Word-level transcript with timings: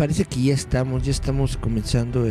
parece 0.00 0.24
que 0.24 0.42
ya 0.42 0.54
estamos, 0.54 1.02
ya 1.02 1.10
estamos 1.10 1.58
comenzando 1.58 2.24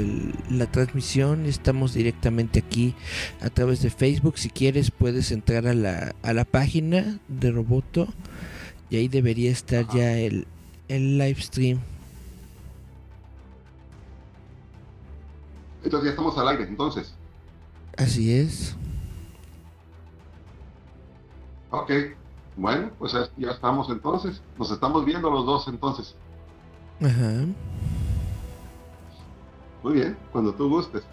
la 0.49 0.65
transmisión, 0.71 1.45
estamos 1.45 1.93
directamente 1.93 2.57
aquí 2.57 2.95
a 3.41 3.51
través 3.51 3.83
de 3.83 3.91
Facebook. 3.91 4.39
Si 4.39 4.49
quieres 4.49 4.89
puedes 4.89 5.31
entrar 5.31 5.67
a 5.67 5.75
la, 5.75 6.15
a 6.23 6.33
la 6.33 6.45
página 6.45 7.19
de 7.27 7.51
Roboto 7.51 8.07
y 8.89 8.95
ahí 8.95 9.07
debería 9.07 9.51
estar 9.51 9.87
ya 9.93 10.17
el, 10.17 10.47
el 10.87 11.19
live 11.19 11.39
stream. 11.39 11.79
Entonces 15.83 16.05
ya 16.05 16.09
estamos 16.09 16.35
al 16.39 16.47
aire, 16.47 16.63
entonces. 16.63 17.13
Así 17.99 18.33
es. 18.33 18.75
Ok, 21.69 21.91
bueno, 22.57 22.89
pues 22.97 23.13
ya 23.38 23.51
estamos 23.51 23.91
entonces. 23.91 24.41
Nos 24.57 24.72
estamos 24.72 25.05
viendo 25.05 25.29
los 25.29 25.45
dos 25.45 25.67
entonces. 25.67 26.16
Ajá. 27.02 27.45
Muy 29.83 29.94
bien, 29.94 30.17
cuando 30.31 30.53
tú 30.53 30.69
gustes. 30.69 31.03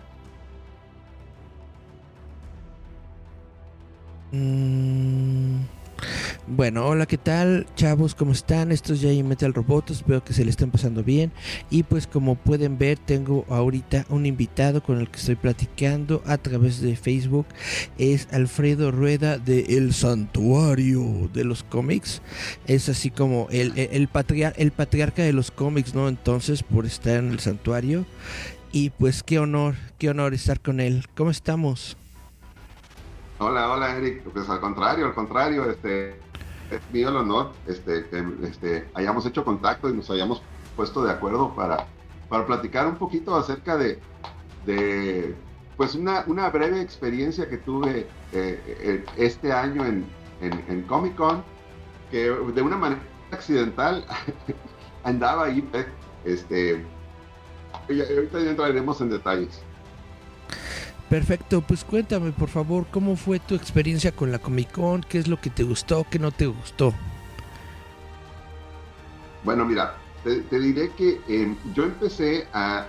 Mm. 4.33 5.61
Bueno, 6.47 6.87
hola, 6.87 7.07
¿qué 7.07 7.19
tal? 7.19 7.67
Chavos, 7.75 8.15
¿cómo 8.15 8.33
están? 8.33 8.71
Esto 8.71 8.93
es 8.95 9.01
Jay 9.01 9.23
Metal 9.23 9.53
Robots, 9.53 9.91
espero 9.91 10.23
que 10.23 10.33
se 10.33 10.45
le 10.45 10.51
estén 10.51 10.71
pasando 10.71 11.03
bien. 11.03 11.33
Y 11.71 11.83
pues 11.83 12.07
como 12.07 12.37
pueden 12.37 12.79
ver, 12.79 12.99
tengo 12.99 13.45
ahorita 13.49 14.07
un 14.11 14.27
invitado 14.27 14.83
con 14.83 15.01
el 15.01 15.09
que 15.09 15.19
estoy 15.19 15.35
platicando 15.35 16.23
a 16.27 16.39
través 16.39 16.81
de 16.81 16.97
Facebook. 16.97 17.47
Es 17.99 18.29
Alfredo 18.31 18.93
Rueda 18.93 19.39
de 19.39 19.61
El 19.77 19.93
Santuario 19.93 21.29
de 21.33 21.45
los 21.45 21.65
cómics. 21.65 22.23
Es 22.67 22.89
así 22.89 23.11
como 23.11 23.49
el, 23.51 23.73
el, 23.77 23.91
el 23.91 24.09
patriarca 24.71 25.23
de 25.23 25.33
los 25.33 25.51
cómics, 25.51 25.95
¿no? 25.95 26.09
Entonces, 26.09 26.63
por 26.63 26.87
estar 26.87 27.17
en 27.17 27.31
el 27.31 27.41
santuario. 27.41 28.07
Y 28.73 28.91
pues 28.91 29.23
qué 29.23 29.39
honor, 29.39 29.75
qué 29.99 30.11
honor 30.11 30.35
estar 30.35 30.61
con 30.61 30.81
él. 30.81 31.07
¿Cómo 31.15 31.31
estamos? 31.31 31.97
Hola, 33.39 33.71
hola 33.71 33.97
Eric. 33.97 34.23
Pues 34.23 34.49
al 34.49 34.61
contrario, 34.61 35.07
al 35.07 35.15
contrario, 35.15 35.71
este, 35.71 36.19
es 36.71 36.81
mío 36.91 37.11
el 37.11 37.17
honor 37.17 37.53
este, 37.67 38.07
que 38.07 38.25
este, 38.45 38.89
hayamos 38.95 39.27
hecho 39.27 39.45
contacto 39.45 39.91
y 39.91 39.93
nos 39.93 40.11
hayamos 40.11 40.41
puesto 40.75 41.05
de 41.05 41.13
acuerdo 41.13 41.55
para, 41.55 41.87
para 42.31 42.47
platicar 42.47 42.87
un 42.87 42.97
poquito 42.97 43.37
acerca 43.37 43.77
de, 43.77 43.99
de 44.65 45.35
pues 45.77 45.95
una, 45.95 46.25
una, 46.27 46.49
breve 46.49 46.81
experiencia 46.81 47.47
que 47.47 47.59
tuve 47.59 48.07
eh, 48.33 48.61
eh, 48.67 49.05
este 49.19 49.53
año 49.53 49.85
en, 49.85 50.07
en, 50.41 50.83
Comic 50.85 51.15
Con, 51.17 51.45
que 52.11 52.31
de 52.31 52.63
una 52.63 52.79
manera 52.79 53.03
accidental 53.33 54.07
andaba 55.05 55.45
ahí, 55.45 55.69
este, 56.25 56.83
y 57.91 58.01
ahorita 58.01 58.41
ya 58.41 58.51
entraremos 58.51 58.99
en 59.03 59.11
detalles. 59.11 59.63
Perfecto, 61.09 61.61
pues 61.61 61.85
cuéntame 61.85 62.33
por 62.33 62.49
favor 62.49 62.87
cómo 62.91 63.15
fue 63.15 63.39
tu 63.39 63.55
experiencia 63.55 64.11
con 64.11 64.33
la 64.33 64.41
Comic 64.41 64.73
Con, 64.73 65.03
qué 65.03 65.19
es 65.19 65.29
lo 65.29 65.41
que 65.41 65.51
te 65.51 65.63
gustó, 65.63 66.05
qué 66.11 66.19
no 66.19 66.33
te 66.33 66.47
gustó. 66.47 66.93
Bueno, 69.45 69.65
mira, 69.65 69.95
te, 70.25 70.59
diré 70.59 70.91
que 70.91 71.21
em, 71.29 71.57
yo 71.73 71.85
empecé 71.85 72.49
a, 72.53 72.87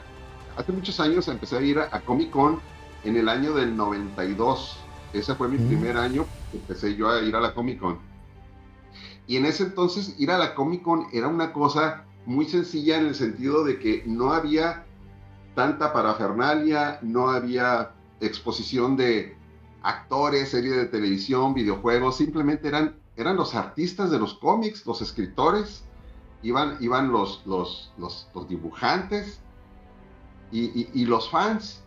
hace 0.55 0.71
muchos 0.71 0.99
años 0.99 1.27
empecé 1.27 1.57
a 1.57 1.61
ir 1.61 1.77
a, 1.77 2.01
Comic 2.01 2.31
Con 2.31 2.59
en 3.03 3.17
el 3.17 3.29
año 3.29 3.53
del 3.53 3.77
92. 3.77 4.79
Ese 5.13 5.35
fue 5.35 5.47
mi 5.47 5.59
mm. 5.59 5.67
primer 5.67 5.97
año 5.97 6.25
que 6.51 6.57
empecé 6.57 6.95
yo 6.95 7.11
a 7.11 7.21
ir 7.21 7.35
a 7.35 7.39
la 7.39 7.53
Comic 7.53 7.79
Con. 7.79 7.99
Y 9.27 9.37
en 9.37 9.45
ese 9.45 9.65
entonces 9.65 10.15
ir 10.17 10.31
a 10.31 10.39
la 10.39 10.55
Comic 10.55 10.81
Con 10.81 11.05
era 11.13 11.27
una 11.27 11.53
cosa 11.53 12.05
muy 12.25 12.45
sencilla 12.45 12.97
en 12.97 13.05
el 13.05 13.15
sentido 13.15 13.63
de 13.63 13.77
que 13.77 14.01
no 14.07 14.33
había 14.33 14.85
tanta 15.53 15.93
parafernalia, 15.93 16.97
no 17.03 17.29
había 17.29 17.91
exposición 18.19 18.95
de 18.97 19.37
actores, 19.83 20.49
series 20.49 20.75
de 20.75 20.85
televisión, 20.85 21.53
videojuegos, 21.53 22.17
simplemente 22.17 22.67
eran, 22.67 22.95
eran 23.15 23.37
los 23.37 23.55
artistas 23.55 24.11
de 24.11 24.19
los 24.19 24.33
cómics, 24.35 24.85
los 24.85 25.01
escritores, 25.01 25.83
iban, 26.41 26.77
iban 26.79 27.11
los, 27.11 27.41
los, 27.45 27.91
los, 27.97 28.27
dibujantes 28.47 29.39
y, 30.51 31.05
los 31.05 31.29
fans. 31.29 31.83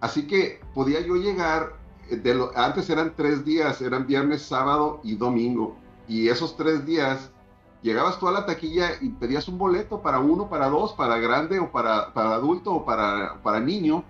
Así 0.00 0.26
que 0.26 0.60
podía 0.74 1.00
yo 1.00 1.16
llegar, 1.16 1.76
eh, 2.08 2.16
de 2.16 2.48
antes 2.54 2.88
eran 2.88 3.14
tres 3.16 3.44
días, 3.44 3.80
eran 3.82 4.06
viernes, 4.06 4.42
sábado 4.42 5.00
y 5.02 5.16
domingo. 5.16 5.76
Y 6.08 6.28
esos 6.28 6.56
tres 6.56 6.86
días 6.86 7.30
llegabas 7.82 8.18
tú 8.18 8.28
a 8.28 8.32
la 8.32 8.46
taquilla 8.46 8.92
y 9.00 9.10
pedías 9.10 9.48
un 9.48 9.58
boleto 9.58 10.00
para 10.00 10.18
uno, 10.18 10.48
para 10.48 10.68
dos, 10.68 10.92
para 10.92 11.18
grande 11.18 11.58
o 11.58 11.70
para, 11.70 12.12
para 12.12 12.34
adulto 12.34 12.72
o 12.72 12.84
para, 12.84 13.40
para 13.42 13.60
niño 13.60 14.04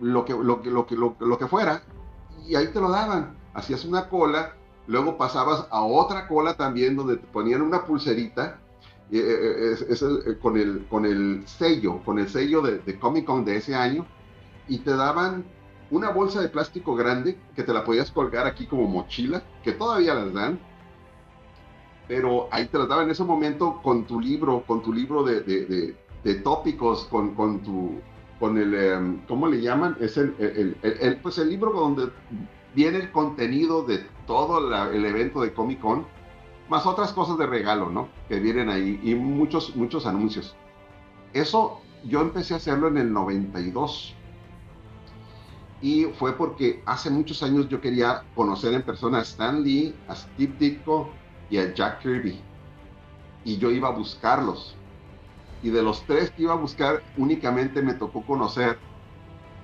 lo 0.00 0.24
que, 0.24 0.32
lo, 0.32 0.60
lo, 0.62 1.16
lo, 1.18 1.38
que 1.38 1.46
fuera, 1.46 1.82
y 2.46 2.54
ahí 2.56 2.68
te 2.68 2.80
lo 2.80 2.90
daban. 2.90 3.36
Hacías 3.54 3.84
una 3.84 4.08
cola, 4.08 4.54
luego 4.86 5.16
pasabas 5.16 5.66
a 5.70 5.82
otra 5.82 6.26
cola 6.26 6.56
también 6.56 6.96
donde 6.96 7.16
te 7.16 7.26
ponían 7.26 7.62
una 7.62 7.84
pulserita 7.84 8.58
eh, 9.10 9.18
eh, 9.18 9.76
eh, 9.90 10.38
con, 10.40 10.56
el, 10.56 10.86
con 10.88 11.06
el 11.06 11.42
sello, 11.46 12.00
con 12.04 12.18
el 12.18 12.28
sello 12.28 12.62
de, 12.62 12.78
de, 12.78 12.98
Comic 12.98 13.24
Con 13.26 13.44
de 13.44 13.56
ese 13.56 13.74
año, 13.74 14.06
y 14.66 14.78
te 14.78 14.96
daban 14.96 15.44
una 15.90 16.10
bolsa 16.10 16.40
de 16.40 16.48
plástico 16.48 16.94
grande 16.94 17.38
que 17.54 17.62
te 17.62 17.72
la 17.72 17.84
podías 17.84 18.10
colgar 18.10 18.46
aquí 18.46 18.66
como 18.66 18.88
mochila, 18.88 19.42
que 19.62 19.72
todavía 19.72 20.14
las 20.14 20.32
dan, 20.32 20.58
pero 22.08 22.48
ahí 22.50 22.66
te 22.66 22.78
las 22.78 22.88
daban 22.88 23.04
en 23.04 23.12
ese 23.12 23.24
momento 23.24 23.80
con 23.82 24.04
tu 24.04 24.20
libro, 24.20 24.64
con 24.66 24.82
tu 24.82 24.92
libro 24.92 25.22
de, 25.22 25.40
de, 25.42 25.96
de 26.24 26.34
tópicos, 26.36 27.04
con, 27.04 27.34
con 27.34 27.60
tu 27.60 28.00
con 28.44 28.58
el, 28.58 28.74
em, 28.74 29.20
¿cómo 29.26 29.46
le 29.46 29.62
llaman? 29.62 29.96
Es 30.00 30.18
el, 30.18 30.34
el, 30.38 31.16
pues 31.22 31.38
el 31.38 31.48
libro 31.48 31.72
donde 31.72 32.10
viene 32.74 32.98
el 32.98 33.10
contenido 33.10 33.84
de 33.84 34.06
todo 34.26 34.58
el 34.92 35.02
evento 35.06 35.40
de 35.40 35.54
Comic 35.54 35.80
Con, 35.80 36.04
más 36.68 36.84
otras 36.84 37.14
cosas 37.14 37.38
de 37.38 37.46
regalo, 37.46 37.88
¿no? 37.88 38.08
Que 38.28 38.40
vienen 38.40 38.68
ahí 38.68 39.00
y 39.02 39.14
muchos, 39.14 39.74
muchos 39.76 40.04
anuncios. 40.04 40.54
Eso 41.32 41.80
yo 42.04 42.20
empecé 42.20 42.52
a 42.52 42.58
hacerlo 42.58 42.88
en 42.88 42.98
el 42.98 43.14
92. 43.14 44.14
Y 45.80 46.04
fue 46.18 46.34
porque 46.34 46.82
hace 46.84 47.08
muchos 47.08 47.42
años 47.42 47.70
yo 47.70 47.80
quería 47.80 48.24
conocer 48.34 48.74
en 48.74 48.82
persona 48.82 49.20
a 49.20 49.22
Stan 49.22 49.64
Lee, 49.64 49.94
a 50.06 50.14
Steve 50.14 50.52
Ditko 50.58 51.08
y 51.48 51.56
a 51.56 51.72
Jack 51.72 52.02
Kirby. 52.02 52.38
Y 53.46 53.56
yo 53.56 53.70
iba 53.70 53.88
a 53.88 53.92
buscarlos 53.92 54.76
y 55.64 55.70
de 55.70 55.82
los 55.82 56.04
tres 56.06 56.30
que 56.30 56.42
iba 56.42 56.52
a 56.52 56.56
buscar, 56.56 57.02
únicamente 57.16 57.80
me 57.80 57.94
tocó 57.94 58.20
conocer 58.20 58.78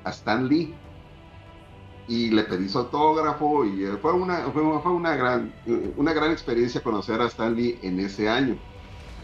a 0.03 0.11
Stan 0.11 0.49
Lee. 0.49 0.75
Y 2.09 2.31
le 2.31 2.43
pedí 2.45 2.71
su 2.71 2.79
autógrafo 2.79 3.67
y 3.67 3.85
eh, 3.85 3.99
fue 4.01 4.15
una, 4.15 4.39
fue, 4.51 4.63
una, 4.63 5.15
gran, 5.15 5.53
eh, 5.67 5.93
una 5.99 6.15
gran 6.15 6.33
experiencia 6.33 6.83
conocer 6.83 7.21
a 7.21 7.27
Stan 7.27 7.55
Lee 7.55 7.79
en 7.83 8.01
ese 8.01 8.31
año. 8.31 8.57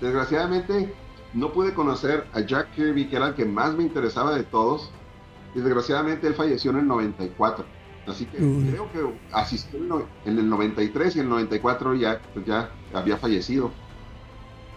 Desgraciadamente 0.03 0.95
no 1.33 1.51
pude 1.51 1.73
conocer 1.73 2.27
a 2.35 2.41
Jack 2.41 2.75
Kirby, 2.75 3.09
que 3.09 3.17
era 3.17 3.29
el 3.29 3.35
que 3.35 3.47
más 3.47 3.75
me 3.75 3.83
interesaba 3.83 4.37
de 4.37 4.45
todos. 4.45 4.93
Y 5.55 5.61
desgraciadamente 5.61 6.27
él 6.27 6.35
falleció 6.35 6.73
en 6.73 6.81
el 6.81 6.87
94. 6.87 7.65
Así 8.07 8.27
que 8.27 8.37
creo 8.37 8.93
que 8.93 9.19
asistió 9.33 9.81
en 10.27 10.39
el 10.39 10.49
93 10.49 11.17
y 11.17 11.21
en 11.21 11.25
el 11.25 11.31
94 11.31 11.95
ya, 11.95 12.21
pues 12.35 12.45
ya 12.45 12.71
había 12.93 13.17
fallecido. 13.17 13.73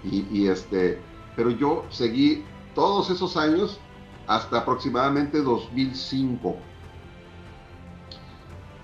Y, 0.03 0.25
y 0.31 0.47
este, 0.47 0.97
pero 1.39 1.51
yo 1.51 1.85
seguí 1.89 2.43
todos 2.75 3.09
esos 3.09 3.37
años 3.37 3.79
hasta 4.27 4.57
aproximadamente 4.57 5.41
2005. 5.41 6.57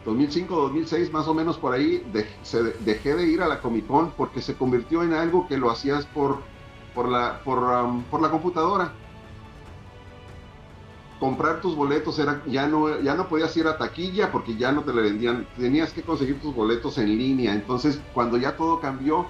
2005, 0.06 0.56
2006, 0.56 1.12
más 1.12 1.28
o 1.28 1.34
menos 1.34 1.58
por 1.58 1.74
ahí, 1.74 2.02
dejé 2.86 3.16
de 3.16 3.28
ir 3.28 3.42
a 3.42 3.50
la 3.50 3.60
Comic 3.60 3.86
Con 3.88 4.12
porque 4.12 4.42
se 4.42 4.56
convirtió 4.56 5.04
en 5.04 5.12
algo 5.12 5.50
que 5.50 5.58
lo 5.58 5.70
hacías 5.70 6.06
por, 6.06 6.44
por, 6.94 7.10
la, 7.10 7.42
por, 7.44 7.60
um, 7.60 8.04
por 8.04 8.22
la 8.22 8.32
computadora. 8.32 8.94
Comprar 11.20 11.60
tus 11.60 11.76
boletos 11.76 12.18
era, 12.20 12.42
ya, 12.46 12.68
no, 12.68 13.02
ya 13.02 13.16
no 13.16 13.28
podías 13.28 13.58
ir 13.58 13.68
a 13.68 13.78
taquilla 13.78 14.32
porque 14.32 14.56
ya 14.56 14.72
no 14.72 14.84
te 14.84 14.94
le 14.94 15.02
vendían, 15.02 15.46
tenías 15.58 15.92
que 15.92 16.04
conseguir 16.04 16.40
tus 16.40 16.56
boletos 16.56 16.98
en 17.00 17.18
línea. 17.18 17.54
Entonces, 17.54 18.00
cuando 18.14 18.38
ya 18.38 18.56
todo 18.56 18.80
cambió, 18.80 19.26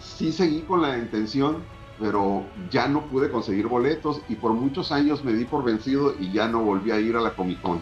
sí 0.00 0.32
seguí 0.32 0.62
con 0.62 0.82
la 0.82 0.98
intención 0.98 1.62
pero 1.98 2.44
ya 2.70 2.88
no 2.88 3.02
pude 3.06 3.30
conseguir 3.30 3.66
boletos 3.66 4.20
y 4.28 4.34
por 4.34 4.52
muchos 4.52 4.90
años 4.90 5.24
me 5.24 5.32
di 5.32 5.44
por 5.44 5.64
vencido 5.64 6.14
y 6.18 6.32
ya 6.32 6.48
no 6.48 6.62
volví 6.62 6.90
a 6.90 6.98
ir 6.98 7.16
a 7.16 7.20
la 7.20 7.34
Comic 7.34 7.60
Con. 7.60 7.80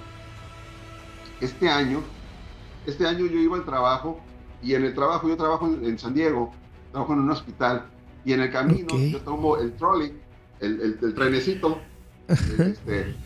Este 1.40 1.68
año, 1.68 2.00
este 2.86 3.06
año 3.06 3.26
yo 3.26 3.38
iba 3.38 3.56
al 3.56 3.64
trabajo 3.64 4.20
y 4.62 4.74
en 4.74 4.84
el 4.84 4.94
trabajo 4.94 5.28
yo 5.28 5.36
trabajo 5.36 5.66
en, 5.66 5.98
San 5.98 6.14
Diego, 6.14 6.52
trabajo 6.92 7.14
en 7.14 7.20
un 7.20 7.30
hospital 7.30 7.86
y 8.24 8.32
en 8.32 8.40
el 8.40 8.52
camino 8.52 8.96
yo 8.96 9.20
tomo 9.20 9.56
el 9.56 9.72
trolley, 9.72 10.12
el, 10.60 10.98
el, 11.02 11.14
trenecito, 11.14 11.78
este, 12.28 13.16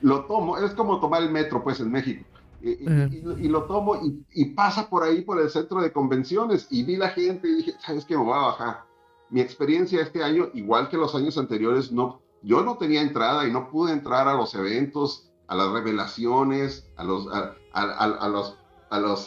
lo 0.00 0.24
tomo, 0.24 0.56
es 0.58 0.72
como 0.72 1.00
tomar 1.00 1.22
el 1.22 1.30
metro 1.30 1.62
pues 1.62 1.80
en 1.80 1.90
México. 1.90 2.24
Y, 2.62 3.48
lo 3.48 3.64
tomo 3.64 3.96
y, 3.96 4.22
y, 4.34 4.44
pasa 4.50 4.90
por 4.90 5.02
ahí 5.02 5.22
por 5.22 5.40
el 5.40 5.48
centro 5.48 5.80
de 5.80 5.92
convenciones 5.92 6.66
y 6.68 6.82
vi 6.82 6.96
la 6.96 7.08
gente 7.08 7.48
y 7.48 7.54
dije, 7.54 7.72
¿sabes 7.80 8.04
qué? 8.04 8.14
Me 8.14 8.22
voy 8.22 8.34
a 8.34 8.48
bajar 8.48 8.89
mi 9.30 9.40
experiencia 9.40 10.00
este 10.00 10.22
año, 10.22 10.50
igual 10.54 10.88
que 10.88 10.96
los 10.96 11.14
años 11.14 11.38
anteriores, 11.38 11.92
no, 11.92 12.20
yo 12.42 12.62
no 12.62 12.76
tenía 12.78 13.02
entrada 13.02 13.46
y 13.46 13.52
no 13.52 13.70
pude 13.70 13.92
entrar 13.92 14.28
a 14.28 14.34
los 14.34 14.54
eventos, 14.54 15.30
a 15.46 15.54
las 15.54 15.70
revelaciones, 15.70 16.86
a 16.96 17.04
los, 17.04 17.26
a, 17.32 18.28
los, 18.28 18.56
a 18.90 18.98
los, 18.98 19.26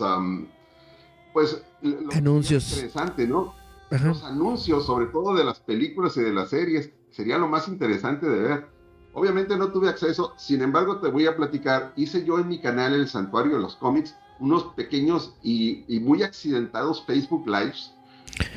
pues, 1.34 1.64
anuncios. 2.14 2.72
Interesante, 2.72 3.28
¿no? 3.28 3.54
Los 3.90 4.24
anuncios, 4.24 4.86
sobre 4.86 5.06
todo 5.08 5.36
de 5.36 5.44
las 5.44 5.60
películas 5.60 6.18
y 6.18 6.22
de 6.22 6.34
las 6.34 6.50
series, 6.50 6.92
sería 7.12 7.38
lo 7.38 7.48
más 7.48 7.68
interesante 7.68 8.28
de 8.28 8.40
ver. 8.40 8.68
Obviamente 9.14 9.56
no 9.56 9.72
tuve 9.72 9.90
acceso, 9.90 10.34
sin 10.38 10.64
embargo 10.64 11.00
te 11.00 11.10
voy 11.10 11.28
a 11.28 11.36
platicar, 11.36 11.94
hice 11.96 12.26
yo 12.26 12.40
en 12.40 12.48
mi 12.48 12.60
canal 12.60 12.96
El 12.96 13.08
Santuario 13.08 13.56
de 13.56 13.62
los 13.62 13.76
Cómics 13.76 14.16
unos 14.40 14.66
pequeños 14.76 15.36
y, 15.44 15.86
muy 16.02 16.24
accidentados 16.24 17.06
Facebook 17.06 17.48
Lives. 17.48 17.93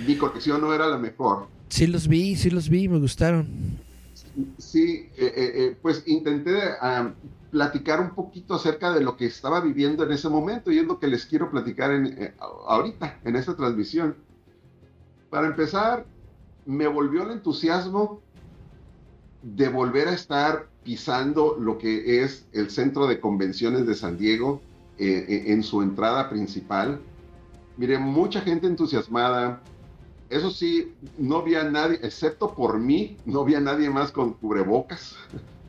Mi 0.07 0.17
conexión 0.17 0.61
no 0.61 0.73
era 0.73 0.87
la 0.87 0.99
mejor. 0.99 1.49
Sí 1.69 1.87
los 1.87 2.09
vi, 2.09 2.37
sí 2.37 2.51
los 2.51 2.69
vi, 2.69 2.89
me 2.89 2.99
gustaron. 2.99 3.47
Sí, 4.59 5.09
eh, 5.17 5.33
eh, 5.37 5.53
eh, 5.55 5.77
pues 5.81 6.03
intenté 6.07 6.53
platicar 7.51 8.01
un 8.01 8.11
poquito 8.11 8.55
acerca 8.55 8.93
de 8.93 9.01
lo 9.01 9.17
que 9.17 9.27
estaba 9.27 9.61
viviendo 9.61 10.05
en 10.05 10.13
ese 10.13 10.29
momento 10.29 10.71
y 10.71 10.79
es 10.79 10.85
lo 10.85 10.99
que 10.99 11.07
les 11.07 11.25
quiero 11.27 11.51
platicar 11.51 11.91
en, 11.91 12.35
ahorita, 12.41 13.19
en 13.25 13.37
esta 13.37 13.57
transmisión. 13.57 14.15
Para 15.31 15.47
empezar, 15.47 16.07
me 16.67 16.87
volvió 16.87 17.23
el 17.23 17.31
entusiasmo 17.31 18.21
de 19.43 19.69
volver 19.69 20.09
a 20.09 20.13
estar 20.13 20.67
pisando 20.85 21.57
lo 21.59 21.79
que 21.79 22.23
es 22.23 22.47
el 22.53 22.71
centro 22.71 23.07
de 23.07 23.21
convenciones 23.21 23.87
de 23.87 23.95
San 23.95 24.19
Diego 24.19 24.61
eh, 24.99 25.25
eh, 25.29 25.45
en 25.53 25.63
su 25.63 25.83
entrada 25.83 26.29
principal. 26.29 27.01
Mire, 27.77 27.99
mucha 27.99 28.41
gente 28.41 28.67
entusiasmada. 28.67 29.61
Eso 30.29 30.51
sí, 30.51 30.93
no 31.19 31.39
había 31.39 31.65
nadie, 31.65 32.01
excepto 32.03 32.55
por 32.55 32.79
mí, 32.79 33.17
no 33.27 33.41
había 33.41 33.61
nadie 33.61 33.89
más 33.91 34.11
con 34.11 34.33
cubrebocas. 34.35 35.17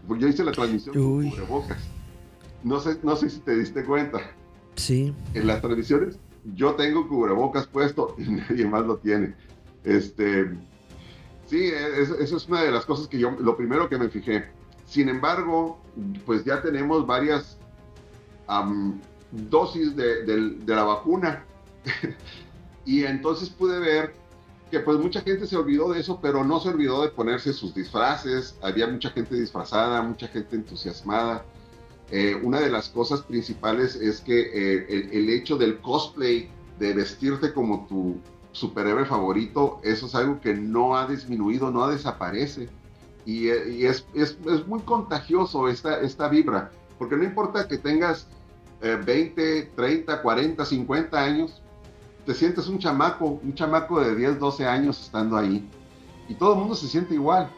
Porque 0.08 0.24
yo 0.24 0.30
hice 0.30 0.44
la 0.44 0.52
transmisión 0.52 0.96
con 0.96 1.30
cubrebocas. 1.30 1.78
No 2.64 2.80
sé, 2.80 2.98
no 3.04 3.16
sé 3.16 3.30
si 3.30 3.40
te 3.40 3.56
diste 3.58 3.84
cuenta. 3.84 4.20
Sí. 4.76 5.14
En 5.34 5.48
las 5.48 5.62
transmisiones 5.62 6.20
yo 6.56 6.76
tengo 6.76 7.08
cubrebocas 7.08 7.68
puesto 7.68 8.16
y 8.18 8.24
nadie 8.32 8.66
más 8.66 8.86
lo 8.86 8.98
tiene. 8.98 9.36
Este, 9.84 10.50
Sí, 11.48 11.72
eso, 11.72 12.20
es 12.20 12.48
una 12.50 12.62
de 12.62 12.72
las 12.72 12.86
cosas 12.86 13.08
que 13.08 13.18
yo, 13.18 13.32
lo 13.32 13.56
primero 13.56 13.88
que 13.88 13.98
me 13.98 14.10
fijé. 14.10 14.46
Sin 14.86 15.08
embargo, 15.08 15.80
pues 16.26 16.44
ya 16.44 16.62
tenemos 16.62 17.08
varias 17.08 17.58
dosis 19.32 19.96
de, 19.96 20.58
la 20.66 20.84
vacuna. 20.84 21.46
y 22.86 23.04
entonces 23.04 23.50
pude 23.50 23.80
ver 23.80 24.14
que 24.72 24.80
pues 24.80 24.98
mucha 25.00 25.22
gente 25.22 25.48
se 25.48 25.56
olvidó 25.56 25.94
de 25.94 26.02
eso, 26.02 26.20
pero 26.22 26.44
no 26.44 26.60
se 26.60 26.70
olvidó 26.70 27.02
de 27.02 27.10
ponerse 27.10 27.54
sus 27.54 27.74
disfraces. 27.74 28.58
Había 28.62 28.88
mucha 28.88 29.10
gente 29.12 29.36
disfrazada, 29.36 30.02
mucha 30.02 30.28
gente 30.28 30.56
entusiasmada. 30.56 31.46
Eh, 32.12 32.36
una 32.42 32.60
de 32.60 32.70
las 32.70 32.90
cosas 32.90 33.22
principales 33.22 33.96
es 33.96 34.22
que 34.22 34.40
eh, 34.40 35.10
el, 35.12 35.30
hecho 35.30 35.58
del 35.58 35.80
cosplay, 35.80 36.50
de 36.80 36.94
vestirte 36.94 37.54
como 37.54 37.88
tu, 37.88 38.18
superhéroe 38.52 39.06
favorito, 39.06 39.80
eso 39.84 40.08
es 40.08 40.16
algo 40.16 40.42
que 40.42 40.54
no 40.54 40.98
ha 40.98 41.08
disminuido, 41.08 41.70
no 41.72 41.88
desaparece. 41.88 42.70
Y, 43.26 43.50
es, 43.50 44.06
es, 44.14 44.38
muy 44.68 44.80
contagioso 44.82 45.68
esta, 45.68 46.00
esta 46.00 46.30
vibra, 46.30 46.72
porque 46.98 47.18
no 47.18 47.24
importa 47.24 47.68
que 47.68 47.78
tengas 47.78 48.28
20, 48.82 49.72
30, 49.76 50.22
40, 50.22 50.66
50 50.66 51.20
años, 51.22 51.62
te 52.28 52.36
sientes 52.36 52.68
un 52.68 52.78
chamaco, 52.78 53.40
un 53.42 53.56
chamaco 53.56 54.00
de 54.00 54.16
10, 54.16 54.40
12 54.40 54.68
años 54.68 55.02
estando 55.02 55.36
ahí. 55.36 55.68
Y 56.30 56.36
todo 56.36 56.54
el 56.54 56.60
mundo 56.60 56.76
se 56.76 56.88
siente 56.88 57.16
igual. 57.16 57.50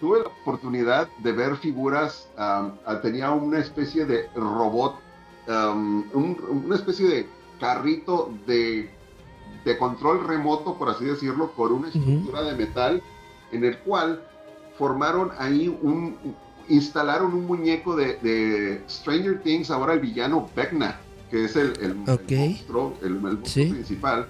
Tuve 0.00 0.20
la 0.20 0.26
oportunidad 0.26 1.08
de 1.18 1.32
ver 1.32 1.56
figuras, 1.56 2.28
tenía 3.02 3.30
una 3.30 3.60
especie 3.60 4.04
de 4.04 4.28
robot, 4.34 4.96
una 5.46 6.74
especie 6.74 7.06
de 7.06 7.28
carrito 7.60 8.32
de 8.46 8.98
de 9.64 9.76
control 9.78 10.26
remoto, 10.26 10.74
por 10.76 10.88
así 10.88 11.04
decirlo, 11.04 11.52
por 11.52 11.72
una 11.72 11.88
estructura 11.88 12.42
de 12.42 12.54
metal 12.54 13.02
en 13.52 13.64
el 13.64 13.78
cual 13.78 14.22
formaron 14.78 15.30
ahí 15.38 15.68
un, 15.82 16.16
instalaron 16.68 17.34
un 17.34 17.46
muñeco 17.46 17.96
de, 17.96 18.82
Stranger 18.88 19.42
Things, 19.42 19.70
ahora 19.70 19.94
el 19.94 20.00
villano 20.00 20.48
Vecna, 20.54 21.00
que 21.30 21.44
es 21.44 21.56
el, 21.56 21.72
el, 21.80 21.94
monstruo, 21.94 22.94
el, 23.02 23.38
principal. 23.38 24.28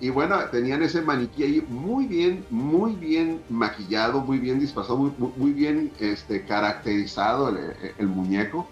Y 0.00 0.10
bueno, 0.10 0.36
tenían 0.50 0.82
ese 0.82 1.00
maniquí 1.00 1.44
ahí 1.44 1.66
muy 1.68 2.06
bien, 2.06 2.44
muy 2.50 2.94
bien 2.94 3.40
maquillado, 3.48 4.20
muy 4.20 4.38
bien 4.38 4.58
disfrazado, 4.58 4.98
muy, 4.98 5.12
muy 5.36 5.52
bien 5.52 5.92
este, 6.00 6.44
caracterizado 6.44 7.54
el, 7.98 8.06
muñeco. 8.08 8.68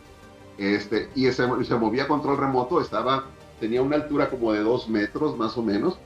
Este, 0.59 1.09
y 1.14 1.25
se, 1.26 1.64
se 1.64 1.76
movía 1.76 2.05
a 2.05 2.09
control 2.09 2.37
remoto, 2.37 2.81
estaba 2.81 3.26
tenía 3.62 3.81
una 3.81 3.94
altura 3.94 4.29
como 4.29 4.53
de 4.53 4.58
dos 4.58 4.88
metros 4.88 5.38
más 5.38 5.56
o 5.56 5.62
menos. 5.62 5.97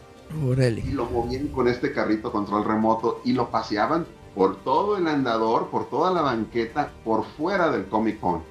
Y 0.84 0.92
lo 0.92 1.06
movían 1.06 1.48
con 1.48 1.68
este 1.68 1.90
carrito 1.90 2.30
control 2.30 2.66
remoto 2.66 3.22
y 3.24 3.32
lo 3.32 3.50
paseaban 3.50 4.04
por 4.34 4.56
todo 4.56 4.98
el 4.98 5.08
andador, 5.08 5.68
por 5.70 5.88
toda 5.88 6.12
la 6.12 6.20
banqueta, 6.20 6.92
por 7.02 7.24
fuera 7.24 7.70
del 7.70 7.86
Comic 7.86 8.20
Con. 8.20 8.42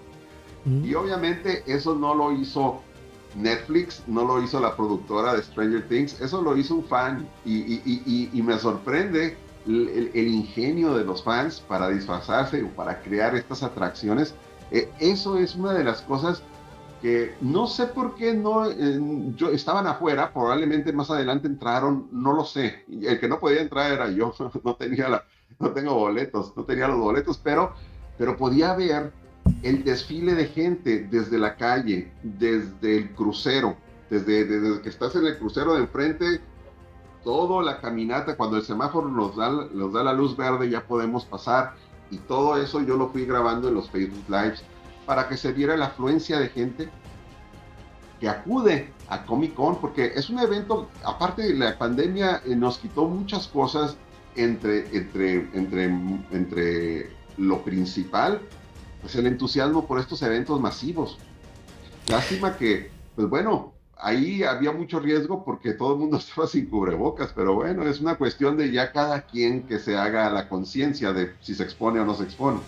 Mm. 0.66 0.86
Y 0.86 0.96
obviamente 0.96 1.63
eso 1.68 1.94
no 1.94 2.16
lo 2.16 2.32
hizo 2.32 2.82
Netflix, 3.36 4.04
no 4.08 4.25
lo 4.25 4.42
hizo 4.42 4.60
la 4.60 4.75
productora 4.75 5.34
de 5.34 5.44
Stranger 5.44 5.88
Things, 5.88 6.20
eso 6.22 6.42
lo 6.42 6.56
hizo 6.58 6.75
un 6.75 6.86
fan. 6.86 7.27
Y, 7.46 8.42
me 8.42 8.58
sorprende 8.58 9.38
el, 9.68 10.27
ingenio 10.27 10.96
de 10.96 11.04
los 11.04 11.24
fans 11.24 11.60
para 11.68 11.89
disfrazarse 11.89 12.63
o 12.63 12.70
para 12.70 13.01
crear 13.01 13.36
estas 13.36 13.63
atracciones. 13.63 14.36
Eh, 14.72 14.89
eso 15.00 15.38
es 15.38 15.56
una 15.56 15.74
de 15.74 15.84
las 15.84 16.01
cosas 16.01 16.42
no 17.42 17.68
sé 17.68 17.88
por 17.88 18.15
qué 18.15 18.34
no 18.34 18.70
yo, 19.36 19.50
estaban 19.50 19.88
afuera, 19.88 20.32
probablemente 20.34 20.92
más 20.92 21.10
adelante 21.12 21.48
entraron, 21.48 22.08
no 22.12 22.34
lo 22.34 22.46
sé. 22.46 22.86
El 22.89 23.20
que 23.20 23.27
no 23.27 23.39
podía 23.39 23.62
entrar 23.62 23.92
era 23.92 24.10
yo, 24.10 24.34
no 24.63 24.75
tenía 24.75 25.24
no 25.60 25.72
tengo 25.72 25.94
boletos, 25.94 26.54
no 26.58 26.63
tenía 26.63 26.88
los 26.88 26.98
boletos, 26.98 27.38
pero, 27.38 27.74
pero 28.18 28.36
podía 28.36 28.74
ver 28.75 29.13
el 29.64 29.84
desfile 29.84 30.36
de 30.36 30.46
gente 30.46 31.08
desde 31.10 31.38
la 31.38 31.56
calle, 31.56 32.12
desde 32.24 32.98
el 32.98 33.12
crucero, 33.12 33.75
desde, 34.10 34.46
desde 34.46 34.82
que 34.82 34.90
estás 34.90 35.16
en 35.16 35.25
el 35.25 35.38
crucero 35.38 35.74
de 35.74 35.82
enfrente, 35.82 36.42
toda 37.24 37.64
la 37.64 37.82
caminata, 37.82 38.38
cuando 38.38 38.58
el 38.58 38.64
semáforo 38.64 39.10
nos 39.10 39.36
da, 39.36 39.50
nos 39.50 39.92
da 39.92 40.04
la 40.04 40.14
luz 40.14 40.38
verde 40.38 40.70
ya 40.70 40.86
podemos 40.86 41.25
pasar. 41.25 41.74
Y 42.12 42.18
todo 42.18 42.56
eso 42.58 42.82
yo 42.82 42.96
lo 42.96 43.10
fui 43.10 43.25
grabando 43.25 43.68
en 43.68 43.74
los 43.74 43.90
Facebook 43.90 44.24
Lives 44.30 44.64
para 45.08 45.28
que 45.28 45.36
se 45.36 45.52
viera 45.52 45.75
la 45.75 45.88
afluencia 45.88 46.40
de 46.40 46.50
gente 46.50 46.90
que 48.20 48.30
acude 48.30 48.90
a 49.10 49.25
Comic 49.25 49.56
Con, 49.56 49.82
porque 49.82 50.12
es 50.16 50.30
un 50.30 50.40
evento, 50.40 50.90
aparte 51.04 51.42
de 51.44 51.56
la 51.56 51.78
pandemia, 51.78 52.42
eh, 52.46 52.56
nos 52.56 52.78
quitó 52.78 53.06
muchas 53.06 53.48
cosas 53.48 53.98
entre, 54.36 54.96
entre, 54.96 55.50
entre, 55.54 55.86
entre 56.32 57.10
lo 57.38 57.64
principal, 57.64 58.40
pues 59.05 59.15
el 59.17 59.27
entusiasmo 59.27 59.85
por 59.85 60.00
estos 60.00 60.24
eventos 60.24 60.59
masivos. 60.59 61.19
Lástima 62.07 62.57
que, 62.57 62.89
pues 63.15 63.29
bueno, 63.29 63.71
ahí 64.00 64.41
había 64.41 64.71
mucho 64.71 65.00
riesgo 65.00 65.45
porque 65.45 65.74
todo 65.74 65.93
el 65.93 66.00
mundo 66.00 66.17
estaba 66.27 66.47
sin 66.47 66.65
cubrebocas, 66.65 67.31
pero 67.35 67.53
bueno, 67.53 67.88
es 67.88 68.00
una 68.00 68.15
cuestión 68.15 68.57
de 68.57 68.71
ya 68.71 68.91
cada 68.91 69.21
quien 69.27 69.62
que 69.62 69.77
se 69.77 69.95
haga 69.95 70.31
la 70.31 70.50
conciencia 70.50 71.13
de 71.13 71.35
si 71.39 71.53
se 71.53 71.62
expone 71.62 72.00
o 72.00 72.05
no 72.05 72.15
se 72.15 72.24
expone. 72.24 72.62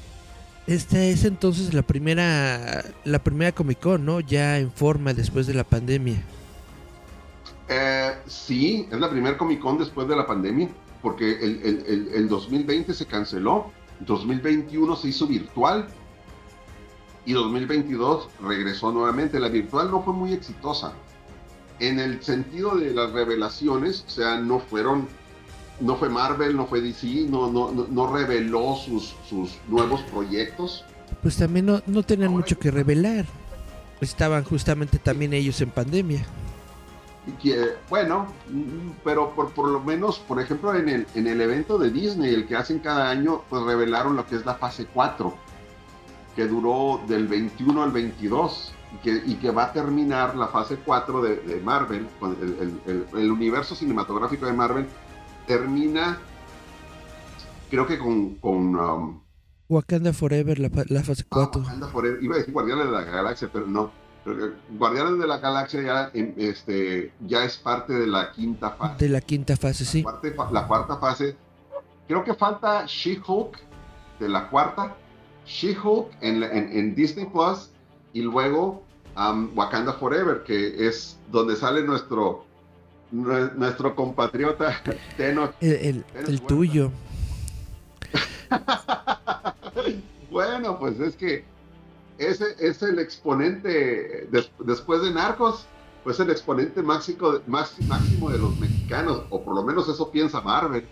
Esta 0.67 1.03
es 1.03 1.25
entonces 1.25 1.73
la 1.73 1.81
primera, 1.81 2.85
la 3.03 3.17
primera 3.17 3.51
Comic 3.51 3.79
Con, 3.79 4.05
¿no? 4.05 4.19
Ya 4.19 4.59
en 4.59 4.71
forma 4.71 5.15
después 5.15 5.47
de 5.47 5.55
la 5.55 5.63
pandemia. 5.63 6.21
Eh, 7.67 8.13
sí, 8.27 8.87
es 8.91 8.99
la 8.99 9.09
primera 9.09 9.39
Comic 9.39 9.59
Con 9.59 9.79
después 9.79 10.07
de 10.07 10.15
la 10.15 10.27
pandemia, 10.27 10.69
porque 11.01 11.31
el, 11.43 12.07
el 12.13 12.29
2020 12.29 12.93
se 12.93 13.07
canceló, 13.07 13.71
2021 14.01 14.95
se 14.97 15.07
hizo 15.07 15.25
virtual 15.25 15.87
y 17.27 17.33
2022 17.33 18.29
regresó 18.41 18.91
nuevamente. 18.91 19.37
La 19.39 19.49
virtual 19.49 19.91
no 19.91 20.01
fue 20.01 20.13
muy 20.13 20.31
exitosa. 20.31 20.93
En 21.79 21.99
el 21.99 22.23
sentido 22.23 22.75
de 22.75 22.93
las 22.93 23.11
revelaciones, 23.11 24.05
o 24.07 24.09
sea, 24.09 24.39
no 24.39 24.59
fueron 24.59 25.07
no 25.79 25.95
fue 25.97 26.09
Marvel, 26.09 26.55
no 26.55 26.65
fue 26.65 26.81
DC, 26.81 27.27
no, 27.29 27.51
no, 27.51 27.71
no, 27.71 28.13
reveló 28.13 28.75
sus, 28.75 29.15
sus 29.29 29.59
nuevos 29.67 30.01
proyectos. 30.03 30.83
Pues 31.21 31.37
también 31.37 31.67
no, 31.67 31.83
no 31.85 32.01
tenían 32.01 32.31
mucho 32.31 32.57
que 32.57 32.71
revelar. 32.71 33.25
Estaban 34.01 34.43
justamente 34.43 34.97
también 34.97 35.33
ellos 35.33 35.59
en 35.61 35.69
pandemia. 35.69 36.25
Que, 37.41 37.73
bueno, 37.89 38.27
pero 39.03 39.35
por, 39.35 39.51
por 39.51 39.67
lo 39.67 39.81
menos, 39.81 40.17
por 40.17 40.41
ejemplo, 40.41 40.73
en 40.73 40.87
el, 40.87 41.07
en 41.13 41.27
el 41.27 41.41
evento 41.41 41.77
de 41.77 41.91
Disney, 41.91 42.33
el 42.33 42.47
que 42.47 42.55
hacen 42.55 42.79
cada 42.79 43.09
año, 43.09 43.43
pues 43.49 43.63
revelaron 43.63 44.15
lo 44.15 44.25
que 44.25 44.37
es 44.37 44.45
la 44.45 44.55
fase 44.55 44.87
4, 44.91 45.35
que 46.37 46.47
duró 46.47 47.01
del 47.07 47.27
21 47.27 47.81
al 47.81 47.91
22 47.91 48.71
y 48.93 48.97
que, 48.97 49.23
y 49.25 49.35
que 49.37 49.49
va 49.49 49.63
a 49.63 49.73
terminar 49.73 50.35
la 50.35 50.47
fase 50.47 50.77
4 50.77 51.21
de, 51.23 51.35
de 51.37 51.59
Marvel, 51.61 52.07
el, 52.21 52.79
el, 52.85 53.07
el, 53.11 53.31
universo 53.31 53.73
cinematográfico 53.73 54.45
de 54.45 54.53
Marvel, 54.53 54.87
termina, 55.47 56.19
creo 57.71 57.87
que 57.87 57.97
con, 57.97 58.35
con, 58.35 58.75
um, 58.75 59.19
Wakanda 59.67 60.13
Forever, 60.13 60.59
la, 60.59 60.69
fase 60.69 61.23
4. 61.27 61.59
Ah, 61.59 61.65
Wakanda 61.65 61.87
Forever. 61.87 62.23
Iba 62.23 62.35
a 62.35 62.37
decir 62.37 62.53
Guardianes 62.53 62.85
de 62.85 62.91
la 62.91 63.01
Galaxia, 63.01 63.49
pero 63.51 63.65
no. 63.65 63.91
Guardianes 64.77 65.17
de 65.17 65.27
la 65.27 65.39
Galaxia 65.39 65.81
ya, 65.81 66.11
em, 66.13 66.35
este, 66.37 67.13
ya 67.25 67.45
es 67.45 67.57
parte 67.57 67.93
de 67.93 68.05
la 68.05 68.31
quinta 68.31 68.69
fase. 68.71 69.03
De 69.03 69.09
la 69.09 69.21
quinta 69.21 69.57
fase, 69.57 69.85
sí. 69.85 70.05
la 70.51 70.67
cuarta 70.67 70.97
fase. 70.97 71.35
Creo 72.07 72.23
que 72.23 72.35
falta 72.35 72.85
She-Hulk 72.85 73.57
de 74.19 74.29
la 74.29 74.49
cuarta. 74.49 74.95
She-Hulk 75.47 76.09
en, 76.21 76.43
en, 76.43 76.95
Disney 76.95 77.25
Plus. 77.25 77.69
Y 78.13 78.21
luego 78.21 78.83
um, 79.15 79.49
Wakanda 79.55 79.93
Forever, 79.93 80.43
que 80.43 80.87
es 80.87 81.17
donde 81.31 81.55
sale 81.55 81.83
nuestro 81.83 82.45
nuestro 83.11 83.95
compatriota 83.95 84.81
Teno. 85.17 85.53
El, 85.61 86.03
el 86.13 86.41
tuyo. 86.41 86.91
bueno, 90.31 90.77
pues 90.79 90.99
es 90.99 91.15
que 91.15 91.45
ese 92.17 92.55
es 92.59 92.81
el 92.81 92.99
exponente, 92.99 94.27
después 94.59 95.01
de 95.01 95.11
Narcos, 95.11 95.67
pues 96.03 96.19
el 96.19 96.29
exponente 96.29 96.81
máximo, 96.81 97.39
máximo 97.47 98.29
de 98.29 98.37
los 98.39 98.57
mexicanos, 98.59 99.23
o 99.29 99.43
por 99.43 99.55
lo 99.55 99.63
menos 99.63 99.87
eso 99.87 100.09
piensa 100.09 100.41
Marvel. 100.41 100.85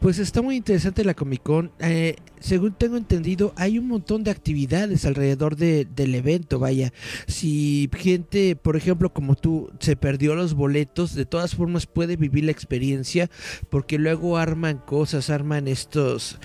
Pues 0.00 0.18
está 0.18 0.42
muy 0.42 0.56
interesante 0.56 1.04
la 1.04 1.14
Comic 1.14 1.42
Con. 1.42 1.70
Eh, 1.78 2.16
según 2.40 2.72
tengo 2.72 2.96
entendido, 2.96 3.52
hay 3.56 3.78
un 3.78 3.86
montón 3.86 4.24
de 4.24 4.32
actividades 4.32 5.04
alrededor 5.04 5.56
del 5.56 6.14
evento. 6.14 6.58
Vaya, 6.58 6.92
si 7.26 7.88
gente, 7.96 8.56
por 8.56 8.76
ejemplo, 8.76 9.12
como 9.12 9.36
tú, 9.36 9.70
se 9.78 9.94
perdió 9.94 10.34
los 10.34 10.54
boletos, 10.54 11.14
de 11.14 11.24
todas 11.24 11.54
formas 11.54 11.86
puede 11.86 12.16
vivir 12.16 12.44
la 12.44 12.50
experiencia 12.50 13.30
porque 13.70 13.98
luego 13.98 14.38
arman 14.38 14.78
cosas, 14.78 15.30
arman 15.30 15.68
estos 15.68 16.38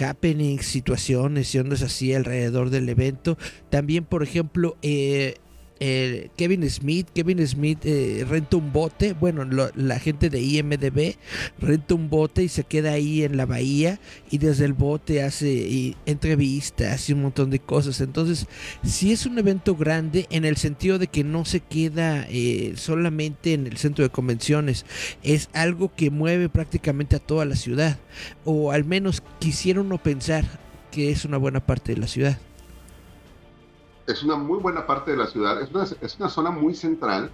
happenings, 0.00 0.66
situaciones 0.66 1.54
y 1.54 1.58
ondas 1.58 1.82
así 1.82 2.12
alrededor 2.14 2.70
del 2.70 2.88
evento. 2.88 3.38
También, 3.70 4.04
por 4.04 4.22
ejemplo, 4.22 4.76
eh, 4.82 5.36
eh, 5.86 6.30
Kevin 6.38 6.68
Smith. 6.70 7.08
Kevin 7.14 7.46
Smith 7.46 7.80
eh, 7.84 8.24
renta 8.26 8.56
un 8.56 8.72
bote, 8.72 9.12
bueno, 9.12 9.44
la 9.44 9.98
gente 9.98 10.30
de 10.30 10.40
IMDB 10.40 11.16
renta 11.58 11.94
un 11.94 12.08
bote 12.08 12.42
y 12.42 12.48
se 12.48 12.64
queda 12.64 12.92
ahí 12.92 13.22
en 13.22 13.36
la 13.36 13.44
bahía 13.44 14.00
y 14.30 14.38
desde 14.38 14.64
el 14.64 14.72
bote 14.72 15.22
hace 15.22 15.94
entrevistas 16.06 17.10
y 17.10 17.12
un 17.12 17.20
montón 17.20 17.50
de 17.50 17.58
cosas. 17.58 18.00
Entonces, 18.00 18.46
si 18.82 19.12
es 19.12 19.26
un 19.26 19.38
evento 19.38 19.76
grande 19.76 20.26
en 20.30 20.46
el 20.46 20.56
sentido 20.56 20.98
de 20.98 21.08
que 21.08 21.22
no 21.22 21.44
se 21.44 21.60
queda 21.60 22.26
eh, 22.30 22.72
solamente 22.76 23.52
en 23.52 23.66
el 23.66 23.76
centro 23.76 24.04
de 24.04 24.10
convenciones, 24.10 24.86
es 25.22 25.50
algo 25.52 25.94
que 25.94 26.10
mueve 26.10 26.48
prácticamente 26.48 27.16
a 27.16 27.18
toda 27.18 27.44
la 27.44 27.56
ciudad, 27.56 27.98
o 28.46 28.72
al 28.72 28.86
menos 28.86 29.22
quisiera 29.38 29.82
uno 29.82 30.02
pensar 30.02 30.46
que 30.90 31.10
es 31.10 31.26
una 31.26 31.36
buena 31.36 31.60
parte 31.60 31.92
de 31.92 32.00
la 32.00 32.06
ciudad 32.06 32.38
es 34.06 34.22
una 34.22 34.36
muy 34.36 34.58
buena 34.58 34.86
parte 34.86 35.12
de 35.12 35.16
la 35.16 35.26
ciudad, 35.26 35.60
es 35.60 35.70
una, 35.70 35.84
es 35.84 36.16
una 36.18 36.28
zona 36.28 36.50
muy 36.50 36.74
central, 36.74 37.30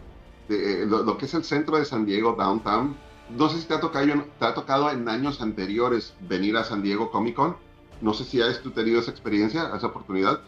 de, 0.49 0.83
eh, 0.83 0.87
lo, 0.87 1.17
que 1.17 1.27
es 1.27 1.35
el 1.35 1.45
centro 1.45 1.79
de 1.79 1.85
San 1.85 2.07
Diego, 2.07 2.35
downtown. 2.39 2.97
No 3.31 3.49
sé 3.49 3.61
si 3.61 3.67
te 3.67 3.75
ha, 3.75 3.81
tocado, 3.81 4.07
te 4.39 4.45
ha 4.45 4.55
tocado 4.55 4.91
en 4.91 5.09
años 5.09 5.41
anteriores 5.41 6.15
venir 6.29 6.57
a 6.57 6.65
San 6.65 6.83
Diego 6.83 7.11
Comic 7.11 7.37
Con, 7.37 7.57
no 8.01 8.13
sé 8.15 8.25
si 8.25 8.41
has 8.41 8.61
tenido 8.75 9.01
esa 9.01 9.11
experiencia, 9.11 9.71
esa 9.77 9.87
oportunidad, 9.87 10.41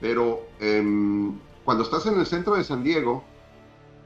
pero 0.00 0.46
em, 0.60 1.38
cuando 1.64 1.82
estás 1.82 2.06
en 2.06 2.18
el 2.18 2.26
centro 2.26 2.54
de 2.54 2.64
San 2.64 2.82
Diego, 2.82 3.24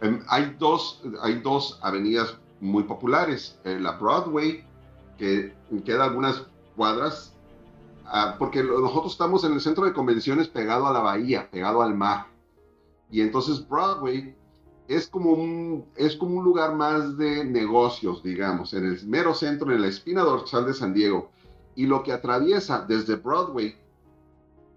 em, 0.00 0.21
hay, 0.29 0.57
dos, 0.59 1.03
hay 1.23 1.41
dos 1.41 1.79
avenidas 1.83 2.37
muy 2.61 2.85
populares, 2.85 3.59
eh, 3.65 3.79
la 3.81 3.93
Broadway, 3.93 4.65
que 5.17 5.55
queda 5.85 6.05
algunas 6.05 6.45
cuadras 6.77 7.35
Ah, 8.11 8.37
porque 8.38 8.62
nosotros 8.62 9.12
estamos 9.12 9.45
en 9.45 9.53
el 9.53 9.61
centro 9.61 9.85
de 9.85 9.93
convenciones 9.93 10.49
pegado 10.49 10.87
a 10.87 10.93
la 10.93 11.00
bahía, 11.00 11.50
pegado 11.50 11.83
al 11.83 11.95
mar. 11.95 12.27
Y 13.11 13.21
entonces 13.21 13.67
Broadway 13.69 14.35
es 14.88 15.09
como 15.09 15.33
un, 15.33 15.85
es 15.95 16.17
como 16.17 16.37
un 16.37 16.45
lugar 16.45 16.75
más 16.75 17.19
de 17.19 17.45
negocios, 17.45 18.23
digamos, 18.23 18.73
en 18.73 18.87
el 18.87 19.07
mero 19.07 19.35
centro, 19.35 19.71
en 19.71 19.83
la 19.83 19.88
espina 19.88 20.23
dorsal 20.23 20.65
de 20.65 20.73
San 20.73 20.95
Diego. 20.95 21.31
Y 21.75 21.87
lo 21.87 22.03
que 22.03 22.12
atraviesa 22.12 22.87
desde 22.88 23.17
Broadway 23.17 23.77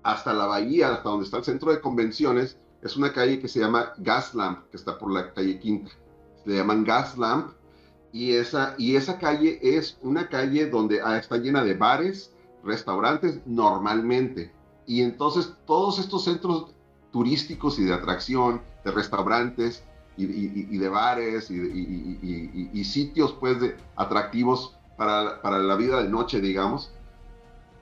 hasta 0.04 0.34
la 0.34 0.48
bahía, 0.48 0.94
hasta 0.94 1.10
donde 1.10 1.24
está 1.24 1.38
el 1.38 1.46
centro 1.46 1.72
de 1.72 1.80
convenciones, 1.80 2.58
es 2.82 2.98
una 2.98 3.14
calle 3.14 3.40
que 3.40 3.48
se 3.48 3.62
llama 3.62 3.94
Gaslamp, 3.98 4.70
que 4.70 4.78
está 4.78 4.98
por 4.98 5.12
la 5.12 5.34
calle 5.34 5.58
Quinta. 5.58 5.92
Se 6.44 6.52
llaman 6.52 6.84
Gaslamp. 6.84 7.54
Y 8.12 8.34
esa, 8.34 8.76
y 8.78 8.98
esa 8.98 9.18
calle 9.18 9.58
es 9.62 9.98
una 10.02 10.28
calle 10.28 10.70
donde 10.70 11.00
ah, 11.02 11.18
está 11.18 11.38
llena 11.38 11.64
de 11.64 11.76
bares, 11.76 12.34
restaurantes 12.64 13.40
normalmente. 13.46 14.52
Y 14.86 15.02
entonces 15.02 15.54
todos 15.66 16.00
estos 16.00 16.26
centros 16.26 16.74
turísticos 17.12 17.80
y 17.80 17.84
de 17.84 17.94
atracción, 17.94 18.62
de 18.84 18.92
restaurantes 18.92 19.84
y, 20.18 20.78
de 20.78 20.90
bares 20.90 21.50
y, 21.50 22.84
sitios 22.84 23.34
pues 23.34 23.60
de 23.60 23.78
atractivos 23.96 24.76
para, 24.98 25.42
para, 25.42 25.60
la 25.60 25.76
vida 25.76 26.02
de 26.02 26.10
noche, 26.10 26.42
digamos, 26.42 26.92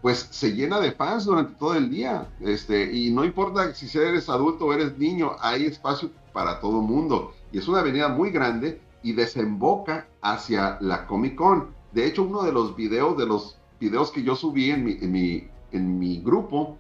pues 0.02 0.28
se 0.32 0.54
llena 0.54 0.80
de 0.80 0.92
fans 0.92 1.26
durante 1.26 1.56
todo 1.56 1.76
el 1.76 1.90
día. 1.90 2.30
Este, 2.40 2.94
y 2.94 3.12
no 3.12 3.26
importa 3.26 3.74
si 3.74 3.98
eres 3.98 4.30
adulto 4.30 4.66
o 4.66 4.74
eres 4.74 4.98
niño, 4.98 5.36
hay 5.40 5.66
espacio 5.66 6.12
para 6.34 6.60
todo 6.60 6.82
mundo. 6.82 7.34
Y 7.52 7.58
es 7.58 7.68
una 7.68 7.80
avenida 7.80 8.08
muy 8.08 8.32
grande 8.32 8.82
y 9.04 9.14
desemboca 9.14 10.08
hacia 10.22 10.78
la 10.82 11.08
Comic 11.08 11.36
Con. 11.36 11.70
De 11.92 12.06
hecho, 12.06 12.24
uno 12.24 12.44
de 12.44 12.52
los 12.52 12.76
videos 12.76 13.18
de 13.18 13.26
los 13.26 13.59
videos 13.80 14.12
que 14.12 14.24
yo 14.24 14.36
subí 14.36 14.72
en 14.72 14.84
mi, 14.84 14.98
en 15.02 15.12
mi, 15.12 15.48
en 15.72 16.00
mi 16.00 16.22
grupo, 16.22 16.78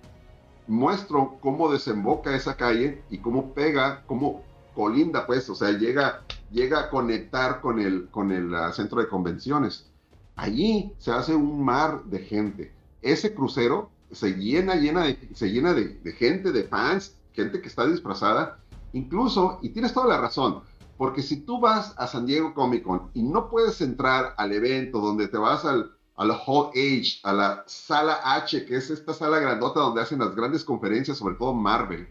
muestro 0.68 1.38
cómo 1.42 1.72
desemboca 1.72 2.36
esa 2.36 2.56
calle 2.56 3.02
y 3.10 3.20
cómo 3.20 3.54
pega, 3.54 4.04
cómo 4.06 4.44
colinda, 4.76 5.26
pues, 5.26 5.50
o 5.50 5.56
sea, 5.56 5.72
llega, 5.72 6.22
llega 6.52 6.80
a 6.80 6.90
conectar 6.90 7.62
con 7.62 7.80
el, 7.80 8.08
con 8.10 8.32
el 8.32 8.54
ah, 8.56 8.72
centro 8.72 9.02
de 9.02 9.08
convenciones. 9.08 9.90
Allí 10.36 10.94
se 11.00 11.12
hace 11.12 11.36
un 11.36 11.64
mar 11.64 12.04
de 12.06 12.20
gente. 12.20 12.72
Ese 13.02 13.34
crucero 13.34 13.90
se 14.12 14.36
llena, 14.36 14.76
llena 14.76 15.04
de, 15.04 15.30
se 15.34 15.52
llena 15.52 15.74
de, 15.74 16.00
de 16.02 16.12
gente, 16.14 16.52
de 16.52 16.64
fans, 16.64 17.16
gente 17.34 17.62
que 17.62 17.68
está 17.68 17.86
disfrazada. 17.86 18.60
Incluso, 18.94 19.60
y 19.62 19.70
tienes 19.70 19.94
toda 19.94 20.08
la 20.08 20.22
razón, 20.22 20.62
porque 20.98 21.22
si 21.22 21.42
tú 21.42 21.60
vas 21.60 21.94
a 21.98 22.08
San 22.08 22.26
Diego 22.26 22.54
Comic 22.54 22.84
Con 22.84 23.10
y 23.14 23.24
no 23.24 23.50
puedes 23.50 23.82
entrar 23.82 24.34
al 24.38 24.52
evento 24.52 25.00
donde 25.00 25.28
te 25.28 25.38
vas 25.38 25.66
al, 25.66 25.92
a 26.20 26.26
la 26.26 26.38
Hall 26.46 26.72
H, 26.76 27.22
a 27.24 27.32
la 27.32 27.64
Sala 27.66 28.20
H, 28.22 28.66
que 28.66 28.76
es 28.76 28.90
esta 28.90 29.14
sala 29.14 29.40
grandota 29.40 29.80
donde 29.80 30.02
hacen 30.02 30.20
las 30.20 30.36
grandes 30.36 30.66
conferencias, 30.66 31.18
sobre 31.18 31.36
todo 31.36 31.54
Marvel. 31.54 32.10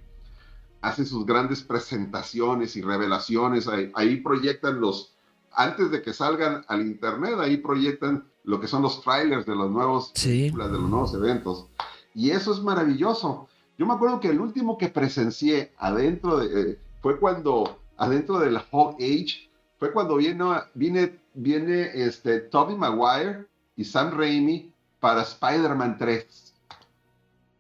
Hacen 0.81 1.05
sus 1.05 1.27
grandes 1.27 1.63
presentaciones 1.63 2.75
y 2.77 2.81
revelaciones. 2.81 3.69
Ahí, 3.69 4.17
proyectan 4.23 4.81
los, 4.81 5.13
antes 5.53 5.91
de 5.91 6.01
que 6.01 6.15
salgan 6.15 6.65
al 6.69 6.87
internet, 6.87 7.35
ahí 7.39 7.59
proyectan 7.59 8.25
lo 8.45 8.59
que 8.59 8.67
son 8.67 8.81
los 8.81 9.03
trailers 9.03 9.45
de 9.45 9.55
los 9.55 9.71
nuevos 9.71 10.15
de 10.15 10.79
los 10.79 10.89
nuevos 10.89 11.13
eventos. 11.13 11.67
Y 12.15 12.31
eso 12.31 12.55
es 12.55 12.63
maravilloso. 12.63 13.47
Yo 13.77 13.85
me 13.85 13.93
acuerdo 13.93 14.21
que 14.21 14.29
el 14.29 14.41
último 14.41 14.79
que 14.79 14.89
presencié 14.89 15.75
adentro 15.77 16.39
de, 16.39 16.63
eh, 16.63 16.79
fue 17.03 17.21
cuando, 17.21 17.79
adentro 17.99 18.39
de 18.39 18.53
la 18.53 18.65
Hall 18.71 18.95
H, 18.95 19.51
fue 19.79 19.93
cuando 19.93 20.17
viene, 20.17 20.45
viene, 20.73 21.21
viene 21.35 21.91
este, 21.93 22.41
Tobey 22.41 22.75
Maguire 22.75 23.47
y 23.79 23.85
Sam 23.85 24.11
Raimi 24.11 24.75
para 24.99 25.23
Spider-Man 25.23 25.97
3. 25.99 26.55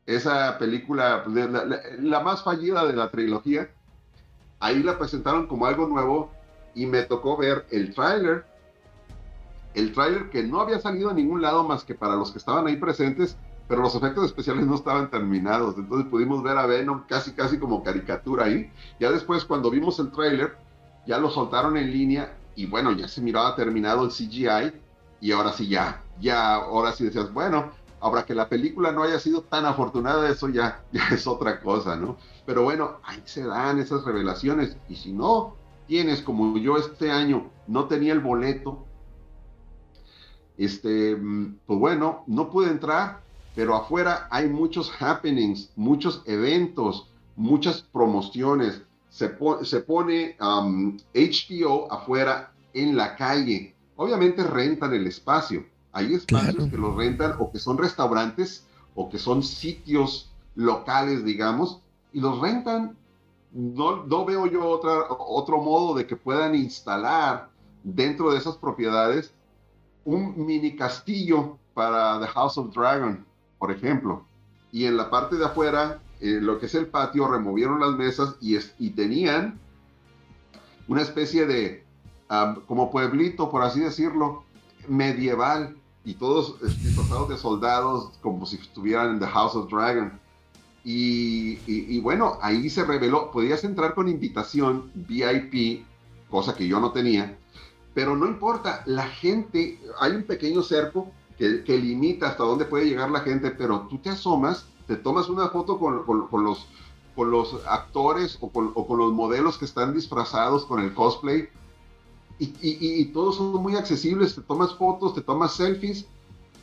Esa 0.05 0.59
película, 0.59 1.25
la, 2.01 2.21
más 2.21 2.43
fallida 2.43 2.85
de 2.87 2.95
la 2.95 3.09
trilogía, 3.09 3.71
ahí 4.59 4.83
la 4.83 4.99
presentaron 4.99 5.47
como 5.47 5.67
algo 5.67 5.87
nuevo 5.87 6.33
y 6.75 6.87
me 6.87 7.03
tocó 7.03 7.37
ver 7.37 7.67
el 7.71 7.95
tráiler, 7.95 8.45
el 9.75 9.93
tráiler 9.93 10.29
que 10.31 10.43
no 10.43 10.61
había 10.61 10.81
salido 10.81 11.11
a 11.11 11.15
ningún 11.15 11.41
lado 11.41 11.63
más 11.63 11.85
que 11.85 11.95
para 11.95 12.17
los 12.17 12.33
que 12.33 12.39
estaban 12.39 12.67
ahí 12.67 12.77
presentes, 12.77 13.37
pero 13.69 13.83
los 13.83 13.95
efectos 13.95 14.25
especiales 14.25 14.67
no 14.67 14.75
estaban 14.75 15.11
terminados, 15.11 15.77
entonces 15.77 16.09
pudimos 16.11 16.43
ver 16.43 16.59
a 16.59 16.67
Venom 16.67 17.05
casi 17.07 17.33
casi 17.33 17.59
como 17.59 17.85
caricatura 17.85 18.47
ahí. 18.47 18.73
Ya 18.99 19.13
después 19.13 19.45
cuando 19.45 19.71
vimos 19.71 20.01
el 20.01 20.11
tráiler, 20.11 20.57
ya 21.07 21.19
lo 21.19 21.31
soltaron 21.31 21.77
en 21.77 21.93
línea 21.93 22.37
y 22.57 22.67
bueno, 22.67 22.91
ya 22.91 23.07
se 23.07 23.21
miraba 23.21 23.55
terminado 23.55 24.05
el 24.05 24.11
CGI 24.11 24.73
y 25.21 25.33
ahora 25.33 25.53
sí 25.53 25.69
ya, 25.69 26.03
ya, 26.21 26.55
ahora 26.55 26.93
sí 26.93 27.05
decías, 27.05 27.33
bueno, 27.33 27.71
ahora 28.01 28.25
que 28.25 28.35
la 28.35 28.49
película 28.49 28.93
no 28.93 29.03
haya 29.03 29.19
sido 29.19 29.43
tan 29.43 29.67
afortunada, 29.67 30.29
eso 30.29 30.49
ya, 30.49 30.83
ya 30.93 31.09
es 31.13 31.27
otra 31.27 31.61
cosa, 31.61 31.97
¿no? 31.97 32.17
Pero 32.47 32.63
bueno, 32.63 32.99
ahí 33.05 33.23
se 33.25 33.45
dan 33.45 33.79
esas 33.79 34.05
revelaciones 34.05 34.77
y 34.89 34.97
si 34.97 35.13
no 35.13 35.57
tienes 35.87 36.23
como 36.23 36.57
yo 36.59 36.77
este 36.77 37.11
año 37.11 37.51
no 37.67 37.87
tenía 37.87 38.13
el 38.13 38.21
boleto, 38.21 38.85
este, 40.57 41.17
mm, 41.17 41.59
pues 41.67 41.79
bueno, 41.79 42.25
no 42.27 42.51
pude 42.51 42.71
entrar, 42.71 43.21
pero 43.55 43.75
afuera 43.75 44.29
hay 44.31 44.49
muchos 44.49 44.93
happenings, 45.01 45.71
muchos 45.77 46.23
eventos, 46.27 47.11
muchas 47.37 47.83
promociones. 47.83 48.83
Se, 49.09 49.35
se 49.63 49.81
pone 49.81 50.37
HBO 50.39 51.91
afuera 51.91 52.53
en 52.75 52.97
la 52.97 53.17
calle 53.17 53.75
obviamente 53.99 54.45
rentan 54.45 54.95
el 54.95 55.07
espacio. 55.07 55.67
Hay 55.93 56.15
espacios 56.15 56.69
que 56.69 56.77
los 56.77 56.97
rentan 56.97 57.35
o 57.39 57.51
que 57.51 57.59
son 57.59 57.79
restaurantes 57.79 58.65
o 58.95 59.09
que 59.09 59.19
son 59.19 59.43
sitios 59.43 60.31
locales, 60.55 61.25
digamos, 61.25 61.81
y 62.13 62.21
los 62.21 62.41
rentan. 62.41 62.97
No, 63.53 64.05
no 64.05 64.25
veo 64.25 64.47
yo 64.47 64.69
otra, 64.69 65.07
otro 65.09 65.59
modo 65.59 65.95
de 65.95 66.07
que 66.07 66.17
puedan 66.17 66.55
instalar 66.55 67.49
dentro 67.83 68.31
de 68.31 68.39
esas 68.39 68.57
propiedades 68.57 69.33
un 70.05 70.47
mini 70.47 70.77
castillo 70.77 71.59
para 71.75 72.19
The 72.21 72.27
House 72.29 72.59
of 72.59 72.75
Dragon, 72.75 73.25
por 73.59 73.71
ejemplo. 73.71 74.25
Y 74.73 74.85
en 74.85 74.97
la 74.97 75.11
parte 75.11 75.37
de 75.37 75.47
afuera, 75.47 76.01
en 76.21 76.45
lo 76.45 76.59
que 76.59 76.67
es 76.67 76.75
el 76.75 76.87
patio, 76.87 77.29
removieron 77.29 77.81
las 77.81 77.93
mesas 77.93 78.37
y, 78.41 78.59
y 78.79 78.91
tenían 78.91 79.59
una 80.89 81.03
especie 81.03 81.47
de, 81.47 81.85
como 82.67 82.91
pueblito, 82.91 83.51
por 83.51 83.63
así 83.63 83.81
decirlo, 83.81 84.45
medieval, 84.89 85.77
y 86.09 86.15
todos 86.15 86.59
disfrazados 86.83 87.29
de 87.29 87.37
soldados 87.37 88.13
como 88.23 88.47
si 88.47 88.57
estuvieran 88.57 89.11
en 89.11 89.21
The 89.21 89.27
House 89.27 89.55
of 89.55 89.71
Dragon. 89.71 90.19
Y, 90.83 92.01
bueno, 92.01 92.39
ahí 92.41 92.71
se 92.71 92.83
reveló, 92.83 93.31
podías 93.31 93.63
entrar 93.65 93.95
con 93.95 94.09
invitación 94.09 94.91
VIP, 94.95 95.85
cosa 96.31 96.55
que 96.55 96.67
yo 96.67 96.81
no 96.81 96.93
tenía, 96.93 97.37
pero 97.93 98.17
no 98.17 98.27
importa, 98.27 98.83
la 98.87 99.07
gente, 99.07 99.79
hay 100.01 100.13
un 100.13 100.23
pequeño 100.23 100.63
cerco 100.63 101.11
que, 101.37 101.63
limita 101.67 102.29
hasta 102.29 102.43
dónde 102.43 102.65
puede 102.65 102.87
llegar 102.87 103.11
la 103.11 103.21
gente, 103.21 103.51
pero 103.51 103.87
tú 103.91 103.99
te 103.99 104.09
asomas, 104.09 104.67
te 104.87 104.97
tomas 104.97 105.29
una 105.29 105.49
foto 105.49 105.79
con, 105.79 106.07
los, 106.45 106.67
con 107.15 107.31
los 107.31 107.61
actores 107.67 108.39
o 108.41 108.51
con, 108.51 108.99
los 108.99 109.13
modelos 109.13 109.59
que 109.59 109.67
están 109.67 109.93
disfrazados 109.93 110.65
con 110.65 110.81
el 110.81 110.95
cosplay 110.95 111.51
y, 112.39 113.05
todos 113.07 113.37
son 113.37 113.63
muy 113.63 113.75
accesibles, 113.75 114.35
te 114.35 114.43
tomas 114.43 114.75
fotos, 114.75 115.15
te 115.15 115.21
tomas 115.21 115.55
selfies 115.55 116.07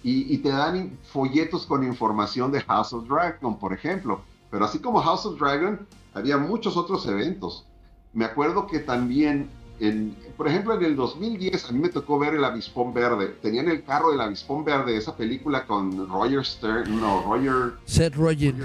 y, 0.03 0.38
te 0.38 0.50
dan 0.50 0.98
folletos 1.03 1.65
con 1.65 1.84
información 1.84 2.51
de 2.51 2.62
House 2.62 2.94
of 2.94 3.08
Dragon, 3.08 3.58
por 3.58 3.74
ejemplo. 3.74 4.22
Pero 4.51 4.65
así 4.65 4.79
como 4.79 5.01
House 5.01 5.25
of 5.25 5.39
Dragon, 5.39 5.86
había 6.13 6.38
muchos 6.38 6.77
otros 6.77 7.05
eventos. 7.08 7.65
Me 8.13 8.24
acuerdo 8.24 8.67
que 8.67 8.79
también, 8.79 9.50
en, 9.79 10.15
por 10.38 10.48
ejemplo, 10.48 10.75
en 10.75 10.86
el 10.86 10.96
2010 10.96 11.70
a 11.70 11.72
mí 11.74 11.79
me 11.79 11.89
tocó 11.89 12.17
ver 12.20 12.36
el 12.36 12.46
Avispón 12.46 12.94
Verde. 12.94 13.36
Tenían 13.41 13.67
el 13.67 13.84
carro 13.84 14.12
del 14.12 14.22
Avispón 14.22 14.63
Verde, 14.63 14.96
esa 14.96 15.17
película 15.17 15.65
con 15.65 16.08
Roger 16.08 16.46
Stern, 16.46 17.01
no, 17.01 17.24
Roger... 17.24 17.74
Seth 17.86 18.15
Roger. 18.15 18.55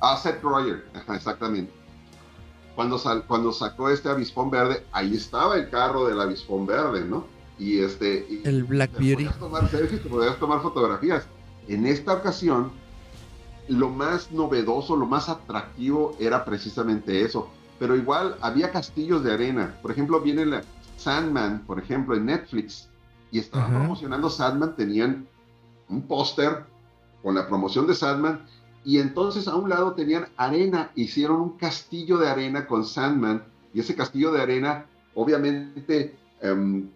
Ah, 0.00 0.18
Seth 0.22 0.42
Roger, 0.42 0.84
exactamente 1.08 1.75
cuando, 2.76 3.00
cuando 3.26 3.52
sacó 3.52 3.88
este 3.88 4.10
avispón 4.10 4.50
verde, 4.50 4.86
ahí 4.92 5.16
estaba 5.16 5.56
el 5.56 5.70
carro 5.70 6.06
del 6.06 6.20
avispón 6.20 6.66
verde, 6.66 7.04
¿no? 7.04 7.24
Y 7.58 7.78
este... 7.78 8.42
el 8.44 8.64
Black 8.64 8.92
Beauty. 8.92 9.24
Podías 9.24 9.38
tomar 9.38 9.68
selfies, 9.70 10.02
te 10.02 10.08
podías 10.10 10.38
tomar 10.38 10.60
fotografías. 10.60 11.26
En 11.68 11.86
esta 11.86 12.12
ocasión, 12.12 12.70
lo 13.66 13.88
más 13.88 14.30
novedoso, 14.30 14.94
lo 14.94 15.06
más 15.06 15.30
atractivo 15.30 16.14
era 16.20 16.44
precisamente 16.44 17.22
eso. 17.22 17.48
Pero 17.78 17.96
igual 17.96 18.36
había 18.42 18.70
castillos 18.70 19.24
de 19.24 19.32
arena. 19.32 19.78
Por 19.80 19.90
ejemplo, 19.90 20.20
viene 20.20 20.44
la 20.44 20.62
Sandman, 20.98 21.64
por 21.66 21.78
ejemplo, 21.78 22.14
en 22.14 22.26
Netflix. 22.26 22.90
Y 23.32 23.38
estaban 23.38 23.70
promocionando 23.70 24.28
Sandman, 24.28 24.76
tenían 24.76 25.26
un 25.88 26.02
póster 26.02 26.64
con 27.22 27.34
la 27.34 27.48
promoción 27.48 27.86
de 27.86 27.94
Sandman 27.94 28.46
y 28.86 29.00
entonces 29.00 29.48
a 29.48 29.56
un 29.56 29.68
lado 29.68 29.94
tenían 29.94 30.28
arena, 30.36 30.92
hicieron 30.94 31.40
un 31.40 31.56
castillo 31.58 32.18
de 32.18 32.28
arena 32.28 32.68
con 32.68 32.84
Sandman, 32.84 33.42
y 33.74 33.80
ese 33.80 33.96
castillo 33.96 34.30
de 34.30 34.40
arena, 34.40 34.86
obviamente, 35.16 36.14
em, 36.40 36.88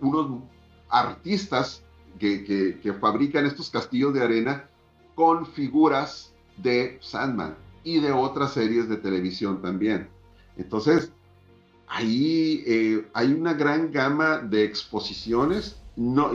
unos 0.00 0.42
artistas 0.88 1.84
que, 2.18 2.96
fabrican 3.00 3.46
estos 3.46 3.70
castillos 3.70 4.12
de 4.12 4.22
arena 4.22 4.64
con 5.14 5.46
figuras 5.46 6.34
de 6.56 6.98
Sandman 7.00 7.54
y 7.84 8.00
de 8.00 8.10
otras 8.10 8.54
series 8.54 8.88
de 8.88 8.96
televisión 8.96 9.62
también. 9.62 10.08
Entonces, 10.56 11.12
ahí 11.86 12.64
eh, 12.66 13.08
hay 13.14 13.32
una 13.32 13.54
gran 13.54 13.92
gama 13.92 14.38
de 14.38 14.64
exposiciones. 14.64 15.80
No, 15.94 16.32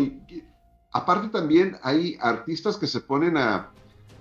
aparte 0.94 1.28
también 1.28 1.76
hay 1.84 2.18
artistas 2.22 2.78
que 2.78 2.88
se 2.88 3.02
ponen 3.02 3.36
a, 3.36 3.72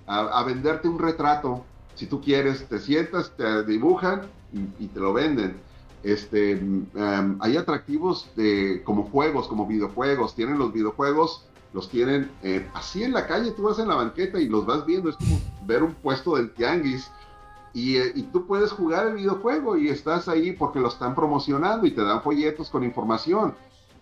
a, 0.07 0.43
venderte 0.43 0.87
un 0.87 0.99
retrato. 0.99 1.65
Si 1.95 2.07
tú 2.07 2.21
quieres, 2.21 2.67
te 2.67 2.79
sientas, 2.79 3.31
te 3.35 3.63
dibujan 3.63 4.21
y, 4.79 4.87
te 4.87 4.99
lo 4.99 5.13
venden. 5.13 5.57
Este, 6.03 6.51
em, 6.51 6.85
hay 7.39 7.57
atractivos 7.57 8.29
de, 8.35 8.81
como 8.83 9.03
juegos, 9.03 9.47
como 9.47 9.67
videojuegos. 9.67 10.35
Tienen 10.35 10.57
los 10.57 10.71
videojuegos, 10.71 11.45
los 11.73 11.89
tienen 11.89 12.31
eh, 12.43 12.67
así 12.73 13.03
en 13.03 13.13
la 13.13 13.27
calle. 13.27 13.51
Tú 13.51 13.63
vas 13.63 13.79
en 13.79 13.89
la 13.89 13.95
banqueta 13.95 14.39
y 14.39 14.47
los 14.47 14.65
vas 14.65 14.85
viendo. 14.85 15.09
Es 15.09 15.17
como 15.17 15.39
ver 15.65 15.83
un 15.83 15.93
puesto 15.93 16.35
del 16.35 16.51
tianguis. 16.51 17.11
Y, 17.73 17.97
eh, 17.97 18.11
y, 18.15 18.23
tú 18.23 18.47
puedes 18.47 18.71
jugar 18.71 19.07
el 19.07 19.15
videojuego 19.15 19.77
y 19.77 19.89
estás 19.89 20.27
ahí 20.27 20.53
porque 20.53 20.79
lo 20.79 20.87
están 20.87 21.13
promocionando 21.13 21.85
y 21.85 21.91
te 21.91 22.01
dan 22.01 22.23
folletos 22.23 22.69
con 22.69 22.83
información 22.83 23.53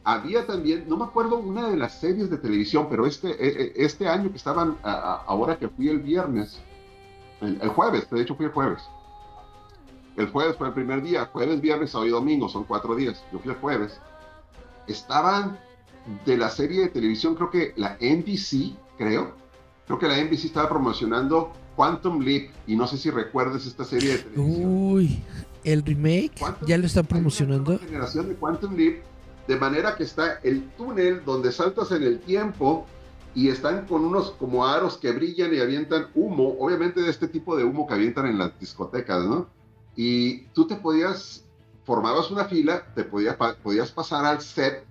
había 0.05 0.45
también, 0.45 0.85
no 0.87 0.97
me 0.97 1.05
acuerdo 1.05 1.37
una 1.37 1.67
de 1.67 1.75
las 1.75 1.99
series 1.99 2.29
de 2.29 2.37
televisión, 2.37 2.87
pero 2.89 3.07
este, 3.07 3.29
e, 3.29 3.63
e, 3.63 3.73
este 3.75 4.07
año 4.07 4.29
que 4.29 4.37
estaban, 4.37 4.77
ahora 4.83 5.57
que 5.57 5.67
fui 5.67 5.89
el 5.89 5.99
viernes, 5.99 6.59
el, 7.41 7.67
jueves, 7.69 8.07
de 8.09 8.21
hecho 8.21 8.35
fui 8.35 8.45
el 8.45 8.51
jueves. 8.51 8.83
El 10.15 10.29
jueves 10.29 10.55
fue 10.57 10.67
el 10.67 10.73
primer 10.73 11.01
día, 11.01 11.29
jueves, 11.33 11.59
viernes, 11.59 11.89
sábado 11.89 12.07
y 12.07 12.11
domingo, 12.11 12.47
son 12.47 12.63
cuatro 12.63 12.95
días. 12.95 13.21
Yo 13.33 13.39
fui 13.39 13.51
el 13.51 13.57
jueves. 13.57 13.99
Estaban 14.87 15.59
de 16.25 16.37
la 16.37 16.49
serie 16.49 16.81
de 16.81 16.87
televisión, 16.87 17.35
creo 17.35 17.49
que 17.49 17.73
la 17.75 17.97
NBC, 17.99 18.77
creo. 18.97 19.33
Creo 19.87 19.99
que 19.99 20.07
la 20.07 20.23
NBC 20.23 20.45
estaba 20.45 20.69
promocionando 20.69 21.51
Quantum 21.75 22.21
Leap, 22.21 22.51
y 22.67 22.75
no 22.75 22.87
sé 22.87 22.97
si 22.97 23.09
recuerdes 23.09 23.65
esta 23.65 23.83
serie 23.83 24.13
de 24.13 24.17
televisión. 24.19 24.91
Uy, 24.93 25.23
el 25.63 25.83
remake, 25.83 26.35
ya 26.65 26.77
lo 26.77 26.85
están 26.85 27.07
promocionando. 27.07 27.77
generación 27.79 28.29
de 28.29 28.35
Quantum 28.35 28.75
Leap 28.75 29.14
de 29.47 29.55
manera 29.57 29.95
que 29.95 30.03
está 30.03 30.39
el 30.43 30.69
túnel 30.71 31.23
donde 31.23 31.51
saltas 31.51 31.91
en 31.91 32.03
el 32.03 32.19
tiempo 32.19 32.85
y 33.35 33.49
están 33.49 33.85
con 33.85 34.05
unos 34.05 34.31
como 34.31 34.65
aros 34.65 34.97
que 34.97 35.11
brillan 35.11 35.53
y 35.53 35.59
avientan 35.59 36.07
humo, 36.15 36.55
obviamente 36.59 37.01
de 37.01 37.09
este 37.09 37.27
tipo 37.27 37.55
de 37.55 37.65
humo 37.65 37.85
que 37.85 37.93
avientan 37.93 38.27
en 38.27 38.39
las 38.39 38.57
discotecas, 38.59 39.25
¿no? 39.25 39.47
Y 39.95 40.43
tú 40.47 40.65
te 40.65 40.75
podías, 40.75 41.43
formabas 41.83 42.31
una 42.31 42.45
fila, 42.45 42.85
te 42.95 43.03
podías, 43.03 43.35
podías 43.61 43.91
pasar 43.91 44.25
al 44.25 44.41
set 44.41 44.85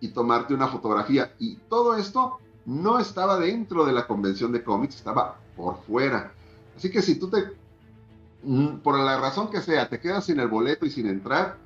y 0.00 0.08
tomarte 0.08 0.52
una 0.52 0.68
fotografía. 0.68 1.32
Y 1.38 1.56
todo 1.68 1.96
esto 1.96 2.38
no 2.64 2.98
estaba 2.98 3.38
dentro 3.38 3.86
de 3.86 3.92
la 3.92 4.06
convención 4.06 4.52
de 4.52 4.64
cómics, 4.64 4.96
estaba 4.96 5.38
por 5.56 5.80
fuera. 5.84 6.32
Así 6.76 6.90
que 6.90 7.00
si 7.02 7.18
tú 7.18 7.30
te, 7.30 7.52
mm, 8.42 8.78
por 8.78 8.98
la 8.98 9.18
razón 9.18 9.48
que 9.48 9.60
sea, 9.60 9.88
te 9.88 10.00
quedas 10.00 10.26
sin 10.26 10.40
el 10.40 10.48
boleto 10.48 10.84
y 10.86 10.90
sin 10.90 11.06
entrar, 11.06 11.56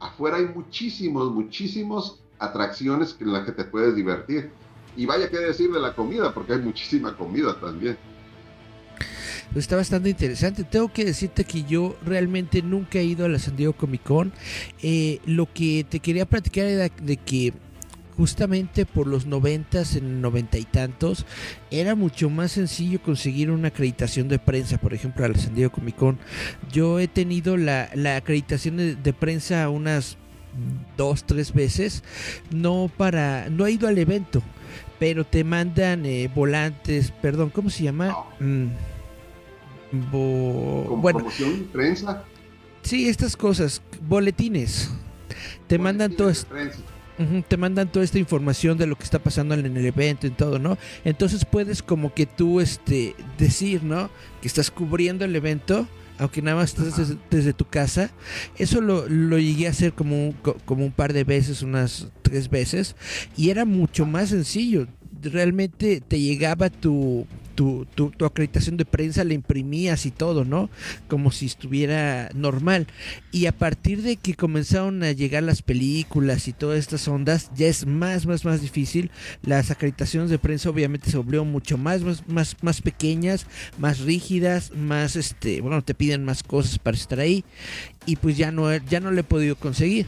afuera 0.00 0.38
hay 0.38 0.46
muchísimos, 0.46 1.30
muchísimos 1.32 2.20
atracciones 2.38 3.16
en 3.20 3.32
las 3.32 3.44
que 3.44 3.52
te 3.52 3.64
puedes 3.64 3.94
divertir. 3.94 4.50
Y 4.96 5.06
vaya 5.06 5.30
que 5.30 5.38
decir 5.38 5.70
de 5.70 5.80
la 5.80 5.94
comida, 5.94 6.34
porque 6.34 6.54
hay 6.54 6.60
muchísima 6.60 7.16
comida 7.16 7.58
también. 7.60 7.96
Está 9.54 9.76
bastante 9.76 10.08
interesante. 10.08 10.64
Tengo 10.64 10.92
que 10.92 11.04
decirte 11.04 11.44
que 11.44 11.64
yo 11.64 11.96
realmente 12.04 12.62
nunca 12.62 12.98
he 12.98 13.04
ido 13.04 13.24
a 13.24 13.28
la 13.28 13.38
San 13.38 13.56
Diego 13.56 13.72
Comic 13.72 14.02
Con. 14.02 14.32
Eh, 14.82 15.20
lo 15.26 15.52
que 15.52 15.84
te 15.88 16.00
quería 16.00 16.24
platicar 16.24 16.66
era 16.66 16.88
de 16.88 17.16
que 17.16 17.52
justamente 18.20 18.84
por 18.84 19.06
los 19.06 19.24
noventas, 19.24 19.96
en 19.96 20.20
noventa 20.20 20.58
y 20.58 20.66
tantos, 20.66 21.24
era 21.70 21.94
mucho 21.94 22.28
más 22.28 22.52
sencillo 22.52 23.00
conseguir 23.00 23.50
una 23.50 23.68
acreditación 23.68 24.28
de 24.28 24.38
prensa, 24.38 24.76
por 24.76 24.92
ejemplo, 24.92 25.24
al 25.24 25.36
San 25.36 25.54
Diego 25.54 25.72
Comic 25.72 25.96
Con. 25.96 26.18
Yo 26.70 27.00
he 27.00 27.08
tenido 27.08 27.56
la, 27.56 27.88
acreditación 28.14 28.76
de, 29.02 29.12
prensa 29.14 29.70
unas 29.70 30.18
dos, 30.98 31.24
tres 31.24 31.54
veces, 31.54 32.04
no 32.50 32.90
para, 32.94 33.48
no 33.48 33.64
he 33.64 33.72
ido 33.72 33.88
al 33.88 33.96
evento, 33.96 34.42
pero 34.98 35.24
te 35.24 35.42
mandan 35.42 36.04
eh, 36.04 36.30
volantes, 36.34 37.12
perdón, 37.22 37.48
¿cómo 37.48 37.70
se 37.70 37.84
llama? 37.84 38.14
Mm, 38.38 38.66
bueno, 40.10 41.20
promoción, 41.20 41.68
prensa. 41.72 42.22
Sí, 42.82 43.08
estas 43.08 43.34
cosas, 43.34 43.80
boletines. 44.06 44.90
Te 45.68 45.78
mandan 45.78 46.12
todo 46.12 46.28
esto 46.28 46.54
te 47.48 47.56
mandan 47.56 47.90
toda 47.90 48.04
esta 48.04 48.18
información 48.18 48.78
de 48.78 48.86
lo 48.86 48.96
que 48.96 49.04
está 49.04 49.18
pasando 49.18 49.54
en 49.54 49.76
el 49.76 49.86
evento 49.86 50.26
y 50.26 50.30
todo, 50.30 50.58
¿no? 50.58 50.78
Entonces 51.04 51.44
puedes 51.44 51.82
como 51.82 52.14
que 52.14 52.26
tú 52.26 52.60
este, 52.60 53.14
decir, 53.38 53.82
¿no? 53.82 54.10
Que 54.40 54.48
estás 54.48 54.70
cubriendo 54.70 55.24
el 55.24 55.36
evento, 55.36 55.86
aunque 56.18 56.42
nada 56.42 56.56
más 56.56 56.70
estás 56.70 57.16
desde, 57.30 57.52
tu 57.52 57.66
casa. 57.66 58.10
Eso 58.58 58.80
lo, 58.80 59.06
llegué 59.38 59.66
a 59.66 59.70
hacer 59.70 59.92
como 59.92 60.28
un, 60.28 60.32
como 60.64 60.84
un 60.84 60.92
par 60.92 61.12
de 61.12 61.24
veces, 61.24 61.62
unas 61.62 62.08
tres 62.22 62.48
veces, 62.48 62.96
y 63.36 63.50
era 63.50 63.64
mucho 63.64 64.06
más 64.06 64.30
sencillo. 64.30 64.86
Realmente 65.22 66.00
te 66.00 66.18
llegaba 66.18 66.70
tu, 66.70 67.26
tu, 67.54 67.86
tu, 67.94 68.24
acreditación 68.24 68.76
de 68.76 68.84
prensa, 68.84 69.24
la 69.24 69.34
imprimías 69.34 70.06
y 70.06 70.10
todo, 70.10 70.44
¿no? 70.44 70.70
Como 71.08 71.30
si 71.30 71.46
estuviera 71.46 72.30
normal. 72.34 72.86
Y 73.32 73.46
a 73.46 73.52
partir 73.52 74.02
de 74.02 74.16
que 74.16 74.34
comenzaron 74.34 75.02
a 75.02 75.12
llegar 75.12 75.42
las 75.42 75.62
películas 75.62 76.48
y 76.48 76.52
todas 76.52 76.78
estas 76.78 77.06
ondas, 77.08 77.50
ya 77.56 77.66
es 77.66 77.86
más, 77.86 78.26
más, 78.26 78.44
más 78.44 78.60
difícil. 78.62 79.10
Las 79.42 79.70
acreditaciones 79.70 80.30
de 80.30 80.38
prensa 80.38 80.70
obviamente 80.70 81.10
se 81.10 81.16
volvieron 81.16 81.50
mucho 81.50 81.78
más, 81.78 82.02
más, 82.02 82.26
más, 82.28 82.56
más 82.62 82.80
pequeñas, 82.80 83.46
más 83.78 84.00
rígidas, 84.00 84.72
más, 84.74 85.16
este, 85.16 85.60
bueno, 85.60 85.82
te 85.82 85.94
piden 85.94 86.24
más 86.24 86.42
cosas 86.42 86.78
para 86.78 86.96
estar 86.96 87.20
ahí. 87.20 87.44
Y 88.06 88.16
pues 88.16 88.36
ya 88.36 88.50
no, 88.50 88.74
ya 88.76 89.00
no 89.00 89.10
le 89.10 89.20
he 89.20 89.24
podido 89.24 89.56
conseguir 89.56 90.06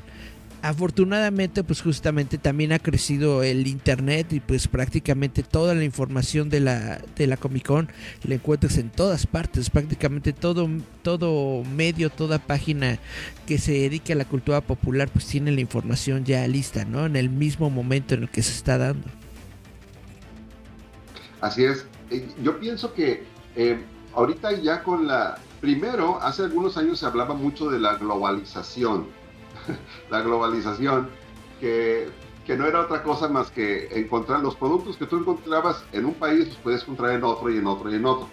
afortunadamente 0.62 1.64
pues 1.64 1.82
justamente 1.82 2.38
también 2.38 2.72
ha 2.72 2.78
crecido 2.78 3.42
el 3.42 3.66
internet 3.66 4.32
y 4.32 4.40
pues 4.40 4.68
prácticamente 4.68 5.42
toda 5.42 5.74
la 5.74 5.82
información 5.82 6.48
de 6.50 6.60
la 6.60 7.00
de 7.16 7.26
la 7.26 7.36
Comic 7.36 7.66
Con 7.66 7.88
la 8.22 8.36
encuentras 8.36 8.78
en 8.78 8.90
todas 8.90 9.26
partes 9.26 9.70
prácticamente 9.70 10.32
todo 10.32 10.68
todo 11.02 11.64
medio 11.64 12.10
toda 12.10 12.38
página 12.38 12.98
que 13.44 13.58
se 13.58 13.72
dedique 13.72 14.12
a 14.12 14.16
la 14.16 14.24
cultura 14.24 14.60
popular 14.60 15.08
pues 15.12 15.26
tiene 15.26 15.50
la 15.50 15.60
información 15.60 16.24
ya 16.24 16.46
lista 16.46 16.84
no 16.84 17.06
en 17.06 17.16
el 17.16 17.28
mismo 17.28 17.68
momento 17.68 18.14
en 18.14 18.22
el 18.22 18.28
que 18.30 18.42
se 18.42 18.52
está 18.52 18.78
dando. 18.78 19.08
Así 21.40 21.64
es. 21.64 21.86
Eh, 22.10 22.28
yo 22.40 22.60
pienso 22.60 22.94
que 22.94 23.24
eh, 23.56 23.82
ahorita 24.14 24.52
ya 24.60 24.84
con 24.84 25.08
la 25.08 25.38
primero 25.60 26.22
hace 26.22 26.42
algunos 26.42 26.76
años 26.76 27.00
se 27.00 27.06
hablaba 27.06 27.34
mucho 27.34 27.68
de 27.68 27.80
la 27.80 27.96
globalización 27.96 29.21
la 30.10 30.20
globalización, 30.22 31.08
que, 31.60 32.08
que, 32.46 32.56
no 32.56 32.66
era 32.66 32.80
otra 32.80 33.02
cosa 33.02 33.28
más 33.28 33.50
que 33.50 33.88
encontrar 33.98 34.40
los 34.40 34.56
productos 34.56 34.96
que 34.96 35.06
tú 35.06 35.18
encontrabas 35.18 35.84
en 35.92 36.06
un 36.06 36.14
país, 36.14 36.48
los 36.48 36.56
puedes 36.58 36.82
encontrar 36.82 37.12
en 37.12 37.24
otro 37.24 37.50
y 37.50 37.58
en 37.58 37.66
otro 37.66 37.90
y 37.90 37.94
en 37.94 38.04
otro. 38.04 38.28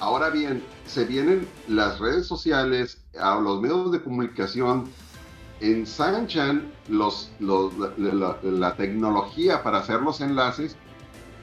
Ahora 0.00 0.30
bien, 0.30 0.62
se 0.86 1.04
vienen 1.04 1.48
las 1.68 1.98
redes 1.98 2.26
sociales, 2.26 3.00
a 3.18 3.36
los 3.36 3.60
medios 3.60 3.92
de 3.92 4.02
comunicación, 4.02 4.90
ensanchan 5.60 6.72
los, 6.88 7.32
los 7.38 7.72
la, 7.78 8.36
la, 8.42 8.76
tecnología 8.76 9.62
para 9.62 9.78
hacer 9.78 10.02
los 10.02 10.20
enlaces 10.20 10.76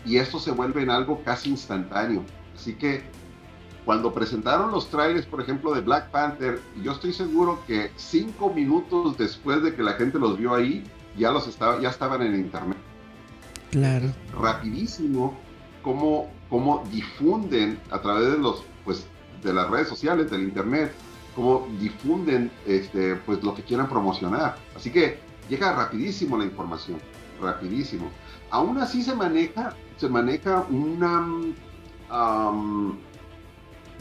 y 0.05 0.17
esto 0.17 0.39
se 0.39 0.51
vuelve 0.51 0.83
en 0.83 0.89
algo 0.89 1.23
casi 1.23 1.49
instantáneo. 1.49 2.23
Así 2.55 2.75
que 2.75 3.03
cuando 3.85 4.13
presentaron 4.13 4.71
los 4.71 4.89
trailers, 4.89 5.25
por 5.25 5.41
ejemplo, 5.41 5.73
de 5.73 5.81
Black 5.81 6.11
Panther, 6.11 6.61
yo 6.83 6.91
estoy 6.91 7.13
seguro 7.13 7.59
que 7.65 7.91
cinco 7.95 8.53
minutos 8.53 9.17
después 9.17 9.63
de 9.63 9.73
que 9.75 9.81
la 9.81 9.93
gente 9.93 10.19
los 10.19 10.37
vio 10.37 10.53
ahí, 10.53 10.83
ya 11.17 11.31
los 11.31 11.47
estaba, 11.47 11.79
ya 11.81 11.89
estaban 11.89 12.21
en 12.21 12.35
internet. 12.35 12.77
Claro. 13.71 14.11
Rapidísimo 14.39 15.35
cómo, 15.81 16.29
cómo 16.49 16.83
difunden 16.91 17.79
a 17.89 17.99
través 18.01 18.31
de 18.31 18.37
los, 18.37 18.63
pues, 18.85 19.07
de 19.41 19.53
las 19.53 19.69
redes 19.69 19.87
sociales, 19.87 20.29
del 20.29 20.43
internet, 20.43 20.93
cómo 21.35 21.67
difunden 21.79 22.51
este, 22.67 23.15
pues, 23.15 23.43
lo 23.43 23.55
que 23.55 23.63
quieran 23.63 23.89
promocionar. 23.89 24.57
Así 24.75 24.91
que 24.91 25.19
llega 25.49 25.73
rapidísimo 25.73 26.37
la 26.37 26.45
información, 26.45 26.99
rapidísimo. 27.41 28.11
Aún 28.51 28.77
así 28.77 29.01
se 29.01 29.15
maneja, 29.15 29.75
se 29.97 30.07
maneja 30.07 30.65
una 30.69 31.25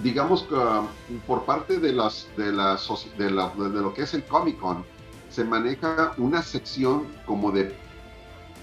digamos 0.03 0.45
que 0.45 0.55
um, 0.55 0.87
por 1.27 1.45
parte 1.45 1.79
de, 1.79 1.93
las, 1.93 2.29
de, 2.37 2.53
las, 2.53 2.89
de, 3.19 3.31
lo 3.31 3.95
que 3.95 4.03
es 4.03 4.15
el 4.15 4.25
Comic 4.25 4.59
Con, 4.59 4.85
se 5.29 5.45
maneja 5.45 6.15
una 6.17 6.43
sección 6.43 7.07
como 7.27 7.53
de, 7.53 7.75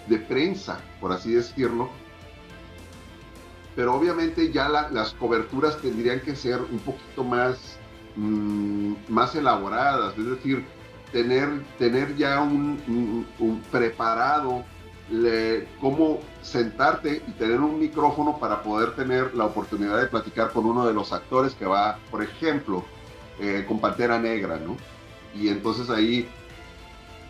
de 0.08 0.18
prensa, 0.18 0.80
por 1.00 1.12
así 1.12 1.34
decirlo, 1.34 1.90
pero 3.76 3.94
obviamente 3.94 4.52
ya 4.52 4.68
las 4.70 5.14
coberturas 5.14 5.78
tendrían 5.80 6.20
que 6.22 6.36
ser 6.36 6.62
un 6.62 6.80
poquito 6.80 7.24
más, 7.24 7.78
mm, 8.16 8.94
más 9.08 9.36
elaboradas, 9.36 10.18
es 10.18 10.26
decir, 10.26 10.66
tener, 11.12 11.64
tener 11.78 12.16
ya 12.18 12.42
un 12.42 13.64
preparado 13.72 14.66
le, 15.10 15.68
cómo 15.80 16.20
sentarte 16.42 17.24
y 17.28 17.32
tener 17.34 17.60
un 17.60 17.80
micrófono 17.80 18.38
para 18.40 18.62
poder 18.62 18.96
tener 18.96 19.34
la 19.36 19.46
oportunidad 19.46 20.00
de 20.00 20.08
platicar 20.08 20.52
con 20.52 20.66
uno 20.66 20.86
de 20.86 20.94
los 20.94 21.14
actores 21.14 21.54
que 21.54 21.66
va, 21.66 22.00
por 22.12 22.22
ejemplo, 22.22 22.84
eh, 23.40 23.66
con 23.68 23.80
Pantera 23.80 24.20
Negra, 24.20 24.58
¿no? 24.58 24.76
Y 25.34 25.50
entonces 25.50 25.90
ahí, 25.90 26.28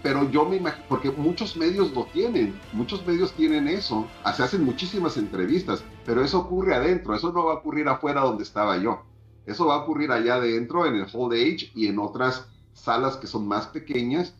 pero 0.01 0.29
yo 0.29 0.45
me 0.45 0.57
imagino, 0.57 0.85
porque 0.87 1.11
muchos 1.11 1.57
medios 1.57 1.91
lo 1.93 2.05
tienen, 2.05 2.59
muchos 2.73 3.05
medios 3.05 3.33
tienen 3.33 3.67
eso, 3.67 4.07
se 4.35 4.43
hacen 4.43 4.63
muchísimas 4.63 5.17
entrevistas, 5.17 5.83
pero 6.05 6.23
eso 6.23 6.39
ocurre 6.39 6.75
adentro, 6.75 7.13
eso 7.15 7.31
no 7.31 7.45
va 7.45 7.53
a 7.53 7.55
ocurrir 7.57 7.87
afuera 7.89 8.21
donde 8.21 8.43
estaba 8.43 8.77
yo, 8.77 9.03
eso 9.45 9.67
va 9.67 9.75
a 9.75 9.79
ocurrir 9.79 10.11
allá 10.11 10.35
adentro 10.35 10.85
en 10.85 10.95
el 10.95 11.07
Hold 11.11 11.33
Age 11.33 11.71
y 11.75 11.87
en 11.87 11.99
otras 11.99 12.47
salas 12.73 13.17
que 13.17 13.27
son 13.27 13.47
más 13.47 13.67
pequeñas. 13.67 14.33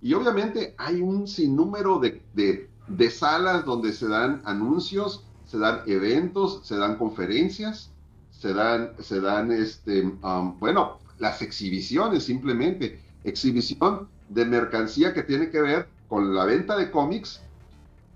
Y 0.00 0.14
obviamente 0.14 0.74
hay 0.76 1.00
un 1.00 1.26
sinnúmero 1.26 1.98
de, 1.98 2.22
de 2.34 2.68
de 2.86 3.10
salas 3.10 3.64
donde 3.64 3.92
se 3.92 4.08
dan 4.08 4.42
anuncios, 4.44 5.24
se 5.46 5.58
dan 5.58 5.80
eventos, 5.86 6.60
se 6.64 6.76
dan 6.76 6.96
conferencias, 6.96 7.90
se 8.30 8.52
dan, 8.52 8.90
se 9.00 9.20
dan 9.20 9.52
este, 9.52 10.02
bueno, 10.58 10.98
las 11.18 11.42
exhibiciones 11.42 12.24
simplemente, 12.24 13.00
exhibición 13.24 14.08
de 14.28 14.44
mercancía 14.44 15.14
que 15.14 15.22
tiene 15.22 15.50
que 15.50 15.60
ver 15.60 15.88
con 16.08 16.34
la 16.34 16.44
venta 16.44 16.76
de 16.76 16.90
cómics, 16.90 17.40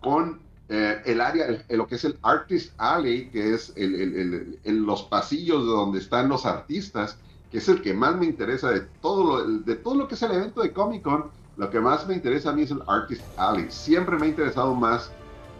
con 0.00 0.40
eh, 0.68 1.00
el 1.06 1.20
área, 1.20 1.64
lo 1.70 1.86
que 1.86 1.94
es 1.94 2.04
el 2.04 2.18
Artist 2.22 2.72
Alley, 2.76 3.30
que 3.30 3.54
es 3.54 3.72
el, 3.76 4.58
los 4.64 5.02
pasillos 5.04 5.64
de 5.64 5.70
donde 5.70 5.98
están 5.98 6.28
los 6.28 6.44
artistas, 6.44 7.16
que 7.50 7.58
es 7.58 7.68
el 7.68 7.80
que 7.80 7.94
más 7.94 8.16
me 8.16 8.26
interesa 8.26 8.70
de 8.70 8.80
todo 9.00 9.24
lo, 9.24 9.58
de 9.60 9.76
todo 9.76 9.94
lo 9.94 10.08
que 10.08 10.14
es 10.14 10.22
el 10.22 10.32
evento 10.32 10.60
de 10.60 10.72
Comic 10.72 11.02
Con, 11.02 11.30
lo 11.58 11.68
que 11.70 11.80
más 11.80 12.06
me 12.06 12.14
interesa 12.14 12.50
a 12.50 12.52
mí 12.52 12.62
es 12.62 12.70
el 12.70 12.82
Artist 12.86 13.22
Alley. 13.36 13.66
Siempre 13.68 14.16
me 14.16 14.26
ha 14.26 14.28
interesado 14.28 14.74
más 14.74 15.10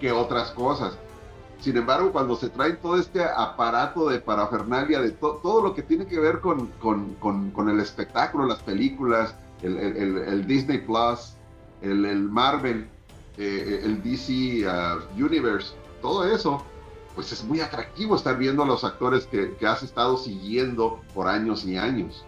que 0.00 0.12
otras 0.12 0.52
cosas. 0.52 0.96
Sin 1.60 1.76
embargo, 1.76 2.12
cuando 2.12 2.36
se 2.36 2.48
trae 2.50 2.74
todo 2.74 2.96
este 2.96 3.24
aparato 3.24 4.08
de 4.08 4.20
parafernalia, 4.20 5.00
de 5.00 5.10
todo 5.10 5.60
lo 5.60 5.74
que 5.74 5.82
tiene 5.82 6.06
que 6.06 6.20
ver 6.20 6.38
con, 6.38 6.68
con, 6.78 7.68
el 7.68 7.80
espectáculo, 7.80 8.46
las 8.46 8.62
películas, 8.62 9.34
el, 9.62 10.46
Disney 10.46 10.78
Plus, 10.78 11.34
el, 11.82 12.22
Marvel, 12.30 12.88
eh, 13.36 13.80
el 13.82 14.00
DC 14.00 14.68
uh, 14.68 15.20
Universe, 15.20 15.74
todo 16.00 16.24
eso, 16.24 16.62
pues 17.16 17.32
es 17.32 17.42
muy 17.42 17.60
atractivo 17.60 18.14
estar 18.14 18.38
viendo 18.38 18.62
a 18.62 18.66
los 18.66 18.84
actores 18.84 19.26
que, 19.26 19.56
has 19.66 19.82
estado 19.82 20.16
siguiendo 20.16 21.00
por 21.12 21.26
años 21.26 21.64
y 21.64 21.76
años. 21.76 22.24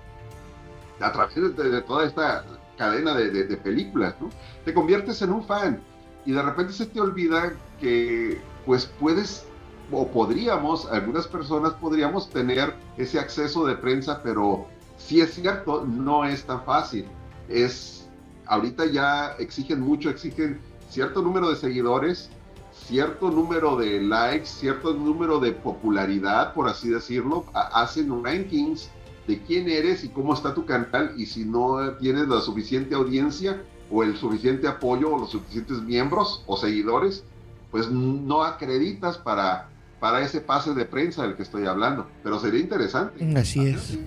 A 0.98 1.12
través 1.12 1.56
de 1.56 1.82
toda 1.82 2.04
esta 2.04 2.44
cadena 2.80 3.12
de, 3.14 3.56
películas, 3.58 4.14
¿no? 4.22 4.30
Te 4.64 4.72
conviertes 4.72 5.20
en 5.20 5.32
un 5.32 5.44
fan 5.44 5.82
y 6.24 6.32
de 6.32 6.40
repente 6.40 6.72
se 6.72 6.86
te 6.86 6.98
olvida 6.98 7.52
que 7.78 8.40
pues 8.64 8.86
puedes 8.98 9.44
o 9.92 10.08
podríamos, 10.08 10.86
algunas 10.90 11.26
personas 11.26 11.74
podríamos 11.74 12.30
tener 12.30 12.74
ese 12.96 13.18
acceso 13.18 13.66
de 13.66 13.74
prensa, 13.76 14.22
pero 14.22 14.66
si 14.96 15.20
es 15.20 15.34
cierto, 15.34 15.84
no 15.84 16.24
es 16.24 16.44
tan 16.44 16.64
fácil. 16.64 17.04
Es, 17.50 18.08
ahorita 18.46 18.86
ya 18.86 19.34
exigen 19.38 19.80
mucho, 19.80 20.08
exigen 20.08 20.58
cierto 20.88 21.20
número 21.20 21.50
de 21.50 21.56
seguidores, 21.56 22.30
cierto 22.72 23.30
número 23.30 23.76
de 23.76 24.00
likes, 24.00 24.46
cierto 24.46 24.94
número 24.94 25.38
de 25.38 25.52
popularidad, 25.52 26.54
por 26.54 26.66
así 26.66 26.88
decirlo, 26.88 27.44
hacen 27.52 28.24
rankings 28.24 28.90
de 29.26 29.40
quién 29.42 29.68
eres 29.68 30.04
y 30.04 30.08
cómo 30.08 30.34
está 30.34 30.54
tu 30.54 30.64
canal 30.64 31.12
y 31.16 31.26
si 31.26 31.44
no 31.44 31.92
tienes 32.00 32.28
la 32.28 32.40
suficiente 32.40 32.94
audiencia 32.94 33.62
o 33.90 34.02
el 34.02 34.16
suficiente 34.16 34.68
apoyo 34.68 35.12
o 35.12 35.18
los 35.18 35.30
suficientes 35.30 35.82
miembros 35.82 36.42
o 36.46 36.56
seguidores, 36.56 37.24
pues 37.70 37.90
no 37.90 38.42
acreditas 38.42 39.18
para, 39.18 39.68
para 39.98 40.22
ese 40.22 40.40
pase 40.40 40.74
de 40.74 40.84
prensa 40.84 41.22
del 41.22 41.36
que 41.36 41.42
estoy 41.42 41.66
hablando. 41.66 42.08
Pero 42.22 42.38
sería 42.40 42.60
interesante. 42.60 43.38
Así 43.38 43.66
es. 43.66 43.98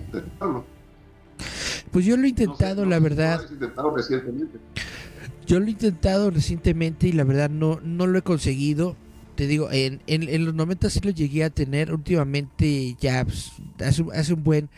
Pues 1.90 2.04
yo 2.04 2.16
lo 2.16 2.24
he 2.24 2.30
intentado, 2.30 2.84
la 2.84 2.98
verdad. 2.98 3.40
Yo 5.46 5.60
lo 5.60 5.66
he 5.66 5.70
intentado 5.70 6.30
recientemente 6.30 7.06
y 7.06 7.12
la 7.12 7.24
verdad 7.24 7.50
no, 7.50 7.78
no 7.82 8.06
lo 8.06 8.18
he 8.18 8.22
conseguido 8.22 8.96
te 9.34 9.46
digo, 9.46 9.70
en, 9.70 10.00
en, 10.06 10.44
los 10.44 10.54
90 10.54 10.90
sí 10.90 11.00
lo 11.00 11.10
llegué 11.10 11.44
a 11.44 11.50
tener, 11.50 11.92
últimamente 11.92 12.96
ya 13.00 13.24
pues, 13.24 13.52
hace, 14.12 14.34
un 14.34 14.44
buen 14.44 14.68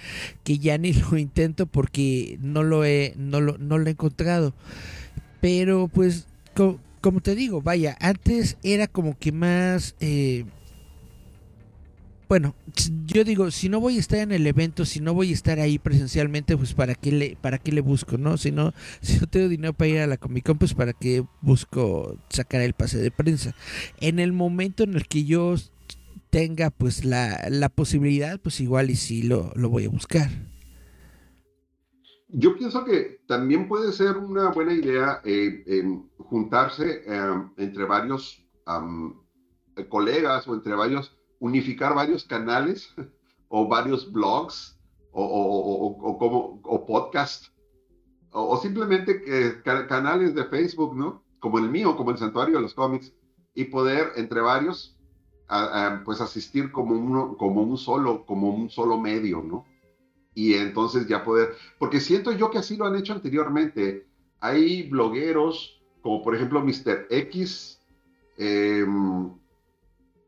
que 0.44 0.58
ya 0.58 0.78
ni 0.78 0.92
lo 1.10 1.18
intento 1.18 1.66
porque 1.66 2.38
no 2.40 2.62
lo 2.62 2.84
he, 2.84 3.14
no 3.16 3.40
lo, 3.40 3.58
no 3.58 3.78
lo 3.78 3.86
he 3.86 3.90
encontrado. 3.90 4.54
Pero 5.40 5.88
pues, 5.88 6.26
como, 6.54 7.20
te 7.20 7.34
digo, 7.34 7.62
vaya, 7.62 7.96
antes 8.00 8.56
era 8.62 8.86
como 8.86 9.18
que 9.18 9.32
más... 9.32 9.94
Eh, 10.00 10.44
bueno, 12.28 12.54
yo 13.04 13.24
digo, 13.24 13.50
si 13.50 13.68
no 13.68 13.80
voy 13.80 13.96
a 13.96 14.00
estar 14.00 14.18
en 14.18 14.32
el 14.32 14.46
evento, 14.46 14.84
si 14.84 15.00
no 15.00 15.14
voy 15.14 15.30
a 15.30 15.34
estar 15.34 15.60
ahí 15.60 15.78
presencialmente, 15.78 16.56
pues 16.56 16.74
para 16.74 16.94
qué 16.94 17.12
le, 17.12 17.36
para 17.40 17.58
qué 17.58 17.72
le 17.72 17.80
busco, 17.80 18.18
¿no? 18.18 18.36
Si 18.36 18.50
no, 18.50 18.72
si 19.00 19.18
no 19.18 19.26
tengo 19.26 19.48
dinero 19.48 19.72
para 19.72 19.88
ir 19.88 19.98
a 20.00 20.06
la 20.06 20.16
Comic 20.16 20.46
Con, 20.46 20.58
pues 20.58 20.74
para 20.74 20.92
qué 20.92 21.24
busco 21.40 22.18
sacar 22.28 22.60
el 22.62 22.74
pase 22.74 22.98
de 22.98 23.10
prensa. 23.10 23.54
En 24.00 24.18
el 24.18 24.32
momento 24.32 24.82
en 24.82 24.94
el 24.94 25.06
que 25.06 25.24
yo 25.24 25.54
tenga 26.30 26.70
pues 26.70 27.04
la, 27.04 27.46
la 27.48 27.68
posibilidad, 27.68 28.40
pues 28.40 28.60
igual 28.60 28.90
y 28.90 28.96
sí 28.96 29.22
lo, 29.22 29.52
lo 29.54 29.68
voy 29.68 29.84
a 29.84 29.88
buscar. 29.88 30.30
Yo 32.28 32.56
pienso 32.56 32.84
que 32.84 33.20
también 33.26 33.68
puede 33.68 33.92
ser 33.92 34.16
una 34.16 34.50
buena 34.50 34.72
idea 34.72 35.20
eh, 35.24 35.84
juntarse 36.18 37.02
em, 37.06 37.50
entre 37.56 37.84
varios 37.84 38.44
colegas 39.88 40.48
o 40.48 40.54
entre 40.54 40.74
varios, 40.74 41.15
unificar 41.40 41.94
varios 41.94 42.24
canales 42.24 42.94
o 43.48 43.68
varios 43.68 44.10
blogs 44.10 44.78
o, 45.12 45.22
o, 45.22 46.18
como, 46.18 46.60
o 46.62 46.86
podcast 46.86 47.46
o, 48.30 48.56
simplemente 48.58 49.22
canales 49.62 50.34
de 50.34 50.44
Facebook, 50.44 50.94
¿no? 50.94 51.22
Como 51.38 51.58
el 51.58 51.70
mío, 51.70 51.96
como 51.96 52.10
el 52.10 52.18
Santuario 52.18 52.56
de 52.56 52.62
los 52.62 52.74
Cómics, 52.74 53.14
y 53.54 53.64
poder 53.64 54.12
entre 54.16 54.42
varios 54.42 54.98
pues 56.04 56.20
asistir 56.20 56.70
como 56.72 56.94
uno, 56.94 57.36
como 57.38 57.62
un 57.62 57.78
solo, 57.78 58.26
como 58.26 58.50
un 58.50 58.68
solo 58.68 58.98
medio, 58.98 59.42
¿no? 59.42 59.64
y 60.36 60.52
entonces 60.52 61.08
ya 61.08 61.24
poder, 61.24 61.56
porque 61.78 61.98
siento 61.98 62.30
yo 62.30 62.50
que 62.50 62.58
así 62.58 62.76
lo 62.76 62.84
han 62.84 62.94
hecho 62.94 63.14
anteriormente. 63.14 64.06
Hay 64.38 64.82
blogueros 64.88 65.80
como 66.02 66.22
por 66.22 66.36
ejemplo 66.36 66.62
Mr. 66.62 67.06
X 67.10 67.80
em, 68.36 69.32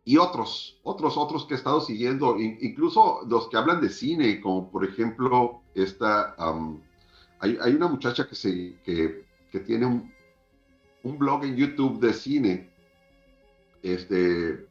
y 0.09 0.17
otros, 0.17 0.79
otros, 0.85 1.19
otros 1.19 1.45
que 1.45 1.53
he 1.53 1.57
estado 1.59 1.83
siguiendo, 1.83 2.41
incluso 2.41 3.27
los 3.29 3.47
que 3.49 3.59
hablan 3.59 3.83
de 3.83 3.91
cine, 3.91 4.41
como 4.41 4.71
por 4.71 4.83
ejemplo 4.83 5.61
esta, 5.75 6.35
hay, 7.41 7.59
hay, 7.61 7.75
una 7.75 7.89
muchacha 7.89 8.27
que, 8.27 8.35
se, 8.35 8.79
que, 8.85 9.27
que 9.53 9.61
tiene 9.61 9.85
un, 9.85 10.11
un, 11.03 11.19
blog 11.19 11.45
en 11.45 11.57
YouTube 11.57 12.01
de 12.01 12.15
cine, 12.15 12.71
este, 13.83 14.67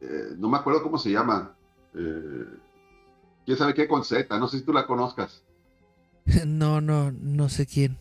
eh, 0.00 0.28
no 0.38 0.48
me 0.48 0.56
acuerdo 0.56 0.82
cómo 0.82 0.96
se 0.96 1.10
llama. 1.10 1.54
Eh, 1.94 2.46
quién 3.44 3.58
sabe 3.58 3.74
qué 3.74 3.86
con 3.86 4.06
Z, 4.06 4.38
no 4.38 4.48
sé 4.48 4.60
si 4.60 4.64
tú 4.64 4.72
la 4.72 4.86
conozcas. 4.86 5.42
No, 6.46 6.80
no, 6.80 7.12
no 7.12 7.50
sé 7.50 7.66
quién. 7.66 7.98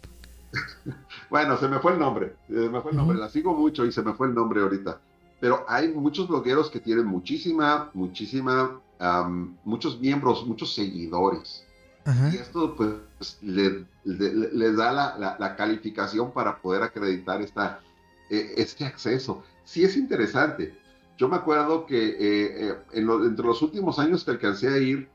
bueno, 1.29 1.57
se 1.57 1.67
me 1.67 1.79
fue 1.79 1.91
el 1.91 1.99
nombre, 1.99 2.37
se 2.47 2.69
me 2.69 2.79
fue 2.79 2.91
el 2.91 2.97
nombre, 2.97 3.17
la 3.17 3.27
sigo 3.27 3.53
mucho 3.53 3.85
y 3.85 3.91
se 3.91 4.03
me 4.03 4.13
fue 4.13 4.27
el 4.27 4.33
nombre 4.33 4.61
ahorita. 4.61 5.01
Pero 5.39 5.65
hay 5.67 5.89
muchos 5.89 6.27
blogueros 6.27 6.69
que 6.69 6.79
tienen 6.79 7.05
muchísima, 7.05 7.91
muchísima, 7.93 8.81
muchos 9.63 9.99
miembros, 9.99 10.45
muchos 10.45 10.73
seguidores. 10.73 11.63
Y 12.31 12.37
esto 12.37 12.73
pues 12.75 13.37
les 13.41 13.83
le, 14.05 14.71
da 14.73 15.17
la, 15.37 15.55
calificación 15.57 16.31
para 16.31 16.61
poder 16.61 16.81
acreditar 16.81 17.41
esta, 17.41 17.81
e, 18.29 18.53
este 18.57 18.85
acceso. 18.85 19.43
Sí 19.65 19.83
es 19.83 19.97
interesante. 19.97 20.77
Yo 21.17 21.27
me 21.27 21.35
acuerdo 21.35 21.85
que 21.85 22.07
eh, 22.09 22.69
eh, 22.69 22.75
entre 22.93 23.45
los 23.45 23.61
últimos 23.61 23.99
años 23.99 24.23
que 24.23 24.31
alcancé 24.31 24.69
a 24.69 24.77
ir, 24.77 25.09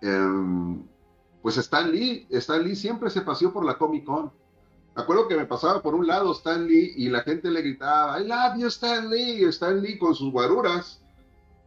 Em, 0.00 0.82
pues 1.42 1.56
Stan 1.58 1.90
Lee, 1.90 2.26
Stan 2.30 2.62
Lee 2.62 2.76
siempre 2.76 3.10
se 3.10 3.22
paseó 3.22 3.52
por 3.52 3.64
la 3.64 3.78
Comic 3.78 4.04
Con. 4.04 4.32
Me 4.96 5.02
acuerdo 5.02 5.28
que 5.28 5.36
me 5.36 5.44
pasaba 5.44 5.82
por 5.82 5.94
un 5.94 6.06
lado 6.06 6.32
Stan 6.32 6.66
Lee 6.66 6.94
y 6.96 7.10
la 7.10 7.20
gente 7.20 7.50
le 7.50 7.60
gritaba, 7.60 8.18
I 8.18 8.26
love 8.26 8.56
you 8.56 8.68
Stan 8.68 9.10
Lee, 9.10 9.44
Stan 9.44 9.82
Lee 9.82 9.98
con 9.98 10.14
sus 10.14 10.32
guaruras, 10.32 11.02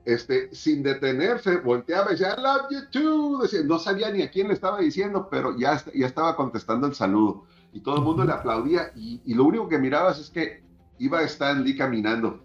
este, 0.03 0.53
sin 0.55 0.81
detenerse, 0.81 1.57
volteaba 1.57 2.07
y 2.07 2.13
decía, 2.13 2.35
I 2.35 2.41
love 2.41 2.71
you 2.71 2.79
too. 2.89 3.43
no 3.65 3.77
sabía 3.77 4.09
ni 4.09 4.23
a 4.23 4.31
quién 4.31 4.47
le 4.47 4.55
estaba 4.55 4.79
diciendo, 4.79 5.27
pero 5.29 5.55
ya, 5.55 5.79
ya 5.93 6.07
estaba 6.07 6.35
contestando 6.35 6.87
el 6.87 6.95
saludo. 6.95 7.45
Y 7.71 7.81
todo 7.81 7.97
el 7.97 8.01
mundo 8.01 8.25
le 8.25 8.31
aplaudía 8.31 8.91
y, 8.95 9.21
y 9.23 9.35
lo 9.35 9.43
único 9.43 9.69
que 9.69 9.77
mirabas 9.77 10.17
es 10.17 10.31
que 10.31 10.63
iba 10.97 11.21
Stan 11.21 11.63
Lee 11.63 11.77
caminando. 11.77 12.43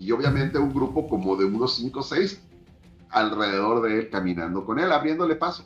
Y 0.00 0.10
obviamente 0.10 0.58
un 0.58 0.74
grupo 0.74 1.08
como 1.08 1.36
de 1.36 1.44
unos 1.44 1.76
5 1.76 2.00
o 2.00 2.02
6 2.02 2.42
alrededor 3.10 3.82
de 3.82 4.00
él, 4.00 4.10
caminando 4.10 4.64
con 4.64 4.80
él, 4.80 4.90
abriéndole 4.90 5.36
paso 5.36 5.64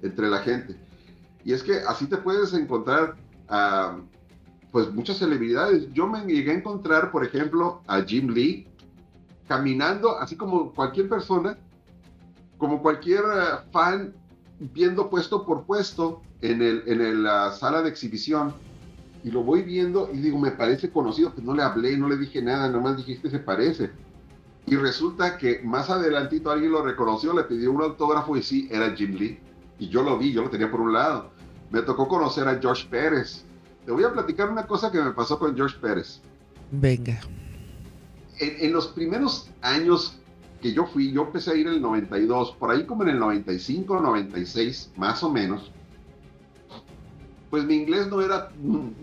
entre 0.00 0.30
la 0.30 0.38
gente. 0.38 0.76
Y 1.44 1.52
es 1.52 1.64
que 1.64 1.78
así 1.80 2.06
te 2.06 2.18
puedes 2.18 2.54
encontrar 2.54 3.16
a, 3.48 3.98
pues 4.70 4.92
muchas 4.92 5.18
celebridades. 5.18 5.92
Yo 5.92 6.06
me 6.06 6.24
llegué 6.24 6.52
a 6.52 6.54
encontrar, 6.54 7.10
por 7.10 7.24
ejemplo, 7.24 7.82
a 7.86 8.02
Jim 8.02 8.28
Lee 8.28 8.66
caminando, 9.48 10.18
así 10.18 10.36
como 10.36 10.72
cualquier 10.72 11.08
persona, 11.08 11.56
como 12.58 12.82
cualquier 12.82 13.20
eh, 13.20 13.70
fan, 13.72 14.14
viendo 14.58 15.08
puesto 15.08 15.46
por 15.46 15.64
puesto 15.64 16.22
en, 16.40 16.62
el, 16.62 16.82
en 16.86 17.22
la 17.22 17.52
sala 17.52 17.82
de 17.82 17.88
exhibición. 17.88 18.54
Y 19.22 19.30
lo 19.30 19.42
voy 19.42 19.62
viendo 19.62 20.08
y 20.12 20.18
digo, 20.18 20.38
me 20.38 20.52
parece 20.52 20.90
conocido, 20.90 21.32
pues 21.32 21.44
no 21.44 21.54
le 21.54 21.62
hablé, 21.62 21.96
no 21.96 22.08
le 22.08 22.16
dije 22.16 22.42
nada, 22.42 22.68
nomás 22.68 22.96
dijiste 22.96 23.30
se 23.30 23.38
parece 23.38 23.90
y 24.66 24.74
resulta 24.74 25.38
que 25.38 25.60
más 25.62 25.90
adelantito 25.90 26.50
alguien 26.50 26.72
lo 26.72 26.82
reconoció, 26.82 27.32
le 27.32 27.44
pidió 27.44 27.70
un 27.70 27.82
autógrafo 27.82 28.36
y 28.36 28.42
sí, 28.42 28.68
era 28.70 28.90
Jim 28.96 29.14
Lee. 29.14 29.38
Y 29.78 29.88
yo 29.88 30.02
lo 30.02 30.18
vi, 30.18 30.32
yo 30.32 30.42
lo 30.42 30.50
tenía 30.50 30.70
por 30.70 30.80
un 30.80 30.92
lado. 30.92 31.30
Me 31.76 31.82
tocó 31.82 32.08
conocer 32.08 32.48
a 32.48 32.58
George 32.58 32.88
Pérez. 32.88 33.44
Te 33.84 33.92
voy 33.92 34.02
a 34.02 34.10
platicar 34.10 34.50
una 34.50 34.66
cosa 34.66 34.90
que 34.90 34.98
me 34.98 35.10
pasó 35.10 35.38
con 35.38 35.54
George 35.54 35.76
Pérez. 35.78 36.22
Venga. 36.70 37.20
En, 38.38 38.72
los 38.72 38.86
primeros 38.86 39.50
años 39.60 40.16
que 40.62 40.72
yo 40.72 40.86
fui, 40.86 41.12
yo 41.12 41.24
empecé 41.24 41.50
a 41.50 41.54
ir 41.54 41.66
en 41.66 41.74
el 41.74 41.82
92, 41.82 42.52
por 42.52 42.70
ahí 42.70 42.86
como 42.86 43.02
en 43.02 43.10
el 43.10 43.18
95, 43.18 44.00
96, 44.00 44.92
más 44.96 45.22
o 45.22 45.30
menos. 45.30 45.70
Pues 47.50 47.66
mi 47.66 47.74
inglés 47.74 48.06
no 48.06 48.22
era, 48.22 48.50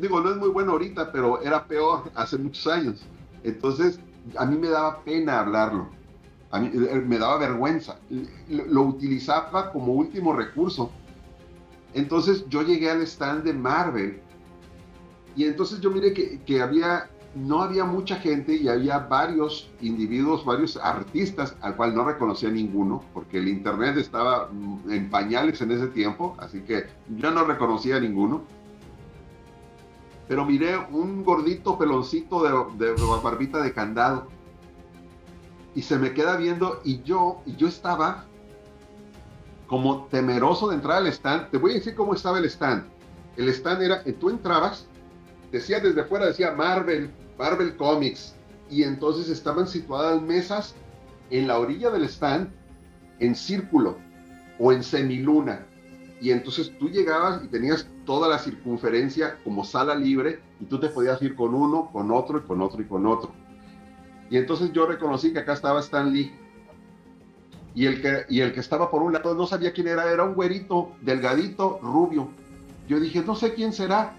digo, 0.01 0.19
no 0.21 0.31
es 0.31 0.37
muy 0.37 0.49
bueno 0.49 0.71
ahorita, 0.71 1.11
pero 1.11 1.43
era 1.43 1.67
peor 1.67 2.11
hace 2.15 2.39
muchos 2.39 2.65
años. 2.65 3.05
Entonces, 3.43 3.99
a 4.35 4.47
mí 4.47 4.57
me 4.57 4.69
daba 4.69 5.03
pena 5.03 5.41
hablarlo, 5.41 5.89
a 6.49 6.59
mí 6.59 6.71
eh, 6.73 7.03
me 7.05 7.19
daba 7.19 7.37
vergüenza, 7.37 7.99
lo, 8.49 8.81
utilizaba 8.81 9.71
como 9.71 9.93
último 9.93 10.33
recurso. 10.33 10.91
Entonces 11.93 12.45
yo 12.49 12.63
llegué 12.63 12.89
al 12.89 13.01
stand 13.03 13.43
de 13.43 13.53
Marvel 13.53 14.21
y 15.35 15.45
entonces 15.45 15.79
yo 15.81 15.91
miré 15.91 16.13
que, 16.13 16.39
que 16.41 16.61
había, 16.61 17.09
no 17.35 17.61
había 17.61 17.85
mucha 17.85 18.17
gente 18.17 18.55
y 18.55 18.67
había 18.67 18.99
varios 18.99 19.71
individuos, 19.81 20.45
varios 20.45 20.77
artistas 20.77 21.55
al 21.61 21.75
cual 21.75 21.95
no 21.95 22.03
reconocía 22.05 22.49
ninguno, 22.49 23.03
porque 23.13 23.37
el 23.39 23.47
internet 23.47 23.97
estaba 23.97 24.49
mm, 24.51 24.91
en 24.91 25.09
pañales 25.09 25.61
en 25.61 25.71
ese 25.71 25.87
tiempo, 25.87 26.35
así 26.39 26.61
que 26.61 26.85
yo 27.15 27.31
no 27.31 27.43
reconocía 27.45 27.97
a 27.97 27.99
ninguno. 27.99 28.43
Pero 30.27 30.45
miré 30.45 30.77
un 30.77 31.23
gordito 31.23 31.77
peloncito 31.77 32.43
de, 32.43 32.93
barbita 33.21 33.61
de 33.61 33.73
candado 33.73 34.27
y 35.75 35.81
se 35.81 35.97
me 35.97 36.13
queda 36.13 36.37
viendo 36.37 36.79
y 36.83 37.01
yo, 37.03 37.41
y 37.45 37.55
yo 37.55 37.67
estaba 37.67 38.25
como 39.67 40.05
temeroso 40.07 40.69
de 40.69 40.75
entrar 40.75 40.97
al 40.97 41.07
stand. 41.07 41.49
Te 41.49 41.57
voy 41.57 41.71
a 41.71 41.75
decir 41.75 41.95
cómo 41.95 42.13
estaba 42.13 42.39
el 42.39 42.45
stand. 42.45 42.85
El 43.37 43.49
stand 43.49 43.81
era, 43.81 44.03
tú 44.19 44.29
entrabas, 44.29 44.87
decía 45.51 45.79
desde 45.79 46.03
fuera, 46.03 46.27
decía 46.27 46.51
Marvel, 46.51 47.09
Marvel 47.37 47.75
Comics, 47.75 48.35
y 48.69 48.83
entonces 48.83 49.29
estaban 49.29 49.67
situadas 49.67 50.21
mesas 50.21 50.75
en 51.29 51.47
la 51.47 51.59
orilla 51.59 51.89
del 51.89 52.03
stand 52.03 52.51
en 53.19 53.35
círculo 53.35 53.97
o 54.59 54.71
en 54.71 54.83
semiluna. 54.83 55.65
Y 56.21 56.31
entonces 56.31 56.71
tú 56.79 56.89
llegabas 56.89 57.43
y 57.43 57.47
tenías 57.47 57.87
toda 58.05 58.29
la 58.29 58.39
circunferencia 58.39 59.37
como 59.43 59.63
sala 59.63 59.95
libre 59.95 60.39
y 60.59 60.65
tú 60.65 60.79
te 60.79 60.89
podías 60.89 61.21
ir 61.21 61.35
con 61.35 61.53
uno, 61.53 61.89
con 61.91 62.11
otro 62.11 62.37
y 62.37 62.41
con 62.41 62.61
otro 62.61 62.81
y 62.81 62.85
con 62.85 63.05
otro. 63.05 63.31
Y 64.29 64.37
entonces 64.37 64.71
yo 64.71 64.85
reconocí 64.85 65.33
que 65.33 65.39
acá 65.39 65.53
estaba 65.53 65.79
Stan 65.81 66.11
Lee. 66.11 66.31
Y 67.75 67.87
el, 67.87 68.01
que, 68.01 68.25
y 68.29 68.41
el 68.41 68.53
que 68.53 68.59
estaba 68.59 68.91
por 68.91 69.01
un 69.01 69.13
lado 69.13 69.33
no 69.33 69.47
sabía 69.47 69.73
quién 69.73 69.87
era, 69.87 70.11
era 70.11 70.23
un 70.23 70.35
güerito, 70.35 70.91
delgadito, 71.01 71.79
rubio. 71.81 72.27
Yo 72.87 72.99
dije, 72.99 73.23
no 73.25 73.35
sé 73.35 73.53
quién 73.53 73.73
será. 73.73 74.15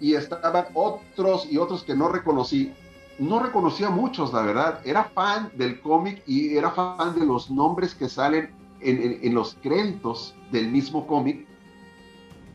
Y 0.00 0.14
estaban 0.14 0.66
otros 0.74 1.46
y 1.50 1.58
otros 1.58 1.84
que 1.84 1.94
no 1.94 2.08
reconocí. 2.08 2.72
No 3.18 3.38
reconocía 3.38 3.86
a 3.86 3.90
muchos, 3.90 4.32
la 4.32 4.42
verdad. 4.42 4.80
Era 4.84 5.04
fan 5.04 5.50
del 5.56 5.80
cómic 5.80 6.22
y 6.26 6.56
era 6.56 6.70
fan 6.72 7.18
de 7.18 7.24
los 7.24 7.50
nombres 7.50 7.94
que 7.94 8.08
salen 8.08 8.50
en, 8.80 9.20
en 9.22 9.34
los 9.34 9.56
créditos 9.62 10.34
del 10.50 10.68
mismo 10.68 11.06
cómic 11.06 11.46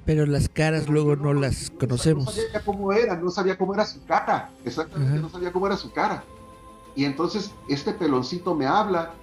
pero 0.06 0.26
las 0.26 0.50
caras 0.50 0.90
luego 0.90 1.16
no 1.16 1.34
las 1.34 1.70
conocemos. 1.70 2.26
No 2.26 2.32
sabía 2.32 2.62
cómo 2.66 2.92
era, 2.92 3.16
no 3.16 3.30
sabía 3.30 3.58
cómo 3.58 3.74
era 3.74 3.86
su 3.86 4.04
cara. 4.06 4.50
Exactamente, 4.66 5.20
no 5.20 5.30
sabía 5.30 5.52
cómo 5.52 5.68
era 5.68 5.78
su 5.78 5.92
cara. 5.92 6.24
Y 6.96 7.06
entonces 7.06 7.52
este 7.68 7.94
peloncito 7.94 8.56
me 8.56 8.66
habla. 8.66 9.14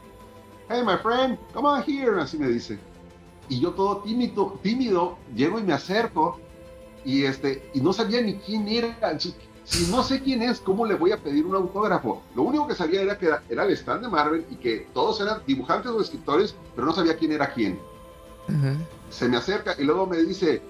Hey, 0.68 0.82
my 0.84 0.96
friend, 0.96 1.38
come 1.52 1.68
on 1.68 1.82
here, 1.86 2.20
así 2.20 2.38
me 2.38 2.48
dice. 2.48 2.78
Y 3.48 3.60
yo 3.60 3.72
todo 3.72 3.98
tímido, 3.98 4.58
tímido, 4.62 5.16
llego 5.34 5.58
y 5.58 5.62
me 5.62 5.72
acerco 5.72 6.38
y 7.04 7.24
este 7.24 7.70
y 7.72 7.80
no 7.80 7.92
sabía 7.92 8.20
ni 8.20 8.34
quién 8.34 8.68
era. 8.68 9.18
Si 9.18 9.86
no 9.90 10.02
sé 10.02 10.22
quién 10.22 10.42
es, 10.42 10.60
¿cómo 10.60 10.86
le 10.86 10.94
voy 10.94 11.12
a 11.12 11.18
pedir 11.18 11.44
un 11.44 11.54
autógrafo? 11.54 12.22
Lo 12.34 12.42
único 12.42 12.66
que 12.66 12.74
sabía 12.74 13.02
era 13.02 13.18
que 13.18 13.26
era, 13.26 13.42
era 13.50 13.64
el 13.64 13.72
stand 13.72 14.02
de 14.02 14.08
Marvel 14.08 14.46
y 14.50 14.56
que 14.56 14.88
todos 14.94 15.20
eran 15.20 15.42
dibujantes 15.46 15.90
o 15.90 16.00
escritores, 16.00 16.54
pero 16.74 16.86
no 16.86 16.92
sabía 16.92 17.16
quién 17.16 17.32
era 17.32 17.52
quién 17.52 17.78
se 19.10 19.28
me 19.28 19.36
acerca 19.36 19.74
y 19.78 19.84
luego 19.84 20.06
me 20.06 20.18
dice, 20.18 20.62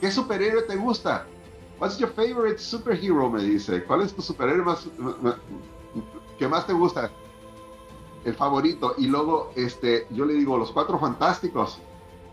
¿qué 0.00 0.10
superhéroe 0.10 0.62
te 0.62 0.76
gusta? 0.76 1.26
What's 1.80 1.98
your 1.98 2.10
favorite 2.10 2.58
superhero? 2.58 3.30
Me 3.30 3.42
dice, 3.42 3.84
¿cuál 3.84 4.02
es 4.02 4.14
tu 4.14 4.22
superhéroe 4.22 4.64
más, 4.64 4.86
¿qué 6.38 6.48
más 6.48 6.66
te 6.66 6.72
gusta? 6.72 7.10
El 8.24 8.34
favorito. 8.34 8.94
Y 8.98 9.06
luego, 9.06 9.52
este, 9.56 10.06
yo 10.10 10.24
le 10.24 10.34
digo, 10.34 10.56
los 10.58 10.72
cuatro 10.72 10.98
fantásticos. 10.98 11.78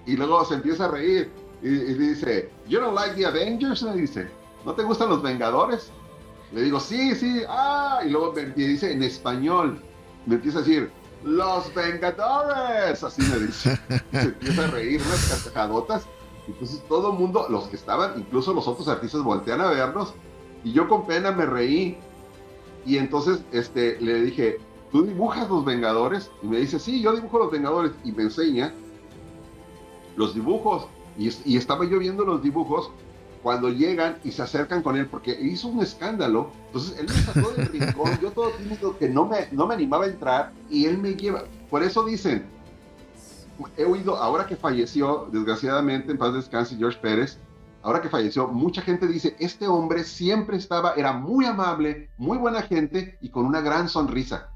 Y 0.06 0.16
luego 0.16 0.44
se 0.46 0.56
empieza 0.56 0.86
a 0.86 0.88
reír 0.90 1.32
y, 1.62 1.70
dice, 1.70 2.50
You 2.68 2.80
don't 2.80 2.96
like 2.96 3.16
the 3.16 3.26
Avengers, 3.26 3.84
me 3.84 3.94
dice, 3.96 4.30
¿no 4.66 4.74
te 4.74 4.84
gustan 4.84 5.10
los 5.10 5.22
Vengadores? 5.22 5.92
Le 6.52 6.64
digo, 6.64 6.80
sí, 6.80 7.16
sí, 7.16 7.44
ah, 7.48 8.02
y 8.06 8.10
luego 8.10 8.34
me 8.34 8.46
dice 8.46 8.92
en 8.92 9.04
español, 9.04 9.82
me 10.26 10.36
empieza 10.36 10.60
a 10.60 10.62
decir, 10.62 10.92
los 11.24 11.74
Vengadores, 11.74 13.04
así 13.04 13.22
me 13.22 13.46
dice. 13.46 13.80
se 14.12 14.22
empieza 14.22 14.66
a 14.66 14.68
reír 14.68 15.02
unas 15.06 15.26
carcajadotas. 15.30 16.08
Entonces 16.48 16.84
todo 16.90 17.12
el 17.12 17.20
mundo, 17.20 17.46
los 17.50 17.66
que 17.66 17.76
estaban, 17.76 18.20
incluso 18.20 18.54
los 18.54 18.68
otros 18.68 18.88
artistas 18.88 19.22
voltean 19.22 19.62
a 19.62 19.70
vernos. 19.70 20.14
Y 20.64 20.74
yo 20.74 20.88
con 20.88 21.06
pena 21.06 21.32
me 21.32 21.46
reí. 21.46 21.98
Y 22.86 22.98
entonces 22.98 23.40
este, 23.52 24.00
le 24.02 24.22
dije, 24.22 24.58
¿tú 24.92 25.04
dibujas 25.04 25.50
los 25.50 25.66
Vengadores? 25.66 26.32
Y 26.42 26.48
me 26.48 26.60
dice, 26.60 26.80
sí, 26.80 27.02
yo 27.02 27.14
dibujo 27.14 27.40
los 27.40 27.52
Vengadores. 27.52 27.92
Y 28.04 28.12
me 28.12 28.24
enseña 28.24 28.74
los 30.16 30.34
dibujos. 30.34 30.88
Y, 31.18 31.30
y 31.46 31.58
estaba 31.58 31.86
yo 31.86 32.00
viendo 32.00 32.26
los 32.26 32.42
dibujos 32.42 32.92
cuando 33.42 33.70
llegan 33.70 34.18
y 34.24 34.32
se 34.32 34.44
acercan 34.44 34.84
con 34.84 34.98
él, 34.98 35.08
porque 35.08 35.32
hizo 35.32 35.68
un 35.68 35.82
escándalo, 35.82 36.52
entonces 36.68 37.00
él 37.00 37.08
me 37.08 37.14
sacó 37.14 37.50
del 37.52 37.68
rincón, 37.72 38.20
yo 38.22 38.32
todo 38.32 38.50
tímido 38.52 38.98
que 38.98 39.10
no 39.10 39.26
me, 39.26 39.48
no 39.52 39.68
me 39.68 39.74
animaba 39.74 40.06
a 40.06 40.10
entrar, 40.10 40.54
y 40.70 40.86
él 40.86 40.98
me 40.98 41.16
lleva, 41.16 41.44
por 41.70 41.84
eso 41.84 42.04
dicen, 42.06 42.46
he 43.78 43.86
oído, 43.86 44.16
ahora 44.18 44.46
que 44.46 44.56
falleció, 44.56 45.28
desgraciadamente, 45.32 46.12
en 46.12 46.18
paz 46.18 46.34
descanse 46.34 46.76
George 46.78 47.00
Pérez, 47.00 47.40
ahora 47.84 48.02
que 48.02 48.10
falleció, 48.10 48.48
mucha 48.48 48.82
gente 48.82 49.08
dice, 49.08 49.36
este 49.40 49.68
hombre 49.68 50.04
siempre 50.04 50.58
estaba, 50.58 50.94
era 50.94 51.14
muy 51.14 51.46
amable, 51.46 52.10
muy 52.18 52.38
buena 52.38 52.62
gente 52.62 53.18
y 53.22 53.30
con 53.30 53.46
una 53.46 53.62
gran 53.62 53.90
sonrisa. 53.90 54.50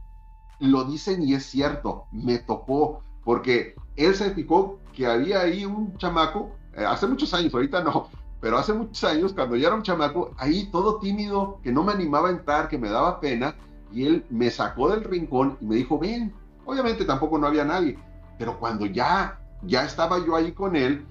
Lo 0.60 0.86
dicen 0.86 1.24
y 1.24 1.34
es 1.34 1.46
cierto, 1.46 2.06
me 2.12 2.40
tocó, 2.40 3.02
porque 3.24 3.76
él 3.96 4.16
se 4.16 4.32
fijó 4.32 4.80
que 4.94 5.08
había 5.08 5.42
ahí 5.42 5.66
un 5.66 5.98
chamaco, 5.98 6.52
eh, 6.74 6.86
hace 6.86 7.08
muchos 7.08 7.34
años, 7.34 7.54
ahorita 7.54 7.84
no, 7.84 8.10
pero 8.40 8.58
hace 8.58 8.74
muchos 8.74 9.04
años, 9.04 9.34
cuando 9.34 9.56
yo 9.56 9.68
era 9.68 9.76
un 9.76 9.84
chamaco, 9.84 10.32
ahí 10.38 10.70
todo 10.72 11.00
tímido, 11.00 11.60
que 11.64 11.72
no 11.72 11.84
me 11.84 11.94
animaba 11.94 12.30
a 12.30 12.32
entrar, 12.32 12.68
que 12.70 12.78
me 12.78 12.90
daba 12.90 13.20
pena, 13.20 13.56
y 13.92 14.06
él 14.06 14.26
me 14.30 14.50
sacó 14.52 14.90
del 14.90 15.04
rincón 15.04 15.58
y 15.62 15.66
me 15.66 15.76
dijo, 15.76 15.98
ven, 15.98 16.34
obviamente 16.66 17.06
tampoco 17.06 17.38
no 17.38 17.48
había 17.48 17.66
nadie, 17.66 17.98
pero 18.38 18.60
cuando 18.60 18.86
ya, 18.86 19.40
ya 19.64 19.84
estaba 19.84 20.24
yo 20.24 20.36
ahí 20.36 20.52
con 20.52 20.76
él, 20.76 21.06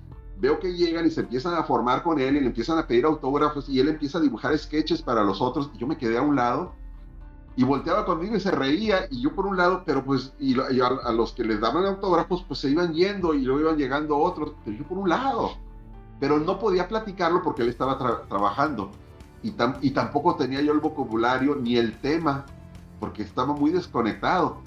veo 0.44 0.60
que 0.60 0.74
llegan 0.74 1.06
y 1.06 1.10
se 1.10 1.22
empiezan 1.22 1.54
a 1.54 1.64
formar 1.64 2.02
con 2.02 2.20
él 2.20 2.36
y 2.36 2.40
le 2.40 2.46
empiezan 2.46 2.76
a 2.76 2.86
pedir 2.86 3.06
autógrafos 3.06 3.66
y 3.66 3.80
él 3.80 3.88
empieza 3.88 4.18
a 4.18 4.20
dibujar 4.20 4.56
sketches 4.58 5.00
para 5.00 5.24
los 5.24 5.40
otros 5.40 5.70
y 5.74 5.78
yo 5.78 5.86
me 5.86 5.96
quedé 5.96 6.18
a 6.18 6.22
un 6.22 6.36
lado 6.36 6.74
y 7.56 7.64
volteaba 7.64 8.04
conmigo 8.04 8.36
y 8.36 8.40
se 8.40 8.50
reía 8.50 9.06
y 9.10 9.22
yo 9.22 9.34
por 9.34 9.46
un 9.46 9.56
lado, 9.56 9.84
pero 9.86 10.04
pues 10.04 10.34
y, 10.38 10.54
a, 10.60 11.12
los 11.12 11.32
que 11.32 11.44
les 11.44 11.60
daban 11.60 11.86
autógrafos 11.86 12.44
pues 12.46 12.60
se 12.60 12.68
iban 12.68 12.92
yendo 12.92 13.32
y 13.32 13.40
luego 13.40 13.62
iban 13.62 13.78
llegando 13.78 14.18
otros, 14.18 14.52
pero 14.66 14.76
yo 14.76 14.84
por 14.84 14.98
un 14.98 15.08
lado 15.08 15.52
pero 16.20 16.38
no 16.38 16.58
podía 16.58 16.88
platicarlo 16.88 17.42
porque 17.42 17.62
él 17.62 17.70
estaba 17.70 17.96
trabajando 18.28 18.90
y, 19.42 19.54
y 19.80 19.90
tampoco 19.92 20.36
tenía 20.36 20.60
yo 20.60 20.72
el 20.72 20.80
vocabulario 20.80 21.56
ni 21.56 21.78
el 21.78 21.98
tema 22.00 22.44
porque 23.00 23.22
estaba 23.22 23.52
muy 23.52 23.70
desconectado. 23.70 24.58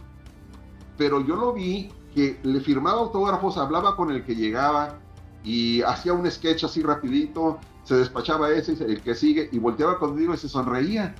Pero 0.98 1.22
yo 1.22 1.36
lo 1.36 1.54
vi 1.54 1.90
que 2.14 2.40
le 2.44 2.60
firmaba 2.60 3.00
autógrafos, 3.00 3.58
hablaba 3.58 3.96
con 3.96 4.12
el 4.12 4.24
que 4.24 4.36
llegaba 4.36 5.00
y 5.44 5.82
hacía 5.82 6.14
un 6.14 6.30
sketch 6.30 6.66
así 6.66 6.82
rapidito, 6.82 7.60
se 7.84 7.96
despachaba 7.96 8.52
ese, 8.52 8.74
el 8.74 9.02
que 9.02 9.16
sigue, 9.16 9.50
y 9.52 9.60
volteaba 9.60 9.98
conmigo 10.00 10.34
y 10.34 10.38
se 10.38 10.50
sonreía. 10.50 11.16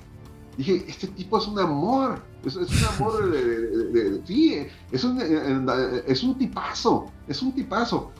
Dije, 0.56 0.84
este 0.88 1.06
tipo 1.08 1.38
es 1.38 1.46
un 1.46 1.58
amor, 1.58 2.20
es, 2.44 2.56
un 2.56 2.66
amor 2.96 3.30
de, 3.30 4.20
sí, 4.26 4.66
es 4.90 5.04
un, 5.04 5.20
es 6.06 6.22
un 6.22 6.36
tipazo, 6.36 7.06
es 7.28 7.40
un 7.42 7.54
tipazo 7.54 8.12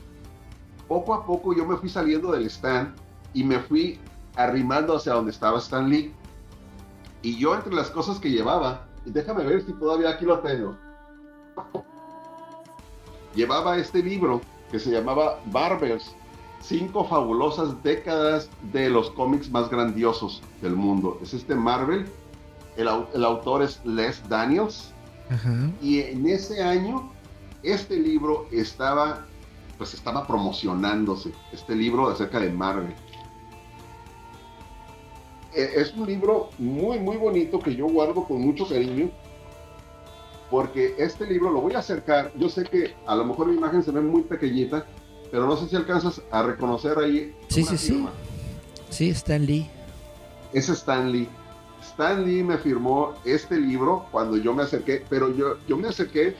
poco 0.89 1.13
a 1.13 1.25
poco 1.25 1.53
yo 1.53 1.65
me 1.65 1.77
fui 1.77 1.87
saliendo 1.87 2.31
del 2.31 2.47
stand 2.47 2.95
y 3.33 3.43
me 3.43 3.59
fui 3.59 3.99
arrimando 4.35 4.97
hacia 4.97 5.13
donde 5.13 5.31
estaba 5.31 5.59
Stan 5.59 5.87
Lee. 5.87 6.11
Y 7.21 7.37
yo 7.37 7.53
entre 7.53 7.73
las 7.73 7.91
cosas 7.91 8.19
que 8.19 8.31
llevaba, 8.31 8.87
y 9.05 9.11
déjame 9.11 9.43
ver 9.43 9.61
si 9.63 9.71
todavía 9.73 10.09
aquí 10.09 10.25
lo 10.25 10.39
tengo, 10.39 10.75
llevaba 13.35 13.77
este 13.77 14.01
libro 14.01 14.41
que 14.71 14.79
se 14.79 14.91
llamaba 14.91 15.39
Barbers, 15.47 16.15
cinco 16.61 17.05
fabulosas 17.05 17.81
décadas 17.83 18.49
de 18.71 18.89
los 18.89 19.09
cómics 19.11 19.49
más 19.49 19.69
grandiosos 19.69 20.41
del 20.61 20.75
mundo. 20.75 21.19
Es 21.21 21.33
este 21.33 21.55
Marvel, 21.55 22.05
el, 22.77 22.87
autor 22.87 23.63
es 23.63 23.79
Les 23.85 24.27
Daniels, 24.29 24.93
y 25.81 25.99
en 25.99 26.27
ese 26.27 26.61
año 26.63 27.11
este 27.61 27.97
libro 27.99 28.47
estaba 28.51 29.25
pues 29.79 29.93
estaba 29.93 30.27
promocionándose 30.27 31.31
este 31.53 31.73
libro 31.73 32.09
acerca 32.09 32.39
de 32.39 32.51
Marvel. 32.51 32.93
E, 35.55 35.81
es 35.81 35.93
un 35.93 36.05
libro 36.05 36.49
muy, 36.59 36.99
muy 36.99 37.15
bonito 37.15 37.59
que 37.59 37.73
yo 37.73 37.87
guardo 37.87 38.25
con 38.25 38.41
mucho 38.41 38.67
cariño, 38.67 39.09
porque 40.49 40.95
este 40.97 41.25
libro 41.25 41.51
lo 41.51 41.61
voy 41.61 41.73
a 41.73 41.79
acercar. 41.79 42.31
Yo 42.35 42.49
sé 42.49 42.63
que 42.63 42.95
a 43.05 43.15
lo 43.15 43.25
mejor 43.25 43.47
la 43.47 43.53
imagen 43.53 43.83
se 43.83 43.91
ve 43.91 44.01
muy 44.01 44.23
pequeñita, 44.23 44.85
pero 45.31 45.45
no 45.45 45.55
sé 45.57 45.67
si 45.67 45.75
alcanzas 45.75 46.21
a 46.31 46.43
reconocer 46.43 46.97
ahí. 46.97 47.35
Sí, 47.47 47.63
sí, 47.63 47.77
sí. 47.77 48.07
Sí, 48.89 49.09
Stan 49.09 49.45
Lee. 49.45 49.69
Es 50.53 50.69
Stan 50.69 51.11
Lee. 51.11 51.27
Stan 51.81 52.25
Lee 52.25 52.43
me 52.43 52.57
firmó 52.57 53.13
este 53.25 53.57
libro 53.59 54.05
cuando 54.11 54.37
yo 54.37 54.53
me 54.53 54.63
acerqué, 54.63 55.05
pero 55.09 55.33
yo, 55.35 55.57
yo 55.67 55.77
me 55.77 55.87
acerqué 55.87 56.35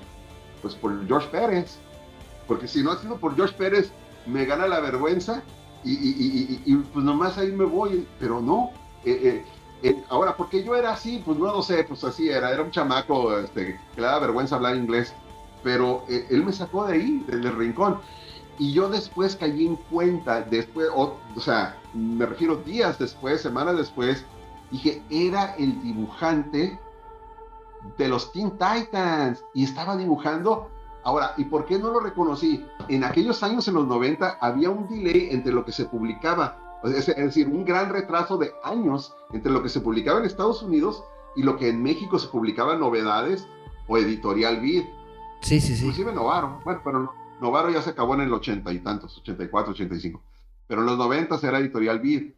pues 0.61 0.75
por 0.75 1.07
George 1.07 1.27
Pérez 1.29 1.77
porque 2.49 2.67
si 2.67 2.81
no 2.81 2.91
ha 2.91 2.97
sido 2.97 3.17
por 3.17 3.35
George 3.35 3.53
Pérez, 3.55 3.91
me 4.25 4.43
gana 4.45 4.67
la 4.67 4.79
vergüenza 4.79 5.43
y, 5.85 6.75
pues 6.75 7.05
nomás 7.05 7.37
ahí 7.37 7.51
me 7.51 7.63
voy, 7.63 8.07
pero 8.19 8.41
no. 8.41 8.71
Eh, 9.05 9.21
eh, 9.23 9.45
eh, 9.83 10.03
ahora, 10.09 10.35
porque 10.35 10.63
yo 10.63 10.75
era 10.75 10.91
así, 10.91 11.21
pues 11.25 11.37
no 11.37 11.45
lo 11.45 11.61
sé, 11.61 11.83
pues 11.83 12.03
así 12.03 12.29
era, 12.29 12.51
era 12.51 12.61
un 12.63 12.71
chamaco 12.71 13.37
este, 13.37 13.79
que 13.95 14.01
le 14.01 14.07
daba 14.07 14.19
vergüenza 14.19 14.55
hablar 14.55 14.75
inglés, 14.75 15.13
pero 15.63 16.03
él 16.07 16.43
me 16.45 16.53
sacó 16.53 16.85
de 16.85 16.93
ahí, 16.93 17.23
del, 17.27 17.55
rincón. 17.55 17.99
Y 18.57 18.73
yo 18.73 18.89
después 18.89 19.35
caí 19.35 19.65
en 19.65 19.75
cuenta, 19.75 20.41
después, 20.41 20.89
o, 20.93 21.17
o 21.35 21.39
sea, 21.39 21.77
me 21.93 22.25
refiero 22.25 22.57
días 22.57 22.99
después, 22.99 23.41
semanas 23.41 23.77
después, 23.77 24.25
dije, 24.71 25.01
era 25.09 25.55
el 25.55 25.81
dibujante 25.81 26.79
de 27.97 28.07
los 28.07 28.31
Teen 28.31 28.51
Titans 28.51 29.43
y 29.53 29.63
estaba 29.63 29.95
dibujando 29.95 30.69
Ahora, 31.03 31.33
¿y 31.37 31.45
por 31.45 31.65
qué 31.65 31.79
no 31.79 31.91
lo 31.91 32.01
reconocí? 32.01 32.65
En 32.87 33.03
aquellos 33.03 33.41
años, 33.41 33.67
en 33.67 33.75
los 33.75 33.87
90, 33.87 34.37
había 34.41 34.69
un 34.69 34.87
delay 34.87 35.29
entre 35.31 35.53
lo 35.53 35.63
que 35.63 35.71
se 35.71 35.85
publicaba, 35.85 36.57
es, 36.83 37.07
decir, 37.07 37.47
un 37.47 37.65
gran 37.65 37.89
retraso 37.89 38.37
de 38.37 38.51
años 38.63 39.13
entre 39.33 39.51
lo 39.51 39.61
que 39.61 39.69
se 39.69 39.81
publicaba 39.81 40.19
en 40.19 40.25
Estados 40.25 40.63
Unidos 40.63 41.03
y 41.35 41.43
lo 41.43 41.57
que 41.57 41.69
en 41.69 41.83
México 41.83 42.17
se 42.19 42.27
publicaba 42.27 42.75
novedades 42.75 43.47
o 43.87 43.97
editorial 43.97 44.61
Vid. 44.61 44.83
Sí, 45.41 45.59
sí, 45.59 45.75
sí. 45.75 45.85
Inclusive 45.85 46.13
Novaro. 46.13 46.61
Bueno, 46.63 46.81
pero 46.83 47.13
Novaro 47.41 47.69
ya 47.71 47.81
se 47.81 47.91
acabó 47.91 48.13
en 48.15 48.21
el 48.21 48.33
ochenta 48.33 48.71
y 48.71 48.79
tantos, 48.79 49.17
84, 49.19 49.73
85. 49.73 50.21
Pero 50.67 50.81
en 50.81 50.87
los 50.87 50.97
90 50.97 51.39
era 51.43 51.59
editorial 51.59 51.99
Vid. 51.99 52.31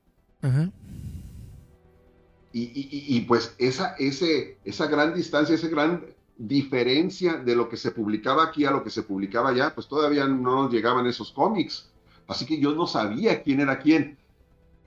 Y, 2.54 2.62
y, 2.64 3.16
y, 3.16 3.22
pues 3.22 3.56
esa, 3.60 3.96
ese, 3.98 4.58
esa 4.66 4.88
gran 4.88 5.14
distancia, 5.14 5.56
ese 5.56 5.70
gran 5.70 6.04
diferencia 6.38 7.36
de 7.36 7.56
lo 7.56 7.70
que 7.70 7.78
se 7.78 7.92
publicaba 7.92 8.44
aquí 8.44 8.66
a 8.66 8.72
lo 8.72 8.84
que 8.84 8.90
se 8.90 9.04
publicaba 9.04 9.50
allá, 9.50 9.74
pues 9.74 9.88
todavía 9.88 10.26
no 10.28 10.64
nos 10.64 10.72
llegaban 10.72 11.06
esos 11.06 11.32
cómics. 11.32 11.90
Así 12.28 12.46
que 12.46 12.60
yo 12.60 12.74
no 12.74 12.88
sabía 12.88 13.44
quién 13.44 13.60
era 13.60 13.80
quién. 13.80 14.18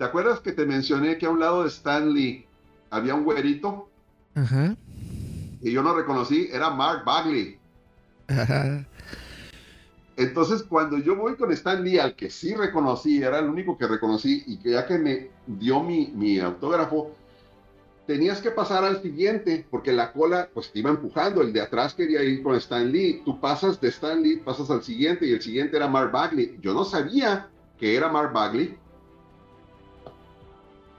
¿Te 0.05 0.09
acuerdas 0.09 0.40
que 0.40 0.52
te 0.52 0.66
mencioné 0.66 1.16
que 1.16 1.24
a 1.24 1.30
un 1.30 1.40
lado 1.40 1.62
de 1.62 1.70
Stanley 1.70 2.44
había 2.90 3.14
un 3.14 3.24
güerito? 3.24 3.88
Ajá. 4.34 4.76
Y 5.62 5.72
yo 5.72 5.82
no 5.82 5.94
reconocí, 5.94 6.46
era 6.52 6.68
Mark 6.68 7.07
Bagley. 7.07 7.59
Ajá. 8.28 8.84
Entonces, 10.18 10.62
cuando 10.62 10.98
yo 10.98 11.16
voy 11.16 11.36
con 11.36 11.50
Stanley, 11.52 11.96
al 11.96 12.14
que 12.16 12.28
sí 12.28 12.55
reconocí, 12.55 13.22
era 13.22 13.38
el 13.38 13.46
único 13.46 13.78
que 13.78 13.86
reconocí, 13.86 14.44
y 14.46 14.59
que 14.59 14.72
ya 14.72 14.86
que 14.86 14.98
me 14.98 15.30
dio 15.46 15.82
mi, 15.82 16.12
mi 16.14 16.38
autógrafo, 16.38 17.12
tenías 18.07 18.42
que 18.42 18.50
pasar 18.50 18.84
al 18.84 19.00
siguiente, 19.00 19.66
porque 19.70 19.90
la 19.90 20.12
cola 20.12 20.50
pues 20.52 20.70
te 20.70 20.80
iba 20.80 20.90
empujando, 20.90 21.40
el 21.40 21.50
de 21.55 21.62
atrás 21.62 21.94
quería 21.94 22.22
ir 22.22 22.42
con 22.42 22.57
Stan 22.57 22.92
Lee, 22.92 23.22
tú 23.24 23.40
pasas 23.40 23.80
de 23.80 23.88
Stan 23.88 24.22
Lee, 24.22 24.36
pasas 24.36 24.68
al 24.70 24.82
siguiente 24.82 25.24
y 25.26 25.32
el 25.32 25.40
siguiente 25.40 25.78
era 25.78 25.88
Mark 25.88 26.12
Bagley. 26.12 26.59
Yo 26.61 26.74
no 26.74 26.84
sabía 26.84 27.48
que 27.78 27.96
era 27.96 28.11
Mark 28.11 28.34
Bagley. 28.34 28.84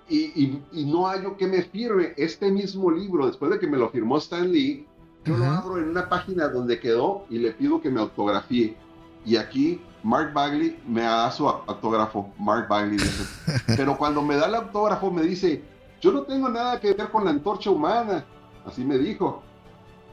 Y, 0.07 0.61
no 0.71 1.07
hay 1.07 1.21
que 1.37 1.47
me 1.47 1.63
firme 1.63 2.13
este 2.17 2.51
mismo 2.51 2.91
libro, 2.91 3.25
después 3.25 3.51
de 3.51 3.59
que 3.59 3.67
me 3.67 3.77
lo 3.77 3.89
firmó 3.89 4.17
Stan 4.17 4.51
Lee, 4.51 4.85
yo 5.23 5.35
lo 5.35 5.45
abro 5.45 5.79
en 5.79 5.89
una 5.89 6.07
página 6.07 6.47
donde 6.47 6.79
quedó 6.79 7.25
y 7.29 7.39
le 7.39 7.51
pido 7.51 7.81
que 7.81 7.89
me 7.89 7.99
autografíe. 7.99 8.77
Y 9.25 9.37
aquí 9.37 9.81
Mark 10.03 10.33
Bagley 10.33 10.79
me 10.87 11.01
da 11.01 11.31
su 11.31 11.49
autógrafo, 11.49 12.31
Mark 12.37 12.67
Bagley 12.67 12.97
dice. 12.97 13.25
Pero 13.75 13.97
cuando 13.97 14.21
me 14.21 14.35
da 14.35 14.45
el 14.45 14.53
autógrafo 14.53 15.09
me 15.09 15.23
dice, 15.23 15.63
yo 15.99 16.11
no 16.11 16.21
tengo 16.21 16.47
nada 16.49 16.79
que 16.79 16.93
ver 16.93 17.09
con 17.09 17.25
la 17.25 17.31
antorcha 17.31 17.71
humana. 17.71 18.23
así 18.65 18.85
me 18.85 18.99
dijo. 18.99 19.41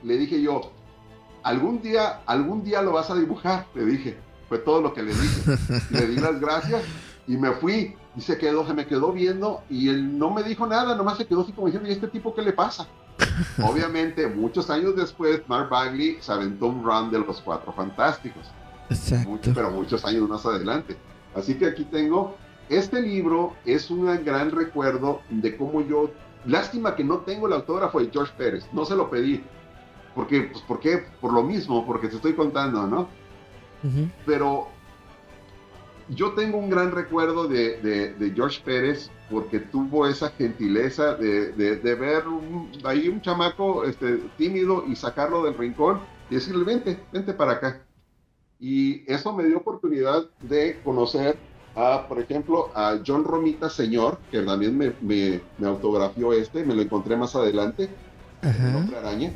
Le 0.02 0.16
dije 0.16 0.40
yo, 0.40 0.72
algún 1.42 1.82
día, 1.82 2.22
algún 2.24 2.64
día 2.64 2.80
lo 2.80 2.92
vas 2.92 3.10
a 3.10 3.14
dibujar, 3.14 3.66
le 3.74 3.84
dije. 3.84 4.18
Fue 4.48 4.58
todo 4.58 4.80
lo 4.80 4.94
que 4.94 5.02
le 5.02 5.12
dije. 5.12 5.58
le 5.90 6.06
di 6.06 6.16
las 6.16 6.40
gracias 6.40 6.82
y 7.32 7.36
me 7.38 7.52
fui. 7.52 7.96
Y 8.14 8.20
se 8.20 8.36
quedó, 8.36 8.66
se 8.66 8.74
me 8.74 8.86
quedó 8.86 9.10
viendo 9.10 9.62
y 9.70 9.88
él 9.88 10.18
no 10.18 10.30
me 10.30 10.42
dijo 10.42 10.66
nada, 10.66 10.94
nomás 10.94 11.16
se 11.16 11.26
quedó 11.26 11.40
así 11.40 11.52
como 11.52 11.68
diciendo, 11.68 11.88
¿y 11.88 11.92
este 11.92 12.08
tipo 12.08 12.34
qué 12.34 12.42
le 12.42 12.52
pasa? 12.52 12.86
Obviamente, 13.62 14.26
muchos 14.26 14.68
años 14.68 14.94
después, 14.94 15.40
Mark 15.48 15.70
Bagley 15.70 16.18
se 16.20 16.30
aventó 16.30 16.66
un 16.66 16.84
run 16.84 17.10
de 17.10 17.20
los 17.20 17.40
Cuatro 17.40 17.72
Fantásticos. 17.72 18.50
Exacto. 18.90 19.52
pero 19.54 19.70
muchos 19.70 20.04
años 20.04 20.28
más 20.28 20.44
adelante. 20.44 20.94
Así 21.34 21.54
que 21.54 21.64
aquí 21.64 21.84
tengo, 21.84 22.36
este 22.68 23.00
libro 23.00 23.54
es 23.64 23.90
un 23.90 24.04
gran 24.22 24.50
recuerdo 24.50 25.22
de 25.30 25.56
cómo 25.56 25.80
yo, 25.80 26.10
lástima 26.44 26.94
que 26.94 27.04
no 27.04 27.20
tengo 27.20 27.46
el 27.46 27.54
autógrafo 27.54 28.00
de 28.00 28.10
George 28.12 28.34
Pérez, 28.36 28.66
no 28.74 28.84
se 28.84 28.94
lo 28.94 29.08
pedí, 29.08 29.42
porque, 30.14 30.42
pues, 30.52 30.62
¿por 30.64 30.80
qué? 30.80 31.06
Por 31.18 31.32
lo 31.32 31.42
mismo, 31.42 31.86
porque 31.86 32.08
te 32.08 32.16
estoy 32.16 32.34
contando, 32.34 32.86
¿no? 32.86 33.08
Pero 34.26 34.68
yo 36.08 36.32
tengo 36.32 36.58
un 36.58 36.70
gran 36.70 36.90
recuerdo 36.90 37.48
de, 37.48 38.32
George 38.34 38.60
Pérez 38.64 39.10
porque 39.30 39.60
tuvo 39.60 40.06
esa 40.06 40.30
gentileza 40.30 41.14
de, 41.14 41.52
ver 41.82 42.24
ahí 42.84 43.08
un 43.08 43.20
chamaco 43.20 43.84
este, 43.84 44.18
tímido 44.36 44.84
y 44.86 44.96
sacarlo 44.96 45.44
del 45.44 45.56
rincón 45.56 46.00
y 46.30 46.34
decirle, 46.34 46.64
vente, 46.64 46.98
vente 47.12 47.32
para 47.32 47.52
acá. 47.52 47.82
Y 48.58 49.10
eso 49.10 49.34
me 49.34 49.44
dio 49.44 49.58
oportunidad 49.58 50.24
de 50.40 50.80
conocer 50.84 51.36
a, 51.74 52.06
por 52.06 52.20
ejemplo, 52.20 52.70
a 52.74 52.98
John 53.04 53.24
Romita 53.24 53.68
Señor, 53.68 54.18
que 54.30 54.42
también 54.42 54.76
me, 54.76 54.92
me, 55.00 55.40
autografió 55.66 56.32
este, 56.32 56.64
me 56.64 56.74
lo 56.74 56.82
encontré 56.82 57.16
más 57.16 57.34
adelante, 57.34 57.88
el 58.42 58.76
hombre 58.76 58.98
araña. 58.98 59.32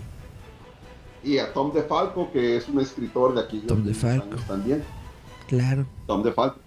Y 1.24 1.38
a 1.38 1.52
Tom 1.52 1.72
DeFalco, 1.72 2.30
que 2.30 2.56
es 2.56 2.68
un 2.68 2.80
escritor 2.80 3.34
de 3.34 3.40
aquí. 3.40 3.60
Tom 3.66 3.82
DeFalco. 3.82 4.36
También. 4.46 4.84
Claro. 5.48 5.86
Tom 6.06 6.22
DeFalco. 6.22 6.58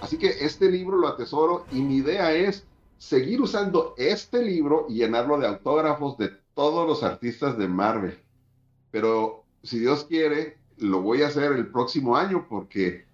Así 0.00 0.18
que 0.18 0.44
este 0.44 0.70
libro 0.70 0.96
lo 0.96 1.08
atesoro 1.08 1.64
y 1.70 1.80
mi 1.80 1.96
idea 1.96 2.32
es 2.32 2.64
seguir 2.98 3.40
usando 3.40 3.94
este 3.96 4.42
libro 4.42 4.86
y 4.88 4.94
llenarlo 4.94 5.38
de 5.38 5.46
autógrafos 5.46 6.18
de 6.18 6.30
todos 6.54 6.86
los 6.86 7.02
artistas 7.02 7.56
de 7.56 7.68
Marvel. 7.68 8.18
Pero 8.90 9.44
si 9.62 9.78
Dios 9.78 10.04
quiere, 10.04 10.58
lo 10.78 11.02
voy 11.02 11.22
a 11.22 11.28
hacer 11.28 11.52
el 11.52 11.68
próximo 11.68 12.16
año 12.16 12.46
porque 12.48 13.04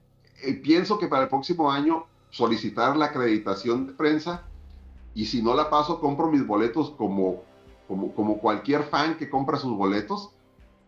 eh, 0.43 0.55
pienso 0.55 0.99
que 0.99 1.09
para 1.09 1.25
el 1.25 1.29
próximo 1.29 1.71
año 1.71 2.07
solicitar 2.31 2.97
la 2.97 3.07
acreditación 3.07 3.87
de 3.87 3.93
prensa 3.93 4.45
y 5.15 5.27
si 5.27 5.43
no 5.43 5.55
la 5.55 5.69
paso, 5.69 6.01
compro 6.01 6.31
mis 6.31 6.47
boletos 6.47 6.91
como, 6.91 7.43
como, 7.87 8.15
como 8.15 8.39
cualquier 8.39 8.85
fan 8.85 9.17
que 9.17 9.29
compra 9.29 9.59
sus 9.59 9.77
boletos. 9.77 10.31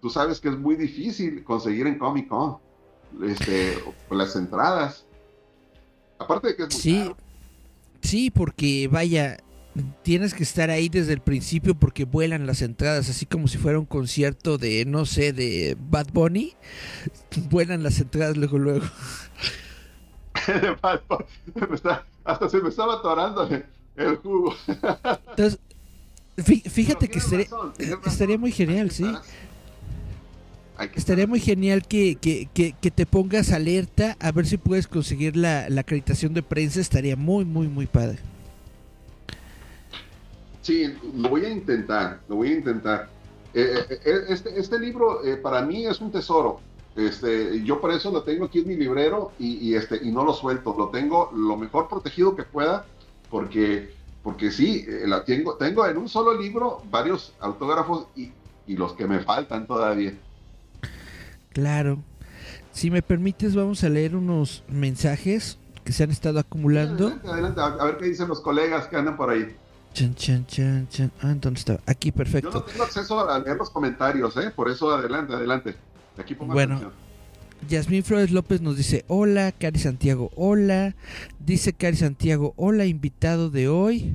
Tú 0.01 0.09
sabes 0.09 0.41
que 0.41 0.49
es 0.49 0.59
muy 0.59 0.77
difícil 0.77 1.45
conseguir 1.45 1.87
en 1.87 1.99
Comic 1.99 2.29
Con 2.29 2.59
este, 3.23 3.79
las 4.11 4.37
entradas. 4.37 5.05
Aparte 6.19 6.49
de 6.49 6.57
que 6.57 6.63
es 6.65 6.75
sí, 6.75 7.11
sí, 8.03 8.31
porque 8.31 8.89
vaya, 8.89 9.39
tienes 10.03 10.35
que 10.35 10.43
estar 10.43 10.71
ahí 10.71 10.89
desde 10.89 11.13
el 11.13 11.21
principio 11.21 11.75
porque 11.75 12.05
vuelan 12.05 12.47
las 12.47 12.63
entradas, 12.63 13.09
así 13.09 13.27
como 13.27 13.49
si 13.49 13.59
fuera 13.59 13.79
un 13.79 13.87
concierto 13.87 14.59
de, 14.59 14.85
no 14.85 15.07
sé, 15.07 15.33
de 15.33 15.77
Bad 15.79 16.09
Bunny. 16.13 16.55
Vuelan 17.51 17.83
las 17.83 18.01
entradas 18.01 18.37
luego, 18.37 18.59
luego. 18.59 18.87
hasta 22.25 22.49
se 22.49 22.61
me 22.61 22.69
estaba 22.69 22.95
atorando 22.95 23.49
el 23.97 24.17
jugo. 24.17 24.55
Entonces, 25.31 25.59
fíjate 26.71 27.09
que 27.09 27.19
estaría 27.19 28.39
muy 28.39 28.53
genial, 28.53 28.91
sí. 28.91 29.05
Estaría 30.95 31.27
muy 31.27 31.41
genial 31.41 31.87
que, 31.87 32.17
te 32.95 33.07
pongas 33.07 33.53
alerta 33.53 34.17
a 34.19 34.33
ver 34.33 34.47
si 34.47 34.57
puedes 34.57 34.87
conseguir 34.87 35.37
la, 35.37 35.67
acreditación 35.79 36.33
de 36.35 36.43
prensa. 36.43 36.81
Estaría 36.81 37.17
muy, 37.17 37.45
muy, 37.45 37.69
muy 37.69 37.87
padre. 37.87 38.19
Sí, 40.63 40.95
lo 41.17 41.29
voy 41.29 41.45
a 41.45 41.51
intentar, 41.51 42.21
lo 42.29 42.37
voy 42.37 42.53
a 42.53 42.57
intentar. 42.57 43.09
Eh, 43.53 43.75
eh, 43.91 44.01
eh, 44.05 44.21
este, 44.29 44.59
este, 44.59 44.79
libro 44.79 45.21
para 45.43 45.63
mí 45.63 45.87
es 45.87 46.01
un 46.01 46.13
tesoro. 46.13 46.61
Este, 46.97 47.63
yo 47.65 47.81
por 47.81 47.93
eso 47.93 48.11
lo 48.11 48.23
tengo 48.23 48.47
aquí 48.47 48.61
en 48.61 48.69
mi 48.69 48.77
librero 48.77 49.33
y, 49.39 49.75
este, 49.75 50.01
y 50.03 50.11
no 50.11 50.25
lo 50.25 50.33
suelto. 50.33 50.75
Lo 50.77 50.89
tengo 50.89 51.31
lo 51.35 51.57
mejor 51.57 51.89
protegido 51.89 52.37
que 52.37 52.43
pueda 52.43 52.85
porque, 53.31 53.95
porque 54.23 54.51
sí, 54.51 54.87
la 55.07 55.25
tengo, 55.25 55.55
tengo 55.55 55.87
en 55.87 55.97
un 55.97 56.09
solo 56.09 56.39
libro 56.41 56.83
varios 56.91 57.35
autógrafos 57.41 58.07
y, 58.17 58.33
y 58.67 58.77
los 58.77 58.93
que 58.95 59.07
me 59.07 59.21
faltan 59.21 59.67
todavía. 59.67 60.15
Claro. 61.53 62.03
Si 62.73 62.91
me 62.91 63.03
permites, 63.03 63.55
vamos 63.55 63.83
a 63.85 63.89
leer 63.89 64.17
unos 64.17 64.65
mensajes 64.69 65.59
que 65.85 65.93
se 65.93 66.05
han 66.05 66.11
estado 66.11 66.39
acumulando. 66.39 67.09
Adelante, 67.09 67.29
adelante, 67.29 67.61
a 67.61 67.85
ver 67.85 67.99
qué 67.99 68.05
dicen 68.07 68.29
los 68.29 68.41
colegas 68.41 68.87
que 68.89 68.97
andan 68.97 69.17
por 69.17 69.31
ahí. 69.31 69.57
Chan, 69.93 70.15
chan, 70.15 70.47
chan, 70.47 70.89
chan. 70.89 71.11
Ah, 71.21 71.35
¿dónde 71.35 71.59
está? 71.59 71.81
Aquí, 71.87 72.13
perfecto. 72.13 72.51
Yo 72.51 72.61
no 72.61 72.65
tengo 72.65 72.85
acceso 72.85 73.29
a 73.29 73.39
leer 73.41 73.57
los 73.57 73.71
comentarios, 73.71 74.37
¿eh? 74.37 74.51
Por 74.55 74.71
eso, 74.71 74.91
adelante, 74.91 75.35
adelante. 75.35 75.77
Aquí 76.17 76.35
pongo 76.35 76.53
bueno, 76.53 76.93
Yasmín 77.69 78.03
Flores 78.03 78.31
López 78.31 78.61
nos 78.61 78.77
dice, 78.77 79.05
hola, 79.09 79.53
Cari 79.53 79.79
Santiago, 79.79 80.31
hola. 80.35 80.95
Dice 81.39 81.73
Cari 81.73 81.97
Santiago, 81.97 82.55
hola, 82.57 82.87
invitado 82.87 83.51
de 83.51 83.69
hoy. 83.69 84.15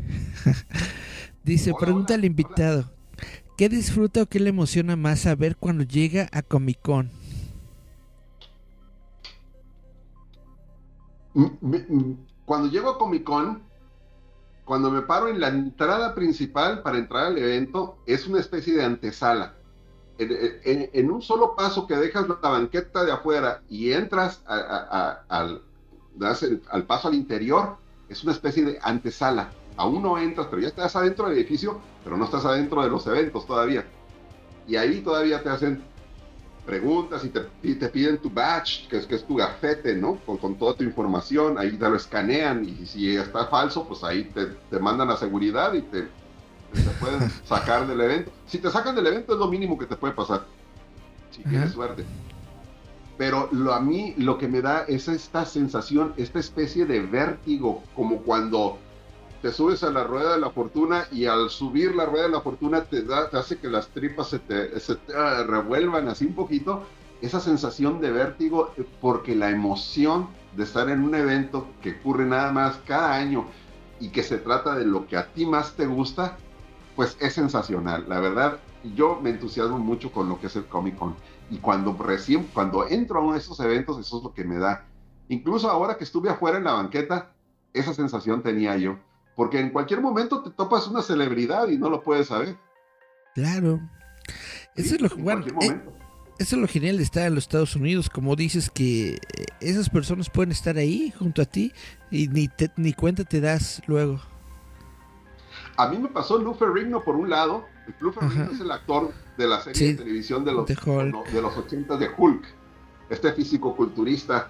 dice, 1.44 1.74
pregunta 1.80 2.16
al 2.16 2.26
invitado, 2.26 2.92
¿qué 3.58 3.70
disfruta 3.70 4.24
o 4.24 4.26
qué 4.26 4.40
le 4.40 4.50
emociona 4.50 4.96
más 4.96 5.22
saber 5.22 5.58
cuando 5.58 5.84
llega 5.84 6.28
a 6.32 6.42
Comic 6.42 6.82
Con? 6.82 7.12
Cuando 12.46 12.70
llego 12.70 12.90
a 12.92 12.98
Comic 12.98 13.24
Con, 13.24 13.64
cuando 14.64 14.90
me 14.90 15.02
paro 15.02 15.28
en 15.28 15.40
la 15.40 15.50
entrada 15.50 16.16
principal 16.16 16.82
para 16.82 16.98
entrar 16.98 17.26
al 17.26 17.38
evento, 17.38 17.98
es 18.06 18.28
una 18.28 18.40
especie 18.40 18.76
de 18.76 18.84
antesala. 18.84 19.54
En, 20.18 21.12
un 21.12 21.22
solo 21.22 21.56
paso 21.56 21.86
que 21.86 21.96
dejas 21.96 22.28
la 22.30 22.50
banqueta 22.50 23.04
de 23.04 23.12
afuera 23.12 23.62
y 23.70 23.92
entras 23.92 24.42
al, 24.48 25.62
paso 26.88 27.10
al 27.10 27.16
interior, 27.16 27.78
es 28.08 28.24
una 28.24 28.32
especie 28.32 28.64
de 28.64 28.80
antesala. 28.82 29.52
Aún 29.78 30.02
no 30.02 30.18
entras, 30.18 30.48
pero 30.48 30.62
ya 30.62 30.70
estás 30.70 30.96
adentro 30.96 31.28
del 31.28 31.38
edificio, 31.38 31.82
pero 32.04 32.16
no 32.16 32.26
estás 32.26 32.46
adentro 32.46 32.82
de 32.82 32.90
los 32.90 33.06
eventos 33.08 33.46
todavía. 33.46 33.86
Y 34.68 34.78
ahí 34.78 35.02
todavía 35.02 35.44
te 35.44 35.50
hacen 35.50 35.84
preguntas 36.66 37.24
y 37.24 37.30
te, 37.30 37.41
te, 37.76 37.89
piden 37.89 38.18
tu 38.18 38.30
badge, 38.30 38.88
que 38.89 38.97
es, 38.97 39.05
que 39.05 39.16
es 39.16 39.26
tu 39.26 39.36
gafete, 39.36 39.95
¿no? 39.95 40.18
Con, 40.26 40.38
con, 40.38 40.55
toda 40.55 40.76
tu 40.76 40.84
información, 40.84 41.57
ahí 41.57 41.72
te 41.78 41.89
lo 41.89 41.95
escanean 41.95 42.66
y 42.66 42.86
si 42.86 43.16
está 43.16 43.45
falso, 43.45 43.88
pues 43.88 44.03
ahí 44.03 44.26
te, 44.26 44.47
te 44.47 44.80
mandan 44.80 45.09
a 45.11 45.18
seguridad 45.18 45.74
y 45.74 45.82
te, 45.82 46.01
te, 46.01 46.82
pueden 46.99 47.30
sacar 47.45 47.88
del 47.88 48.01
evento. 48.01 48.32
Si 48.47 48.57
te 48.57 48.70
sacan 48.72 48.95
del 48.95 49.07
evento 49.07 49.34
es 49.34 49.39
lo 49.39 49.47
mínimo 49.47 49.78
que 49.78 49.86
te 49.86 49.95
puede 49.95 50.13
pasar, 50.13 50.45
si 51.32 51.43
tienes 51.43 51.72
suerte. 51.72 52.03
Pero 53.18 53.47
lo, 53.51 53.74
a 53.74 53.80
mí 53.80 54.13
lo 54.18 54.38
que 54.38 54.47
me 54.47 54.61
da 54.61 54.84
es 54.88 55.07
esta 55.07 55.45
sensación, 55.45 56.13
esta 56.18 56.39
especie 56.39 56.86
de 56.86 56.99
vértigo, 56.99 57.82
como 57.95 58.18
cuando 58.24 58.78
te 59.46 59.52
subes 59.52 59.84
a 59.84 59.91
la 59.91 60.04
rueda 60.04 60.34
de 60.34 60.39
la 60.39 60.50
fortuna 60.50 61.06
y 61.12 61.28
al 61.28 61.52
subir 61.52 61.93
la 61.93 62.08
rueda 62.08 62.24
de 62.24 62.32
la 62.32 62.41
fortuna 62.41 62.86
te, 62.86 63.04
da, 63.04 63.30
te 63.30 63.38
hace 63.38 63.60
que 63.60 63.68
las 63.68 63.89
tripas 63.89 64.30
se 64.30 64.39
te, 64.39 64.72
ah, 65.16 65.43
revuelvan 65.48 66.08
así 66.08 66.26
un 66.26 66.34
poquito, 66.34 66.82
esa 67.22 67.39
sensación 67.39 68.02
de 68.02 68.10
vértigo, 68.10 68.74
porque 69.00 69.36
la 69.36 69.52
emoción 69.52 70.30
de 70.58 70.64
estar 70.64 70.89
en 70.89 71.04
un 71.04 71.14
evento 71.14 71.68
que 71.84 71.91
ocurre 71.91 72.26
nada 72.26 72.52
más 72.52 72.80
cada 72.88 73.14
año 73.14 73.46
y 74.00 74.10
que 74.10 74.24
se 74.24 74.39
trata 74.39 74.74
de 74.74 74.84
lo 74.84 75.06
que 75.06 75.16
a 75.16 75.32
ti 75.32 75.46
más 75.46 75.74
te 75.74 75.86
gusta, 75.86 76.39
pues 76.96 77.16
es 77.20 77.34
sensacional. 77.34 78.06
La 78.08 78.20
verdad, 78.20 78.58
yo 78.96 79.20
me 79.22 79.30
entusiasmo 79.30 79.78
mucho 79.78 80.12
con 80.12 80.28
lo 80.28 80.39
que 80.39 80.48
es 80.48 80.56
el 80.56 80.66
Comic 80.66 80.98
Con. 80.98 81.14
Y 81.52 81.58
cuando 81.58 81.96
recién, 81.96 82.50
cuando 82.52 82.88
entro 82.88 83.20
a 83.20 83.22
uno 83.22 83.34
de 83.34 83.39
esos 83.41 83.60
eventos, 83.60 84.00
eso 84.00 84.18
es 84.18 84.24
lo 84.24 84.34
que 84.34 84.43
me 84.43 84.58
da. 84.58 84.88
Incluso 85.30 85.70
ahora 85.70 86.00
que 86.00 86.04
estuve 86.04 86.32
afuera 86.32 86.58
en 86.58 86.64
la 86.64 86.74
banqueta, 86.74 87.30
esa 87.74 87.93
sensación 87.93 88.41
tenía 88.41 88.76
yo 88.78 88.98
porque 89.36 89.60
en 89.60 89.70
cualquier 89.70 90.02
momento 90.02 90.42
te 90.42 90.50
topas 90.50 90.88
una 90.88 91.02
celebridad 91.02 91.68
y 91.68 91.78
no 91.78 91.90
lo 91.90 92.02
puedes 92.02 92.28
saber. 92.28 92.58
Claro. 93.34 93.82
Eso 94.76 94.96
es 94.96 95.02
lo 95.02 95.10
bueno, 95.10 95.46
eh, 95.62 95.82
eso 96.40 96.56
es 96.56 96.62
lo 96.62 96.68
genial 96.68 96.98
de 96.98 97.04
estar 97.04 97.28
en 97.28 97.36
los 97.36 97.46
Estados 97.46 97.76
Unidos, 97.76 98.10
como 98.10 98.36
dices 98.36 98.70
que 98.70 99.14
eh, 99.14 99.20
esas 99.60 99.90
personas 99.90 100.30
pueden 100.30 100.52
estar 100.52 100.78
ahí 100.78 101.12
junto 101.18 101.42
a 101.42 101.46
ti 101.46 101.72
y 102.12 102.28
ni 102.28 102.50
ni 102.76 102.94
cuenta 102.94 103.24
te 103.24 103.40
das 103.40 103.82
luego. 103.88 104.20
A 105.78 105.88
mí 105.90 105.98
me 105.98 106.10
pasó 106.10 106.38
Lou 106.38 106.54
Ferrigno 106.54 107.04
por 107.04 107.16
un 107.16 107.30
lado. 107.30 107.66
Lou 108.00 108.12
Ferrigno 108.12 108.52
es 108.52 108.60
el 108.60 108.72
actor 108.72 109.14
de 109.38 109.48
la 109.48 109.62
serie 109.62 109.90
de 109.90 109.96
televisión 109.96 110.46
de 110.46 110.54
los, 110.54 110.66
de, 110.66 110.76
de 111.34 111.42
los 111.42 111.58
80 111.58 111.98
de 111.98 112.10
Hulk. 112.18 112.46
Este 113.10 113.34
físico 113.34 113.76
culturista, 113.76 114.50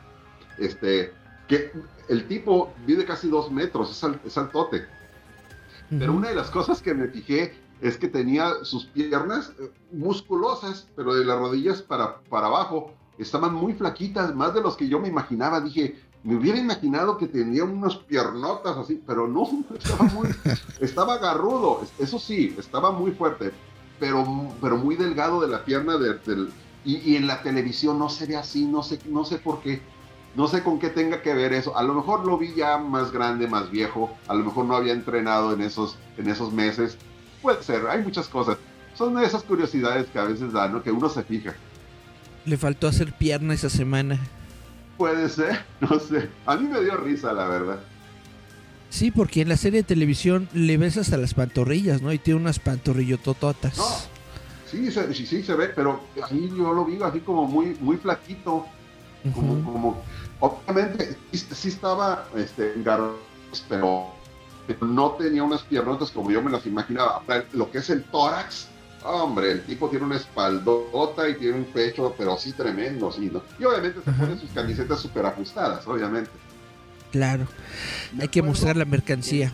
este, 0.58 1.14
que 1.48 1.72
el 2.08 2.28
tipo 2.28 2.74
vive 2.86 3.06
casi 3.06 3.30
dos 3.30 3.52
metros, 3.52 4.04
es, 4.26 4.38
altote. 4.38 4.86
Pero 5.90 6.14
una 6.14 6.30
de 6.30 6.36
las 6.36 6.50
cosas 6.50 6.82
que 6.82 6.94
me 6.94 7.08
fijé 7.08 7.54
es 7.82 7.98
que 7.98 8.08
tenía 8.08 8.64
sus 8.64 8.86
piernas 8.86 9.54
eh, 9.60 9.70
musculosas, 9.92 10.88
pero 10.96 11.14
de 11.14 11.26
las 11.26 11.38
rodillas 11.38 11.82
para, 11.82 12.22
para 12.22 12.48
abajo 12.48 12.94
estaban 13.18 13.54
muy 13.54 13.74
flaquitas, 13.74 14.34
más 14.36 14.54
de 14.54 14.62
los 14.62 14.76
que 14.76 14.88
yo 14.88 15.00
me 15.00 15.08
imaginaba. 15.08 15.62
Dije, 15.62 15.96
me 16.26 16.36
hubiera 16.36 16.58
imaginado 16.58 17.18
que 17.18 17.28
tenía 17.28 17.64
unas 17.64 17.96
piernotas 17.98 18.76
así, 18.78 19.02
pero 19.06 19.28
no, 19.28 19.48
estaba 19.78 20.06
muy, 20.06 20.30
estaba 20.80 21.14
agarrudo, 21.14 21.82
eso 22.00 22.18
sí, 22.18 22.56
estaba 22.58 22.92
muy 22.92 23.12
fuerte, 23.12 23.52
pero, 24.00 24.26
pero 24.60 24.76
muy 24.78 24.96
delgado 24.96 25.40
de 25.40 25.48
la 25.48 25.64
pierna 25.64 25.98
del, 25.98 26.52
y, 26.84 27.16
en 27.16 27.28
la 27.28 27.44
televisión 27.44 28.00
no 28.00 28.10
se 28.10 28.26
ve 28.26 28.38
así, 28.38 28.66
no 28.66 28.82
sé, 28.82 29.00
no 29.08 29.24
sé 29.24 29.38
por 29.38 29.62
qué, 29.62 29.82
no 30.36 30.48
sé 30.48 30.64
con 30.64 30.80
qué 30.80 30.90
tenga 30.90 31.22
que 31.22 31.34
ver 31.34 31.54
eso. 31.54 31.78
A 31.78 31.84
lo 31.84 31.94
mejor 31.94 32.26
lo 32.26 32.38
vi 32.38 32.54
ya 32.56 32.78
más 32.78 33.12
grande, 33.12 33.48
más 33.48 33.72
viejo, 33.72 34.16
a 34.28 34.34
lo 34.34 34.44
mejor 34.44 34.66
no 34.66 34.76
había 34.76 34.94
entrenado 34.94 35.54
en 35.54 35.62
esos, 35.62 35.98
en 36.18 36.30
esos 36.30 36.52
meses, 36.52 36.98
puede 37.42 37.64
ser, 37.64 37.88
hay 37.88 38.02
muchas 38.02 38.28
cosas. 38.28 38.58
Son 38.96 39.22
esas 39.22 39.44
curiosidades 39.44 40.08
que 40.08 40.20
a 40.20 40.24
veces 40.24 40.54
dan, 40.54 40.74
¿no? 40.74 40.82
Que 40.82 40.92
uno 40.92 41.10
se 41.10 41.24
fija. 41.24 41.54
Le 42.46 42.58
faltó 42.58 42.88
hacer 42.88 43.14
pierna 43.14 43.54
esa 43.54 43.70
semana. 43.70 44.20
Puede 44.98 45.30
ser, 45.30 45.66
no 45.82 46.00
sé. 46.00 46.30
A 46.46 46.56
mí 46.56 46.68
me 46.68 46.82
dio 46.82 46.98
risa, 46.98 47.34
la 47.34 47.48
verdad. 47.48 47.80
Sí, 48.90 49.12
porque 49.12 49.42
en 49.42 49.50
la 49.50 49.58
serie 49.58 49.82
de 49.82 49.88
televisión 49.88 50.48
le 50.54 50.78
ves 50.78 50.98
hasta 50.98 51.18
las 51.18 51.34
pantorrillas, 51.34 52.02
¿no? 52.02 52.14
Y 52.14 52.18
tiene 52.18 52.40
unas 52.40 52.60
pantorrillotototas. 52.60 53.78
No, 53.78 53.86
sí, 54.66 54.90
sí, 54.90 55.26
sí, 55.26 55.44
se 55.44 55.54
ve, 55.56 55.68
pero 55.68 56.02
ahí 56.24 56.50
yo 56.50 56.74
lo 56.74 56.86
vi 56.86 56.98
así 57.04 57.20
como 57.20 57.46
muy, 57.46 57.76
muy 57.80 57.98
flaquito. 57.98 58.66
Como, 59.34 59.64
como, 59.64 60.04
obviamente, 60.46 61.18
sí, 61.32 61.68
estaba 61.68 62.28
este, 62.36 62.74
pero, 63.70 64.12
no 64.82 65.12
tenía 65.12 65.44
unas 65.44 65.62
piernotas 65.64 66.12
como 66.12 66.32
yo 66.32 66.42
me 66.42 66.52
las 66.52 66.66
imaginaba. 66.66 67.22
Lo 67.54 67.72
que 67.72 67.80
es 67.80 67.90
el 67.90 68.04
tórax, 68.06 68.68
Hombre, 69.08 69.52
el 69.52 69.62
tipo 69.62 69.88
tiene 69.88 70.04
una 70.04 70.16
espaldota 70.16 71.30
y 71.30 71.36
tiene 71.36 71.60
un 71.60 71.66
pecho, 71.66 72.16
pero 72.18 72.38
sí 72.38 72.54
tremendo, 72.54 73.12
sí, 73.12 73.30
¿no? 73.32 73.44
Y 73.60 73.64
obviamente 73.66 74.02
se 74.04 74.12
pone 74.12 74.36
sus 74.36 74.50
camisetas 74.50 75.00
súper 75.00 75.28
ajustadas, 75.28 75.86
obviamente. 75.88 76.32
Claro, 77.12 77.46
hay 78.20 78.28
que 78.30 78.42
mostrar 78.42 78.76
la 78.76 78.86
mercancía. 78.86 79.54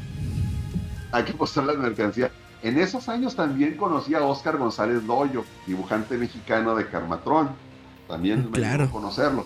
Hay 1.11 1.23
que 1.23 1.33
mostrar 1.33 1.65
la 1.65 1.73
mercancía. 1.73 2.31
En 2.63 2.79
esos 2.79 3.09
años 3.09 3.35
también 3.35 3.75
conocí 3.75 4.15
a 4.15 4.23
Oscar 4.23 4.55
González 4.55 5.05
Doyo, 5.05 5.43
dibujante 5.67 6.17
mexicano 6.17 6.73
de 6.73 6.87
Carmatrón. 6.87 7.49
También 8.07 8.45
me 8.45 8.51
claro. 8.51 8.89
conocerlo. 8.89 9.45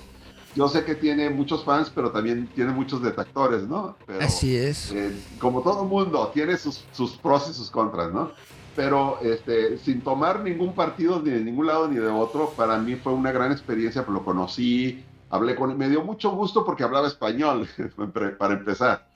Yo 0.55 0.69
sé 0.69 0.85
que 0.85 0.95
tiene 0.95 1.29
muchos 1.29 1.65
fans, 1.65 1.91
pero 1.93 2.11
también 2.11 2.47
tiene 2.55 2.71
muchos 2.71 3.01
detractores, 3.01 3.63
¿no? 3.63 3.97
Así 4.21 4.55
es. 4.55 4.91
Eh, 4.91 5.13
como 5.37 5.61
todo 5.61 5.83
mundo, 5.83 6.31
tiene 6.33 6.55
sus, 6.57 6.85
sus 6.93 7.17
pros 7.17 7.49
y 7.49 7.53
sus 7.53 7.69
contras, 7.69 8.13
¿no? 8.13 8.31
pero 8.75 9.19
este, 9.21 9.77
sin 9.77 10.01
tomar 10.01 10.41
ningún 10.41 10.73
partido 10.73 11.21
ni 11.21 11.31
de 11.31 11.39
ningún 11.39 11.67
lado 11.67 11.87
ni 11.87 11.95
de 11.95 12.07
otro, 12.07 12.51
para 12.51 12.77
mí 12.77 12.95
fue 12.95 13.13
una 13.13 13.31
gran 13.31 13.51
experiencia, 13.51 14.05
lo 14.07 14.23
conocí, 14.23 15.03
hablé 15.29 15.55
con 15.55 15.71
él, 15.71 15.77
me 15.77 15.89
dio 15.89 16.03
mucho 16.03 16.31
gusto 16.31 16.65
porque 16.65 16.83
hablaba 16.83 17.07
español, 17.07 17.67
para 18.37 18.53
empezar, 18.53 19.07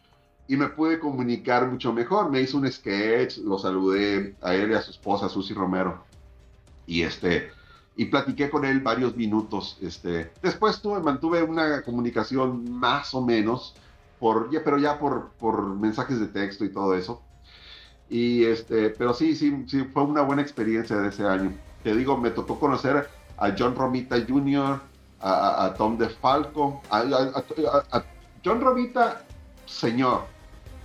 y 0.47 0.55
me 0.55 0.69
pude 0.69 0.99
comunicar 0.99 1.67
mucho 1.67 1.91
mejor, 1.91 2.31
me 2.31 2.41
hizo 2.41 2.57
un 2.57 2.71
sketch, 2.71 3.39
lo 3.39 3.59
saludé 3.59 4.35
a 4.41 4.55
él 4.55 4.71
y 4.71 4.75
a 4.75 4.81
su 4.81 4.91
esposa, 4.91 5.27
Susi 5.27 5.53
Romero, 5.53 6.03
y 6.87 7.03
este, 7.03 7.51
y 7.99 8.05
platiqué 8.05 8.49
con 8.49 8.63
él 8.63 8.79
varios 8.79 9.17
minutos, 9.17 9.77
este, 9.81 10.31
después 10.41 10.81
tuve, 10.81 11.01
mantuve 11.01 11.43
una 11.43 11.81
comunicación 11.81 12.71
más 12.71 13.13
o 13.13 13.21
menos, 13.21 13.75
por, 14.19 14.49
pero 14.63 14.77
ya 14.77 14.97
por, 14.97 15.31
por 15.31 15.75
mensajes 15.75 16.17
de 16.17 16.27
texto 16.27 16.63
y 16.63 16.69
todo 16.69 16.95
eso, 16.95 17.21
y 18.09 18.45
este, 18.45 18.91
pero 18.91 19.13
sí, 19.13 19.35
sí, 19.35 19.65
sí, 19.67 19.83
fue 19.93 20.03
una 20.03 20.21
buena 20.21 20.41
experiencia 20.41 20.95
de 20.95 21.09
ese 21.09 21.25
año. 21.27 21.51
Te 21.83 21.93
digo, 21.93 22.15
me 22.15 22.31
tocó 22.31 22.57
conocer 22.57 23.09
a 23.37 23.53
John 23.57 23.75
Romita 23.75 24.15
Jr., 24.25 24.79
a, 25.19 25.73
Tom 25.77 25.97
DeFalco, 25.97 26.81
a, 26.89 26.99
a, 26.99 28.05
John 28.45 28.61
Romita, 28.61 29.25
señor. 29.65 30.21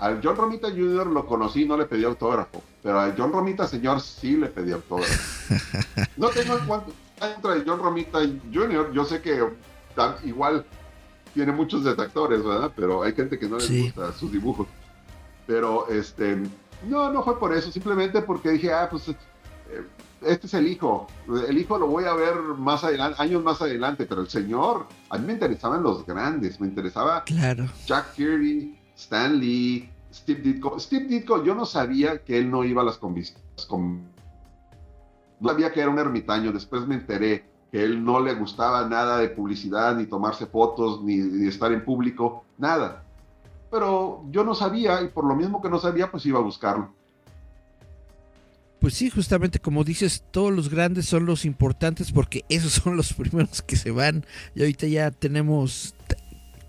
Al 0.01 0.21
John 0.21 0.35
Romita 0.35 0.69
Jr. 0.69 1.07
lo 1.07 1.25
conocí, 1.25 1.65
no 1.65 1.77
le 1.77 1.85
pedí 1.85 2.03
autógrafo, 2.03 2.61
pero 2.83 2.99
a 2.99 3.15
John 3.17 3.33
Romita 3.33 3.69
señor 3.69 4.01
sí 4.01 4.37
le 4.37 4.49
pedí 4.49 4.73
autógrafo. 4.73 5.55
No 6.17 6.29
tengo 6.29 6.55
de 7.21 7.65
John 7.67 7.79
Romita 7.79 8.19
Jr., 8.53 8.93
yo 8.93 9.05
sé 9.05 9.21
que 9.21 9.41
igual 10.25 10.65
tiene 11.33 11.53
muchos 11.53 11.85
detractores, 11.85 12.43
¿verdad? 12.45 12.73
Pero 12.75 13.03
hay 13.03 13.15
gente 13.15 13.39
que 13.39 13.49
no 13.49 13.59
le 13.59 13.83
gusta 13.83 14.13
sus 14.13 14.33
dibujos. 14.33 14.67
Pero 15.47 15.89
este, 15.89 16.39
no, 16.89 17.13
no 17.13 17.23
fue 17.23 17.39
por 17.39 17.55
eso, 17.55 17.71
simplemente 17.71 18.23
porque 18.23 18.51
dije, 18.51 18.73
ah, 18.73 18.89
pues 18.91 19.09
eh, 19.09 19.15
este 20.23 20.47
es 20.47 20.55
el 20.55 20.69
hijo. 20.69 21.07
El 21.49 21.59
hijo 21.59 21.79
lo 21.79 21.87
voy 21.87 22.05
a 22.05 22.15
ver 22.15 22.35
más 22.37 22.85
adelante, 22.85 23.21
años 23.21 23.43
más 23.43 23.61
adelante, 23.61 24.07
pero 24.07 24.23
el 24.23 24.29
señor, 24.29 24.87
a 25.11 25.19
mí 25.19 25.27
me 25.27 25.33
interesaban 25.35 25.83
los 25.83 26.07
grandes, 26.07 26.61
me 26.61 26.67
interesaba 26.67 27.25
claro. 27.25 27.67
Jack 27.87 28.15
Kirby, 28.15 28.79
Stan 28.97 29.39
Lee, 29.39 29.91
Steve 30.13 30.41
Ditko. 30.41 30.79
Steve 30.79 31.07
Ditko, 31.07 31.45
yo 31.45 31.55
no 31.55 31.67
sabía 31.67 32.23
que 32.23 32.39
él 32.39 32.51
no 32.51 32.65
iba 32.65 32.83
a 32.83 32.85
las 32.85 32.99
convistas. 32.99 33.43
No 35.41 35.51
sabía 35.51 35.73
que 35.73 35.81
era 35.81 35.91
un 35.91 35.99
ermitaño, 35.99 36.53
después 36.53 36.87
me 36.87 36.95
enteré 36.95 37.45
que 37.71 37.83
él 37.83 38.05
no 38.05 38.21
le 38.21 38.35
gustaba 38.35 38.89
nada 38.89 39.19
de 39.19 39.29
publicidad, 39.29 39.97
ni 39.97 40.07
tomarse 40.07 40.47
fotos, 40.47 41.03
ni, 41.03 41.17
ni 41.17 41.49
estar 41.49 41.73
en 41.73 41.85
público, 41.85 42.45
nada 42.57 43.05
pero 43.75 44.25
yo 44.31 44.45
no 44.45 44.55
sabía 44.55 45.03
y 45.03 45.09
por 45.09 45.25
lo 45.25 45.35
mismo 45.35 45.61
que 45.61 45.69
no 45.69 45.81
sabía, 45.81 46.09
pues 46.09 46.25
iba 46.27 46.39
a 46.39 46.43
buscarlo. 46.43 46.95
Pues 48.79 48.95
sí, 48.95 49.11
justamente 49.11 49.59
como 49.59 49.83
dices, 49.83 50.23
todos 50.31 50.53
los 50.53 50.71
grandes 50.71 51.07
son 51.07 51.27
los 51.27 51.45
importantes 51.45 52.13
porque 52.13 52.45
esos 52.49 52.75
son 52.75 52.97
los 52.97 53.13
primeros 53.13 53.63
que 53.63 53.75
se 53.75 53.91
van 53.91 54.25
y 54.55 54.61
ahorita 54.61 54.87
ya 54.87 55.11
tenemos 55.11 55.97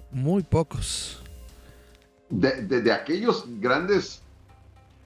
muy 0.09 0.41
pocos. 0.41 1.21
De, 2.31 2.91
aquellos 2.91 3.45
grandes, 3.59 4.23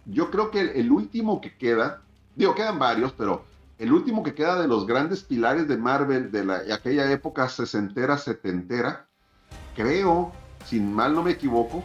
yo 0.05 0.31
creo 0.31 0.51
que 0.51 0.61
el, 0.61 0.93
último 0.93 1.41
que 1.41 1.57
queda, 1.57 2.01
digo, 2.39 2.55
quedan 2.55 2.79
varios, 2.79 3.11
pero 3.11 3.43
el 3.77 3.91
último 3.91 4.23
que 4.23 4.33
queda 4.33 4.59
de 4.59 4.67
los 4.67 4.87
grandes 4.87 5.23
pilares 5.23 5.67
de 5.67 5.77
Marvel 5.77 6.31
de, 6.31 6.45
la, 6.45 6.59
de 6.59 6.73
aquella 6.73 7.11
época 7.11 7.49
sesentera, 7.49 8.17
setentera, 8.17 9.05
creo 9.75 10.31
si 10.65 10.79
mal 10.79 11.13
no 11.13 11.21
me 11.21 11.31
equivoco, 11.31 11.83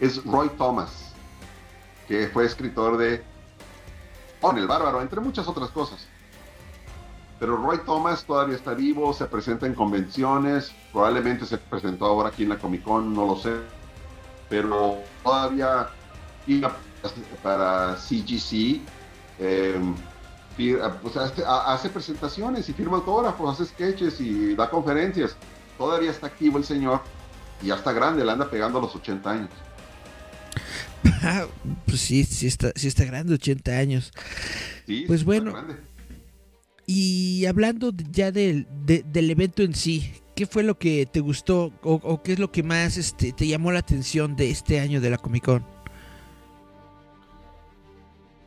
es 0.00 0.22
Roy 0.24 0.50
Thomas, 0.58 1.14
que 2.06 2.28
fue 2.28 2.44
escritor 2.44 2.98
de 2.98 3.22
On 4.42 4.58
el 4.58 4.66
Bárbaro, 4.66 5.00
entre 5.00 5.20
muchas 5.20 5.48
otras 5.48 5.70
cosas. 5.70 6.06
Pero 7.40 7.56
Roy 7.56 7.78
Thomas 7.86 8.24
todavía 8.24 8.56
está 8.56 8.74
vivo, 8.74 9.14
se 9.14 9.24
presenta 9.24 9.66
en 9.66 9.74
convenciones, 9.74 10.74
probablemente 10.92 11.46
se 11.46 11.56
presentó 11.56 12.06
ahora 12.06 12.28
aquí 12.28 12.42
en 12.42 12.50
la 12.50 12.58
Comic 12.58 12.82
Con, 12.82 13.14
no 13.14 13.26
lo 13.26 13.36
sé, 13.36 13.54
pero 14.50 14.98
todavía 15.22 15.88
para 17.42 17.96
CGC, 17.96 18.80
em, 19.38 19.94
pues, 21.02 21.16
hace 21.16 21.88
presentaciones 21.88 22.68
y 22.68 22.72
firma 22.72 22.96
autógrafos, 22.96 23.60
hace 23.60 23.70
sketches 23.70 24.20
y 24.20 24.54
da 24.54 24.70
conferencias 24.70 25.36
todavía 25.78 26.10
está 26.10 26.26
activo 26.28 26.58
el 26.58 26.64
señor 26.64 27.00
y 27.62 27.68
ya 27.68 27.76
está 27.76 27.92
grande, 27.92 28.24
le 28.24 28.32
anda 28.32 28.50
pegando 28.50 28.78
a 28.78 28.82
los 28.82 28.94
80 28.94 29.30
años. 29.30 29.50
pues 31.86 32.00
sí, 32.00 32.24
sí 32.24 32.46
está, 32.46 32.72
sí 32.74 32.88
está 32.88 33.04
grande, 33.04 33.34
80 33.34 33.72
años. 33.72 34.12
pues 35.06 35.24
bueno. 35.24 35.54
Y 36.86 37.46
hablando 37.46 37.92
ya 38.10 38.30
del, 38.30 38.66
del 38.84 39.30
evento 39.30 39.62
en 39.62 39.74
sí, 39.74 40.12
¿qué 40.36 40.46
fue 40.46 40.62
lo 40.62 40.78
que 40.78 41.06
te 41.06 41.20
gustó 41.20 41.72
o, 41.82 42.22
qué 42.22 42.34
es 42.34 42.38
lo 42.38 42.52
que 42.52 42.62
más 42.62 42.98
este, 42.98 43.32
te 43.32 43.46
llamó 43.46 43.72
la 43.72 43.78
atención 43.78 44.36
de 44.36 44.50
este 44.50 44.80
año 44.80 45.00
de 45.00 45.08
la 45.08 45.16
Comic 45.16 45.44
Con? 45.44 45.73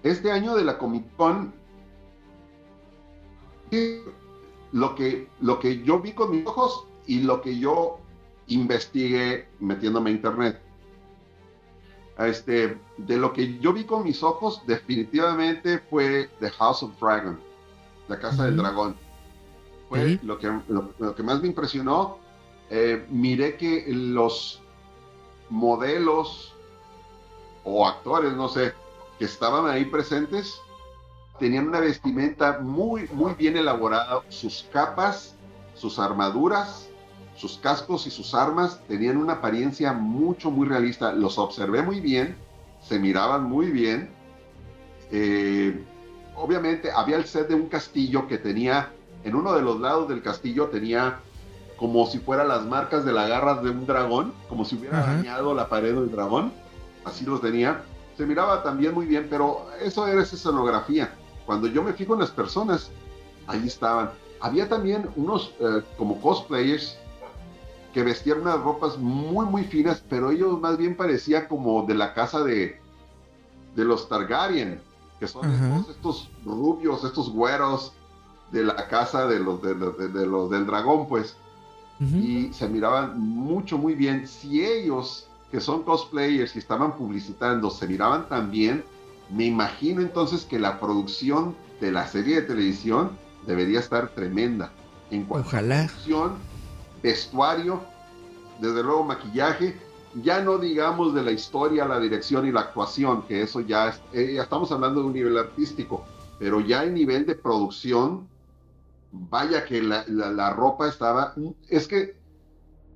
Este 0.08 0.32
año 0.32 0.56
de 0.56 0.64
la 0.64 0.78
Comic 0.78 1.04
Con, 1.18 1.54
lo 4.72 4.96
que, 4.96 5.28
lo 5.42 5.60
que 5.60 5.84
yo 5.84 6.00
vi 6.00 6.14
con 6.14 6.32
mis 6.32 6.48
ojos 6.48 6.86
y 7.06 7.24
lo 7.24 7.42
que 7.42 7.60
yo 7.60 8.00
investigué 8.48 9.50
metiéndome 9.60 10.12
a 10.12 10.14
internet. 10.14 10.62
Este, 12.20 12.78
de 12.96 13.18
lo 13.18 13.34
que 13.34 13.60
yo 13.60 13.74
vi 13.74 13.84
con 13.84 14.06
mis 14.06 14.24
ojos, 14.24 14.64
definitivamente 14.66 15.80
fue 15.90 16.30
The 16.40 16.52
House 16.52 16.84
of 16.84 16.98
Dragon, 17.02 17.38
la 18.08 18.18
Casa 18.18 18.46
del 18.46 18.56
Dragón. 18.56 18.96
Fue 19.90 20.20
lo, 20.24 20.38
que, 20.40 20.50
lo, 20.70 21.16
que 21.16 21.24
más 21.24 21.42
me 21.42 21.50
impresionó. 21.50 22.20
Eh, 22.70 23.06
miré 23.10 23.58
que 23.58 23.86
los 23.90 24.62
modelos 25.50 26.56
o 27.66 27.86
actores, 27.86 28.32
no 28.34 28.48
sé, 28.48 28.74
que 29.20 29.26
estaban 29.26 29.70
ahí 29.70 29.86
presentes, 29.86 30.60
tenían 31.40 31.68
una 31.68 31.80
vestimenta 31.80 32.60
muy, 32.60 33.08
muy 33.14 33.34
bien 33.36 33.58
elaborada. 33.58 34.22
Sus 34.30 34.68
capas, 34.72 35.36
sus 35.76 36.00
armaduras, 36.00 36.90
sus 37.36 37.58
cascos 37.58 38.08
y 38.08 38.12
sus 38.12 38.34
armas 38.34 38.82
tenían 38.88 39.18
una 39.18 39.34
apariencia 39.34 39.94
mucho, 39.94 40.52
muy 40.52 40.68
realista. 40.68 41.14
Los 41.14 41.38
observé 41.38 41.82
muy 41.84 42.02
bien, 42.02 42.36
se 42.82 43.00
miraban 43.00 43.44
muy 43.44 43.72
bien 43.72 44.10
Eh, 45.12 45.84
obviamente 46.36 46.92
había 46.92 47.16
el 47.18 47.26
set 47.26 47.48
de 47.48 47.56
un 47.56 47.70
castillo 47.70 48.28
que 48.28 48.38
tenía, 48.38 48.92
en 49.24 49.36
uno 49.36 49.54
de 49.54 49.62
los 49.62 49.80
lados 49.80 50.10
del 50.10 50.22
castillo 50.22 50.68
tenía 50.68 51.20
como 51.78 52.08
si 52.08 52.20
fueran 52.20 52.48
las 52.48 52.66
marcas 52.66 53.06
de 53.06 53.14
las 53.14 53.30
garras 53.30 53.62
de 53.64 53.70
un 53.70 53.86
dragón, 53.86 54.34
como 54.50 54.66
si 54.66 54.76
hubiera 54.76 55.00
dañado 55.00 55.54
la 55.54 55.70
pared 55.70 55.94
del 55.94 56.12
dragón, 56.12 56.52
así 57.06 57.24
los 57.26 57.42
tenía. 57.42 57.84
Se 58.18 58.26
miraba 58.26 58.64
también 58.64 58.94
muy 58.94 59.06
bien, 59.06 59.28
pero 59.30 59.68
eso 59.80 60.08
era 60.08 60.24
esa 60.24 60.36
escenografía. 60.36 61.14
Cuando 61.46 61.68
yo 61.68 61.84
me 61.84 61.94
fijo 61.94 62.14
en 62.14 62.22
las 62.22 62.32
personas, 62.32 62.90
ahí 63.46 63.68
estaban. 63.68 64.12
Había 64.40 64.68
también 64.68 65.08
unos 65.16 65.54
eh, 65.60 65.82
como 65.98 66.20
cosplayers 66.20 66.98
que 67.94 68.04
vestían 68.04 68.42
unas 68.42 68.60
ropas 68.62 68.98
muy, 68.98 69.46
muy 69.46 69.64
finas, 69.64 70.04
pero 70.10 70.32
ellos 70.32 70.60
más 70.60 70.78
bien 70.78 70.96
parecían 70.96 71.48
como 71.48 71.84
de 71.84 71.96
la 71.96 72.14
casa 72.14 72.44
de, 72.44 72.80
de 73.76 73.86
los 73.86 74.10
Targaryen, 74.10 74.82
que 75.20 75.28
son 75.28 75.86
estos, 75.90 76.30
rubios, 76.46 77.04
estos 77.04 77.32
güeros 77.32 77.94
de 78.52 78.64
la 78.64 78.88
casa 78.88 79.28
de 79.28 79.40
los, 79.40 79.62
de, 79.62 79.76
los 80.26 80.50
del 80.50 80.66
dragón, 80.66 81.08
pues. 81.08 81.36
Y 82.00 82.54
se 82.54 82.70
miraban 82.70 83.20
mucho, 83.20 83.80
muy 83.80 83.96
bien. 83.96 84.28
Si 84.28 84.64
ellos, 84.64 85.28
que 85.52 85.62
son 85.62 85.84
cosplayers 85.84 86.56
y 86.56 86.60
estaban 86.60 86.98
publicitando, 86.98 87.70
se 87.70 87.88
miraban 87.88 88.28
tan 88.28 88.52
bien, 88.52 88.84
me 89.30 89.46
imagino 89.46 90.02
entonces 90.02 90.46
que 90.46 90.60
la 90.60 90.80
producción 90.80 91.56
de 91.82 91.92
la 91.92 92.08
serie 92.08 92.42
de 92.42 92.48
televisión 92.48 93.12
debería 93.46 93.80
estar 93.80 94.10
tremenda. 94.10 94.72
En 95.10 95.24
cuanto 95.24 95.48
Ojalá. 95.48 95.84
a 95.84 95.88
producción, 95.88 96.34
vestuario, 97.02 97.82
desde 98.60 98.84
luego 98.84 99.04
maquillaje, 99.04 99.78
ya 100.24 100.42
no 100.42 100.58
digamos 100.58 101.14
de 101.14 101.24
la 101.24 101.32
historia, 101.32 101.86
la 101.86 102.00
dirección 102.00 102.48
y 102.48 102.52
la 102.52 102.62
actuación, 102.62 103.24
que 103.24 103.42
eso 103.42 103.62
ya, 103.62 103.98
eh, 104.14 104.34
ya 104.36 104.44
estamos 104.44 104.72
hablando 104.72 105.02
de 105.02 105.08
un 105.08 105.14
nivel 105.14 105.38
artístico, 105.38 106.06
pero 106.40 106.60
ya 106.60 106.84
el 106.84 106.94
nivel 106.94 107.26
de 107.26 107.36
producción, 107.36 108.28
vaya 109.12 109.66
que 109.66 109.82
la, 109.82 110.06
la, 110.08 110.54
ropa 110.54 110.88
estaba, 110.88 111.34
es 111.70 111.88
que 111.88 112.17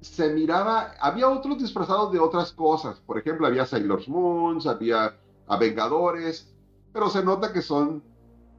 se 0.01 0.33
miraba, 0.33 0.93
había 0.99 1.29
otros 1.29 1.59
disfrazados 1.59 2.11
de 2.11 2.19
otras 2.19 2.51
cosas, 2.51 2.99
por 2.99 3.17
ejemplo, 3.17 3.47
había 3.47 3.65
Sailor 3.65 4.07
Moons, 4.07 4.65
había 4.65 5.15
Vengadores, 5.59 6.53
pero 6.93 7.09
se 7.09 7.23
nota 7.23 7.51
que 7.51 7.61
son 7.61 8.03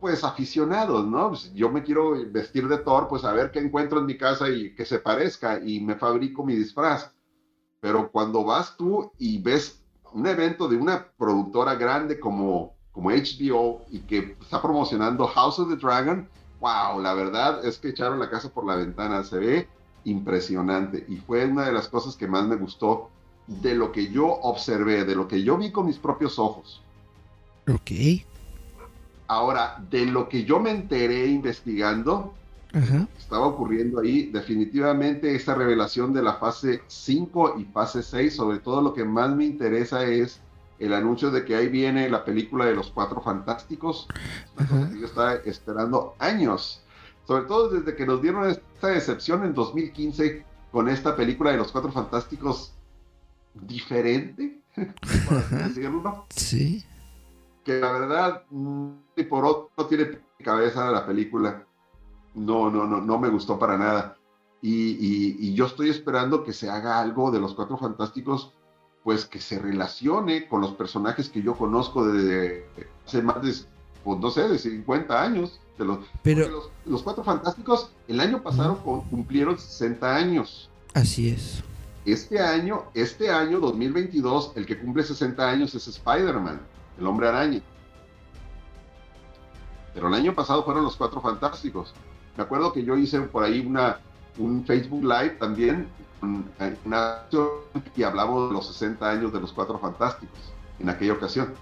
pues 0.00 0.24
aficionados, 0.24 1.06
¿no? 1.06 1.28
Pues, 1.30 1.52
yo 1.54 1.70
me 1.70 1.82
quiero 1.82 2.12
vestir 2.30 2.68
de 2.68 2.78
Thor, 2.78 3.08
pues 3.08 3.24
a 3.24 3.32
ver 3.32 3.50
qué 3.50 3.60
encuentro 3.60 4.00
en 4.00 4.06
mi 4.06 4.18
casa 4.18 4.50
y 4.50 4.74
que 4.74 4.84
se 4.84 4.98
parezca 4.98 5.60
y 5.64 5.80
me 5.80 5.94
fabrico 5.94 6.44
mi 6.44 6.56
disfraz. 6.56 7.12
Pero 7.80 8.10
cuando 8.10 8.44
vas 8.44 8.76
tú 8.76 9.12
y 9.18 9.40
ves 9.40 9.82
un 10.12 10.26
evento 10.26 10.68
de 10.68 10.76
una 10.76 11.06
productora 11.16 11.76
grande 11.76 12.18
como, 12.18 12.74
como 12.90 13.10
HBO 13.10 13.86
y 13.90 14.00
que 14.00 14.36
está 14.40 14.60
promocionando 14.60 15.26
House 15.28 15.60
of 15.60 15.68
the 15.70 15.76
Dragon, 15.76 16.28
wow, 16.60 17.00
la 17.00 17.14
verdad 17.14 17.64
es 17.64 17.78
que 17.78 17.90
echaron 17.90 18.18
la 18.18 18.28
casa 18.28 18.52
por 18.52 18.66
la 18.66 18.76
ventana, 18.76 19.24
se 19.24 19.38
ve 19.38 19.68
impresionante 20.04 21.04
y 21.08 21.16
fue 21.16 21.44
una 21.46 21.64
de 21.64 21.72
las 21.72 21.88
cosas 21.88 22.16
que 22.16 22.26
más 22.26 22.46
me 22.46 22.56
gustó 22.56 23.10
de 23.46 23.74
lo 23.74 23.92
que 23.92 24.10
yo 24.10 24.26
observé, 24.26 25.04
de 25.04 25.14
lo 25.14 25.28
que 25.28 25.42
yo 25.42 25.56
vi 25.58 25.70
con 25.70 25.86
mis 25.86 25.98
propios 25.98 26.38
ojos. 26.38 26.82
Ok. 27.68 27.90
Ahora, 29.26 29.82
de 29.90 30.06
lo 30.06 30.28
que 30.28 30.44
yo 30.44 30.60
me 30.60 30.70
enteré 30.70 31.26
investigando, 31.26 32.34
estaba 33.18 33.46
ocurriendo 33.46 34.00
ahí 34.00 34.26
definitivamente 34.26 35.34
esta 35.34 35.54
revelación 35.54 36.12
de 36.12 36.22
la 36.22 36.34
fase 36.34 36.82
5 36.86 37.58
y 37.58 37.64
fase 37.64 38.02
6, 38.02 38.34
sobre 38.34 38.58
todo 38.60 38.80
lo 38.80 38.94
que 38.94 39.04
más 39.04 39.34
me 39.34 39.44
interesa 39.44 40.04
es 40.04 40.40
el 40.78 40.94
anuncio 40.94 41.30
de 41.30 41.44
que 41.44 41.54
ahí 41.54 41.68
viene 41.68 42.10
la 42.10 42.24
película 42.24 42.64
de 42.64 42.74
los 42.74 42.90
Cuatro 42.90 43.20
Fantásticos. 43.20 44.08
Yo 44.98 45.06
estaba 45.06 45.34
esperando 45.34 46.14
años, 46.18 46.81
sobre 47.32 47.46
todo 47.46 47.68
desde 47.68 47.96
que 47.96 48.06
nos 48.06 48.20
dieron 48.20 48.48
esta 48.48 48.88
decepción 48.88 49.44
en 49.44 49.54
2015 49.54 50.44
con 50.70 50.88
esta 50.88 51.16
película 51.16 51.50
de 51.50 51.56
los 51.56 51.72
Cuatro 51.72 51.90
Fantásticos 51.90 52.74
diferente, 53.54 54.60
Sí 56.28 56.84
que 57.64 57.80
la 57.80 57.92
verdad, 57.92 58.42
ni 58.50 59.24
por 59.24 59.44
otro 59.44 59.70
no 59.76 59.86
tiene 59.86 60.18
cabeza 60.42 60.90
la 60.90 61.06
película. 61.06 61.64
No, 62.34 62.70
no, 62.70 62.86
no, 62.86 63.00
no 63.00 63.18
me 63.18 63.28
gustó 63.28 63.58
para 63.58 63.78
nada. 63.78 64.16
Y, 64.60 65.54
yo 65.54 65.66
estoy 65.66 65.90
esperando 65.90 66.44
que 66.44 66.52
se 66.52 66.70
haga 66.70 67.00
algo 67.00 67.30
de 67.30 67.40
los 67.40 67.54
Cuatro 67.54 67.76
Fantásticos, 67.76 68.52
pues 69.02 69.26
que 69.26 69.40
se 69.40 69.58
relacione 69.58 70.48
con 70.48 70.60
los 70.60 70.72
personajes 70.72 71.28
que 71.28 71.42
yo 71.42 71.56
conozco 71.56 72.04
desde 72.06 72.66
hace 73.04 73.22
más 73.22 73.42
de, 73.42 73.52
pues 74.04 74.18
no 74.20 74.30
sé, 74.30 74.48
de 74.48 74.58
50 74.58 75.22
años. 75.22 75.60
De 75.78 75.84
los, 75.84 75.98
Pero 76.22 76.70
los, 76.84 77.02
Cuatro 77.02 77.24
Fantásticos 77.24 77.90
el 78.06 78.20
año 78.20 78.42
pasado 78.42 78.78
cumplieron 79.10 79.58
60 79.58 80.14
años. 80.14 80.68
Así 80.94 81.30
es. 81.30 81.62
Este 82.04 82.40
año, 82.40 82.84
este 82.94 83.30
año 83.30 83.58
2022, 83.60 84.52
el 84.56 84.66
que 84.66 84.78
cumple 84.78 85.02
60 85.02 85.48
años 85.48 85.74
es 85.74 85.88
Spider-Man 85.88 86.60
el 86.98 87.06
hombre 87.06 87.28
araña. 87.28 87.60
Pero 89.94 90.08
el 90.08 90.14
año 90.14 90.34
pasado 90.34 90.64
fueron 90.64 90.84
los 90.84 90.96
cuatro 90.96 91.20
fantásticos. 91.20 91.94
Me 92.36 92.42
acuerdo 92.42 92.72
que 92.72 92.84
yo 92.84 92.96
hice 92.96 93.20
por 93.20 93.44
ahí 93.44 93.64
una, 93.64 94.00
un 94.38 94.64
Facebook 94.64 95.02
Live 95.02 95.36
también, 95.38 95.88
una, 96.22 97.26
y 97.94 98.02
hablamos 98.02 98.48
de 98.48 98.54
los 98.54 98.66
60 98.68 99.10
años 99.10 99.32
de 99.32 99.40
los 99.40 99.52
cuatro 99.52 99.78
fantásticos 99.78 100.38
en 100.78 100.88
aquella 100.88 101.12
ocasión. 101.12 101.52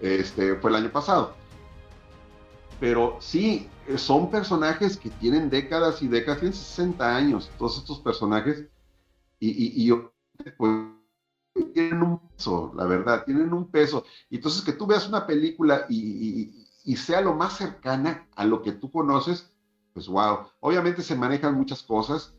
Este, 0.00 0.56
fue 0.56 0.70
el 0.70 0.76
año 0.76 0.90
pasado. 0.90 1.34
Pero 2.80 3.16
sí, 3.20 3.68
son 3.96 4.30
personajes 4.30 4.96
que 4.96 5.10
tienen 5.10 5.50
décadas 5.50 6.02
y 6.02 6.08
décadas, 6.08 6.40
tienen 6.40 6.56
60 6.56 7.16
años, 7.16 7.50
todos 7.58 7.78
estos 7.78 8.00
personajes. 8.00 8.66
Y, 9.40 9.50
y, 9.50 9.92
y 9.92 10.50
pues, 10.56 10.72
tienen 11.72 12.02
un 12.02 12.18
peso, 12.18 12.72
la 12.76 12.84
verdad, 12.84 13.24
tienen 13.24 13.52
un 13.52 13.70
peso. 13.70 14.04
Y 14.30 14.36
entonces 14.36 14.62
que 14.62 14.72
tú 14.72 14.86
veas 14.86 15.08
una 15.08 15.26
película 15.26 15.86
y, 15.88 16.64
sea 16.96 17.20
lo 17.20 17.34
más 17.34 17.56
cercana 17.56 18.26
a 18.34 18.44
lo 18.44 18.62
que 18.62 18.72
tú 18.72 18.90
conoces, 18.90 19.52
pues 19.92 20.08
wow. 20.08 20.46
Obviamente 20.60 21.02
se 21.02 21.14
manejan 21.14 21.54
muchas 21.54 21.82
cosas. 21.82 22.34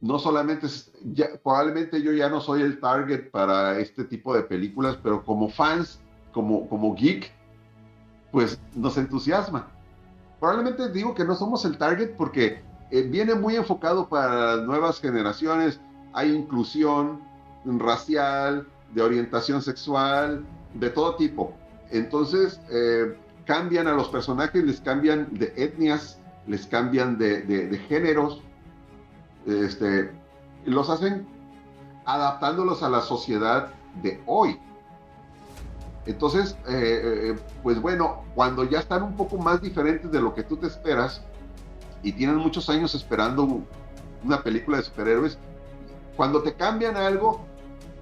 No 0.00 0.18
solamente, 0.18 0.66
ya, 1.12 1.38
probablemente 1.42 2.00
yo 2.02 2.12
ya 2.12 2.30
no 2.30 2.40
soy 2.40 2.62
el 2.62 2.80
target 2.80 3.30
para 3.30 3.78
este 3.78 4.04
tipo 4.04 4.34
de 4.34 4.42
películas, 4.42 4.98
pero 5.02 5.22
como 5.24 5.50
fans, 5.50 6.00
como, 6.32 6.66
como 6.68 6.94
geek, 6.94 7.30
pues 8.32 8.58
nos 8.74 8.96
entusiasma. 8.96 9.70
Probablemente 10.40 10.88
digo 10.88 11.14
que 11.14 11.24
no 11.24 11.34
somos 11.36 11.64
el 11.66 11.76
target 11.76 12.16
porque 12.16 12.62
eh, 12.90 13.02
viene 13.02 13.34
muy 13.34 13.56
enfocado 13.56 14.08
para 14.08 14.56
nuevas 14.56 15.00
generaciones, 15.00 15.80
hay 16.12 16.34
inclusión, 16.34 17.20
racial, 17.64 18.66
de 18.94 19.02
orientación 19.02 19.62
sexual, 19.62 20.44
de 20.74 20.90
todo 20.90 21.16
tipo. 21.16 21.52
Entonces, 21.90 22.60
eh, 22.70 23.16
cambian 23.44 23.86
a 23.86 23.92
los 23.92 24.08
personajes, 24.08 24.64
les 24.64 24.80
cambian 24.80 25.28
de 25.32 25.52
etnias, 25.56 26.18
les 26.46 26.66
cambian 26.66 27.18
de, 27.18 27.80
géneros, 27.88 28.42
este, 29.46 30.10
los 30.64 30.88
hacen 30.88 31.26
adaptándolos 32.06 32.82
a 32.82 32.88
la 32.88 33.02
sociedad 33.02 33.72
de 34.02 34.20
hoy. 34.26 34.58
Entonces, 36.06 36.56
eh, 36.66 37.32
eh, 37.34 37.36
pues 37.62 37.80
bueno, 37.80 38.24
cuando 38.34 38.64
ya 38.64 38.78
están 38.78 39.02
un 39.02 39.16
poco 39.16 39.36
más 39.36 39.60
diferentes 39.60 40.10
de 40.10 40.20
lo 40.20 40.34
que 40.34 40.42
tú 40.42 40.56
te 40.56 40.66
esperas 40.66 41.22
y 42.02 42.12
tienen 42.12 42.36
muchos 42.36 42.70
años 42.70 42.94
esperando 42.94 43.62
una 44.24 44.42
película 44.42 44.78
de 44.78 44.84
superhéroes, 44.84 45.38
cuando 46.16 46.42
te 46.42 46.54
cambian 46.54 46.96
algo, 46.96 47.44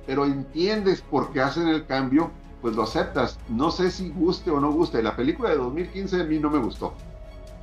pero 0.07 0.24
entiendes 0.24 1.03
por 1.03 1.32
qué 1.32 1.40
hacen 1.40 1.68
el 1.68 1.86
cambio, 1.86 2.30
pues 2.62 2.74
lo 2.74 2.82
aceptas. 2.82 3.38
No 3.49 3.70
sé 3.70 3.90
si 3.90 4.11
guste 4.11 4.51
o 4.51 4.61
no 4.61 4.72
guste. 4.72 5.03
La 5.03 5.16
película 5.16 5.51
de 5.51 5.57
2015 5.57 6.20
a 6.20 6.24
mí 6.24 6.38
no 6.38 6.51
me 6.51 6.59
gustó, 6.59 6.94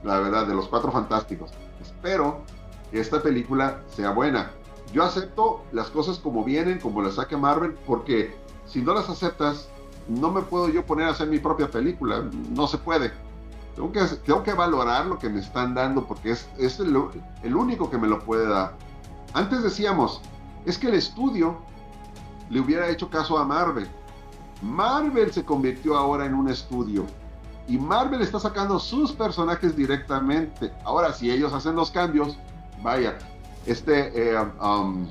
la 0.04 0.20
verdad, 0.20 0.48
de 0.48 0.54
los 0.54 0.68
cuatro 0.68 0.92
fantásticos. 0.92 1.52
Espero 1.82 2.42
que 2.92 3.00
esta 3.00 3.22
película 3.22 3.82
sea 3.88 4.12
buena. 4.12 4.52
Yo 4.94 5.04
acepto 5.04 5.64
las 5.72 5.90
cosas 5.90 6.20
como 6.20 6.44
vienen, 6.44 6.80
como 6.80 7.02
las 7.02 7.16
saque 7.16 7.36
Marvel, 7.36 7.74
porque 7.86 8.36
si 8.66 8.82
no 8.82 8.94
las 8.94 9.10
aceptas, 9.10 9.70
no 10.08 10.32
me 10.32 10.42
puedo 10.42 10.70
yo 10.70 10.86
poner 10.86 11.08
a 11.08 11.12
hacer 11.12 11.28
mi 11.28 11.40
propia 11.40 11.70
película. 11.70 12.24
No 12.52 12.68
se 12.68 12.78
puede. 12.78 13.12
Tengo 13.76 13.92
que, 13.92 14.02
tengo 14.26 14.44
que 14.44 14.54
valorar 14.54 15.06
lo 15.06 15.20
que 15.20 15.30
me 15.30 15.40
están 15.40 15.74
dando 15.74 16.06
porque 16.06 16.32
es, 16.32 16.48
es 16.58 16.80
el, 16.80 16.98
el 17.44 17.56
único 17.56 17.90
que 17.90 17.98
me 17.98 18.08
lo 18.08 18.20
puede 18.20 18.48
dar. 18.48 18.74
Antes 19.34 19.64
decíamos, 19.64 20.22
es 20.66 20.78
que 20.78 20.88
el 20.88 20.96
estudio 20.96 21.58
le 22.50 22.62
hubiera 22.62 22.88
hecho 22.90 23.10
caso 23.10 23.38
a 23.38 23.46
Marvel. 23.46 23.88
Marvel 24.62 25.32
se 25.34 25.44
convirtió 25.44 25.98
ahora 25.98 26.26
en 26.26 26.34
un 26.34 26.50
estudio 26.50 27.06
y 27.68 27.78
Marvel 27.78 28.22
está 28.22 28.40
sacando 28.40 28.80
sus 28.80 29.12
personajes 29.12 29.76
directamente. 29.76 30.72
Ahora, 30.84 31.12
si 31.14 31.32
ellos 31.32 31.52
hacen 31.52 31.76
los 31.76 31.92
cambios, 31.92 32.38
vaya, 32.84 33.18
este, 33.66 34.12
eh, 34.34 34.40
um, 34.62 35.08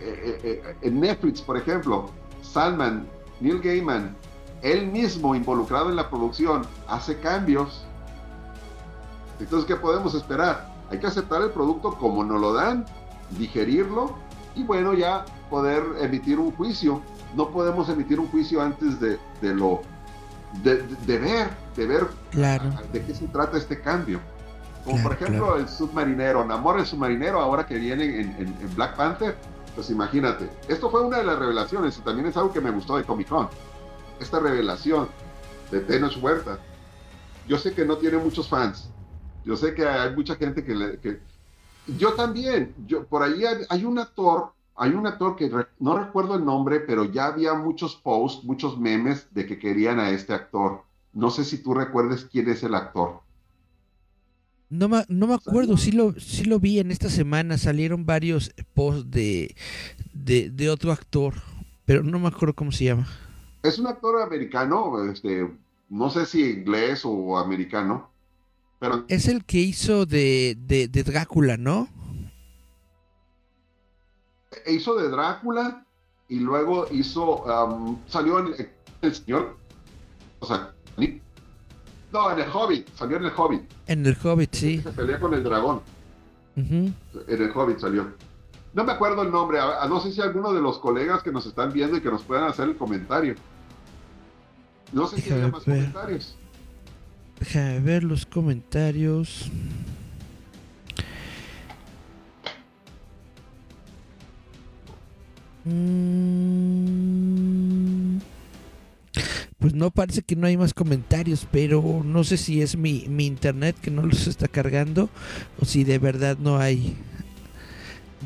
eh, 0.00 0.38
eh, 0.44 0.76
en 0.82 1.00
Netflix, 1.00 1.40
por 1.40 1.56
ejemplo, 1.56 2.10
Salman, 2.42 3.06
Neil 3.40 3.60
Gaiman 3.60 4.14
él 4.62 4.86
mismo 4.86 5.34
involucrado 5.34 5.90
en 5.90 5.96
la 5.96 6.08
producción 6.08 6.66
hace 6.88 7.18
cambios, 7.18 7.86
entonces, 9.38 9.66
¿qué 9.66 9.76
podemos 9.76 10.14
esperar? 10.14 10.68
Hay 10.90 10.98
que 10.98 11.06
aceptar 11.06 11.42
el 11.42 11.50
producto 11.50 11.92
como 11.96 12.24
nos 12.24 12.40
lo 12.40 12.52
dan, 12.52 12.84
digerirlo 13.30 14.14
y 14.54 14.62
bueno, 14.62 14.94
ya 14.94 15.24
poder 15.50 15.82
emitir 16.00 16.38
un 16.38 16.52
juicio. 16.52 17.02
No 17.34 17.50
podemos 17.50 17.88
emitir 17.88 18.18
un 18.18 18.28
juicio 18.28 18.62
antes 18.62 18.98
de, 19.00 19.18
lo 19.42 19.82
de, 20.62 20.76
ver, 21.18 21.50
de 21.76 21.86
ver 21.86 22.06
de 22.92 23.04
qué 23.04 23.14
se 23.14 23.26
trata 23.28 23.58
este 23.58 23.80
cambio. 23.80 24.20
Como 24.84 25.02
por 25.02 25.12
ejemplo 25.14 25.56
el 25.56 25.68
submarinero, 25.68 26.44
Namor 26.44 26.78
el 26.78 26.86
submarinero, 26.86 27.40
ahora 27.40 27.66
que 27.66 27.74
viene 27.74 28.20
en, 28.20 28.56
Black 28.76 28.96
Panther, 28.96 29.36
pues 29.74 29.90
imagínate, 29.90 30.48
esto 30.68 30.88
fue 30.88 31.02
una 31.02 31.18
de 31.18 31.24
las 31.24 31.38
revelaciones 31.38 31.98
y 31.98 32.00
también 32.02 32.28
es 32.28 32.36
algo 32.36 32.52
que 32.52 32.60
me 32.60 32.70
gustó 32.70 32.96
de 32.96 33.04
Comic 33.04 33.28
Con. 33.28 33.48
Esta 34.20 34.40
revelación 34.40 35.08
de 35.70 35.80
Tenoch 35.80 36.16
Huerta. 36.22 36.58
Yo 37.48 37.58
sé 37.58 37.74
que 37.74 37.84
no 37.84 37.96
tiene 37.96 38.18
muchos 38.18 38.48
fans. 38.48 38.90
Yo 39.44 39.56
sé 39.56 39.74
que 39.74 39.86
hay 39.86 40.14
mucha 40.14 40.34
gente 40.34 40.64
que, 40.64 40.74
le, 40.74 40.98
yo 41.86 42.14
también, 42.14 42.74
yo 42.86 43.06
por 43.06 43.22
ahí 43.22 43.44
hay, 43.68 43.84
un 43.84 43.98
actor, 43.98 44.52
hay 44.74 44.90
un 44.90 45.06
actor 45.06 45.36
que 45.36 45.50
no 45.78 45.98
recuerdo 45.98 46.34
el 46.34 46.44
nombre, 46.44 46.80
pero 46.80 47.04
ya 47.04 47.26
había 47.26 47.54
muchos 47.54 47.94
posts, 47.94 48.44
muchos 48.44 48.78
memes 48.78 49.28
de 49.32 49.46
que 49.46 49.58
querían 49.58 50.00
a 50.00 50.10
este 50.10 50.34
actor. 50.34 50.82
No 51.12 51.30
sé 51.30 51.44
si 51.44 51.62
tú 51.62 51.74
recuerdes 51.74 52.24
quién 52.24 52.48
es 52.48 52.62
el 52.64 52.74
actor. 52.74 53.20
No 54.68 54.88
me, 54.88 55.04
no 55.08 55.28
me 55.28 55.34
acuerdo, 55.34 55.76
sí 55.76 55.92
lo, 55.92 56.18
sí 56.18 56.44
lo 56.44 56.58
vi 56.58 56.80
en 56.80 56.90
esta 56.90 57.08
semana, 57.08 57.56
salieron 57.56 58.04
varios 58.04 58.52
posts 58.74 59.08
de, 59.08 59.54
de, 60.12 60.70
otro 60.70 60.90
actor, 60.90 61.34
pero 61.84 62.02
no 62.02 62.18
me 62.18 62.26
acuerdo 62.26 62.54
cómo 62.56 62.72
se 62.72 62.86
llama. 62.86 63.06
Es 63.62 63.78
un 63.78 63.86
actor 63.86 64.22
americano, 64.22 65.10
este, 65.10 65.50
no 65.88 66.10
sé 66.10 66.26
si 66.26 66.42
inglés 66.50 67.02
o 67.04 67.38
americano, 67.38 68.10
pero... 68.78 69.04
Es 69.08 69.28
el 69.28 69.44
que 69.44 69.58
hizo 69.58 70.06
de, 70.06 70.56
de, 70.58 70.88
Drácula, 70.88 71.56
¿no? 71.56 71.88
Hizo 74.66 74.96
de 74.96 75.08
Drácula 75.08 75.84
y 76.28 76.40
luego 76.40 76.86
hizo, 76.90 77.44
um, 77.44 77.98
salió 78.06 78.38
en 78.38 78.68
El 79.02 79.14
Señor, 79.14 79.56
o 80.40 80.46
sea, 80.46 80.76
no, 82.12 82.32
en 82.32 82.38
el 82.38 82.48
Hobbit, 82.50 82.88
salió 82.94 83.16
en 83.16 83.24
el 83.24 83.32
Hobbit. 83.36 83.62
En 83.88 84.06
el 84.06 84.16
Hobbit, 84.22 84.54
sí. 84.54 84.80
Se 84.80 84.90
pelea 84.92 85.18
con 85.18 85.34
el 85.34 85.42
dragón. 85.42 85.82
En 86.56 86.94
el 87.28 87.50
Hobbit 87.54 87.78
salió. 87.78 88.12
No 88.76 88.84
me 88.84 88.92
acuerdo 88.92 89.22
el 89.22 89.30
nombre, 89.30 89.58
a, 89.58 89.88
no 89.88 90.00
sé 90.00 90.12
si 90.12 90.20
alguno 90.20 90.52
de 90.52 90.60
los 90.60 90.78
colegas 90.78 91.22
que 91.22 91.32
nos 91.32 91.46
están 91.46 91.72
viendo 91.72 91.96
y 91.96 92.02
que 92.02 92.10
nos 92.10 92.22
puedan 92.22 92.44
hacer 92.44 92.68
el 92.68 92.76
comentario. 92.76 93.34
No 94.92 95.06
sé 95.06 95.18
si 95.18 95.32
hay 95.32 95.50
más 95.50 95.64
comentarios. 95.64 96.36
Déjame 97.40 97.80
ver 97.80 98.04
los 98.04 98.26
comentarios. 98.26 99.50
Mm. 105.64 106.26
Pues 109.58 109.72
no 109.72 109.90
parece 109.90 110.20
que 110.20 110.36
no 110.36 110.46
hay 110.46 110.58
más 110.58 110.74
comentarios, 110.74 111.48
pero 111.50 112.02
no 112.04 112.24
sé 112.24 112.36
si 112.36 112.60
es 112.60 112.76
mi, 112.76 113.06
internet 113.24 113.74
que 113.80 113.90
no 113.90 114.02
los 114.02 114.26
está 114.26 114.48
cargando 114.48 115.08
o 115.58 115.64
si 115.64 115.82
de 115.82 115.98
verdad 115.98 116.36
no 116.38 116.58
hay 116.58 116.94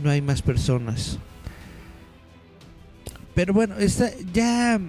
no 0.03 0.11
hay 0.11 0.23
más 0.23 0.43
personas. 0.43 1.19
Pero 3.35 3.53
bueno, 3.55 3.77
esta 3.79 4.11
ya 4.33 4.81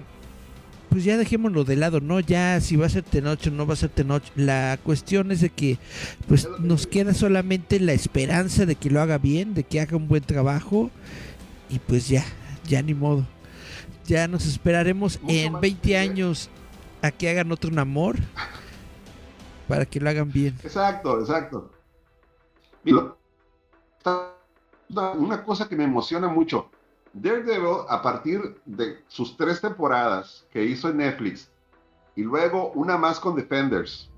pues 0.88 1.04
ya 1.04 1.16
dejémoslo 1.16 1.64
de 1.64 1.76
lado, 1.76 2.00
¿no? 2.00 2.20
Ya 2.20 2.60
si 2.60 2.76
va 2.76 2.84
a 2.84 2.90
ser 2.90 3.02
Tenoch 3.02 3.46
o 3.46 3.50
no 3.50 3.66
va 3.66 3.72
a 3.72 3.76
ser 3.76 3.88
Tenoch. 3.88 4.24
La 4.36 4.78
cuestión 4.82 5.32
es 5.32 5.40
de 5.40 5.48
que 5.48 5.78
pues 6.28 6.48
nos 6.58 6.86
queda 6.86 7.14
solamente 7.14 7.80
la 7.80 7.94
esperanza 7.94 8.66
de 8.66 8.74
que 8.74 8.90
lo 8.90 9.00
haga 9.00 9.16
bien, 9.16 9.54
de 9.54 9.64
que 9.64 9.80
haga 9.80 9.96
un 9.96 10.08
buen 10.08 10.22
trabajo 10.22 10.90
y 11.70 11.78
pues 11.78 12.08
ya, 12.08 12.24
ya 12.68 12.82
ni 12.82 12.92
modo 12.92 13.26
ya 14.06 14.28
nos 14.28 14.46
esperaremos 14.46 15.18
en 15.28 15.60
20 15.60 15.96
años 15.96 16.50
a 17.00 17.10
que 17.10 17.30
hagan 17.30 17.52
otro 17.52 17.70
Namor 17.70 18.16
para 19.68 19.86
que 19.86 20.00
lo 20.00 20.10
hagan 20.10 20.30
bien. 20.30 20.56
Exacto, 20.62 21.20
exacto. 21.20 21.70
Una 24.94 25.44
cosa 25.44 25.68
que 25.68 25.76
me 25.76 25.84
emociona 25.84 26.28
mucho. 26.28 26.70
Daredevil, 27.12 27.84
a 27.88 28.00
partir 28.00 28.60
de 28.64 29.02
sus 29.08 29.36
tres 29.36 29.60
temporadas 29.60 30.46
que 30.50 30.64
hizo 30.64 30.88
en 30.88 30.98
Netflix, 30.98 31.50
y 32.16 32.22
luego 32.22 32.72
una 32.72 32.96
más 32.96 33.20
con 33.20 33.36
Defenders, 33.36 34.10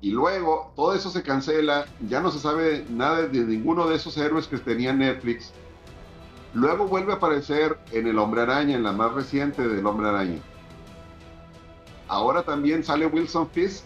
y 0.00 0.10
luego 0.10 0.72
todo 0.76 0.94
eso 0.94 1.10
se 1.10 1.22
cancela, 1.22 1.86
ya 2.08 2.20
no 2.20 2.30
se 2.30 2.38
sabe 2.38 2.84
nada 2.90 3.22
de 3.22 3.44
ninguno 3.44 3.88
de 3.88 3.96
esos 3.96 4.16
héroes 4.16 4.46
que 4.46 4.58
tenía 4.58 4.92
Netflix, 4.92 5.52
Luego 6.56 6.86
vuelve 6.86 7.12
a 7.12 7.16
aparecer 7.16 7.78
en 7.92 8.06
El 8.06 8.18
Hombre 8.18 8.40
Araña, 8.40 8.76
en 8.76 8.82
la 8.82 8.92
más 8.92 9.12
reciente 9.12 9.68
del 9.68 9.84
Hombre 9.86 10.08
Araña. 10.08 10.38
Ahora 12.08 12.44
también 12.44 12.82
sale 12.82 13.04
Wilson 13.04 13.50
Fisk. 13.50 13.84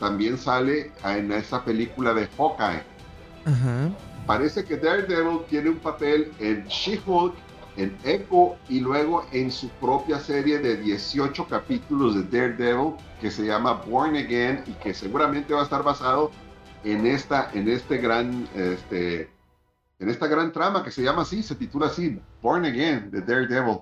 También 0.00 0.38
sale 0.38 0.92
en 1.04 1.30
esa 1.30 1.62
película 1.62 2.14
de 2.14 2.26
Hawkeye. 2.38 2.82
Parece 4.28 4.62
que 4.62 4.76
Daredevil 4.76 5.46
tiene 5.48 5.70
un 5.70 5.78
papel 5.78 6.30
en 6.38 6.66
She-Hulk, 6.66 7.34
en 7.78 7.96
Echo 8.04 8.56
y 8.68 8.78
luego 8.78 9.24
en 9.32 9.50
su 9.50 9.70
propia 9.80 10.20
serie 10.20 10.58
de 10.58 10.76
18 10.76 11.46
capítulos 11.48 12.14
de 12.14 12.24
Daredevil 12.24 12.92
que 13.22 13.30
se 13.30 13.46
llama 13.46 13.72
Born 13.86 14.16
Again 14.16 14.64
y 14.66 14.72
que 14.72 14.92
seguramente 14.92 15.54
va 15.54 15.60
a 15.60 15.64
estar 15.64 15.82
basado 15.82 16.30
en 16.84 17.06
esta 17.06 17.50
en 17.54 17.70
este 17.70 17.96
gran 17.96 18.46
este 18.54 19.30
en 19.98 20.10
esta 20.10 20.26
gran 20.26 20.52
trama 20.52 20.84
que 20.84 20.90
se 20.90 21.02
llama 21.02 21.22
así, 21.22 21.42
se 21.42 21.54
titula 21.54 21.86
así, 21.86 22.20
Born 22.42 22.66
Again, 22.66 23.10
de 23.10 23.22
Daredevil. 23.22 23.78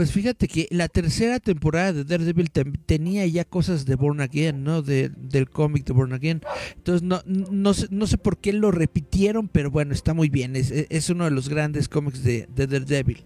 Pues 0.00 0.12
fíjate 0.12 0.48
que 0.48 0.66
la 0.70 0.88
tercera 0.88 1.40
temporada 1.40 1.92
de 1.92 2.04
Daredevil 2.04 2.50
tenía 2.86 3.26
ya 3.26 3.44
cosas 3.44 3.84
de 3.84 3.96
Born 3.96 4.22
Again, 4.22 4.64
¿no? 4.64 4.80
De, 4.80 5.10
del 5.10 5.50
cómic 5.50 5.84
de 5.84 5.92
Born 5.92 6.14
Again. 6.14 6.40
Entonces 6.74 7.02
no, 7.02 7.20
no, 7.26 7.74
sé, 7.74 7.86
no 7.90 8.06
sé 8.06 8.16
por 8.16 8.38
qué 8.38 8.54
lo 8.54 8.70
repitieron, 8.70 9.48
pero 9.48 9.70
bueno, 9.70 9.92
está 9.92 10.14
muy 10.14 10.30
bien. 10.30 10.56
Es, 10.56 10.70
es 10.70 11.10
uno 11.10 11.24
de 11.24 11.32
los 11.32 11.50
grandes 11.50 11.90
cómics 11.90 12.24
de, 12.24 12.48
de 12.56 12.66
Daredevil. 12.66 13.24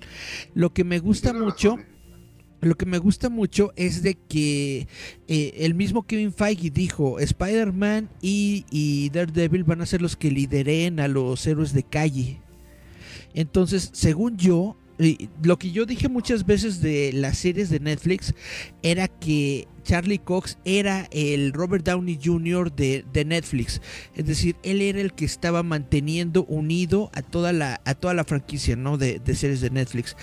Lo 0.54 0.74
que 0.74 0.82
me 0.82 0.98
gusta 0.98 1.32
mucho... 1.32 1.78
Lo 2.60 2.74
que 2.74 2.86
me 2.86 2.98
gusta 2.98 3.28
mucho 3.28 3.72
es 3.76 4.02
de 4.02 4.16
que 4.16 4.88
eh, 5.28 5.54
el 5.58 5.74
mismo 5.74 6.02
Kevin 6.08 6.32
Feige 6.32 6.70
dijo, 6.70 7.20
Spider-Man 7.20 8.08
y, 8.20 9.10
Daredevil 9.12 9.62
van 9.62 9.80
a 9.80 9.86
ser 9.86 10.02
los 10.02 10.16
que 10.16 10.32
lideren 10.32 10.98
a 10.98 11.06
los 11.06 11.46
héroes 11.46 11.72
de 11.72 11.84
calle. 11.84 12.40
Entonces, 13.32 13.90
según 13.92 14.38
yo, 14.38 14.76
lo 15.42 15.58
que 15.58 15.72
yo 15.72 15.86
dije 15.86 16.08
muchas 16.08 16.46
veces 16.46 16.80
de 16.80 17.12
las 17.12 17.38
series 17.38 17.68
de 17.68 17.80
Netflix 17.80 18.34
era 18.82 19.08
que 19.08 19.66
Charlie 19.82 20.18
Cox 20.18 20.58
era 20.64 21.08
el 21.10 21.52
Robert 21.52 21.84
Downey 21.84 22.18
Jr. 22.22 22.72
de, 22.72 23.24
Netflix. 23.26 23.80
Es 24.14 24.26
decir, 24.26 24.56
él 24.62 24.80
era 24.80 25.00
el 25.00 25.12
que 25.12 25.24
estaba 25.24 25.62
manteniendo 25.62 26.44
unido 26.44 27.10
a 27.12 27.22
toda 27.22 27.52
la, 27.52 27.80
a 27.84 27.94
toda 27.94 28.14
la 28.14 28.24
franquicia 28.24 28.76
¿no? 28.76 28.96
de, 28.96 29.18
de 29.18 29.34
series 29.34 29.60
de 29.60 29.70
Netflix. 29.70 30.16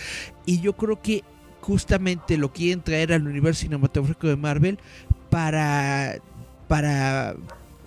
Y 0.45 0.61
yo 0.61 0.74
creo 0.74 1.01
que 1.01 1.24
justamente 1.61 2.38
lo 2.38 2.51
quieren 2.51 2.82
traer 2.82 3.13
al 3.13 3.28
universo 3.28 3.61
cinematográfico 3.61 4.28
de 4.28 4.36
Marvel 4.36 4.80
para, 5.30 6.17
para 6.67 7.36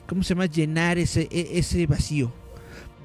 ¿cómo 0.06 0.22
se 0.22 0.30
llama? 0.30 0.46
Llenar 0.46 0.98
ese, 0.98 1.28
e, 1.30 1.58
ese 1.58 1.86
vacío 1.86 2.32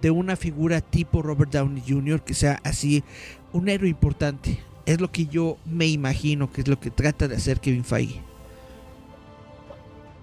de 0.02 0.12
una 0.12 0.36
figura 0.36 0.82
tipo 0.82 1.22
Robert 1.22 1.52
Downey 1.52 1.84
Jr. 1.86 2.22
que 2.24 2.34
sea 2.34 2.60
así 2.64 3.04
un 3.54 3.70
héroe 3.70 3.90
importante. 3.90 4.60
Es 4.86 5.00
lo 5.00 5.12
que 5.12 5.28
yo 5.28 5.58
me 5.66 5.88
imagino 5.88 6.52
que 6.52 6.62
es 6.62 6.68
lo 6.68 6.80
que 6.80 6.90
trata 6.90 7.28
de 7.28 7.36
hacer 7.36 7.60
Kevin 7.60 7.84
Feige. 7.84 8.22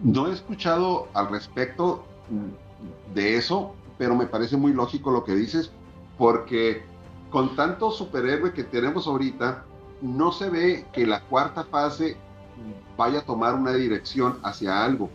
No 0.03 0.29
he 0.29 0.33
escuchado 0.33 1.09
al 1.15 1.31
respecto 1.31 2.05
de 3.15 3.37
eso, 3.37 3.75
pero 3.99 4.15
me 4.15 4.27
parece 4.27 4.57
muy 4.57 4.73
lógico 4.73 5.11
lo 5.11 5.25
que 5.25 5.35
dices, 5.35 5.71
porque 6.19 6.83
con 7.31 7.57
tanto 7.57 7.91
superhéroe 7.91 8.53
que 8.53 8.65
tenemos 8.65 9.07
ahorita, 9.07 9.65
no 10.03 10.33
se 10.33 10.51
ve 10.51 10.87
que 10.93 11.07
la 11.07 11.21
cuarta 11.23 11.65
fase 11.65 12.17
vaya 12.97 13.21
a 13.21 13.23
tomar 13.23 13.55
una 13.55 13.73
dirección 13.73 14.39
hacia 14.43 14.85
algo. 14.85 15.11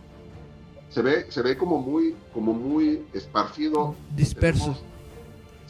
Se 0.90 1.02
ve, 1.02 1.26
se 1.30 1.42
ve 1.42 1.56
como 1.56 1.78
muy, 1.78 2.14
como 2.34 2.52
muy 2.52 3.04
esparcido. 3.12 3.94
Disperso. 4.14 4.76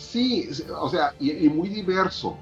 Sí, 0.02 0.48
o 0.78 0.88
sea, 0.88 1.14
y, 1.18 1.48
muy 1.48 1.68
diverso. 1.68 2.36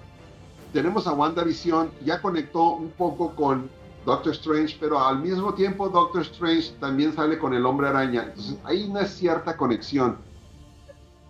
Tenemos 0.72 1.06
a 1.06 1.12
WandaVision, 1.12 1.90
ya 2.04 2.22
conectó 2.22 2.72
un 2.74 2.90
poco 2.90 3.34
con 3.34 3.68
Doctor 4.06 4.32
Strange, 4.32 4.76
pero 4.78 4.98
al 4.98 5.20
mismo 5.20 5.54
tiempo 5.54 5.88
Doctor 5.88 6.22
Strange 6.22 6.72
también 6.78 7.14
sale 7.14 7.38
con 7.38 7.54
el 7.54 7.66
hombre 7.66 7.88
araña. 7.88 8.24
Entonces 8.28 8.56
hay 8.64 8.84
una 8.88 9.04
cierta 9.06 9.56
conexión, 9.56 10.16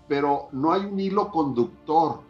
pero 0.09 0.49
no 0.53 0.73
hay 0.73 0.85
un 0.85 1.01
hilo 1.01 1.31
conductor 1.31 2.21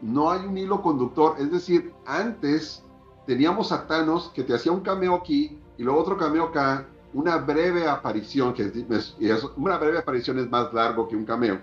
no 0.00 0.30
hay 0.30 0.44
un 0.46 0.56
hilo 0.56 0.82
conductor. 0.82 1.36
Es 1.38 1.50
decir, 1.50 1.92
antes 2.06 2.82
teníamos 3.26 3.72
a 3.72 3.86
Thanos 3.86 4.30
que 4.34 4.42
te 4.42 4.54
hacía 4.54 4.72
un 4.72 4.80
cameo 4.80 5.14
aquí 5.14 5.58
y 5.76 5.82
luego 5.82 6.00
otro 6.00 6.16
cameo 6.16 6.44
acá, 6.44 6.86
una 7.12 7.36
breve 7.38 7.88
aparición, 7.88 8.54
que 8.54 8.64
es, 8.90 9.14
una 9.56 9.78
breve 9.78 9.98
aparición 9.98 10.38
es 10.38 10.50
más 10.50 10.72
largo 10.72 11.08
que 11.08 11.16
un 11.16 11.24
cameo. 11.24 11.60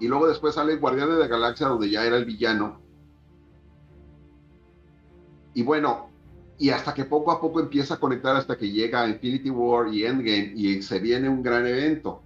Y 0.00 0.08
luego 0.08 0.26
después 0.26 0.54
sale 0.54 0.76
Guardián 0.76 1.10
de 1.10 1.16
la 1.16 1.26
Galaxia 1.26 1.68
donde 1.68 1.90
ya 1.90 2.04
era 2.04 2.16
el 2.16 2.24
villano. 2.24 2.80
Y 5.54 5.62
bueno, 5.62 6.10
y 6.58 6.70
hasta 6.70 6.92
que 6.92 7.04
poco 7.04 7.30
a 7.30 7.40
poco 7.40 7.60
empieza 7.60 7.94
a 7.94 8.00
conectar 8.00 8.36
hasta 8.36 8.56
que 8.56 8.70
llega 8.70 9.08
Infinity 9.08 9.50
War 9.50 9.92
y 9.92 10.04
Endgame 10.04 10.52
y 10.54 10.82
se 10.82 10.98
viene 10.98 11.28
un 11.28 11.42
gran 11.42 11.66
evento. 11.66 12.22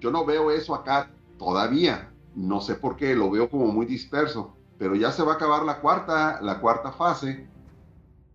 Yo 0.00 0.10
no 0.10 0.24
veo 0.24 0.50
eso 0.50 0.74
acá 0.74 1.10
todavía, 1.38 2.12
no 2.34 2.60
sé 2.60 2.74
por 2.74 2.96
qué, 2.96 3.14
lo 3.14 3.30
veo 3.30 3.48
como 3.48 3.66
muy 3.66 3.86
disperso 3.86 4.58
pero 4.78 4.94
ya 4.94 5.10
se 5.12 5.22
va 5.22 5.32
a 5.32 5.34
acabar 5.34 5.64
la 5.64 5.80
cuarta, 5.80 6.40
la 6.40 6.60
cuarta 6.60 6.92
fase, 6.92 7.48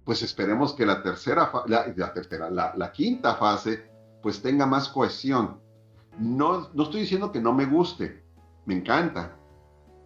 pues 0.04 0.22
esperemos 0.22 0.74
que 0.74 0.86
la 0.86 1.02
tercera, 1.02 1.50
la, 1.66 2.14
tercera, 2.14 2.50
la, 2.50 2.92
quinta 2.92 3.36
fase, 3.36 3.90
pues 4.22 4.42
tenga 4.42 4.66
más 4.66 4.90
cohesión. 4.90 5.62
No, 6.20 6.70
no 6.74 6.84
estoy 6.84 7.02
diciendo 7.02 7.32
que 7.32 7.40
no 7.40 7.54
me 7.54 7.66
guste, 7.66 8.23
me 8.66 8.76
encanta, 8.76 9.36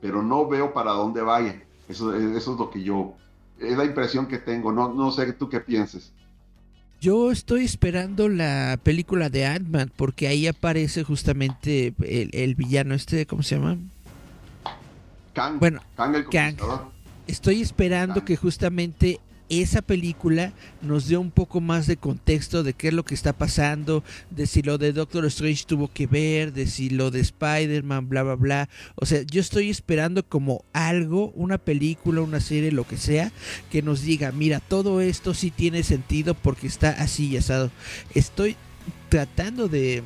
pero 0.02 0.22
no 0.22 0.48
veo 0.48 0.74
para 0.74 0.92
dónde 0.92 1.22
vaya. 1.22 1.64
Eso, 1.88 2.16
eso 2.16 2.54
es 2.54 2.60
lo 2.60 2.70
que 2.70 2.84
yo, 2.84 3.16
es 3.60 3.78
la 3.78 3.86
impresión 3.86 4.28
que 4.28 4.38
tengo, 4.38 4.72
no, 4.72 4.94
no 4.94 5.12
sé 5.12 5.32
tú 5.34 5.50
qué 5.50 5.60
pienses. 5.60 6.14
Yo 7.00 7.32
estoy 7.32 7.64
esperando 7.64 8.28
la 8.28 8.80
película 8.82 9.30
de 9.30 9.46
Ant-Man 9.46 9.92
porque 9.96 10.28
ahí 10.28 10.48
aparece 10.48 11.04
justamente 11.04 11.94
el, 12.00 12.32
el, 12.34 12.56
villano 12.56 12.96
este, 12.96 13.28
¿cómo 13.28 13.44
se 13.44 13.56
llama? 13.56 13.78
bueno, 15.60 15.82
Estoy 17.28 17.62
esperando 17.62 18.26
que 18.26 18.36
justamente 18.36 19.20
esa 19.50 19.82
película 19.82 20.54
nos 20.82 21.08
dé 21.08 21.18
un 21.18 21.32
poco 21.32 21.62
más 21.62 21.88
de 21.88 21.98
contexto 21.98 22.64
de 22.64 22.74
qué 22.74 22.90
es 22.90 22.94
lo 22.94 23.06
que 23.06 23.14
está 23.14 23.34
pasando, 23.34 24.04
de 24.30 24.48
si 24.48 24.62
lo 24.62 24.78
de 24.78 24.94
Doctor 24.94 25.26
Strange 25.26 25.66
tuvo 25.66 25.92
que 25.92 26.08
ver, 26.08 26.54
de 26.54 26.68
si 26.68 26.90
lo 26.90 27.12
de 27.12 27.22
Spider-Man, 27.22 28.10
bla, 28.10 28.24
bla, 28.24 28.36
bla. 28.36 28.70
O 28.96 29.06
sea, 29.06 29.22
yo 29.24 29.42
estoy 29.42 29.70
esperando 29.70 30.28
como 30.28 30.64
algo, 30.74 31.32
una 31.36 31.58
película, 31.58 32.22
una 32.22 32.40
serie, 32.40 32.72
lo 32.72 32.88
que 32.88 32.98
sea, 32.98 33.32
que 33.72 33.82
nos 33.82 34.02
diga, 34.02 34.32
mira, 34.32 34.60
todo 34.60 35.02
esto 35.02 35.34
sí 35.34 35.52
tiene 35.52 35.84
sentido 35.84 36.34
porque 36.34 36.68
está 36.68 36.90
así 36.90 37.28
y 37.28 37.38
asado. 37.38 37.72
Estoy 38.14 38.56
tratando 39.10 39.68
de, 39.68 40.04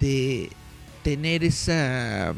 de 0.00 0.50
tener 1.02 1.44
esa 1.44 2.34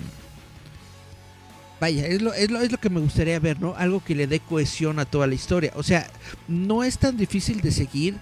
Vaya, 1.79 2.07
es 2.07 2.23
lo, 2.23 2.33
es, 2.33 2.51
lo, 2.51 2.61
es 2.61 2.73
lo 2.73 2.79
que 2.79 2.89
me 2.89 3.01
gustaría 3.01 3.39
ver, 3.39 3.61
¿no? 3.61 3.75
Algo 3.77 4.03
que 4.03 4.15
le 4.15 4.27
dé 4.27 4.41
cohesión 4.41 4.99
a 4.99 5.05
toda 5.05 5.27
la 5.27 5.35
historia. 5.35 5.73
O 5.77 5.83
sea, 5.83 6.09
no 6.49 6.85
es 6.85 6.99
tan 6.99 7.17
difícil 7.19 7.61
de 7.61 7.71
seguir 7.71 8.17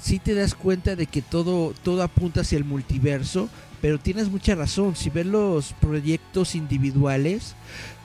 si 0.00 0.20
te 0.20 0.34
das 0.34 0.54
cuenta 0.54 0.94
de 0.94 1.06
que 1.06 1.20
todo, 1.20 1.74
todo 1.82 2.02
apunta 2.04 2.42
hacia 2.42 2.58
el 2.58 2.64
multiverso, 2.64 3.48
pero 3.82 3.98
tienes 3.98 4.30
mucha 4.30 4.54
razón. 4.54 4.94
Si 4.94 5.10
ves 5.10 5.26
los 5.26 5.72
proyectos 5.74 6.54
individuales, 6.54 7.56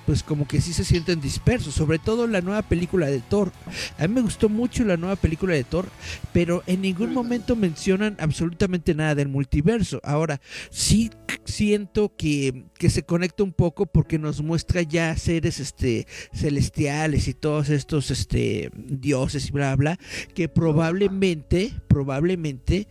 pues 0.06 0.24
como 0.24 0.48
que 0.48 0.62
sí 0.62 0.74
se 0.74 0.84
sienten 0.84 1.22
dispersos, 1.22 1.74
sobre 1.74 2.00
todo 2.00 2.28
la 2.28 2.42
nueva 2.42 2.62
película 2.62 3.08
de 3.08 3.20
Thor. 3.20 3.52
A 3.98 4.08
mí 4.08 4.14
me 4.14 4.22
gustó 4.22 4.50
mucho 4.50 4.84
la 4.84 4.98
nueva 4.98 5.16
película 5.16 5.54
de 5.54 5.64
Thor, 5.64 5.88
pero 6.34 6.64
en 6.68 6.82
ningún 6.82 7.14
momento 7.14 7.56
mencionan 7.56 8.16
absolutamente 8.20 8.94
nada 8.94 9.16
del 9.16 9.28
multiverso. 9.28 10.00
Ahora, 10.04 10.42
sí 10.70 11.12
siento 11.46 12.16
que, 12.16 12.66
que 12.78 12.90
se 12.90 13.04
conecta 13.04 13.44
un 13.44 13.54
poco 13.54 13.86
porque 13.86 14.20
nos 14.20 14.42
muestra 14.42 14.82
ya 14.82 15.16
seres 15.16 15.60
este 15.60 16.08
celestiales 16.34 17.28
y 17.28 17.34
todos 17.34 17.70
estos 17.70 18.12
este 18.12 18.72
dioses 18.76 19.48
y 19.48 19.52
bla 19.52 19.76
bla 19.76 20.00
que 20.34 20.50
probablemente 20.50 21.74
probablemente 21.88 22.88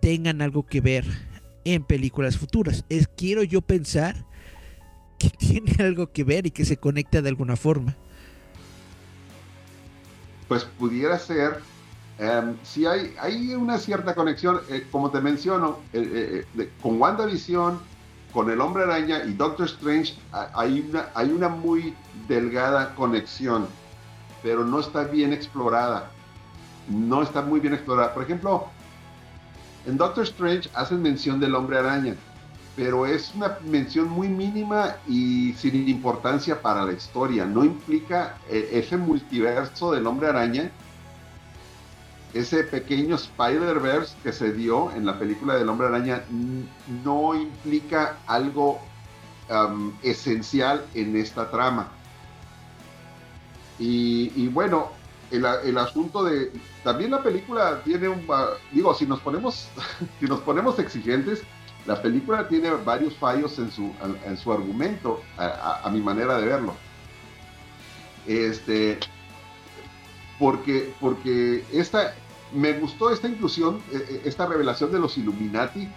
tengan 0.00 0.42
algo 0.42 0.66
que 0.66 0.80
ver 0.80 1.04
en 1.64 1.82
películas 1.84 2.36
futuras. 2.36 2.84
Es 2.88 3.08
quiero 3.08 3.42
yo 3.42 3.60
pensar 3.60 4.26
que 5.18 5.30
tiene 5.38 5.74
algo 5.78 6.10
que 6.12 6.24
ver 6.24 6.46
y 6.46 6.50
que 6.50 6.64
se 6.64 6.76
conecta 6.76 7.22
de 7.22 7.28
alguna 7.28 7.56
forma. 7.56 7.96
Pues 10.48 10.64
pudiera 10.64 11.18
ser, 11.18 11.60
em, 12.18 12.56
si 12.62 12.86
hay, 12.86 13.14
hay 13.20 13.54
una 13.54 13.78
cierta 13.78 14.14
conexión, 14.14 14.60
eh, 14.68 14.86
como 14.90 15.10
te 15.10 15.20
menciono, 15.20 15.80
eh, 15.92 16.44
eh, 16.56 16.70
con 16.80 17.00
WandaVision, 17.00 17.80
con 18.32 18.50
el 18.50 18.60
Hombre 18.60 18.84
Araña 18.84 19.24
y 19.24 19.32
Doctor 19.32 19.66
Strange, 19.66 20.14
hay 20.32 20.86
una, 20.88 21.08
hay 21.14 21.30
una 21.30 21.48
muy 21.48 21.94
delgada 22.28 22.94
conexión, 22.94 23.66
pero 24.42 24.64
no 24.64 24.80
está 24.80 25.04
bien 25.04 25.32
explorada. 25.32 26.10
No 26.88 27.22
está 27.22 27.42
muy 27.42 27.58
bien 27.58 27.74
explorada. 27.74 28.14
Por 28.14 28.22
ejemplo, 28.22 28.66
en 29.86 29.96
Doctor 29.96 30.24
Strange 30.24 30.68
hacen 30.74 31.02
mención 31.02 31.40
del 31.40 31.54
Hombre 31.54 31.78
Araña 31.78 32.14
pero 32.76 33.06
es 33.06 33.34
una 33.34 33.58
mención 33.64 34.06
muy 34.06 34.28
mínima 34.28 34.96
y 35.08 35.54
sin 35.54 35.88
importancia 35.88 36.60
para 36.60 36.84
la 36.84 36.92
historia. 36.92 37.46
No 37.46 37.64
implica 37.64 38.36
eh, 38.50 38.68
ese 38.72 38.98
multiverso 38.98 39.92
del 39.92 40.06
hombre 40.06 40.28
araña, 40.28 40.70
ese 42.34 42.64
pequeño 42.64 43.16
Spider-Verse 43.16 44.14
que 44.22 44.30
se 44.30 44.52
dio 44.52 44.92
en 44.92 45.06
la 45.06 45.18
película 45.18 45.56
del 45.56 45.70
hombre 45.70 45.86
araña, 45.86 46.22
no 47.02 47.34
implica 47.34 48.18
algo 48.26 48.78
esencial 50.02 50.84
en 50.92 51.16
esta 51.16 51.50
trama. 51.50 51.88
Y, 53.78 54.48
bueno, 54.48 54.90
el, 55.30 55.78
asunto 55.78 56.24
de 56.24 56.52
también 56.82 57.10
la 57.10 57.22
película 57.22 57.80
tiene 57.84 58.08
un 58.08 58.26
digo 58.72 58.94
si 58.94 59.06
nos 59.06 59.20
ponemos 59.20 59.68
si 60.20 60.26
nos 60.26 60.40
ponemos 60.40 60.78
exigentes 60.78 61.42
la 61.86 62.02
película 62.02 62.48
tiene 62.48 62.70
varios 62.70 63.14
fallos 63.14 63.58
en 63.58 63.70
su, 63.70 63.92
en, 64.24 64.36
su 64.36 64.52
argumento, 64.52 65.20
a, 65.38 65.88
mi 65.92 66.00
manera 66.00 66.38
de 66.38 66.46
verlo. 66.46 66.74
Este, 68.26 68.98
porque, 70.38 70.92
porque 71.00 71.64
esta, 71.72 72.14
me 72.52 72.72
gustó 72.72 73.10
esta 73.10 73.28
inclusión, 73.28 73.80
e, 73.92 73.96
e, 73.96 74.28
esta 74.28 74.46
revelación 74.46 74.90
de 74.90 74.98
los 74.98 75.16
Illuminati, 75.16 75.88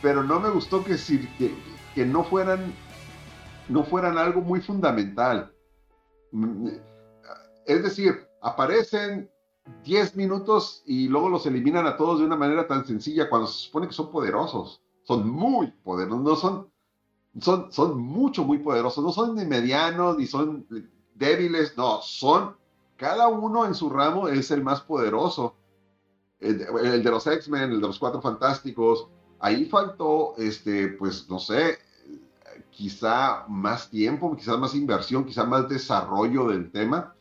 pero 0.00 0.22
no 0.22 0.40
me 0.40 0.48
gustó 0.48 0.82
que, 0.82 0.96
que, 1.38 1.54
que 1.94 2.06
no 2.06 2.24
fueran 2.24 2.72
no 3.68 3.82
fueran 3.84 4.16
algo 4.16 4.40
muy 4.40 4.60
fundamental. 4.60 5.52
Mm, 6.30 6.68
es 7.66 7.82
decir, 7.82 8.26
aparecen 8.40 9.28
10 9.84 10.14
minutos 10.16 10.82
y 10.86 11.08
luego 11.08 11.28
los 11.28 11.46
eliminan 11.46 11.86
a 11.86 11.96
todos 11.96 12.20
de 12.20 12.24
una 12.24 12.36
manera 12.36 12.66
tan 12.68 12.86
sencilla 12.86 13.28
cuando 13.28 13.48
se 13.48 13.64
supone 13.64 13.88
que 13.88 13.92
son 13.92 14.12
poderosos 14.12 14.80
son 15.06 15.28
muy 15.28 15.68
poderosos, 15.84 16.22
no 16.22 16.36
son, 16.36 16.70
son, 17.40 17.72
son 17.72 17.98
mucho, 17.98 18.44
muy 18.44 18.58
poderosos, 18.58 19.04
no 19.04 19.12
son 19.12 19.36
ni 19.36 19.44
medianos, 19.44 20.18
ni 20.18 20.26
son 20.26 20.66
débiles, 21.14 21.76
no, 21.76 22.00
son, 22.02 22.56
cada 22.96 23.28
uno 23.28 23.66
en 23.66 23.74
su 23.74 23.88
ramo 23.88 24.28
es 24.28 24.50
el 24.50 24.62
más 24.64 24.80
poderoso. 24.80 25.54
El, 26.40 26.58
de 26.58 27.10
los 27.10 27.26
X-Men, 27.26 27.70
el 27.72 27.80
de 27.80 27.86
los 27.86 27.98
Cuatro 27.98 28.20
Fantásticos, 28.20 29.08
ahí 29.38 29.64
faltó, 29.66 30.34
este, 30.36 30.88
pues, 30.88 31.28
no 31.30 31.38
sé, 31.38 31.78
quizá 32.70 33.46
más 33.48 33.88
tiempo, 33.88 34.36
quizá 34.36 34.56
más 34.56 34.74
inversión, 34.74 35.24
quizá 35.24 35.44
más 35.44 35.68
desarrollo 35.68 36.48
del 36.48 36.70
tema, 36.70 37.14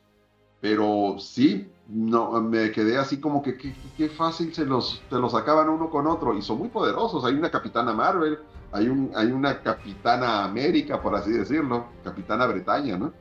pero 0.60 1.18
sí, 1.20 1.70
no, 1.88 2.42
me 2.42 2.72
quedé 2.72 2.98
así 2.98 3.20
como 3.20 3.44
que 3.44 3.58
qué 3.58 4.10
fácil 4.10 4.54
se 4.54 4.66
los, 4.66 5.04
los 5.12 5.36
acaban 5.36 5.70
uno 5.70 5.90
con 5.90 6.08
otro 6.08 6.36
y 6.36 6.42
son 6.42 6.58
muy 6.58 6.70
poderosos. 6.70 7.24
Hay 7.26 7.36
una 7.36 7.52
capitana 7.52 7.94
Marvel, 7.94 8.40
hay, 8.72 8.88
un, 8.88 9.12
hay 9.16 9.32
una 9.32 9.62
capitana 9.62 10.44
América, 10.44 11.02
por 11.02 11.16
así 11.16 11.32
decirlo, 11.32 11.86
capitana 12.04 12.48
Bretaña, 12.48 12.98
¿no? 12.98 13.14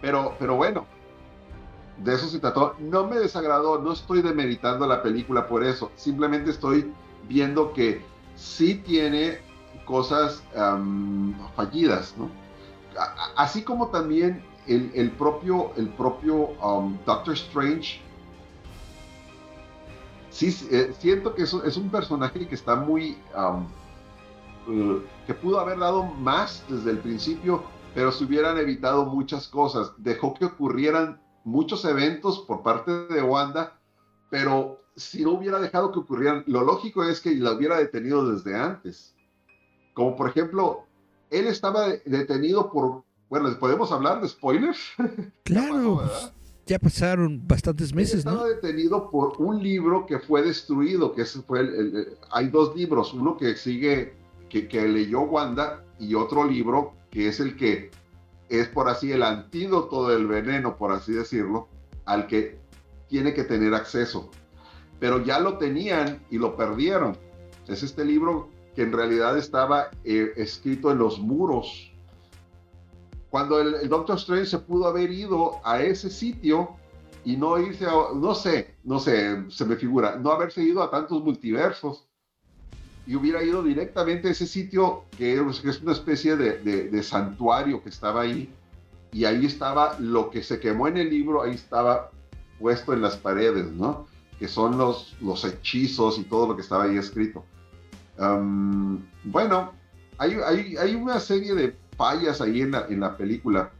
Pero, 0.00 0.34
pero 0.38 0.56
bueno, 0.56 0.86
de 1.98 2.14
eso 2.14 2.26
se 2.26 2.40
trató. 2.40 2.74
No 2.80 3.06
me 3.06 3.16
desagradó, 3.16 3.80
no 3.80 3.92
estoy 3.92 4.22
demeritando 4.22 4.86
la 4.86 5.02
película 5.02 5.46
por 5.46 5.64
eso, 5.64 5.92
simplemente 5.94 6.50
estoy 6.50 6.92
viendo 7.28 7.72
que 7.72 8.04
sí 8.34 8.74
tiene 8.74 9.38
cosas 9.84 10.42
fallidas, 11.54 12.14
¿no? 12.18 12.28
Así 13.36 13.62
como 13.62 13.88
también 13.88 14.42
el, 14.66 15.10
propio, 15.12 15.72
el 15.76 15.88
propio 15.90 16.50
um, 16.62 16.98
Doctor 17.04 17.34
Strange, 17.34 18.00
sí, 20.30 20.54
eh, 20.70 20.92
siento 20.98 21.34
que 21.34 21.42
es, 21.42 21.52
es, 21.52 21.76
un 21.76 21.90
personaje 21.90 22.46
que 22.46 22.54
está 22.54 22.76
muy, 22.76 23.16
um, 23.36 23.66
uh, 24.72 25.00
que 25.26 25.34
pudo 25.34 25.60
haber 25.60 25.78
dado 25.78 26.02
más 26.04 26.64
desde 26.68 26.90
el 26.90 26.98
principio, 26.98 27.62
pero 27.94 28.12
se 28.12 28.24
hubieran 28.24 28.58
evitado 28.58 29.06
muchas 29.06 29.48
cosas. 29.48 29.92
Dejó 29.98 30.34
que 30.34 30.46
ocurrieran 30.46 31.20
muchos 31.44 31.84
eventos 31.84 32.40
por 32.40 32.62
parte 32.62 32.90
de 33.06 33.22
Wanda, 33.22 33.78
pero 34.30 34.82
si 34.96 35.24
no 35.24 35.32
hubiera 35.32 35.60
dejado 35.60 35.92
que 35.92 36.00
ocurrieran, 36.00 36.44
lo 36.46 36.62
lógico 36.62 37.04
es 37.04 37.20
que 37.20 37.34
la 37.34 37.52
hubiera 37.52 37.78
detenido 37.78 38.30
desde 38.30 38.56
antes. 38.56 39.14
Como 39.94 40.16
por 40.16 40.28
ejemplo, 40.28 40.84
él 41.30 41.46
estaba 41.46 41.88
detenido 42.04 42.70
por 42.70 43.05
bueno, 43.28 43.58
¿podemos 43.58 43.92
hablar 43.92 44.20
de 44.20 44.28
spoilers? 44.28 44.78
Claro. 45.44 46.02
ya 46.66 46.78
pasaron 46.78 47.46
bastantes 47.46 47.94
meses, 47.94 48.18
Estaba 48.18 48.46
detenido 48.46 49.10
por 49.10 49.34
un 49.38 49.62
libro 49.62 50.06
que 50.06 50.18
fue 50.18 50.42
destruido, 50.42 51.12
que 51.12 51.22
ese 51.22 51.42
fue 51.42 51.60
el, 51.60 52.18
hay 52.30 52.48
dos 52.48 52.74
libros, 52.74 53.14
uno 53.14 53.36
que 53.36 53.54
sigue, 53.54 54.14
que, 54.48 54.66
que 54.68 54.86
leyó 54.88 55.22
Wanda 55.22 55.84
y 55.98 56.14
otro 56.14 56.44
libro 56.44 56.92
que 57.10 57.28
es 57.28 57.40
el 57.40 57.56
que 57.56 57.90
es 58.48 58.68
por 58.68 58.88
así 58.88 59.12
el 59.12 59.22
antídoto 59.22 60.08
del 60.08 60.26
veneno, 60.26 60.76
por 60.76 60.92
así 60.92 61.12
decirlo, 61.12 61.68
al 62.04 62.26
que 62.26 62.58
tiene 63.08 63.34
que 63.34 63.44
tener 63.44 63.74
acceso. 63.74 64.30
Pero 65.00 65.24
ya 65.24 65.40
lo 65.40 65.58
tenían 65.58 66.22
y 66.30 66.38
lo 66.38 66.56
perdieron. 66.56 67.16
Es 67.66 67.82
este 67.82 68.04
libro 68.04 68.48
que 68.74 68.82
en 68.82 68.92
realidad 68.92 69.36
estaba 69.36 69.90
eh, 70.04 70.32
escrito 70.36 70.90
en 70.90 70.98
los 70.98 71.18
muros. 71.18 71.92
Cuando 73.36 73.60
el, 73.60 73.86
Doctor 73.90 74.16
Strange 74.16 74.46
se 74.46 74.58
pudo 74.60 74.86
haber 74.86 75.10
ido 75.10 75.60
a 75.62 75.82
ese 75.82 76.08
sitio 76.08 76.70
y 77.22 77.36
no 77.36 77.58
irse 77.58 77.84
a, 77.84 77.92
no 78.14 78.34
sé, 78.34 78.76
no 78.82 78.98
sé, 78.98 79.44
se 79.50 79.66
me 79.66 79.76
figura, 79.76 80.16
no 80.16 80.30
haberse 80.30 80.62
ido 80.62 80.82
a 80.82 80.90
tantos 80.90 81.22
multiversos 81.22 82.06
y 83.06 83.14
hubiera 83.14 83.42
ido 83.42 83.62
directamente 83.62 84.28
a 84.28 84.30
ese 84.30 84.46
sitio 84.46 85.02
que 85.18 85.34
es 85.34 85.82
una 85.82 85.92
especie 85.92 86.34
de, 86.34 86.88
de, 86.88 87.02
santuario 87.02 87.82
que 87.82 87.90
estaba 87.90 88.22
ahí 88.22 88.50
y 89.12 89.26
ahí 89.26 89.44
estaba 89.44 89.98
lo 89.98 90.30
que 90.30 90.42
se 90.42 90.58
quemó 90.58 90.88
en 90.88 90.96
el 90.96 91.10
libro, 91.10 91.42
ahí 91.42 91.56
estaba 91.56 92.10
puesto 92.58 92.94
en 92.94 93.02
las 93.02 93.18
paredes, 93.18 93.70
¿no? 93.70 94.06
Que 94.38 94.48
son 94.48 94.78
los, 94.78 95.14
los 95.20 95.44
hechizos 95.44 96.18
y 96.18 96.24
todo 96.24 96.48
lo 96.48 96.56
que 96.56 96.62
estaba 96.62 96.84
ahí 96.84 96.96
escrito. 96.96 97.44
bueno, 98.16 99.74
hay, 100.16 100.38
hay, 100.42 100.76
hay, 100.78 100.94
una 100.94 101.20
serie 101.20 101.54
de 101.54 101.76
fallas 101.96 102.40
ahí 102.40 102.62
en 102.62 102.72
la, 102.72 102.86
en 102.88 103.00
la 103.00 103.16
película, 103.16 103.70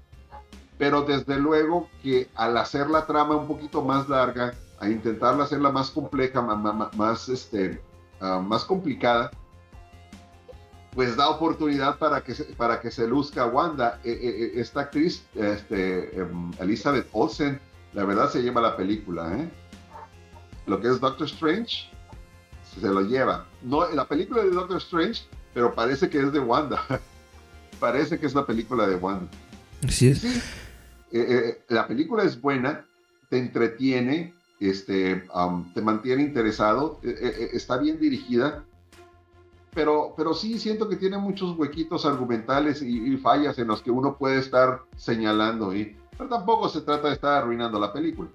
pero 0.78 1.02
desde 1.02 1.38
luego 1.38 1.88
que 2.02 2.28
al 2.34 2.56
hacer 2.56 2.88
la 2.90 3.06
trama 3.06 3.36
un 3.36 3.46
poquito 3.46 3.82
más 3.82 4.08
larga, 4.08 4.54
a 4.78 4.88
intentarla 4.88 5.44
hacerla 5.44 5.70
más 5.70 5.90
compleja, 5.90 6.42
más, 6.42 6.94
más, 6.94 7.28
este, 7.30 7.80
Ah, 8.20 8.40
más 8.40 8.64
complicada, 8.64 9.30
pues 10.94 11.16
da 11.16 11.28
oportunidad 11.28 11.98
para 11.98 12.22
que 12.22 12.34
se, 12.34 12.44
para 12.44 12.80
que 12.80 12.90
se 12.90 13.06
luzca 13.06 13.46
Wanda. 13.46 14.00
E, 14.04 14.10
e, 14.10 14.58
e, 14.58 14.60
esta 14.60 14.82
actriz, 14.82 15.26
este, 15.34 16.18
em, 16.18 16.50
Elizabeth 16.58 17.06
Olsen, 17.12 17.60
la 17.92 18.04
verdad 18.04 18.30
se 18.30 18.42
lleva 18.42 18.60
la 18.62 18.76
película. 18.76 19.36
¿eh? 19.36 19.48
Lo 20.66 20.80
que 20.80 20.88
es 20.88 20.98
Doctor 20.98 21.26
Strange, 21.26 21.90
se 22.62 22.88
lo 22.88 23.02
lleva. 23.02 23.46
No, 23.62 23.86
la 23.90 24.06
película 24.06 24.42
de 24.42 24.50
Doctor 24.50 24.78
Strange, 24.78 25.24
pero 25.52 25.74
parece 25.74 26.08
que 26.08 26.18
es 26.18 26.32
de 26.32 26.40
Wanda. 26.40 26.82
parece 27.79 28.18
que 28.18 28.27
es 28.27 28.35
la 28.35 28.47
película 28.47 28.87
de 28.87 28.97
Wanda. 28.97 29.29
Así 29.87 30.09
es. 30.09 30.24
Eh, 30.24 30.33
eh, 31.12 31.59
la 31.68 31.87
película 31.87 32.24
es 32.24 32.41
buena, 32.41 32.85
te 33.29 33.39
entretiene, 33.39 34.35
este, 34.61 35.24
te 35.74 35.83
mantiene 35.83 36.22
interesado, 36.22 36.99
e, 37.03 37.09
e, 37.09 37.45
e, 37.45 37.57
está 37.57 37.77
bien 37.77 38.01
dirigida, 38.01 38.64
pero, 39.74 40.14
pero 40.16 40.33
sí 40.35 40.59
siento 40.59 40.89
que 40.89 40.97
tiene 40.97 41.18
muchos 41.18 41.57
huequitos 41.57 42.07
argumentales 42.07 42.83
y, 42.83 43.16
fallas 43.18 43.59
en 43.59 43.68
los 43.68 43.83
que 43.83 43.91
uno 43.91 44.16
puede 44.16 44.39
estar 44.39 44.83
señalando, 44.97 45.74
y, 45.77 45.97
pero 46.16 46.31
tampoco 46.31 46.68
se 46.68 46.81
trata 46.81 47.09
de 47.09 47.14
estar 47.14 47.43
arruinando 47.43 47.79
la 47.79 47.93
película. 47.93 48.31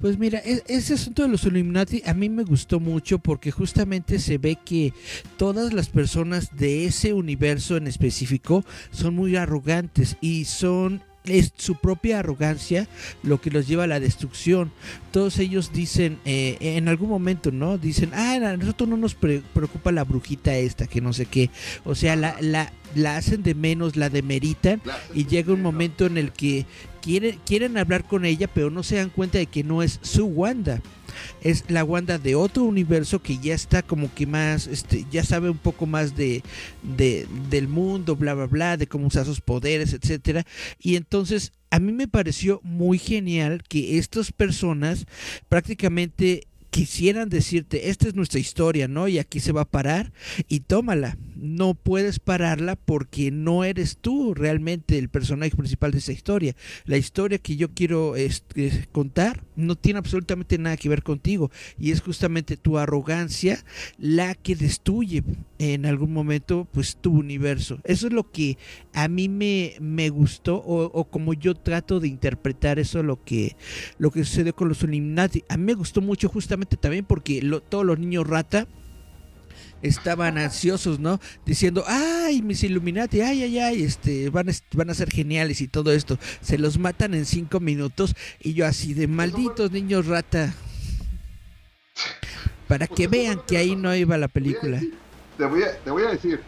Pues 0.00 0.16
mira, 0.16 0.38
ese 0.38 0.94
asunto 0.94 1.22
de 1.22 1.28
los 1.28 1.44
Illuminati 1.44 2.02
a 2.06 2.14
mí 2.14 2.28
me 2.28 2.44
gustó 2.44 2.78
mucho 2.78 3.18
porque 3.18 3.50
justamente 3.50 4.20
se 4.20 4.38
ve 4.38 4.56
que 4.64 4.92
todas 5.36 5.72
las 5.72 5.88
personas 5.88 6.56
de 6.56 6.84
ese 6.84 7.12
universo 7.12 7.76
en 7.76 7.88
específico 7.88 8.64
son 8.92 9.16
muy 9.16 9.34
arrogantes 9.34 10.16
y 10.20 10.44
son 10.44 11.02
es 11.30 11.52
su 11.56 11.76
propia 11.76 12.18
arrogancia 12.20 12.88
lo 13.22 13.40
que 13.40 13.50
los 13.50 13.66
lleva 13.66 13.84
a 13.84 13.88
la 13.88 14.00
destrucción. 14.00 14.72
Todos 15.12 15.38
ellos 15.38 15.72
dicen, 15.72 16.18
eh, 16.24 16.56
en 16.60 16.88
algún 16.88 17.08
momento, 17.08 17.50
¿no? 17.50 17.78
Dicen, 17.78 18.10
ah, 18.14 18.34
a 18.34 18.56
nosotros 18.56 18.88
no 18.88 18.96
nos 18.96 19.14
preocupa 19.14 19.92
la 19.92 20.04
brujita 20.04 20.56
esta, 20.56 20.86
que 20.86 21.00
no 21.00 21.12
sé 21.12 21.26
qué. 21.26 21.50
O 21.84 21.94
sea, 21.94 22.16
la, 22.16 22.36
la, 22.40 22.72
la 22.94 23.16
hacen 23.16 23.42
de 23.42 23.54
menos, 23.54 23.96
la 23.96 24.10
demeritan 24.10 24.80
y 25.14 25.26
llega 25.26 25.52
un 25.52 25.62
momento 25.62 26.06
en 26.06 26.18
el 26.18 26.32
que 26.32 26.66
quieren, 27.00 27.38
quieren 27.46 27.78
hablar 27.78 28.04
con 28.04 28.24
ella, 28.24 28.48
pero 28.48 28.70
no 28.70 28.82
se 28.82 28.96
dan 28.96 29.10
cuenta 29.10 29.38
de 29.38 29.46
que 29.46 29.64
no 29.64 29.82
es 29.82 29.98
su 30.02 30.26
Wanda 30.26 30.82
es 31.42 31.64
la 31.68 31.84
Wanda 31.84 32.18
de 32.18 32.34
otro 32.34 32.64
universo 32.64 33.20
que 33.22 33.38
ya 33.38 33.54
está 33.54 33.82
como 33.82 34.12
que 34.14 34.26
más, 34.26 34.66
este, 34.66 35.06
ya 35.10 35.24
sabe 35.24 35.50
un 35.50 35.58
poco 35.58 35.86
más 35.86 36.16
de, 36.16 36.42
de 36.82 37.26
del 37.50 37.68
mundo, 37.68 38.16
bla, 38.16 38.34
bla, 38.34 38.46
bla, 38.46 38.76
de 38.76 38.86
cómo 38.86 39.06
usar 39.06 39.24
sus 39.24 39.40
poderes, 39.40 39.92
etcétera. 39.92 40.44
Y 40.78 40.96
entonces 40.96 41.52
a 41.70 41.78
mí 41.78 41.92
me 41.92 42.08
pareció 42.08 42.60
muy 42.62 42.98
genial 42.98 43.62
que 43.68 43.98
estas 43.98 44.32
personas 44.32 45.06
prácticamente 45.48 46.46
quisieran 46.70 47.28
decirte, 47.28 47.90
esta 47.90 48.08
es 48.08 48.14
nuestra 48.14 48.40
historia, 48.40 48.88
¿no? 48.88 49.08
Y 49.08 49.18
aquí 49.18 49.40
se 49.40 49.52
va 49.52 49.62
a 49.62 49.70
parar 49.70 50.12
y 50.48 50.60
tómala. 50.60 51.16
No 51.40 51.74
puedes 51.74 52.18
pararla 52.18 52.74
porque 52.76 53.30
no 53.30 53.62
eres 53.64 53.98
tú 53.98 54.34
realmente 54.34 54.98
el 54.98 55.08
personaje 55.08 55.56
principal 55.56 55.92
de 55.92 55.98
esa 55.98 56.12
historia. 56.12 56.56
La 56.84 56.96
historia 56.96 57.38
que 57.38 57.56
yo 57.56 57.72
quiero 57.74 58.16
este, 58.16 58.88
contar 58.90 59.44
no 59.54 59.76
tiene 59.76 59.98
absolutamente 59.98 60.58
nada 60.58 60.76
que 60.76 60.88
ver 60.88 61.02
contigo 61.02 61.50
y 61.78 61.92
es 61.92 62.00
justamente 62.00 62.56
tu 62.56 62.78
arrogancia 62.78 63.64
la 63.98 64.34
que 64.34 64.56
destruye 64.56 65.22
en 65.58 65.86
algún 65.86 66.12
momento 66.12 66.66
pues 66.72 66.96
tu 66.96 67.12
universo. 67.12 67.78
Eso 67.84 68.08
es 68.08 68.12
lo 68.12 68.30
que 68.30 68.58
a 68.92 69.08
mí 69.08 69.28
me, 69.28 69.74
me 69.80 70.08
gustó 70.10 70.56
o, 70.56 71.04
como 71.04 71.34
yo 71.34 71.54
trato 71.54 72.00
de 72.00 72.08
interpretar 72.08 72.78
eso 72.78 73.02
lo 73.02 73.22
que, 73.24 73.56
lo 73.98 74.10
que 74.10 74.24
sucedió 74.24 74.54
con 74.54 74.68
los 74.68 74.82
Illuminati. 74.82 75.44
A 75.48 75.56
mí 75.56 75.64
me 75.64 75.74
gustó 75.74 76.00
mucho 76.00 76.28
justamente 76.28 76.76
también 76.76 77.04
porque 77.04 77.40
todos 77.68 77.84
los 77.84 77.98
niños 77.98 78.26
rata 78.26 78.66
estaban 79.82 80.38
ansiosos, 80.38 80.98
¿no? 80.98 81.20
Diciendo, 81.44 81.84
ay, 81.86 82.42
mis 82.42 82.62
Illuminati, 82.64 83.20
ay, 83.20 83.42
ay, 83.42 83.58
ay, 83.58 83.82
este, 83.82 84.30
van 84.30 84.48
a, 84.48 84.52
van 84.74 84.90
a 84.90 84.94
ser 84.94 85.10
geniales 85.10 85.60
y 85.60 85.68
todo 85.68 85.92
esto. 85.92 86.18
Se 86.40 86.58
los 86.58 86.78
matan 86.78 87.14
en 87.14 87.26
cinco 87.26 87.60
minutos 87.60 88.14
y 88.40 88.54
yo 88.54 88.66
así 88.66 88.94
de 88.94 89.06
malditos 89.06 89.70
niños 89.70 90.06
rata. 90.06 90.54
Para 92.66 92.86
que 92.86 93.08
vean 93.08 93.40
que 93.46 93.56
ahí 93.56 93.76
no 93.76 93.94
iba 93.94 94.18
la 94.18 94.28
película. 94.28 94.80
Te 95.36 95.44
voy 95.46 95.62
a, 95.62 95.76
te 95.78 95.90
voy 95.90 96.02
a 96.02 96.10
decir, 96.10 96.40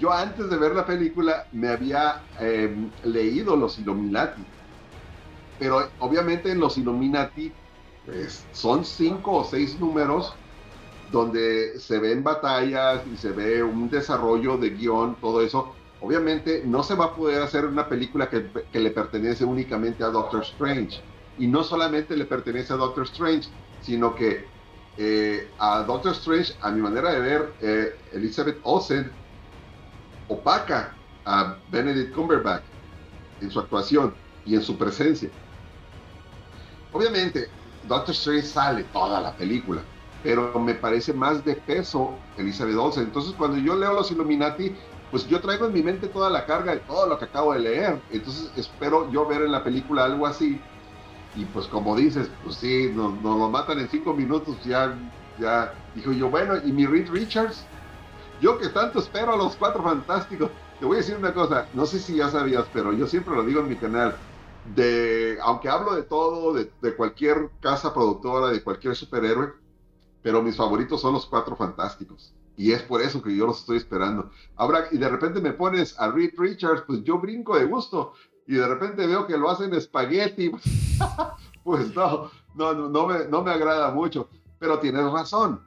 yo 0.00 0.12
antes 0.12 0.48
de 0.48 0.56
ver 0.56 0.74
la 0.74 0.86
película 0.86 1.46
me 1.52 1.68
había 1.68 2.22
em, 2.40 2.90
leído 3.04 3.56
los 3.56 3.78
Illuminati. 3.78 4.42
Pero 5.58 5.90
obviamente 5.98 6.52
en 6.52 6.60
los 6.60 6.78
Illuminati 6.78 7.52
pues, 8.06 8.44
son 8.52 8.84
cinco 8.84 9.32
o 9.32 9.44
seis 9.44 9.78
números 9.78 10.34
donde 11.10 11.78
se 11.78 11.98
ven 11.98 12.22
batallas 12.22 13.02
y 13.12 13.16
se 13.16 13.30
ve 13.30 13.62
un 13.62 13.88
desarrollo 13.88 14.58
de 14.58 14.70
guion, 14.70 15.16
todo 15.20 15.40
eso. 15.40 15.74
Obviamente 16.00 16.62
no 16.64 16.82
se 16.82 16.94
va 16.94 17.06
a 17.06 17.14
poder 17.14 17.42
hacer 17.42 17.64
una 17.64 17.88
película 17.88 18.28
que, 18.28 18.50
le 18.72 18.90
pertenece 18.90 19.44
únicamente 19.44 20.04
a 20.04 20.08
Doctor 20.08 20.42
Strange. 20.42 21.00
Y 21.38 21.46
no 21.46 21.62
solamente 21.64 22.16
le 22.16 22.24
pertenece 22.24 22.72
a 22.72 22.76
Doctor 22.76 23.04
Strange, 23.04 23.48
sino 23.80 24.14
que 24.14 24.46
eh, 24.96 25.48
a 25.58 25.82
Doctor 25.82 26.12
Strange, 26.12 26.54
a 26.60 26.70
mi 26.70 26.80
manera 26.80 27.12
de 27.12 27.20
ver, 27.20 27.52
eh, 27.60 27.96
Elizabeth 28.12 28.58
Olsen 28.62 29.10
opaca 30.28 30.94
a 31.24 31.56
Benedict 31.70 32.14
Cumberbatch 32.14 32.64
en 33.40 33.50
su 33.50 33.60
actuación 33.60 34.14
y 34.44 34.54
en 34.54 34.62
su 34.62 34.76
presencia. 34.76 35.30
Obviamente, 36.92 37.48
Doctor 37.86 38.14
Strange 38.14 38.46
sale 38.46 38.84
toda 38.84 39.20
la 39.20 39.36
película, 39.36 39.82
pero 40.22 40.58
me 40.58 40.74
parece 40.74 41.12
más 41.12 41.44
de 41.44 41.54
peso 41.56 42.14
Elizabeth 42.36 42.76
Olsen. 42.76 43.04
Entonces, 43.04 43.34
cuando 43.36 43.58
yo 43.58 43.76
leo 43.76 43.92
Los 43.92 44.10
Illuminati, 44.10 44.74
pues 45.10 45.26
yo 45.28 45.40
traigo 45.40 45.66
en 45.66 45.72
mi 45.72 45.82
mente 45.82 46.08
toda 46.08 46.30
la 46.30 46.44
carga 46.46 46.72
de 46.72 46.80
todo 46.80 47.06
lo 47.06 47.18
que 47.18 47.26
acabo 47.26 47.52
de 47.52 47.60
leer. 47.60 48.00
Entonces, 48.10 48.50
espero 48.56 49.10
yo 49.10 49.26
ver 49.26 49.42
en 49.42 49.52
la 49.52 49.64
película 49.64 50.04
algo 50.04 50.26
así. 50.26 50.60
Y 51.34 51.44
pues, 51.46 51.66
como 51.66 51.94
dices, 51.96 52.30
pues 52.42 52.56
sí, 52.56 52.90
nos, 52.94 53.22
lo 53.22 53.48
matan 53.48 53.78
en 53.78 53.88
cinco 53.88 54.12
minutos, 54.12 54.56
ya, 54.64 54.94
ya. 55.38 55.72
Dijo 55.94 56.12
yo, 56.12 56.30
bueno, 56.30 56.54
¿y 56.64 56.72
mi 56.72 56.86
Reed 56.86 57.10
Richards? 57.10 57.64
Yo 58.40 58.58
que 58.58 58.68
tanto 58.68 59.00
espero 59.00 59.34
a 59.34 59.36
los 59.36 59.56
cuatro 59.56 59.82
fantásticos. 59.82 60.50
Te 60.78 60.86
voy 60.86 60.96
a 60.96 60.98
decir 60.98 61.16
una 61.16 61.34
cosa, 61.34 61.66
no 61.74 61.86
sé 61.86 61.98
si 61.98 62.16
ya 62.16 62.30
sabías, 62.30 62.64
pero 62.72 62.92
yo 62.92 63.06
siempre 63.08 63.34
lo 63.34 63.44
digo 63.44 63.60
en 63.60 63.68
mi 63.68 63.74
canal 63.74 64.14
de, 64.74 65.38
aunque 65.42 65.68
hablo 65.68 65.94
de 65.94 66.02
todo, 66.02 66.52
de, 66.52 66.96
cualquier 66.96 67.50
casa 67.60 67.92
productora, 67.94 68.48
de 68.48 68.62
cualquier 68.62 68.94
superhéroe, 68.94 69.52
pero 70.28 70.42
mis 70.42 70.56
favoritos 70.56 71.00
son 71.00 71.14
los 71.14 71.24
cuatro 71.24 71.56
fantásticos. 71.56 72.34
Y 72.54 72.72
es 72.72 72.82
por 72.82 73.00
eso 73.00 73.22
que 73.22 73.34
yo 73.34 73.46
los 73.46 73.60
estoy 73.60 73.78
esperando. 73.78 74.30
Ahora, 74.56 74.84
y 74.92 74.98
de 74.98 75.08
repente 75.08 75.40
me 75.40 75.54
pones 75.54 75.98
a 75.98 76.10
Reed 76.10 76.34
Richards, 76.36 76.82
pues 76.86 77.02
yo 77.02 77.18
brinco 77.18 77.58
de 77.58 77.64
gusto. 77.64 78.12
Y 78.46 78.56
de 78.56 78.68
repente 78.68 79.06
veo 79.06 79.26
que 79.26 79.38
lo 79.38 79.48
hacen 79.48 79.72
espagueti. 79.72 80.50
pues 81.64 81.94
no, 81.94 82.30
no, 82.54 83.06
me, 83.06 83.24
no 83.24 83.42
me 83.42 83.52
agrada 83.52 83.90
mucho. 83.90 84.28
Pero 84.58 84.78
tienes 84.80 85.10
razón. 85.10 85.62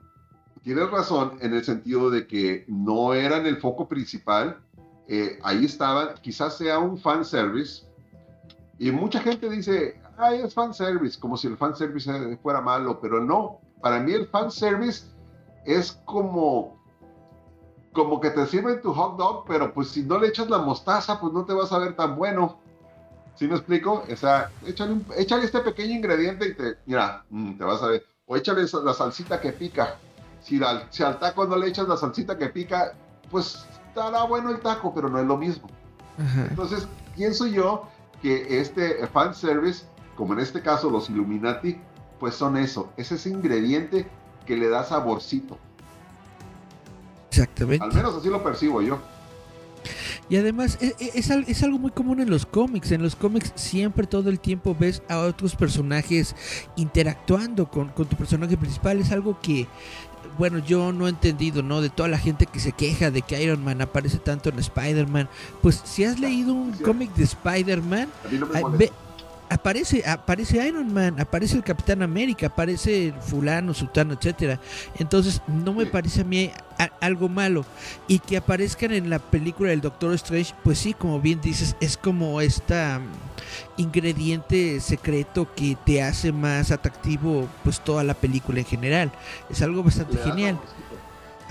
Tienes 0.61 0.91
razón 0.91 1.39
en 1.41 1.55
el 1.55 1.65
sentido 1.65 2.11
de 2.11 2.27
que 2.27 2.63
no 2.67 3.15
eran 3.15 3.47
el 3.47 3.57
foco 3.57 3.87
principal. 3.87 4.59
Eh, 5.07 5.39
ahí 5.41 5.65
estaban, 5.65 6.09
quizás 6.21 6.55
sea 6.55 6.77
un 6.77 6.99
fan 6.99 7.25
service, 7.25 7.87
y 8.77 8.91
mucha 8.91 9.21
gente 9.21 9.49
dice, 9.49 9.99
ay, 10.17 10.41
es 10.41 10.53
fanservice, 10.53 11.19
como 11.19 11.35
si 11.35 11.47
el 11.47 11.57
fanservice 11.57 12.37
fuera 12.43 12.61
malo, 12.61 12.99
pero 13.01 13.23
no. 13.23 13.59
Para 13.81 13.99
mí 13.99 14.13
el 14.13 14.27
fanservice 14.27 15.05
es 15.65 15.91
como, 16.05 16.79
como 17.93 18.19
que 18.19 18.29
te 18.29 18.45
sirven 18.45 18.81
tu 18.81 18.93
hot 18.93 19.17
dog, 19.17 19.45
pero 19.47 19.73
pues 19.73 19.89
si 19.89 20.03
no 20.03 20.19
le 20.19 20.27
echas 20.27 20.49
la 20.49 20.59
mostaza, 20.59 21.19
pues 21.19 21.33
no 21.33 21.45
te 21.45 21.53
vas 21.53 21.71
a 21.71 21.79
ver 21.79 21.95
tan 21.95 22.15
bueno. 22.15 22.59
¿Sí 23.35 23.47
me 23.47 23.55
explico? 23.55 24.03
O 24.11 24.15
sea, 24.15 24.51
échale, 24.65 25.45
este 25.45 25.59
pequeño 25.61 25.95
ingrediente 25.95 26.49
y 26.49 26.53
te, 26.53 26.77
mira, 26.85 27.23
mm, 27.29 27.57
te 27.57 27.63
vas 27.63 27.81
a 27.81 27.87
ver. 27.87 28.05
O 28.27 28.35
échale 28.35 28.63
la 28.83 28.93
salsita 28.93 29.39
que 29.41 29.51
pica. 29.51 29.95
Si 30.41 30.61
al, 30.63 30.85
si 30.89 31.03
al 31.03 31.19
taco 31.19 31.45
no 31.45 31.55
le 31.55 31.67
echas 31.67 31.87
la 31.87 31.97
salsita 31.97 32.37
que 32.37 32.49
pica, 32.49 32.93
pues 33.29 33.65
estará 33.87 34.23
bueno 34.23 34.49
el 34.51 34.59
taco, 34.59 34.93
pero 34.93 35.09
no 35.09 35.19
es 35.19 35.25
lo 35.25 35.37
mismo. 35.37 35.67
Entonces, 36.49 36.87
pienso 37.15 37.47
yo 37.47 37.87
que 38.21 38.59
este 38.59 39.07
fanservice, 39.07 39.85
como 40.15 40.33
en 40.33 40.39
este 40.39 40.61
caso 40.61 40.89
los 40.89 41.09
Illuminati, 41.09 41.79
pues 42.21 42.35
son 42.35 42.55
eso, 42.55 42.93
es 42.97 43.11
ese 43.11 43.29
ingrediente 43.29 44.05
que 44.45 44.55
le 44.55 44.69
da 44.69 44.85
saborcito. 44.85 45.57
Exactamente. 47.31 47.83
Al 47.83 47.91
menos 47.91 48.15
así 48.15 48.29
lo 48.29 48.43
percibo 48.43 48.79
yo. 48.83 48.99
Y 50.29 50.35
además 50.35 50.77
e, 50.81 50.95
e, 50.99 51.11
es, 51.15 51.63
algo 51.63 51.79
muy 51.79 51.89
común 51.89 52.21
en 52.21 52.29
los 52.29 52.45
cómics. 52.45 52.91
En 52.91 53.01
los 53.01 53.15
cómics 53.15 53.51
siempre 53.55 54.05
todo 54.05 54.29
el 54.29 54.39
tiempo 54.39 54.77
ves 54.79 55.01
a 55.09 55.17
otros 55.21 55.55
personajes 55.55 56.35
interactuando 56.75 57.71
con, 57.71 57.89
con 57.89 58.05
tu 58.05 58.15
personaje 58.15 58.55
principal. 58.55 58.99
Es 58.99 59.11
algo 59.11 59.39
que, 59.41 59.67
bueno, 60.37 60.59
yo 60.59 60.91
no 60.93 61.07
he 61.07 61.09
entendido, 61.09 61.63
¿no? 61.63 61.81
De 61.81 61.89
toda 61.89 62.07
la 62.07 62.19
gente 62.19 62.45
que 62.45 62.59
se 62.59 62.71
queja 62.71 63.09
de 63.09 63.23
que 63.23 63.41
Iron 63.41 63.63
Man 63.63 63.81
aparece 63.81 64.19
tanto 64.19 64.49
en 64.49 64.59
Spider-Man. 64.59 65.27
Pues 65.63 65.81
si 65.85 66.03
has 66.03 66.19
leído 66.19 66.53
un 66.53 66.73
cómic 66.73 67.11
de 67.15 67.23
Spider-Man, 67.23 68.09
aparece, 69.51 70.01
aparece 70.07 70.65
Iron 70.65 70.93
Man, 70.93 71.19
aparece 71.19 71.57
el 71.57 71.63
Capitán 71.63 72.01
América, 72.01 72.47
aparece 72.47 73.13
fulano, 73.19 73.73
sultano, 73.73 74.13
etcétera. 74.13 74.59
Entonces 74.97 75.41
no 75.47 75.73
me 75.73 75.85
parece 75.85 76.21
a 76.21 76.23
mí 76.23 76.49
algo 77.01 77.27
malo. 77.27 77.65
Y 78.07 78.19
que 78.19 78.37
aparezcan 78.37 78.93
en 78.93 79.09
la 79.09 79.19
película 79.19 79.71
del 79.71 79.81
Doctor 79.81 80.13
Strange, 80.13 80.55
pues 80.63 80.79
sí, 80.79 80.93
como 80.93 81.19
bien 81.19 81.41
dices, 81.41 81.75
es 81.81 81.97
como 81.97 82.39
esta 82.39 82.99
mm, 82.99 83.81
ingrediente 83.81 84.79
secreto 84.79 85.53
que 85.53 85.77
te 85.85 86.01
hace 86.01 86.31
más 86.31 86.71
atractivo 86.71 87.49
pues 87.63 87.81
toda 87.81 88.03
la 88.05 88.13
película 88.13 88.59
en 88.59 88.65
general. 88.65 89.11
Es 89.49 89.61
algo 89.61 89.83
bastante 89.83 90.17
genial 90.17 90.57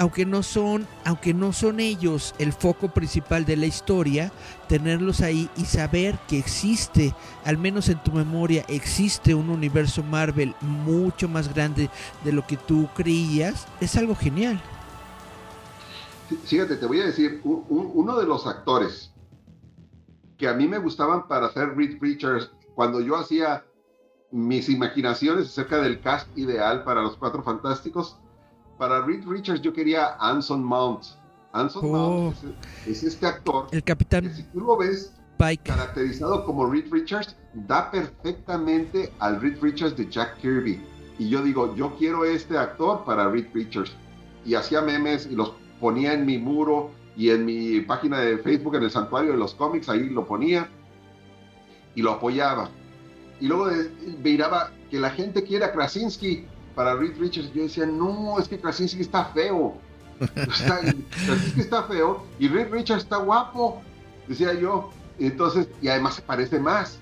aunque 0.00 0.24
no 0.24 0.42
son, 0.42 0.86
aunque 1.04 1.34
no 1.34 1.52
son 1.52 1.78
ellos 1.78 2.34
el 2.38 2.54
foco 2.54 2.88
principal 2.88 3.44
de 3.44 3.58
la 3.58 3.66
historia, 3.66 4.32
tenerlos 4.66 5.20
ahí 5.20 5.50
y 5.58 5.66
saber 5.66 6.18
que 6.26 6.38
existe, 6.38 7.14
al 7.44 7.58
menos 7.58 7.90
en 7.90 8.02
tu 8.02 8.10
memoria, 8.10 8.64
existe 8.68 9.34
un 9.34 9.50
universo 9.50 10.02
Marvel 10.02 10.54
mucho 10.62 11.28
más 11.28 11.52
grande 11.52 11.90
de 12.24 12.32
lo 12.32 12.46
que 12.46 12.56
tú 12.56 12.88
creías, 12.96 13.66
es 13.78 13.94
algo 13.94 14.16
genial. 14.16 14.58
Fíjate, 16.46 16.76
te 16.76 16.86
voy 16.86 17.02
a 17.02 17.06
decir, 17.06 17.42
uno 17.44 18.18
de 18.18 18.24
los 18.24 18.46
actores 18.46 19.12
que 20.38 20.48
a 20.48 20.54
mí 20.54 20.66
me 20.66 20.78
gustaban 20.78 21.28
para 21.28 21.48
hacer 21.48 21.76
Reed 21.76 21.98
Richards, 22.00 22.50
cuando 22.74 23.02
yo 23.02 23.16
hacía 23.16 23.66
mis 24.30 24.70
imaginaciones 24.70 25.48
acerca 25.48 25.82
del 25.82 26.00
cast 26.00 26.26
ideal 26.38 26.84
para 26.84 27.02
los 27.02 27.18
Cuatro 27.18 27.42
Fantásticos, 27.42 28.16
para 28.80 29.02
Reed 29.02 29.26
Richards 29.26 29.60
yo 29.60 29.74
quería 29.74 30.16
Anson 30.20 30.64
Mount. 30.64 31.04
Anson 31.52 31.84
oh. 31.84 31.88
Mount 31.88 32.36
es, 32.86 33.02
este 33.02 33.26
actor. 33.26 33.66
El 33.72 33.84
capitán. 33.84 34.34
si 34.34 34.42
tú 34.44 34.60
lo 34.60 34.78
ves 34.78 35.12
caracterizado 35.64 36.44
como 36.46 36.66
Reed 36.66 36.90
Richards, 36.90 37.36
da 37.52 37.90
perfectamente 37.90 39.12
al 39.18 39.40
Reed 39.40 39.58
Richards 39.60 39.96
de 39.96 40.08
Jack 40.08 40.38
Kirby. 40.40 40.80
Y 41.18 41.28
yo 41.28 41.42
digo, 41.42 41.74
yo 41.76 41.94
quiero 41.98 42.24
este 42.24 42.56
actor 42.56 43.04
para 43.04 43.28
Reed 43.28 43.48
Richards. 43.52 43.92
Y 44.46 44.54
hacía 44.54 44.80
memes 44.80 45.26
y 45.26 45.34
los 45.34 45.52
ponía 45.78 46.14
en 46.14 46.24
mi 46.24 46.38
muro 46.38 46.90
y 47.16 47.28
en 47.28 47.44
mi 47.44 47.80
página 47.82 48.20
de 48.20 48.38
Facebook, 48.38 48.76
en 48.76 48.84
el 48.84 48.90
santuario 48.90 49.32
de 49.32 49.38
los 49.38 49.54
cómics, 49.54 49.90
ahí 49.90 50.08
lo 50.08 50.26
ponía 50.26 50.70
y 51.94 52.00
lo 52.00 52.12
apoyaba. 52.12 52.70
Y 53.40 53.46
luego 53.46 53.70
miraba 54.22 54.72
que 54.90 54.98
la 54.98 55.10
gente 55.10 55.42
quiere 55.42 55.66
a 55.66 55.72
Krasinski 55.72 56.46
para 56.74 56.94
Reed 56.94 57.18
Richards, 57.18 57.52
yo 57.52 57.62
decía, 57.62 57.86
no, 57.86 58.38
es 58.38 58.48
que 58.48 58.60
Krasinski 58.60 59.02
está 59.02 59.26
feo. 59.26 59.74
Krasinski 60.34 61.60
está 61.60 61.84
feo 61.84 62.24
y 62.38 62.48
Reed 62.48 62.70
Richards 62.70 63.04
está 63.04 63.16
guapo, 63.16 63.82
decía 64.28 64.54
yo. 64.54 64.90
Entonces, 65.18 65.68
y 65.82 65.88
además 65.88 66.14
se 66.14 66.22
parece 66.22 66.58
más. 66.58 66.98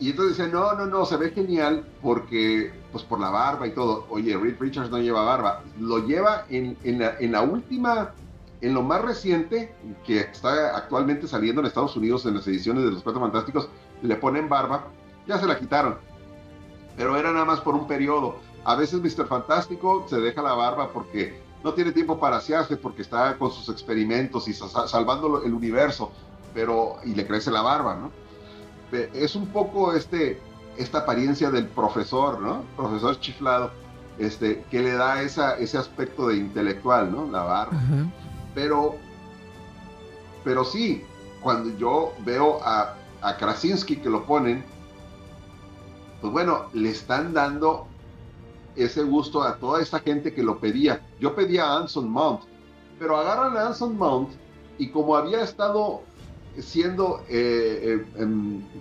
Y 0.00 0.10
entonces 0.10 0.36
decía, 0.36 0.52
no, 0.52 0.74
no, 0.74 0.86
no, 0.86 1.06
se 1.06 1.16
ve 1.16 1.30
genial 1.30 1.86
porque, 2.02 2.72
pues 2.90 3.04
por 3.04 3.20
la 3.20 3.30
barba 3.30 3.66
y 3.66 3.70
todo. 3.70 4.06
Oye, 4.10 4.36
Reed 4.36 4.56
Richards 4.58 4.90
no 4.90 4.98
lleva 4.98 5.22
barba. 5.22 5.62
Lo 5.78 6.04
lleva 6.04 6.46
en, 6.50 6.76
en, 6.82 6.98
la, 6.98 7.16
en 7.20 7.32
la 7.32 7.42
última, 7.42 8.12
en 8.60 8.74
lo 8.74 8.82
más 8.82 9.02
reciente, 9.02 9.72
que 10.04 10.20
está 10.20 10.76
actualmente 10.76 11.28
saliendo 11.28 11.60
en 11.60 11.68
Estados 11.68 11.96
Unidos 11.96 12.26
en 12.26 12.34
las 12.34 12.46
ediciones 12.48 12.84
de 12.84 12.90
Los 12.90 13.02
Cuatro 13.02 13.20
Fantásticos, 13.20 13.68
le 14.02 14.16
ponen 14.16 14.48
barba. 14.48 14.88
Ya 15.28 15.38
se 15.38 15.46
la 15.46 15.58
quitaron. 15.58 15.96
Pero 16.96 17.16
era 17.16 17.32
nada 17.32 17.44
más 17.44 17.60
por 17.60 17.74
un 17.74 17.86
periodo. 17.86 18.36
A 18.64 18.76
veces 18.76 19.00
Mr. 19.00 19.26
Fantástico 19.26 20.06
se 20.08 20.20
deja 20.20 20.42
la 20.42 20.54
barba 20.54 20.90
porque 20.92 21.40
no 21.62 21.74
tiene 21.74 21.92
tiempo 21.92 22.18
para 22.18 22.36
asearse, 22.36 22.76
porque 22.76 23.02
está 23.02 23.36
con 23.38 23.50
sus 23.50 23.68
experimentos 23.68 24.48
y 24.48 24.54
salvando 24.54 25.42
el 25.42 25.52
universo, 25.52 26.12
pero 26.52 26.96
y 27.04 27.14
le 27.14 27.26
crece 27.26 27.50
la 27.50 27.62
barba, 27.62 27.94
¿no? 27.94 28.10
Es 29.12 29.34
un 29.34 29.48
poco 29.48 29.92
este, 29.94 30.40
esta 30.76 30.98
apariencia 30.98 31.50
del 31.50 31.66
profesor, 31.66 32.40
¿no? 32.40 32.62
Profesor 32.76 33.18
chiflado, 33.18 33.70
este, 34.18 34.64
que 34.70 34.80
le 34.80 34.92
da 34.92 35.22
esa, 35.22 35.56
ese 35.58 35.78
aspecto 35.78 36.28
de 36.28 36.36
intelectual, 36.36 37.10
¿no? 37.10 37.26
La 37.30 37.42
barba. 37.42 37.80
Pero, 38.54 38.96
pero 40.44 40.64
sí, 40.64 41.02
cuando 41.40 41.76
yo 41.76 42.12
veo 42.24 42.60
a, 42.62 42.94
a 43.20 43.36
Krasinski 43.36 43.96
que 43.96 44.08
lo 44.08 44.24
ponen, 44.26 44.64
pues 46.20 46.32
bueno, 46.32 46.66
le 46.72 46.90
están 46.90 47.34
dando 47.34 47.88
ese 48.76 49.02
gusto 49.02 49.42
a 49.42 49.56
toda 49.56 49.82
esta 49.82 50.00
gente 50.00 50.32
que 50.32 50.42
lo 50.42 50.58
pedía. 50.58 51.00
Yo 51.20 51.34
pedía 51.34 51.64
a 51.64 51.78
Anson 51.78 52.08
Mount, 52.08 52.42
pero 52.98 53.16
agarran 53.16 53.56
a 53.56 53.68
Anson 53.68 53.96
Mount 53.96 54.30
y 54.78 54.88
como 54.88 55.16
había 55.16 55.42
estado 55.42 56.02
siendo 56.58 57.24
eh, 57.28 58.04
eh, 58.16 58.26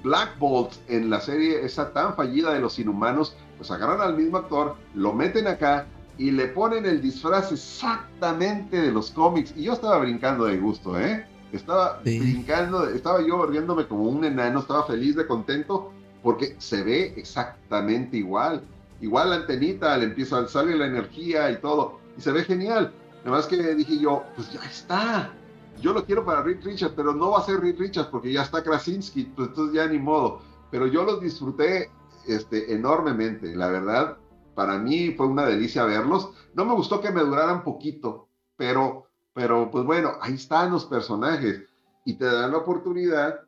Black 0.04 0.38
Bolt 0.38 0.74
en 0.88 1.10
la 1.10 1.20
serie 1.20 1.66
esa 1.66 1.92
tan 1.92 2.16
fallida 2.16 2.54
de 2.54 2.60
los 2.60 2.78
inhumanos, 2.78 3.36
pues 3.58 3.72
agarran 3.72 4.02
al 4.02 4.16
mismo 4.16 4.38
actor, 4.38 4.76
lo 4.94 5.14
meten 5.14 5.48
acá 5.48 5.88
y 6.18 6.32
le 6.32 6.48
ponen 6.48 6.86
el 6.86 7.02
disfraz 7.02 7.52
exactamente 7.52 8.80
de 8.80 8.92
los 8.92 9.12
cómics. 9.12 9.54
Y 9.56 9.64
yo 9.64 9.74
estaba 9.74 9.98
brincando 10.00 10.46
de 10.46 10.58
gusto, 10.58 11.00
¿eh? 11.00 11.26
Estaba 11.52 12.00
brincando, 12.04 12.88
estaba 12.90 13.22
yo 13.26 13.46
riéndome 13.46 13.88
como 13.88 14.04
un 14.04 14.26
enano, 14.26 14.60
estaba 14.60 14.86
feliz 14.86 15.16
de 15.16 15.28
contento 15.28 15.92
porque 16.24 16.56
se 16.58 16.84
ve 16.84 17.14
exactamente 17.16 18.18
igual 18.18 18.64
igual 19.04 19.30
la 19.30 19.36
antenita, 19.36 19.98
le 19.98 20.06
empieza 20.06 20.40
a 20.40 20.48
salir 20.48 20.78
la 20.78 20.88
energía 20.88 21.52
y 21.52 21.60
todo, 21.60 22.00
y 22.18 22.22
se 22.22 22.32
ve 22.32 22.44
genial. 22.44 22.94
Además 23.22 23.48
que 23.48 23.76
dije 23.76 24.00
yo, 24.00 24.24
pues 24.36 24.52
ya 24.52 24.64
está. 24.64 25.34
Yo 25.82 25.94
lo 25.94 26.06
quiero 26.06 26.24
para 26.26 26.44
Rick 26.44 26.64
Richards, 26.64 26.94
pero 26.96 27.14
no 27.14 27.32
va 27.32 27.40
a 27.40 27.44
ser 27.44 27.60
Rick 27.60 27.80
Richards 27.80 28.10
porque 28.10 28.32
ya 28.32 28.44
está 28.44 28.64
Krasinski, 28.64 29.24
pues 29.26 29.50
entonces 29.50 29.76
ya 29.76 29.88
ni 29.88 30.00
modo. 30.00 30.42
Pero 30.72 30.88
yo 30.88 31.04
lo 31.04 31.18
disfruté 31.18 31.90
este, 32.28 32.74
enormemente, 32.74 33.56
la 33.56 33.68
verdad. 33.68 34.18
Para 34.56 34.78
mí 34.78 35.12
fue 35.12 35.28
una 35.28 35.46
delicia 35.46 35.84
verlos. 35.84 36.30
No 36.54 36.64
me 36.66 36.74
gustó 36.74 37.02
que 37.02 37.12
me 37.12 37.22
duraran 37.22 37.64
poquito, 37.64 38.30
pero, 38.56 39.08
pero 39.34 39.70
pues 39.70 39.84
bueno, 39.84 40.14
ahí 40.22 40.36
están 40.36 40.72
los 40.72 40.86
personajes 40.86 41.64
y 42.06 42.14
te 42.18 42.26
dan 42.26 42.52
la 42.52 42.60
oportunidad 42.60 43.42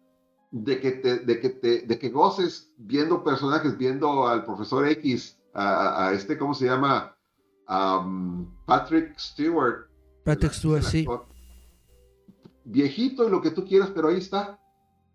de 0.51 0.79
que, 0.79 0.91
te, 0.91 1.19
de, 1.19 1.39
que 1.39 1.49
te, 1.49 1.81
de 1.81 1.99
que 1.99 2.09
goces 2.09 2.71
viendo 2.77 3.23
personajes, 3.23 3.77
viendo 3.77 4.27
al 4.27 4.45
profesor 4.45 4.87
X 4.87 5.37
a, 5.55 6.11
este, 6.13 6.37
¿cómo 6.37 6.53
se 6.53 6.65
llama? 6.65 7.15
Patrick 8.65 9.17
Stewart. 9.17 9.87
Patrick 10.23 10.53
Stewart, 10.53 10.83
sí. 10.83 11.07
Viejito 12.65 13.27
y 13.27 13.31
lo 13.31 13.41
que 13.41 13.51
tú 13.51 13.65
quieras, 13.65 13.91
pero 13.93 14.09
ahí 14.09 14.17
está. 14.17 14.59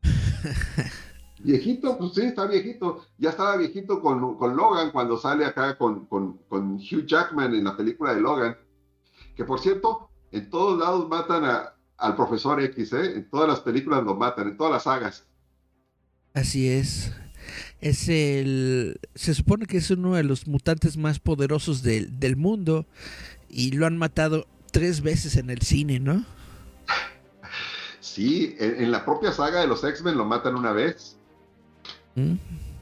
viejito, 1.42 1.98
pues 1.98 2.14
sí, 2.14 2.22
está 2.22 2.46
viejito. 2.46 3.04
Ya 3.18 3.30
estaba 3.30 3.56
viejito 3.56 4.00
con, 4.00 4.36
con 4.36 4.56
Logan 4.56 4.90
cuando 4.92 5.18
sale 5.18 5.44
acá 5.44 5.76
con, 5.76 6.06
con, 6.06 6.38
con, 6.48 6.76
Hugh 6.76 7.06
Jackman 7.06 7.54
en 7.54 7.64
la 7.64 7.76
película 7.76 8.14
de 8.14 8.20
Logan. 8.20 8.56
Que 9.36 9.44
por 9.44 9.60
cierto, 9.60 10.10
en 10.30 10.48
todos 10.48 10.78
lados 10.78 11.08
matan 11.08 11.44
a, 11.44 11.74
al 11.96 12.16
profesor 12.16 12.62
X, 12.62 12.92
¿eh? 12.92 13.16
En 13.16 13.28
todas 13.28 13.48
las 13.48 13.60
películas 13.60 14.04
lo 14.04 14.14
matan, 14.14 14.48
en 14.48 14.56
todas 14.56 14.72
las 14.72 14.84
sagas. 14.84 15.26
Así 16.32 16.68
es 16.68 17.12
es 17.80 18.08
el. 18.08 19.00
Se 19.14 19.34
supone 19.34 19.66
que 19.66 19.78
es 19.78 19.90
uno 19.90 20.14
de 20.14 20.24
los 20.24 20.46
mutantes 20.46 20.96
más 20.96 21.18
poderosos 21.18 21.82
del 21.82 22.36
mundo. 22.36 22.86
Y 23.48 23.72
lo 23.72 23.86
han 23.86 23.98
matado 23.98 24.46
tres 24.70 25.00
veces 25.00 25.36
en 25.36 25.50
el 25.50 25.62
cine, 25.62 25.98
¿no? 25.98 26.24
Sí, 28.00 28.54
en, 28.58 28.90
la 28.90 29.04
propia 29.04 29.32
saga 29.32 29.60
de 29.60 29.66
los 29.66 29.82
X-Men 29.82 30.16
lo 30.16 30.24
matan 30.24 30.56
una 30.56 30.72
vez. 30.72 31.16
¿Mm? 32.14 32.34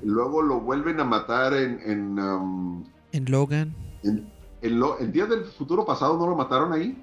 Luego 0.05 0.43
lo 0.43 0.61
vuelven 0.61 1.01
a 1.01 1.05
matar 1.05 1.55
en. 1.55 1.81
En, 1.85 2.19
um, 2.19 2.85
en 3.13 3.31
Logan. 3.31 3.75
En, 4.03 4.27
en, 4.63 5.13
Día 5.13 5.27
del 5.27 5.45
Futuro 5.45 5.85
Pasado 5.85 6.19
no 6.19 6.27
lo 6.27 6.37
mataron 6.37 6.73
ahí. 6.73 7.03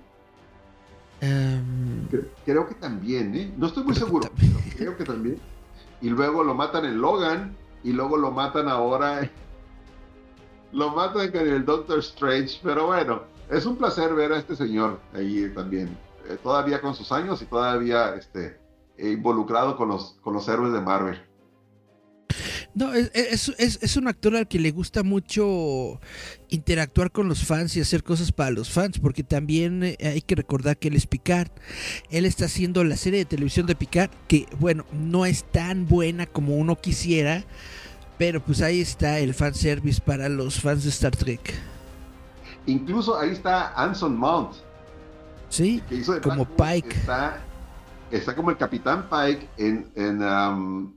Em, 1.22 2.08
creo, 2.46 2.68
que 2.68 2.76
también, 2.76 3.36
¿eh? 3.36 3.54
No 3.58 3.68
estoy 3.68 3.84
muy 3.84 3.96
seguro, 3.96 4.30
pero 4.38 4.60
creo 4.76 4.98
que 4.98 5.04
también. 5.06 5.40
Y 6.02 6.10
luego 6.10 6.44
lo 6.44 6.54
matan 6.54 6.86
en 6.86 7.00
Logan. 7.00 7.56
Y 7.86 7.94
luego 7.94 8.18
lo 8.18 8.32
matan 8.32 8.68
ahora. 8.68 9.30
Lo 10.72 10.90
matan 10.90 11.32
con 11.32 11.48
el 11.48 11.64
Doctor 11.64 12.00
Strange. 12.00 12.60
Pero 12.64 12.88
bueno, 12.88 13.22
es 13.50 13.66
un 13.68 13.78
placer 13.78 14.14
ver 14.16 14.34
a 14.34 14.40
este 14.40 14.56
señor 14.56 15.00
ahí 15.14 15.50
también. 15.54 15.96
Eh, 16.28 16.38
todavía 16.42 16.82
con 16.82 16.96
sus 16.96 17.12
años 17.12 17.44
y 17.44 17.46
todavía 17.46 18.16
este, 18.16 18.60
involucrado 18.98 19.78
con 19.78 19.90
los, 19.90 20.18
con 20.22 20.34
los 20.34 20.48
héroes 20.50 20.74
de 20.74 20.82
Marvel. 20.82 21.22
No, 22.74 22.94
es, 22.94 23.98
un 23.98 24.08
actor 24.08 24.36
al 24.36 24.48
que 24.48 24.60
le 24.60 24.72
gusta 24.72 25.04
mucho 25.04 26.00
interactuar 26.50 27.12
con 27.12 27.28
los 27.30 27.46
fans 27.46 27.76
y 27.78 27.82
hacer 27.82 28.04
cosas 28.04 28.32
para 28.32 28.52
los 28.52 28.70
fans, 28.70 29.00
porque 29.00 29.24
también 29.24 29.84
eh, 29.84 29.98
hay 30.02 30.22
que 30.22 30.36
recordar 30.36 30.78
que 30.78 30.90
él 30.90 30.96
es 30.96 31.08
Picard. 31.08 31.52
Él 32.10 32.26
está 32.26 32.46
haciendo 32.46 32.84
la 32.84 32.98
serie 32.98 33.20
de 33.20 33.26
televisión 33.26 33.66
de 33.66 33.76
Picard, 33.76 34.10
que 34.28 34.48
bueno, 34.60 34.86
no 34.92 35.26
es 35.26 35.46
tan 35.46 35.88
buena 35.88 36.26
como 36.26 36.56
uno 36.56 36.76
quisiera, 36.76 37.44
pero 38.18 38.44
pues 38.44 38.62
ahí 38.62 38.82
está 38.82 39.20
el 39.20 39.34
fanservice 39.34 40.02
para 40.02 40.28
los 40.30 40.60
fans 40.60 40.84
de 40.84 40.90
Star 40.90 41.16
Trek. 41.16 41.54
Incluso 42.66 43.18
ahí 43.18 43.32
está 43.32 43.74
Anson 43.76 44.18
Mount. 44.18 44.56
Sí, 45.50 45.82
como 46.22 46.46
Pike. 46.46 46.96
Está, 48.12 48.36
como 48.36 48.50
el 48.52 48.58
Capitán 48.58 49.08
Pike 49.10 49.48
en, 49.58 49.90
en 49.96 50.22
um, 50.24 50.94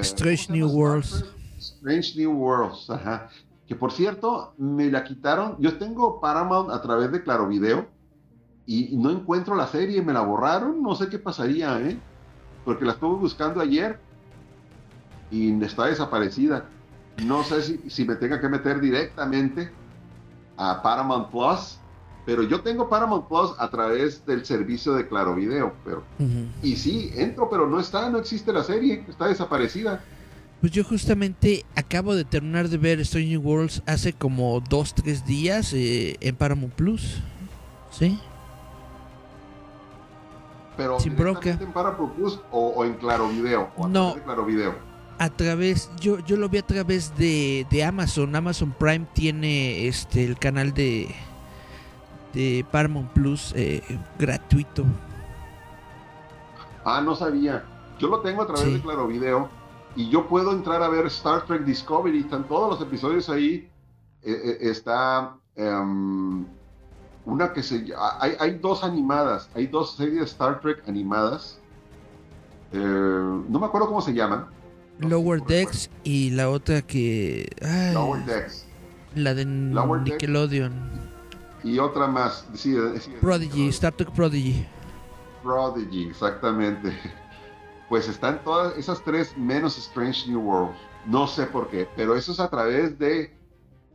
Strange 0.00 0.50
New 0.50 0.68
Worlds. 0.68 1.24
Strange 1.58 2.16
New 2.16 2.32
Worlds, 2.32 2.90
ajá. 2.90 3.28
Que 3.66 3.74
por 3.74 3.92
cierto, 3.92 4.54
me 4.56 4.90
la 4.90 5.04
quitaron. 5.04 5.56
Yo 5.58 5.76
tengo 5.78 6.20
Paramount 6.20 6.70
a 6.70 6.80
través 6.80 7.12
de 7.12 7.22
Claro 7.22 7.48
Video 7.48 7.86
y 8.66 8.96
no 8.96 9.10
encuentro 9.10 9.54
la 9.54 9.66
serie, 9.66 10.02
me 10.02 10.12
la 10.12 10.20
borraron. 10.20 10.82
No 10.82 10.94
sé 10.94 11.08
qué 11.08 11.18
pasaría, 11.18 11.80
¿eh? 11.80 11.98
Porque 12.64 12.84
la 12.84 12.92
estuve 12.92 13.16
buscando 13.16 13.60
ayer 13.60 13.98
y 15.30 15.62
está 15.62 15.86
desaparecida. 15.86 16.66
No 17.24 17.42
sé 17.42 17.62
si, 17.62 17.90
si 17.90 18.04
me 18.04 18.14
tenga 18.16 18.40
que 18.40 18.48
meter 18.48 18.80
directamente 18.80 19.70
a 20.56 20.82
Paramount 20.82 21.30
Plus 21.30 21.78
pero 22.28 22.42
yo 22.42 22.60
tengo 22.60 22.90
Paramount 22.90 23.26
Plus 23.26 23.52
a 23.56 23.70
través 23.70 24.26
del 24.26 24.44
servicio 24.44 24.92
de 24.92 25.08
Claro 25.08 25.34
Video, 25.34 25.72
pero 25.82 26.02
y 26.62 26.76
sí, 26.76 27.10
entro, 27.14 27.48
pero 27.48 27.66
no 27.66 27.80
está, 27.80 28.10
no 28.10 28.18
existe 28.18 28.52
la 28.52 28.62
serie, 28.62 29.02
está 29.08 29.28
desaparecida. 29.28 30.04
Pues 30.60 30.70
yo 30.70 30.84
justamente 30.84 31.64
acabo 31.74 32.14
de 32.14 32.26
terminar 32.26 32.68
de 32.68 32.76
ver 32.76 33.00
Strange 33.00 33.38
Worlds 33.38 33.82
hace 33.86 34.12
como 34.12 34.60
dos, 34.60 34.92
tres 34.94 35.24
días 35.24 35.72
eh, 35.72 36.18
en 36.20 36.36
Paramount 36.36 36.74
Plus. 36.74 37.22
¿Sí? 37.90 38.20
Pero 40.76 41.00
Sin 41.00 41.12
en 41.12 41.72
Paramount 41.72 42.12
Plus 42.14 42.40
o, 42.52 42.84
en 42.84 42.92
Claro 42.96 43.30
Video. 43.30 43.70
no. 43.88 44.16
Claro 44.22 44.44
Video. 44.44 44.74
A 45.18 45.30
través, 45.30 45.90
yo, 45.98 46.18
yo 46.18 46.36
lo 46.36 46.50
vi 46.50 46.58
a 46.58 46.66
través 46.66 47.16
de, 47.16 47.66
de 47.70 47.84
Amazon. 47.84 48.36
Amazon 48.36 48.74
Prime 48.78 49.06
tiene 49.14 49.88
este 49.88 50.24
el 50.24 50.38
canal 50.38 50.74
de, 50.74 51.08
de 52.32 52.64
Paramount 52.70 53.10
Plus 53.12 53.52
eh, 53.56 53.82
gratuito. 54.18 54.84
Ah, 56.84 57.00
no 57.00 57.14
sabía. 57.14 57.64
Yo 57.98 58.08
lo 58.08 58.20
tengo 58.20 58.42
a 58.42 58.46
través 58.46 58.72
de 58.72 58.80
Claro 58.80 59.06
Video 59.08 59.48
y 59.96 60.08
yo 60.08 60.26
puedo 60.26 60.52
entrar 60.52 60.82
a 60.82 60.88
ver 60.88 61.06
Star 61.06 61.44
Trek 61.46 61.64
Discovery. 61.64 62.20
Están 62.20 62.46
todos 62.46 62.70
los 62.70 62.80
episodios 62.80 63.28
ahí. 63.28 63.68
Eh, 64.22 64.32
eh, 64.32 64.58
está 64.60 65.34
em, 65.56 66.44
una 67.24 67.52
que 67.52 67.62
se 67.62 67.86
hay, 68.20 68.36
hay 68.38 68.58
dos 68.58 68.84
animadas. 68.84 69.50
Hay 69.54 69.66
dos 69.66 69.96
series 69.96 70.18
de 70.18 70.24
Star 70.24 70.60
Trek 70.60 70.82
animadas. 70.86 71.60
no 72.72 73.58
me 73.58 73.66
acuerdo 73.66 73.88
cómo 73.88 74.00
se 74.00 74.14
llaman. 74.14 74.46
Lower 75.00 75.42
Decks 75.42 75.90
y 76.04 76.30
la 76.30 76.50
otra 76.50 76.82
que. 76.82 77.48
Lower 77.92 78.24
Decks. 78.24 78.66
La 79.14 79.34
de 79.34 79.44
Nickelodeon 79.44 81.07
y 81.62 81.78
otra 81.78 82.06
más. 82.06 82.46
Prodigy, 83.20 83.68
Star 83.68 83.92
Trek 83.92 84.10
Prodigy. 84.12 84.66
Prodigy, 85.42 86.08
exactamente. 86.08 86.92
Pues 87.88 88.06
están 88.06 88.44
todas 88.44 88.76
esas 88.76 89.02
tres 89.02 89.34
menos 89.38 89.78
Strange 89.78 90.28
New 90.28 90.40
World. 90.40 90.74
No 91.06 91.26
sé 91.26 91.46
por 91.46 91.68
qué, 91.68 91.88
pero 91.96 92.14
eso 92.16 92.32
es 92.32 92.38
a 92.38 92.50
través 92.50 92.98
de 92.98 93.34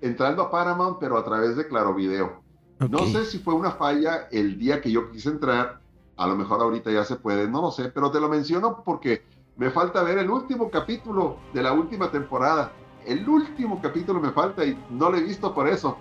entrando 0.01 0.41
a 0.41 0.49
Paramount, 0.49 0.97
pero 0.99 1.15
a 1.15 1.23
través 1.23 1.55
de 1.55 1.67
Claro 1.67 1.93
Video. 1.93 2.41
No 2.89 3.05
sé 3.05 3.23
si 3.25 3.37
fue 3.37 3.53
una 3.53 3.69
falla 3.69 4.27
el 4.31 4.57
día 4.57 4.81
que 4.81 4.91
yo 4.91 5.11
quise 5.11 5.29
entrar. 5.29 5.79
A 6.17 6.25
lo 6.25 6.35
mejor 6.35 6.59
ahorita 6.61 6.89
ya 6.89 7.05
se 7.05 7.17
puede, 7.17 7.47
no 7.47 7.61
lo 7.61 7.69
sé, 7.69 7.89
pero 7.89 8.09
te 8.09 8.19
lo 8.19 8.29
menciono 8.29 8.81
porque 8.83 9.21
me 9.57 9.69
falta 9.69 10.01
ver 10.01 10.17
el 10.17 10.31
último 10.31 10.71
capítulo 10.71 11.37
de 11.53 11.61
la 11.61 11.73
última 11.73 12.09
temporada. 12.09 12.71
El 13.05 13.29
último 13.29 13.79
capítulo 13.79 14.19
me 14.19 14.31
falta 14.31 14.65
y 14.65 14.75
no 14.89 15.11
lo 15.11 15.17
he 15.17 15.21
visto 15.21 15.53
por 15.53 15.67
eso 15.67 15.99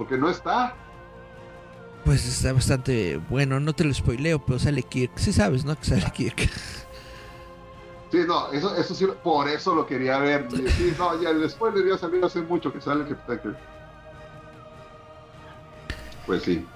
porque 0.00 0.16
no 0.16 0.30
está. 0.30 0.74
Pues 2.06 2.26
está 2.26 2.54
bastante 2.54 3.20
bueno, 3.28 3.60
no 3.60 3.74
te 3.74 3.84
lo 3.84 3.92
spoileo, 3.92 4.42
pero 4.42 4.58
sale 4.58 4.82
Kirk. 4.82 5.12
Sí 5.16 5.30
sabes, 5.30 5.62
¿no? 5.66 5.78
Que 5.78 5.84
sale 5.84 6.10
Kirk. 6.14 6.48
Sí, 8.10 8.20
no, 8.26 8.50
eso, 8.50 8.74
eso 8.76 8.94
sí, 8.94 9.06
por 9.22 9.46
eso 9.46 9.74
lo 9.74 9.86
quería 9.86 10.18
ver. 10.18 10.48
Sí, 10.50 10.94
no, 10.96 11.20
ya 11.20 11.28
el 11.28 11.50
spoiler 11.50 11.86
ya 11.86 11.98
salió 11.98 12.24
hace 12.24 12.40
mucho 12.40 12.72
que 12.72 12.80
sale 12.80 13.06
Capitán 13.06 13.58
Pues 16.24 16.44
sí 16.44 16.66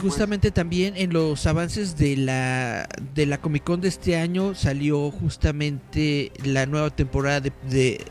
justamente 0.00 0.50
también 0.50 0.96
en 0.96 1.12
los 1.12 1.46
avances 1.46 1.96
de 1.96 2.16
la 2.16 2.88
de 3.14 3.26
la 3.26 3.38
Comic 3.38 3.64
Con 3.64 3.80
de 3.80 3.88
este 3.88 4.16
año 4.16 4.54
salió 4.54 5.10
justamente 5.10 6.32
la 6.44 6.66
nueva 6.66 6.90
temporada 6.90 7.40
de, 7.40 7.52
de, 7.70 8.04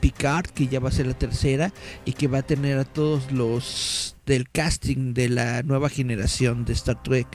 Picard 0.00 0.46
que 0.46 0.68
ya 0.68 0.80
va 0.80 0.88
a 0.88 0.92
ser 0.92 1.06
la 1.06 1.14
tercera 1.14 1.72
y 2.04 2.12
que 2.12 2.28
va 2.28 2.38
a 2.38 2.42
tener 2.42 2.78
a 2.78 2.84
todos 2.84 3.32
los 3.32 4.16
del 4.26 4.48
casting 4.50 5.14
de 5.14 5.28
la 5.28 5.62
nueva 5.62 5.88
generación 5.88 6.64
de 6.64 6.72
Star 6.72 7.02
Trek 7.02 7.26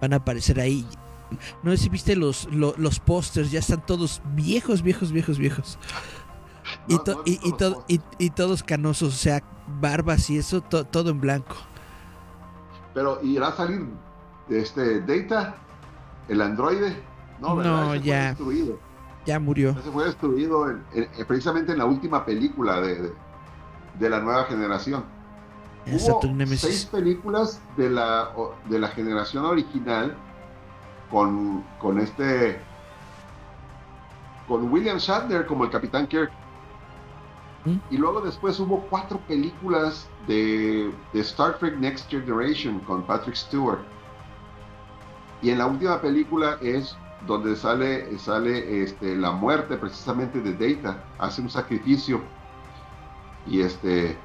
van 0.00 0.12
a 0.12 0.16
aparecer 0.16 0.60
ahí 0.60 0.86
no 1.62 1.70
sé 1.70 1.78
si 1.78 1.88
viste 1.88 2.16
los 2.16 2.48
los, 2.52 3.00
pósters 3.00 3.50
ya 3.50 3.60
están 3.60 3.84
todos 3.86 4.20
viejos 4.34 4.82
viejos 4.82 5.12
viejos 5.12 5.38
viejos 5.38 5.78
y, 6.88 6.94
y, 7.30 8.00
y, 8.18 8.30
todos 8.30 8.62
canosos 8.62 9.14
o 9.14 9.16
sea 9.16 9.42
barbas 9.80 10.30
y 10.30 10.38
eso 10.38 10.60
todo 10.60 11.10
en 11.10 11.20
blanco 11.20 11.56
pero 12.94 13.20
irá 13.22 13.48
a 13.48 13.52
salir 13.52 13.86
este 14.48 15.00
Data, 15.00 15.54
el 16.28 16.40
androide. 16.40 16.96
No, 17.40 17.56
¿verdad? 17.56 17.94
ya. 17.94 18.36
Ya 19.26 19.38
murió. 19.38 19.74
Se 19.74 19.90
fue 19.90 20.04
destruido 20.04 20.66
precisamente 21.26 21.72
en 21.72 21.78
la 21.78 21.84
última 21.84 22.24
película 22.24 22.80
de, 22.80 23.12
de, 23.98 24.10
la 24.10 24.20
nueva 24.20 24.44
generación. 24.44 25.04
Hubo 25.86 26.20
seis 26.56 26.86
películas 26.86 27.60
de 27.76 27.90
la, 27.90 28.30
de 28.68 28.78
la 28.78 28.88
generación 28.88 29.44
original 29.44 30.16
con, 31.10 31.64
con 31.78 31.98
este 31.98 32.60
con 34.50 34.70
William 34.72 34.98
Shatner 34.98 35.46
como 35.46 35.64
el 35.64 35.70
Capitán 35.70 36.08
Kirk. 36.08 36.32
Y 37.90 37.98
luego 37.98 38.20
después 38.20 38.58
hubo 38.58 38.80
cuatro 38.88 39.20
películas 39.28 40.08
de, 40.26 40.90
Star 41.14 41.58
Trek 41.58 41.76
Next 41.78 42.10
Generation 42.10 42.80
con 42.80 43.02
Patrick 43.02 43.36
Stewart. 43.36 43.80
Y 45.42 45.50
en 45.50 45.58
la 45.58 45.66
última 45.66 46.00
película 46.00 46.58
es 46.62 46.96
donde 47.26 47.56
sale, 47.56 48.18
sale 48.18 48.82
este, 48.82 49.16
la 49.16 49.30
muerte 49.30 49.76
precisamente 49.76 50.40
de 50.40 50.74
Data, 50.74 51.04
hace 51.18 51.42
un 51.42 51.50
sacrificio. 51.50 52.20
Y 53.46 53.60
este 53.60 54.16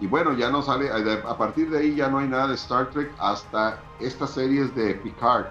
y 0.00 0.06
bueno, 0.06 0.32
ya 0.34 0.50
no 0.50 0.60
sale, 0.60 0.90
a 0.90 1.38
partir 1.38 1.70
de 1.70 1.78
ahí 1.78 1.94
ya 1.94 2.08
no 2.08 2.18
hay 2.18 2.28
nada 2.28 2.48
de 2.48 2.54
Star 2.54 2.90
Trek 2.90 3.12
hasta 3.18 3.78
estas 4.00 4.30
series 4.30 4.74
de 4.74 4.94
Picard. 4.94 5.46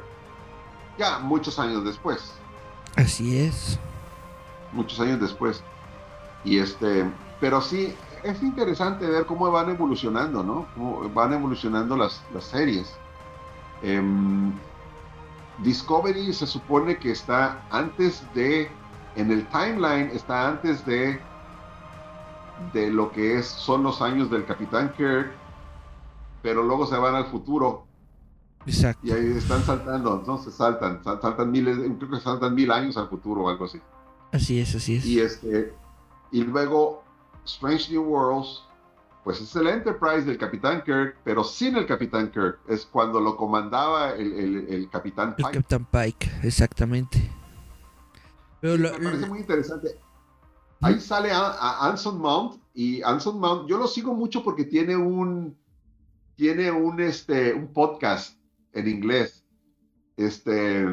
Ya 0.97 1.19
muchos 1.19 1.57
años 1.59 1.83
después. 1.83 2.33
Así 2.95 3.37
es. 3.37 3.79
Muchos 4.71 4.99
años 4.99 5.19
después. 5.21 5.63
Y 6.43 6.59
este, 6.59 7.05
pero 7.39 7.61
sí, 7.61 7.95
es 8.23 8.43
interesante 8.43 9.07
ver 9.07 9.25
cómo 9.25 9.49
van 9.49 9.69
evolucionando, 9.69 10.43
¿no? 10.43 10.67
Cómo 10.75 11.09
van 11.09 11.33
evolucionando 11.33 11.95
las, 11.95 12.21
series. 12.39 12.93
Em, 13.81 14.51
Discovery 15.59 16.33
se 16.33 16.47
supone 16.47 16.97
que 16.97 17.11
está 17.11 17.61
antes 17.69 18.23
de, 18.33 18.69
en 19.15 19.31
el 19.31 19.47
timeline, 19.47 20.09
está 20.13 20.47
antes 20.47 20.85
de, 20.85 21.19
de 22.73 22.89
lo 22.91 23.11
que 23.11 23.37
es, 23.37 23.45
son 23.47 23.83
los 23.83 24.01
años 24.01 24.29
del 24.31 24.45
Capitán 24.45 24.93
Kirk, 24.97 25.31
pero 26.41 26.63
luego 26.63 26.85
se 26.87 26.97
van 26.97 27.15
al 27.15 27.25
futuro 27.25 27.85
Exacto. 28.65 29.05
Y 29.05 29.11
ahí 29.11 29.37
están 29.37 29.63
saltando, 29.63 30.23
no 30.25 30.37
se 30.37 30.51
saltan, 30.51 31.03
saltan 31.03 31.51
miles, 31.51 31.77
creo 31.97 32.09
que 32.11 32.19
saltan 32.19 32.55
mil 32.55 32.71
años 32.71 32.95
al 32.97 33.09
futuro 33.09 33.43
o 33.43 33.49
algo 33.49 33.65
así. 33.65 33.81
Así 34.31 34.59
es, 34.59 34.73
así 34.75 34.95
es. 34.95 35.05
Y 35.05 35.19
este, 35.19 35.73
y 36.31 36.43
luego 36.43 37.03
Strange 37.45 37.91
New 37.91 38.03
Worlds, 38.03 38.63
pues 39.23 39.39
es 39.39 39.55
el 39.55 39.67
Enterprise 39.67 40.25
del 40.25 40.37
Capitán 40.37 40.83
Kirk, 40.83 41.17
pero 41.23 41.43
sin 41.43 41.75
el 41.77 41.85
Capitán 41.85 42.31
Kirk. 42.31 42.59
Es 42.67 42.85
cuando 42.85 43.19
lo 43.19 43.37
comandaba 43.37 44.11
el, 44.11 44.33
el, 44.33 44.67
el 44.69 44.89
Capitán 44.89 45.35
Pike. 45.35 45.49
El 45.49 45.55
Capitán 45.55 45.87
Pike, 45.89 46.31
exactamente. 46.43 47.31
Pero 48.59 48.77
me 48.77 48.89
parece 48.99 49.27
muy 49.27 49.39
interesante. 49.39 49.99
Ahí 50.81 50.99
sale 50.99 51.31
a, 51.31 51.87
Anson 51.87 52.19
Mount 52.19 52.61
y 52.73 53.01
Anson 53.03 53.39
Mount, 53.39 53.69
yo 53.69 53.77
lo 53.77 53.87
sigo 53.87 54.13
mucho 54.13 54.43
porque 54.43 54.65
tiene 54.65 54.95
un 54.95 55.57
tiene 56.35 56.71
un 56.71 56.99
este 56.99 57.53
un 57.53 57.71
podcast 57.71 58.37
en 58.73 58.87
inglés. 58.87 59.45
Este 60.17 60.85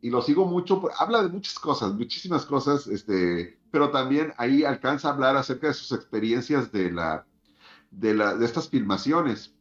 y 0.00 0.10
lo 0.10 0.22
sigo 0.22 0.46
mucho, 0.46 0.82
habla 0.98 1.22
de 1.22 1.28
muchas 1.28 1.58
cosas, 1.58 1.94
muchísimas 1.94 2.46
cosas, 2.46 2.86
este, 2.86 3.58
pero 3.72 3.90
también 3.90 4.32
ahí 4.36 4.62
alcanza 4.62 5.08
a 5.08 5.12
hablar 5.12 5.36
acerca 5.36 5.66
de 5.66 5.74
sus 5.74 5.90
experiencias 5.90 6.70
de 6.70 6.92
la 6.92 7.26
de, 7.96 8.14
de 8.14 8.44
estas 8.44 8.68
filmaciones. 8.68 9.52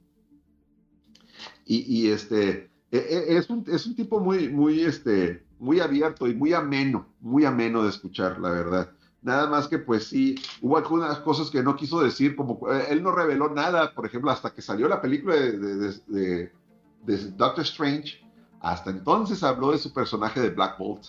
Y, 1.68 2.10
este 2.10 2.70
e, 2.92 2.98
e, 2.98 3.38
es 3.38 3.50
un, 3.50 3.66
es 3.68 3.88
un 3.88 3.96
tipo 3.96 4.20
muy 4.20 4.50
muy 4.50 4.82
este 4.82 5.44
muy 5.58 5.80
abierto 5.80 6.28
y 6.28 6.36
muy 6.36 6.54
ameno, 6.54 7.08
muy 7.22 7.44
ameno 7.44 7.82
de 7.82 7.90
escuchar, 7.90 8.40
la 8.40 8.50
verdad. 8.50 8.92
Nada 9.24 9.50
más 9.50 9.68
que 9.68 9.80
pues 9.80 10.08
sí, 10.08 10.36
hubo 10.62 10.78
algunas 10.78 11.18
cosas 11.20 11.50
que 11.50 11.64
no 11.64 11.76
quiso 11.76 12.04
decir, 12.04 12.36
como 12.36 12.72
eh, 12.72 12.88
él 12.90 13.02
no 13.02 13.12
reveló 13.12 13.50
nada, 13.50 13.96
por 13.96 14.06
ejemplo, 14.06 14.30
hasta 14.30 14.54
que 14.54 14.62
salió 14.62 14.88
la 14.88 15.02
película 15.02 15.36
de, 15.36 16.52
Doctor 17.36 17.64
Strange, 17.64 18.24
hasta 18.60 18.92
entonces 18.92 19.42
habló 19.42 19.72
de 19.72 19.80
su 19.80 19.92
personaje 19.92 20.40
de 20.40 20.52
Black 20.52 20.78
Bolt, 20.78 21.06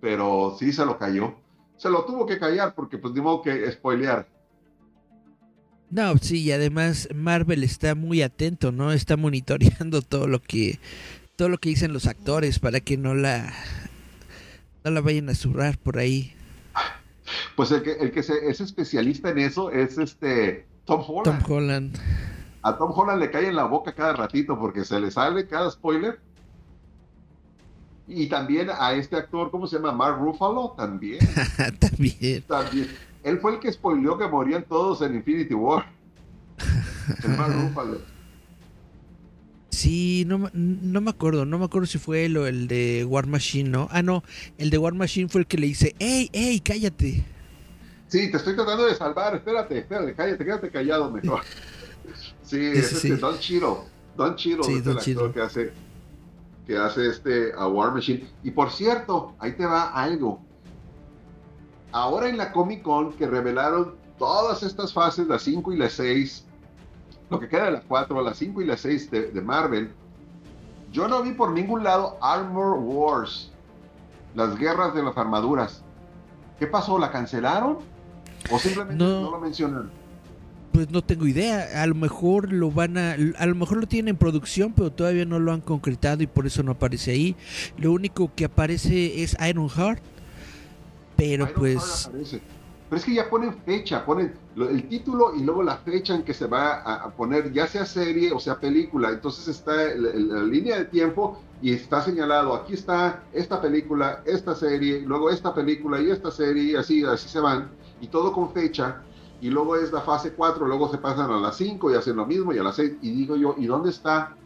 pero 0.00 0.54
sí 0.56 0.72
se 0.72 0.86
lo 0.86 0.96
cayó. 0.98 1.34
Se 1.76 1.90
lo 1.90 2.04
tuvo 2.04 2.24
que 2.26 2.38
callar 2.38 2.74
porque 2.74 2.98
pues 2.98 3.12
ni 3.12 3.20
modo 3.20 3.42
que 3.42 3.72
spoilear. 3.72 4.28
No, 5.90 6.16
sí, 6.18 6.42
y 6.42 6.52
además 6.52 7.08
Marvel 7.14 7.62
está 7.62 7.94
muy 7.94 8.22
atento, 8.22 8.72
¿no? 8.72 8.92
Está 8.92 9.16
monitoreando 9.16 10.02
todo 10.02 10.26
lo 10.26 10.40
que 10.40 10.78
todo 11.36 11.48
lo 11.48 11.58
que 11.58 11.68
dicen 11.68 11.92
los 11.92 12.06
actores 12.06 12.58
para 12.58 12.80
que 12.80 12.96
no 12.96 13.14
la 13.14 13.52
no 14.84 14.90
la 14.90 15.00
vayan 15.00 15.28
a 15.28 15.34
zurrar 15.34 15.78
por 15.78 15.98
ahí. 15.98 16.32
Pues 17.56 17.70
el 17.70 17.82
que, 17.82 17.92
el 17.92 18.12
que 18.12 18.20
es 18.20 18.60
especialista 18.60 19.30
en 19.30 19.38
eso 19.38 19.70
es 19.70 19.98
este 19.98 20.66
Tom 20.84 21.02
Holland. 21.06 21.24
Tom 21.24 21.52
Holland. 21.52 21.98
A 22.62 22.76
Tom 22.76 22.92
Holland 22.94 23.20
le 23.20 23.30
cae 23.30 23.48
en 23.48 23.56
la 23.56 23.64
boca 23.64 23.94
cada 23.94 24.12
ratito 24.12 24.58
porque 24.58 24.84
se 24.84 24.98
le 25.00 25.10
sale 25.10 25.46
cada 25.46 25.70
spoiler. 25.70 26.18
Y 28.08 28.28
también 28.28 28.70
a 28.70 28.92
este 28.92 29.16
actor, 29.16 29.50
¿cómo 29.50 29.66
se 29.66 29.76
llama? 29.76 29.92
Mark 29.92 30.18
Ruffalo, 30.18 30.74
también. 30.76 31.18
también. 31.80 32.42
También. 32.42 32.88
Él 33.26 33.40
fue 33.40 33.54
el 33.54 33.58
que 33.58 33.72
spoileó 33.72 34.16
que 34.16 34.28
morían 34.28 34.64
todos 34.68 35.02
en 35.02 35.16
Infinity 35.16 35.52
War. 35.52 35.84
Mark 37.36 37.52
Ruffalo. 37.52 37.98
Sí, 39.68 40.24
no, 40.28 40.48
no 40.54 41.00
me 41.00 41.10
acuerdo, 41.10 41.44
no 41.44 41.58
me 41.58 41.64
acuerdo 41.64 41.86
si 41.86 41.98
fue 41.98 42.26
él 42.26 42.36
o 42.36 42.46
el 42.46 42.68
de 42.68 43.04
War 43.04 43.26
Machine, 43.26 43.68
¿no? 43.68 43.88
Ah, 43.90 44.00
no, 44.00 44.22
el 44.58 44.70
de 44.70 44.78
War 44.78 44.94
Machine 44.94 45.28
fue 45.28 45.40
el 45.40 45.48
que 45.48 45.58
le 45.58 45.66
dice, 45.66 45.96
¡Ey, 45.98 46.30
ey, 46.32 46.60
cállate! 46.60 47.24
Sí, 48.06 48.30
te 48.30 48.36
estoy 48.36 48.54
tratando 48.54 48.86
de 48.86 48.94
salvar, 48.94 49.34
espérate, 49.34 49.76
espérate, 49.78 50.14
cállate, 50.14 50.44
quédate 50.44 50.70
callado 50.70 51.10
mejor. 51.10 51.40
Sí, 52.44 52.64
es 52.64 52.92
este 52.92 53.16
Don 53.16 53.36
Chiro, 53.40 53.84
Don 54.16 54.36
Chiro 54.36 54.62
es 54.62 54.86
el 54.86 54.96
actor 54.96 55.34
que 55.34 55.40
hace, 55.40 55.72
que 56.64 56.76
hace 56.76 57.08
este 57.08 57.52
a 57.52 57.66
War 57.66 57.92
Machine. 57.92 58.24
Y 58.44 58.52
por 58.52 58.70
cierto, 58.70 59.34
ahí 59.40 59.56
te 59.56 59.66
va 59.66 59.88
algo. 59.90 60.45
Ahora 61.92 62.28
en 62.28 62.36
la 62.36 62.52
Comic 62.52 62.82
Con 62.82 63.12
que 63.12 63.26
revelaron 63.26 63.94
todas 64.18 64.62
estas 64.62 64.92
fases, 64.92 65.26
las 65.26 65.42
5 65.42 65.72
y 65.72 65.76
las 65.76 65.92
6, 65.94 66.44
lo 67.30 67.40
que 67.40 67.48
queda 67.48 67.66
de 67.66 67.72
las 67.72 67.84
4, 67.86 68.22
las 68.22 68.36
5 68.38 68.62
y 68.62 68.64
las 68.66 68.80
6 68.80 69.10
de, 69.10 69.30
de 69.30 69.40
Marvel, 69.40 69.92
yo 70.92 71.08
no 71.08 71.22
vi 71.22 71.32
por 71.32 71.50
ningún 71.50 71.84
lado 71.84 72.16
Armor 72.20 72.78
Wars, 72.78 73.50
las 74.34 74.56
guerras 74.56 74.94
de 74.94 75.02
las 75.02 75.16
armaduras. 75.16 75.82
¿Qué 76.58 76.66
pasó? 76.66 76.98
¿La 76.98 77.10
cancelaron? 77.10 77.78
¿O 78.50 78.58
simplemente 78.58 79.02
no, 79.02 79.30
lo 79.30 79.40
mencionan? 79.40 79.90
Pues 80.72 80.90
no 80.90 81.02
tengo 81.02 81.26
idea. 81.26 81.82
A 81.82 81.86
lo 81.86 81.94
mejor 81.94 82.52
lo 82.52 82.70
van 82.70 82.96
a. 82.96 83.12
A 83.12 83.46
lo 83.46 83.54
mejor 83.54 83.78
lo 83.78 83.86
tienen 83.86 84.10
en 84.10 84.16
producción, 84.16 84.72
pero 84.74 84.90
todavía 84.90 85.24
no 85.24 85.38
lo 85.38 85.52
han 85.52 85.60
concretado 85.60 86.22
y 86.22 86.26
por 86.26 86.46
eso 86.46 86.62
no 86.62 86.72
aparece 86.72 87.10
ahí. 87.12 87.36
Lo 87.76 87.92
único 87.92 88.30
que 88.34 88.44
aparece 88.44 89.22
es 89.22 89.36
Iron 89.46 89.68
Pero 91.16 91.48
pues. 91.54 92.10
Pero 92.88 93.00
es 93.00 93.04
que 93.04 93.14
ya 93.14 93.28
ponen 93.28 93.52
fecha, 93.64 94.04
ponen 94.06 94.32
el 94.56 94.88
título 94.88 95.34
y 95.34 95.42
luego 95.42 95.62
la 95.64 95.76
fecha 95.78 96.14
en 96.14 96.22
que 96.22 96.32
se 96.32 96.46
va 96.46 96.82
a, 96.82 97.10
poner, 97.10 97.52
ya 97.52 97.66
sea 97.66 97.84
serie 97.84 98.32
o 98.32 98.38
sea 98.38 98.60
película. 98.60 99.10
Entonces 99.10 99.48
está 99.48 99.74
la, 99.74 100.42
línea 100.42 100.78
de 100.78 100.84
tiempo 100.84 101.40
y 101.60 101.72
está 101.72 102.00
señalado, 102.00 102.54
aquí 102.54 102.74
está 102.74 103.24
esta 103.32 103.60
película, 103.60 104.22
esta 104.24 104.54
serie, 104.54 105.00
luego 105.00 105.30
esta 105.30 105.52
película 105.52 106.00
y 106.00 106.10
esta 106.10 106.30
serie, 106.30 106.62
y 106.62 106.76
así, 106.76 107.04
así 107.04 107.28
se 107.28 107.40
van 107.40 107.70
y 108.00 108.06
todo 108.06 108.32
con 108.32 108.52
fecha, 108.52 109.02
y 109.40 109.48
luego 109.48 109.74
es 109.76 109.90
la 109.90 110.02
fase 110.02 110.32
4, 110.32 110.66
luego 110.66 110.88
se 110.90 110.98
pasan 110.98 111.30
a 111.30 111.40
las 111.40 111.56
5 111.56 111.90
y 111.90 111.94
hacen 111.94 112.16
lo 112.16 112.26
mismo 112.26 112.52
y 112.52 112.58
a 112.58 112.62
las 112.62 112.76
6, 112.76 112.98
y 113.02 113.10
digo 113.10 113.36
yo, 113.36 113.54
¿y 113.58 113.66
dónde 113.66 113.90
está 113.90 114.36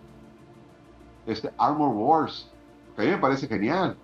este 1.27 1.51
Armor 1.59 1.95
Wars? 1.95 2.49
Que 2.97 3.03
a 3.03 3.05
mí 3.05 3.11
me 3.11 3.19
parece 3.19 3.47
genial. 3.47 3.97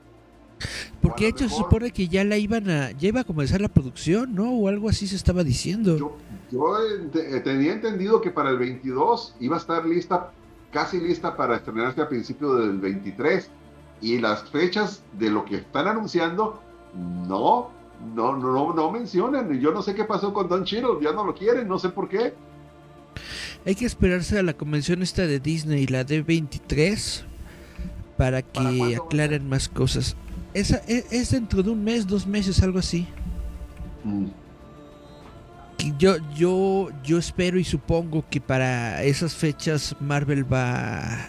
Porque 1.01 1.25
de 1.25 1.31
hecho 1.31 1.49
se 1.49 1.55
supone 1.55 1.91
que 1.91 2.09
ya 2.09 2.25
la 2.25 2.37
iban 2.37 2.69
a, 2.71 2.91
ya 2.93 3.09
iba 3.09 3.21
a 3.21 3.25
comenzar 3.25 3.61
la 3.61 3.69
producción, 3.69 4.35
¿no? 4.35 4.53
O 4.53 4.69
algo 4.69 4.89
así 4.89 5.07
se 5.07 5.17
estaba 5.17 5.45
diciendo. 5.45 5.97
Yo, 5.97 6.17
yo 6.51 6.79
eh, 6.81 7.41
tenía 7.41 7.73
entendido 7.73 8.21
que 8.21 8.31
para 8.31 8.51
el 8.51 8.59
22 8.59 9.37
iba 9.41 9.57
a 9.57 9.59
estar 9.59 9.85
lista, 9.87 10.33
casi 10.73 10.99
lista 10.99 11.37
para 11.37 11.57
estrenarse 11.57 12.01
a 12.01 12.09
principio 12.09 12.55
del 12.57 12.79
23. 12.79 13.51
Y 14.01 14.19
las 14.19 14.45
fechas 14.51 15.03
de 15.19 15.31
lo 15.31 15.45
que 15.45 15.57
están 15.57 15.89
anunciando, 15.89 16.61
no, 16.95 17.71
no, 18.15 18.37
no, 18.37 18.75
no 18.75 18.91
mencionan. 18.91 19.59
Yo 19.61 19.73
no 19.73 19.83
sé 19.83 19.95
qué 19.95 20.05
pasó 20.05 20.33
con 20.33 20.49
Don 20.49 20.65
Cheadle, 20.65 21.03
ya 21.03 21.13
no 21.13 21.25
lo 21.25 21.35
quieren, 21.35 21.69
no 21.69 21.79
sé 21.79 21.89
por 21.89 22.09
qué. 22.09 22.35
Hay 23.65 23.75
que 23.75 23.87
esperarse 23.87 24.39
a 24.39 24.43
la 24.43 24.53
convención 24.53 25.03
esta 25.03 25.27
de 25.27 25.41
Disney, 25.41 25.87
la 25.87 26.05
D23, 26.05 27.25
para 28.17 28.43
que 28.43 28.97
aclaren 28.97 29.49
más 29.49 29.69
cosas. 29.69 30.17
Esa, 30.57 30.77
es, 30.87 31.13
es, 31.13 31.31
dentro 31.31 31.63
de 31.63 31.71
un 31.71 31.85
mes, 31.85 32.07
dos 32.07 32.27
meses, 32.27 32.63
algo 32.63 32.79
así. 32.79 33.07
Mm. 34.05 34.27
Yo, 35.99 36.17
yo, 36.35 36.89
yo 37.05 37.19
espero 37.19 37.59
y 37.59 37.65
supongo 37.65 38.25
que 38.31 38.41
para 38.41 39.03
esas 39.03 39.35
fechas 39.35 39.95
Marvel 40.01 40.51
va 40.51 41.29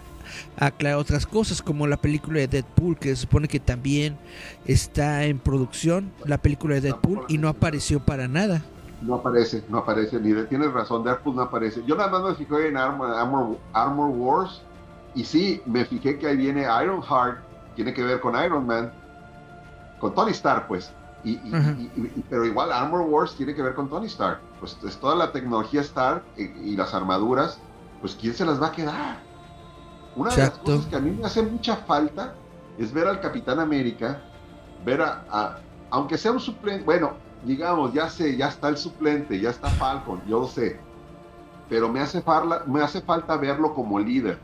aclarar 0.58 0.98
otras 0.98 1.26
cosas, 1.26 1.62
como 1.62 1.88
la 1.88 1.98
película 1.98 2.40
de 2.40 2.48
Deadpool, 2.48 2.98
que 2.98 3.10
se 3.10 3.24
supone 3.24 3.48
que 3.48 3.60
también 3.60 4.18
está 4.66 5.26
en 5.26 5.40
producción, 5.40 6.12
la 6.26 6.38
película 6.38 6.76
de 6.76 6.82
Deadpool, 6.82 7.26
y 7.28 7.38
no 7.38 7.50
apareció 7.50 8.00
para 8.00 8.28
nada. 8.28 8.64
No 9.02 9.16
aparece, 9.16 9.64
no 9.70 9.80
aparece, 9.80 10.20
ni 10.20 10.32
de, 10.32 10.46
tienes 10.46 10.72
razón, 10.72 11.04
Deadpool 11.04 11.36
no 11.36 11.44
aparece. 11.44 11.84
Yo 11.86 11.96
nada 11.96 12.10
más 12.10 12.24
me 12.24 12.36
fijé 12.36 12.70
en 12.70 12.78
Armor, 12.78 13.58
Armor, 13.74 14.10
Wars, 14.10 14.62
y 15.16 15.24
sí, 15.24 15.62
me 15.66 15.86
fijé 15.86 16.18
que 16.18 16.28
ahí 16.28 16.38
viene 16.38 16.62
Iron 16.84 17.02
Heart, 17.02 17.40
tiene 17.76 17.94
que 17.94 18.04
ver 18.04 18.20
con 18.20 18.42
Iron 18.42 18.66
Man, 18.66 18.92
con 20.00 20.14
Tony 20.14 20.32
Stark, 20.32 20.68
pues. 20.68 20.92
Y, 21.24 21.38
pero 22.30 22.46
igual 22.46 22.72
Armor 22.72 23.02
Wars 23.02 23.36
tiene 23.36 23.54
que 23.54 23.62
ver 23.62 23.74
con 23.74 23.90
Tony 23.90 24.06
Stark. 24.08 24.40
Pues 24.60 24.78
es 24.86 24.98
toda 24.98 25.16
la 25.16 25.32
tecnología 25.32 25.82
Stark 25.82 26.24
y, 26.38 26.76
las 26.76 26.94
armaduras, 26.94 27.60
pues 28.02 28.16
¿quién 28.20 28.34
se 28.34 28.46
las 28.46 28.62
va 28.62 28.68
a 28.68 28.72
quedar? 28.72 29.20
Una 30.16 30.32
de 30.32 30.38
las 30.38 30.52
cosas 30.52 30.86
que 30.88 30.96
a 30.96 31.00
mí 31.00 31.12
me 31.12 31.26
hace 31.26 31.44
mucha 31.44 31.76
falta 31.76 32.34
es 32.78 32.94
ver 32.94 33.08
al 33.08 33.20
Capitán 33.20 33.60
América, 33.60 34.22
ver 34.86 35.02
a, 35.02 35.60
aunque 35.90 36.18
sea 36.18 36.32
un 36.32 36.40
suplente, 36.40 36.84
bueno, 36.84 37.14
digamos, 37.44 37.94
ya 37.94 38.10
sé, 38.10 38.36
ya 38.36 38.48
está 38.48 38.70
el 38.70 38.78
suplente, 38.78 39.40
ya 39.40 39.50
está 39.50 39.70
Falcon, 39.70 40.22
yo 40.28 40.40
lo 40.42 40.48
sé, 40.48 40.80
pero 41.70 41.90
me 41.90 42.00
hace, 42.00 42.22
falta, 42.22 42.64
me 42.66 42.82
hace 42.82 43.02
falta 43.02 43.38
verlo 43.38 43.74
como 43.74 44.00
líder. 44.00 44.40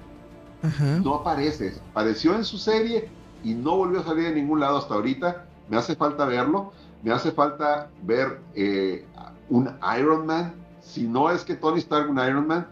No 1.04 1.16
aparece, 1.16 1.78
apareció 1.92 2.36
en 2.36 2.46
su 2.46 2.58
serie 2.58 3.10
y 3.44 3.54
no 3.54 3.78
volvió 3.78 4.00
a 4.00 4.04
salir 4.04 4.26
de 4.26 4.36
ningún 4.36 4.60
lado 4.60 4.78
hasta 4.78 4.94
ahorita. 4.94 5.46
Me 5.70 5.78
hace 5.78 5.96
falta 5.96 6.26
verlo, 6.26 6.72
me 7.04 7.12
hace 7.12 7.32
falta 7.32 7.90
ver 8.04 8.40
eh, 8.56 9.06
un 9.50 9.70
Iron 10.00 10.26
Man, 10.26 10.54
si 10.82 11.08
no 11.08 11.30
es 11.30 11.44
que 11.44 11.56
Tony 11.56 11.80
Stark 11.80 12.10
un 12.10 12.20
Iron 12.20 12.48
Man, 12.48 12.68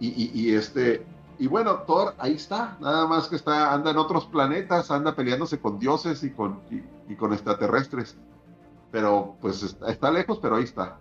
y, 0.00 0.54
este, 0.54 1.04
y 1.38 1.46
bueno, 1.46 1.80
Thor 1.86 2.14
ahí 2.18 2.32
está, 2.32 2.78
nada 2.80 3.06
más 3.06 3.28
que 3.28 3.36
está, 3.36 3.74
anda 3.74 3.90
en 3.90 3.98
otros 3.98 4.24
planetas, 4.26 4.90
anda 4.90 5.14
peleándose 5.14 5.58
con 5.58 5.78
dioses 5.78 6.24
y 6.24 6.30
con, 6.30 6.60
y, 7.06 7.14
con 7.16 7.34
extraterrestres. 7.34 8.16
Pero 8.90 9.36
pues 9.42 9.76
está, 9.86 10.10
lejos, 10.10 10.38
pero 10.40 10.56
ahí 10.56 10.64
está. 10.64 10.98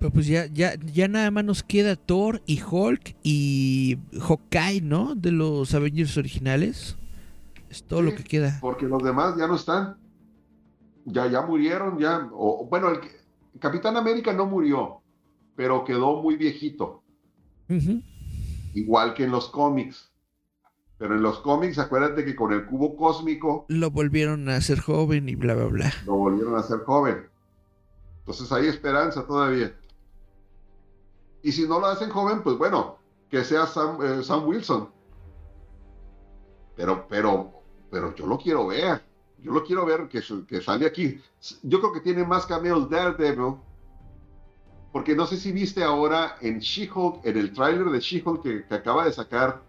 Pero 0.00 0.10
pues 0.10 0.26
ya, 0.26 0.46
ya, 0.46 0.74
ya 0.74 1.06
nada 1.06 1.30
más 1.30 1.44
nos 1.44 1.62
queda 1.62 1.94
Thor 1.94 2.42
y 2.46 2.60
Hulk 2.60 3.14
y 3.22 3.98
Hawkeye, 4.20 4.80
¿no? 4.82 5.14
De 5.14 5.30
los 5.30 5.72
Avengers 5.72 6.16
originales. 6.18 6.98
Es 7.70 7.86
todo 7.86 8.02
lo 8.02 8.14
que 8.14 8.24
queda. 8.24 8.58
Porque 8.60 8.86
los 8.86 9.02
demás 9.02 9.36
ya 9.36 9.46
no 9.46 9.56
están. 9.56 9.98
Ya, 11.04 11.26
ya 11.26 11.42
murieron, 11.42 11.98
ya. 11.98 12.28
O, 12.32 12.66
bueno, 12.68 12.90
el, 12.90 13.00
Capitán 13.58 13.96
América 13.96 14.32
no 14.32 14.46
murió, 14.46 15.02
pero 15.54 15.84
quedó 15.84 16.22
muy 16.22 16.36
viejito. 16.36 17.02
Igual 18.74 19.14
que 19.14 19.24
en 19.24 19.30
los 19.30 19.48
cómics. 19.48 20.12
Pero 20.98 21.14
en 21.14 21.22
los 21.22 21.40
cómics, 21.40 21.78
acuérdate 21.78 22.24
que 22.24 22.34
con 22.34 22.52
el 22.52 22.66
cubo 22.66 22.96
cósmico. 22.96 23.66
Lo 23.68 23.90
volvieron 23.90 24.48
a 24.48 24.56
hacer 24.56 24.80
joven 24.80 25.28
y 25.28 25.34
bla, 25.34 25.54
bla, 25.54 25.66
bla. 25.66 25.92
Lo 26.06 26.16
volvieron 26.16 26.54
a 26.54 26.60
hacer 26.60 26.78
joven. 26.80 27.28
Entonces 28.20 28.50
hay 28.50 28.66
esperanza 28.66 29.26
todavía. 29.26 29.74
Y 31.42 31.52
si 31.52 31.68
no 31.68 31.78
lo 31.78 31.86
hacen 31.86 32.10
joven, 32.10 32.42
pues 32.42 32.56
bueno, 32.56 32.98
que 33.30 33.44
sea 33.44 33.66
Sam, 33.66 33.98
eh, 34.02 34.46
Wilson. 34.46 34.90
Pero, 36.74 37.06
pero, 37.08 37.55
pero 37.96 38.14
yo 38.14 38.26
lo 38.26 38.36
quiero 38.36 38.66
ver. 38.66 39.02
Yo 39.38 39.52
lo 39.52 39.64
quiero 39.64 39.86
ver 39.86 40.06
que, 40.08 40.20
que 40.46 40.60
sale 40.60 40.84
aquí. 40.84 41.18
Yo 41.62 41.80
creo 41.80 41.92
que 41.94 42.00
tiene 42.00 42.24
más 42.24 42.44
cameos 42.44 42.90
Daredevil. 42.90 43.54
Porque 44.92 45.16
no 45.16 45.26
sé 45.26 45.38
si 45.38 45.50
viste 45.50 45.82
ahora 45.82 46.36
en 46.42 46.58
She-Hulk, 46.58 47.24
en 47.24 47.38
el 47.38 47.54
tráiler 47.54 47.86
de 47.86 47.98
She-Hulk 47.98 48.42
que, 48.42 48.74
acaba 48.74 49.06
de 49.06 49.12
sacar, 49.12 49.62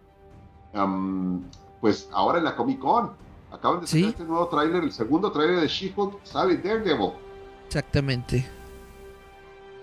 pues 1.80 2.10
ahora 2.12 2.40
en 2.40 2.44
la 2.44 2.56
Comic 2.58 2.80
Con. 2.80 3.12
Acaban 3.50 3.80
de 3.80 3.88
sacar 3.88 4.10
este 4.10 4.26
nuevo 4.26 4.48
tráiler, 4.50 4.84
el 4.84 4.92
segundo 4.92 5.32
tráiler 5.32 5.62
de 5.62 5.68
She-Hulk, 5.68 6.20
sale 6.26 6.58
Daredevil. 6.58 7.14
Exactamente. 7.68 8.46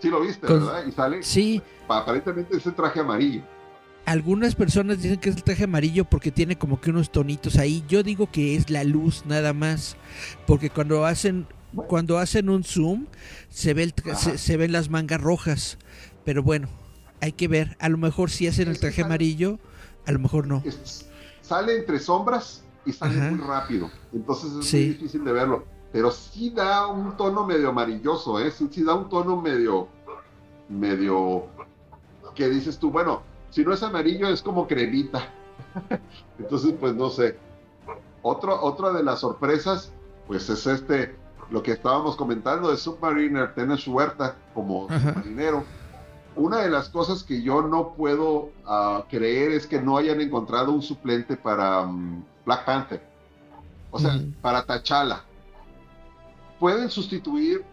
Sí 0.01 0.11
lo 0.11 0.21
viste, 0.21 0.47
¿verdad? 0.47 0.85
Y 0.87 0.93
sale. 0.93 1.23
Sí. 1.23 1.63
Aparentemente 1.89 2.59
es 2.59 2.67
el 2.67 2.75
traje 2.75 3.01
amarillo. 3.01 3.43
Algunas 4.07 4.55
personas 4.55 5.03
dicen 5.03 5.19
que 5.19 5.31
es 5.31 5.37
el 5.37 5.43
traje 5.43 5.65
amarillo 5.65 6.05
porque 6.05 6.31
tiene 6.31 6.57
como 6.57 6.81
que 6.81 6.91
unos 6.91 7.11
tonitos 7.11 7.57
ahí. 7.57 7.85
Yo 7.89 8.03
digo 8.03 8.31
que 8.31 8.55
es 8.57 8.71
la 8.71 8.85
luz 8.85 9.25
nada 9.27 9.53
más. 9.53 9.97
Porque 10.47 10.71
cuando 10.71 11.07
hacen 11.07 11.47
cuando 11.89 12.19
hacen 12.19 12.51
un 12.51 12.63
zoom 12.63 13.07
se 13.49 13.75
ve 13.75 13.83
el 13.83 13.95
se, 14.39 14.57
ven 14.57 14.73
las 14.73 14.91
mangas 14.91 15.21
rojas. 15.21 15.79
Pero 16.25 16.43
bueno, 16.43 16.69
hay 17.21 17.33
que 17.33 17.49
ver. 17.49 17.77
A 17.81 17.89
lo 17.89 17.99
mejor 17.99 18.31
si 18.31 18.47
hacen 18.47 18.69
el 18.69 18.79
traje 18.79 19.03
amarillo, 19.03 19.59
a 20.07 20.13
lo 20.13 20.19
mejor 20.19 20.47
no. 20.47 20.63
sale 21.41 21.79
entre 21.79 21.99
sombras 21.99 22.63
y 22.85 22.93
sale 22.93 23.17
muy 23.31 23.41
rápido. 23.41 23.91
Entonces 24.13 24.53
es 24.53 24.73
muy 24.73 24.89
difícil 24.91 25.25
de 25.25 25.33
verlo 25.33 25.75
pero 25.95 26.11
sí 26.11 26.51
da 26.51 26.89
un 26.89 27.17
tono 27.17 27.47
medio 27.47 27.69
amarilloso, 27.69 28.41
¿eh? 28.41 28.51
Sí, 28.51 28.83
da 28.83 28.97
un 28.97 29.09
tono 29.09 29.41
medio, 29.41 29.87
medio, 30.69 31.47
que 32.35 32.49
dices 32.49 32.81
tú, 32.81 32.91
bueno, 32.91 33.23
si 33.55 33.65
no 33.65 33.73
es 33.73 33.85
amarillo 33.85 34.27
es 34.29 34.43
como 34.43 34.67
cremita. 34.67 35.29
Entonces, 36.41 36.75
pues 36.81 36.93
no 36.97 37.09
sé. 37.09 37.39
Otro, 38.21 38.61
otra 38.61 38.93
de 38.93 39.05
las 39.05 39.21
sorpresas, 39.21 39.93
pues 40.27 40.51
es 40.51 40.67
este, 40.67 41.15
lo 41.51 41.63
que 41.63 41.71
estábamos 41.71 42.17
comentando 42.17 42.69
de 42.69 42.77
Submariner, 42.77 43.55
Tennis 43.55 43.87
Huerta 43.87 44.35
como 44.55 44.89
submarinero. 44.89 45.63
Una 46.35 46.63
de 46.63 46.71
las 46.71 46.89
cosas 46.89 47.23
que 47.23 47.43
yo 47.43 47.63
no 47.63 47.95
puedo 47.95 48.51
ah, 48.67 49.05
creer 49.09 49.53
es 49.53 49.69
que 49.69 49.81
no 49.81 49.99
hayan 49.99 50.21
encontrado 50.21 50.73
un 50.73 50.83
suplente 50.83 51.37
para 51.37 51.85
mm, 51.85 52.25
Black 52.45 52.65
Panther. 52.65 53.07
O 53.93 54.01
sea, 54.01 54.21
para 54.43 54.67
T'Challa 54.67 55.23
pueden 56.59 56.91
sustituir 56.91 57.65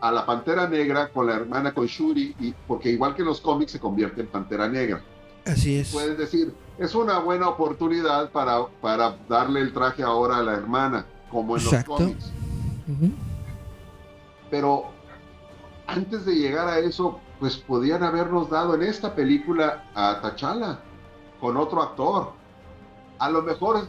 a 0.00 0.10
la 0.10 0.24
Pantera 0.24 0.68
Negra 0.68 1.08
con 1.10 1.26
la 1.26 1.34
hermana 1.34 1.72
con 1.72 1.86
Shuri, 1.86 2.34
y, 2.40 2.52
porque 2.66 2.90
igual 2.90 3.14
que 3.14 3.22
en 3.22 3.28
los 3.28 3.40
cómics 3.40 3.72
se 3.72 3.80
convierte 3.80 4.22
en 4.22 4.28
Pantera 4.28 4.68
Negra. 4.68 5.02
Así 5.46 5.76
es. 5.76 5.92
Pueden 5.92 6.16
decir, 6.16 6.54
es 6.78 6.94
una 6.94 7.18
buena 7.18 7.48
oportunidad 7.48 8.30
para, 8.30 8.66
para 8.80 9.16
darle 9.28 9.60
el 9.60 9.72
traje 9.72 10.02
ahora 10.02 10.38
a 10.38 10.42
la 10.42 10.52
hermana, 10.52 11.06
como 11.30 11.56
en 11.56 11.64
los 11.64 11.84
cómics. 11.84 12.32
Pero 14.50 14.86
antes 15.86 16.24
de 16.24 16.34
llegar 16.34 16.68
a 16.68 16.78
eso, 16.78 17.20
pues 17.38 17.56
podían 17.56 18.02
habernos 18.02 18.50
dado 18.50 18.74
en 18.74 18.82
esta 18.82 19.14
película 19.14 19.90
a 19.94 20.20
T'Challa 20.20 20.80
con 21.40 21.56
otro 21.56 21.82
actor. 21.82 22.32
A 23.18 23.30
lo 23.30 23.42
mejor 23.42 23.86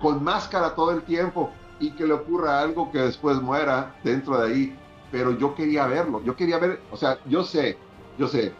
con 0.00 0.22
máscara 0.22 0.74
todo 0.74 0.90
el 0.92 1.02
tiempo, 1.02 1.50
y 1.82 1.90
que 1.90 2.06
le 2.06 2.14
ocurra 2.14 2.60
algo 2.60 2.90
que 2.92 2.98
después 2.98 3.42
muera 3.42 3.96
dentro 4.04 4.40
de 4.40 4.52
ahí. 4.52 4.78
Pero 5.12 5.38
yo 5.38 5.54
quería 5.54 5.86
verlo, 5.86 6.22
yo 6.24 6.34
quería 6.34 6.58
ver, 6.58 6.80
o 6.90 6.96
sea, 6.96 7.18
yo 7.26 7.44
sé, 7.44 7.76
yo 8.18 8.26
sé, 8.26 8.52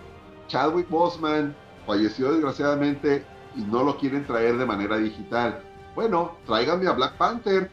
Chadwick 0.47 0.89
Boseman 0.89 1.57
falleció 1.87 2.31
desgraciadamente 2.33 3.24
y 3.57 3.62
no 3.62 3.83
lo 3.83 3.99
quieren 3.99 4.27
traer 4.27 4.57
de 4.59 4.66
manera 4.66 4.99
digital. 4.99 5.62
Bueno, 5.95 6.37
tráiganme 6.47 6.87
a 6.87 6.93
Black 6.93 7.16
Panther 7.16 7.70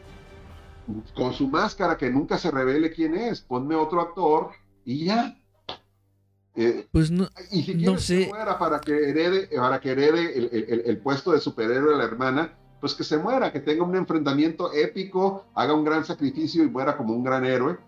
con 1.14 1.32
su 1.32 1.48
máscara 1.48 1.96
que 1.96 2.10
nunca 2.10 2.38
se 2.38 2.50
revele 2.50 2.90
quién 2.90 3.14
es, 3.14 3.40
ponme 3.40 3.74
otro 3.74 4.00
actor 4.00 4.50
y 4.84 5.04
ya. 5.04 5.36
Eh, 6.56 6.88
pues 6.90 7.10
no, 7.10 7.28
y 7.52 7.62
si 7.62 7.74
no 7.74 7.98
sé. 7.98 8.26
Que 8.26 8.28
muera 8.32 8.58
para 8.58 8.80
que 8.80 9.10
herede, 9.10 9.48
para 9.56 9.80
que 9.80 9.90
herede 9.90 10.36
el, 10.36 10.50
el, 10.52 10.82
el, 10.84 10.98
puesto 10.98 11.32
de 11.32 11.40
superhéroe 11.40 11.92
de 11.92 11.98
la 11.98 12.04
hermana, 12.04 12.54
pues 12.80 12.94
que 12.94 13.04
se 13.04 13.18
muera, 13.18 13.52
que 13.52 13.60
tenga 13.60 13.84
un 13.84 13.94
enfrentamiento 13.94 14.72
épico, 14.72 15.46
haga 15.54 15.74
un 15.74 15.84
gran 15.84 16.04
sacrificio 16.04 16.64
y 16.64 16.68
muera 16.68 16.96
como 16.96 17.14
un 17.14 17.22
gran 17.22 17.44
héroe. 17.44 17.78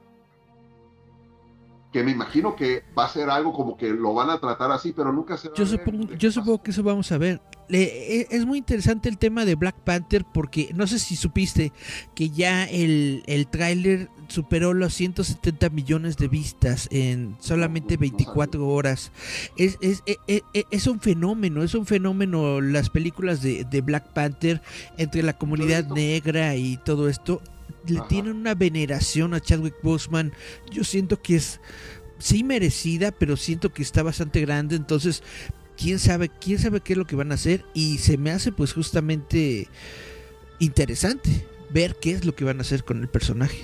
Que 1.92 2.02
me 2.02 2.10
imagino 2.10 2.56
que 2.56 2.84
va 2.98 3.04
a 3.04 3.08
ser 3.08 3.28
algo 3.28 3.52
como 3.52 3.76
que 3.76 3.90
lo 3.90 4.14
van 4.14 4.30
a 4.30 4.38
tratar 4.40 4.72
así, 4.72 4.92
pero 4.92 5.12
nunca 5.12 5.36
se 5.36 5.50
va 5.50 5.54
yo 5.54 5.64
a 5.64 5.66
supongo, 5.66 6.14
Yo 6.14 6.32
supongo 6.32 6.62
que 6.62 6.70
eso 6.70 6.82
vamos 6.82 7.12
a 7.12 7.18
ver. 7.18 7.40
E, 7.68 8.26
es 8.30 8.44
muy 8.44 8.58
interesante 8.58 9.08
el 9.08 9.18
tema 9.18 9.44
de 9.44 9.54
Black 9.54 9.76
Panther 9.76 10.24
porque 10.24 10.70
no 10.74 10.86
sé 10.86 10.98
si 10.98 11.16
supiste 11.16 11.72
que 12.14 12.30
ya 12.30 12.64
el, 12.64 13.22
el 13.26 13.46
tráiler 13.46 14.10
superó 14.28 14.72
los 14.72 14.94
170 14.94 15.68
millones 15.70 16.16
de 16.16 16.28
vistas 16.28 16.88
en 16.90 17.36
solamente 17.38 17.96
24 17.96 18.66
horas. 18.66 19.12
Es, 19.56 19.78
es, 19.80 20.02
es, 20.06 20.18
e, 20.26 20.42
e, 20.54 20.64
es, 20.70 20.86
un 20.86 21.00
fenómeno, 21.00 21.62
es 21.62 21.74
un 21.74 21.86
fenómeno 21.86 22.60
las 22.60 22.90
películas 22.90 23.42
de, 23.42 23.64
de 23.64 23.80
Black 23.82 24.12
Panther 24.12 24.62
entre 24.96 25.22
la 25.22 25.34
comunidad 25.34 25.86
negra 25.86 26.56
y 26.56 26.78
todo 26.78 27.08
esto. 27.08 27.42
Le 27.86 28.00
tienen 28.08 28.36
una 28.36 28.54
veneración 28.54 29.34
a 29.34 29.40
Chadwick 29.40 29.74
Boseman. 29.82 30.32
Yo 30.70 30.84
siento 30.84 31.20
que 31.20 31.36
es 31.36 31.60
sí 32.18 32.44
merecida, 32.44 33.10
pero 33.10 33.36
siento 33.36 33.72
que 33.72 33.82
está 33.82 34.02
bastante 34.02 34.40
grande. 34.40 34.76
Entonces, 34.76 35.22
quién 35.76 35.98
sabe, 35.98 36.28
quién 36.28 36.58
sabe 36.58 36.80
qué 36.80 36.92
es 36.92 36.98
lo 36.98 37.06
que 37.06 37.16
van 37.16 37.32
a 37.32 37.34
hacer. 37.34 37.64
Y 37.74 37.98
se 37.98 38.16
me 38.16 38.30
hace 38.30 38.52
pues 38.52 38.72
justamente 38.72 39.68
interesante 40.58 41.46
ver 41.70 41.96
qué 41.96 42.12
es 42.12 42.24
lo 42.24 42.34
que 42.34 42.44
van 42.44 42.58
a 42.58 42.62
hacer 42.62 42.84
con 42.84 43.00
el 43.00 43.08
personaje. 43.08 43.62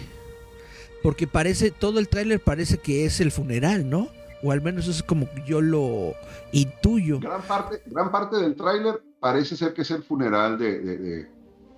Porque 1.02 1.26
parece, 1.26 1.70
todo 1.70 1.98
el 1.98 2.08
tráiler 2.08 2.40
parece 2.40 2.78
que 2.78 3.04
es 3.04 3.20
el 3.20 3.30
funeral, 3.30 3.88
¿no? 3.88 4.08
O 4.42 4.52
al 4.52 4.62
menos 4.62 4.84
eso 4.84 4.92
es 4.92 5.02
como 5.02 5.28
yo 5.46 5.60
lo 5.60 6.14
intuyo. 6.52 7.20
Gran 7.20 7.42
parte, 7.42 7.82
gran 7.86 8.10
parte 8.10 8.36
del 8.36 8.54
tráiler 8.56 9.02
parece 9.20 9.56
ser 9.56 9.74
que 9.74 9.82
es 9.82 9.90
el 9.90 10.02
funeral 10.02 10.58
de, 10.58 10.78
de, 10.80 11.26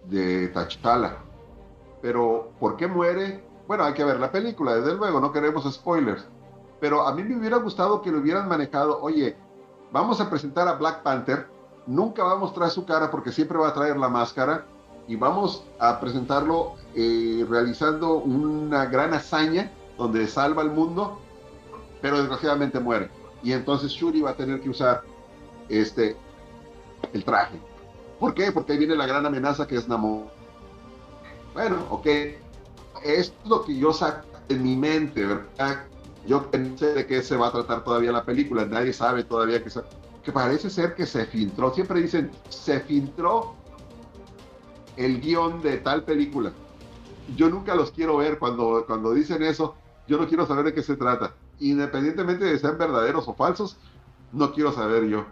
de, 0.09 0.49
Tachkala. 0.49 1.25
Pero, 2.03 2.53
¿por 2.59 2.77
qué 2.77 2.87
muere? 2.87 3.45
Bueno, 3.67 3.85
hay 3.85 3.95
que 3.95 4.05
ver 4.05 4.19
la 4.19 4.33
película, 4.33 4.75
desde 4.75 4.95
luego, 4.95 5.21
no 5.21 5.33
queremos 5.33 5.71
spoilers. 5.73 6.27
Pero 6.81 7.07
a 7.07 7.15
mí 7.15 7.23
me 7.23 7.37
hubiera 7.37 7.59
gustado 7.59 8.03
que 8.03 8.11
lo 8.11 8.19
hubieran 8.19 8.49
manejado, 8.49 9.01
oye, 9.03 9.37
vamos 9.93 10.21
a 10.21 10.31
presentar 10.31 10.67
a 10.67 10.75
Black 10.75 11.03
Panther, 11.03 11.47
nunca 11.87 12.25
va 12.25 12.33
a 12.33 12.37
mostrar 12.37 12.71
su 12.71 12.85
cara 12.87 13.11
porque 13.11 13.33
siempre 13.33 13.59
va 13.59 13.69
a 13.69 13.75
traer 13.75 13.97
la 13.97 14.09
máscara, 14.09 14.65
y 15.11 15.17
vamos 15.17 15.65
a 15.81 15.99
presentarlo 15.99 16.75
eh, 16.95 17.45
realizando 17.51 18.15
una 18.15 18.87
gran 18.87 19.13
hazaña 19.13 19.73
donde 19.99 20.29
salva 20.29 20.63
al 20.63 20.71
mundo, 20.71 21.19
pero 22.01 22.19
desgraciadamente 22.19 22.79
muere. 22.79 23.11
Y 23.43 23.53
entonces 23.53 23.91
Shuri 23.91 24.21
va 24.21 24.31
a 24.31 24.37
tener 24.37 24.61
que 24.61 24.71
usar 24.71 25.03
este 25.69 26.17
el 27.13 27.25
traje. 27.25 27.59
¿Por 28.21 28.35
qué? 28.35 28.53
Porque 28.53 28.73
ahí 28.73 28.79
viene 28.79 28.95
la 28.95 29.07
gran 29.07 29.27
amenaza 29.27 29.67
que 29.67 29.75
es 29.75 29.89
Namor. 29.89 30.27
Bueno, 31.55 31.87
ok. 31.91 32.07
Esto 33.03 33.35
es 33.43 33.49
lo 33.49 33.65
que 33.65 33.77
yo 33.77 33.93
saco 33.93 34.27
en 34.49 34.63
mi 34.63 34.77
mente, 34.77 35.25
¿verdad? 35.27 35.87
Yo 36.27 36.51
pensé 36.51 36.93
de 36.93 37.07
qué 37.07 37.23
se 37.23 37.37
va 37.37 37.49
a 37.49 37.53
tratar 37.53 37.83
todavía 37.85 38.13
la 38.13 38.25
película. 38.25 38.65
Nadie 38.67 38.93
sabe 38.93 39.25
todavía 39.25 39.63
que, 39.63 39.71
que 40.23 40.33
parece 40.33 40.69
ser 40.71 40.95
que 40.95 41.07
se 41.07 41.25
filtró. 41.27 41.73
Siempre 41.73 42.01
dicen, 42.01 42.31
se 42.49 42.81
filtró 42.81 43.55
el 44.97 45.21
guion 45.21 45.63
de 45.63 45.79
tal 45.79 46.05
película. 46.05 46.53
Yo 47.37 47.49
nunca 47.49 47.75
los 47.75 47.91
quiero 47.91 48.19
ver 48.19 48.39
cuando, 48.39 48.85
cuando 48.87 49.15
dicen 49.15 49.43
eso. 49.43 49.77
Yo 50.07 50.19
no 50.19 50.29
quiero 50.29 50.47
saber 50.47 50.67
de 50.67 50.75
qué 50.75 50.83
se 50.83 50.97
trata. 50.97 51.35
Independientemente 51.61 52.45
de 52.45 52.59
sean 52.59 52.77
verdaderos 52.77 53.29
o 53.29 53.35
falsos, 53.35 53.79
no 54.33 54.53
quiero 54.53 54.73
saber 54.73 55.05
yo. 55.07 55.25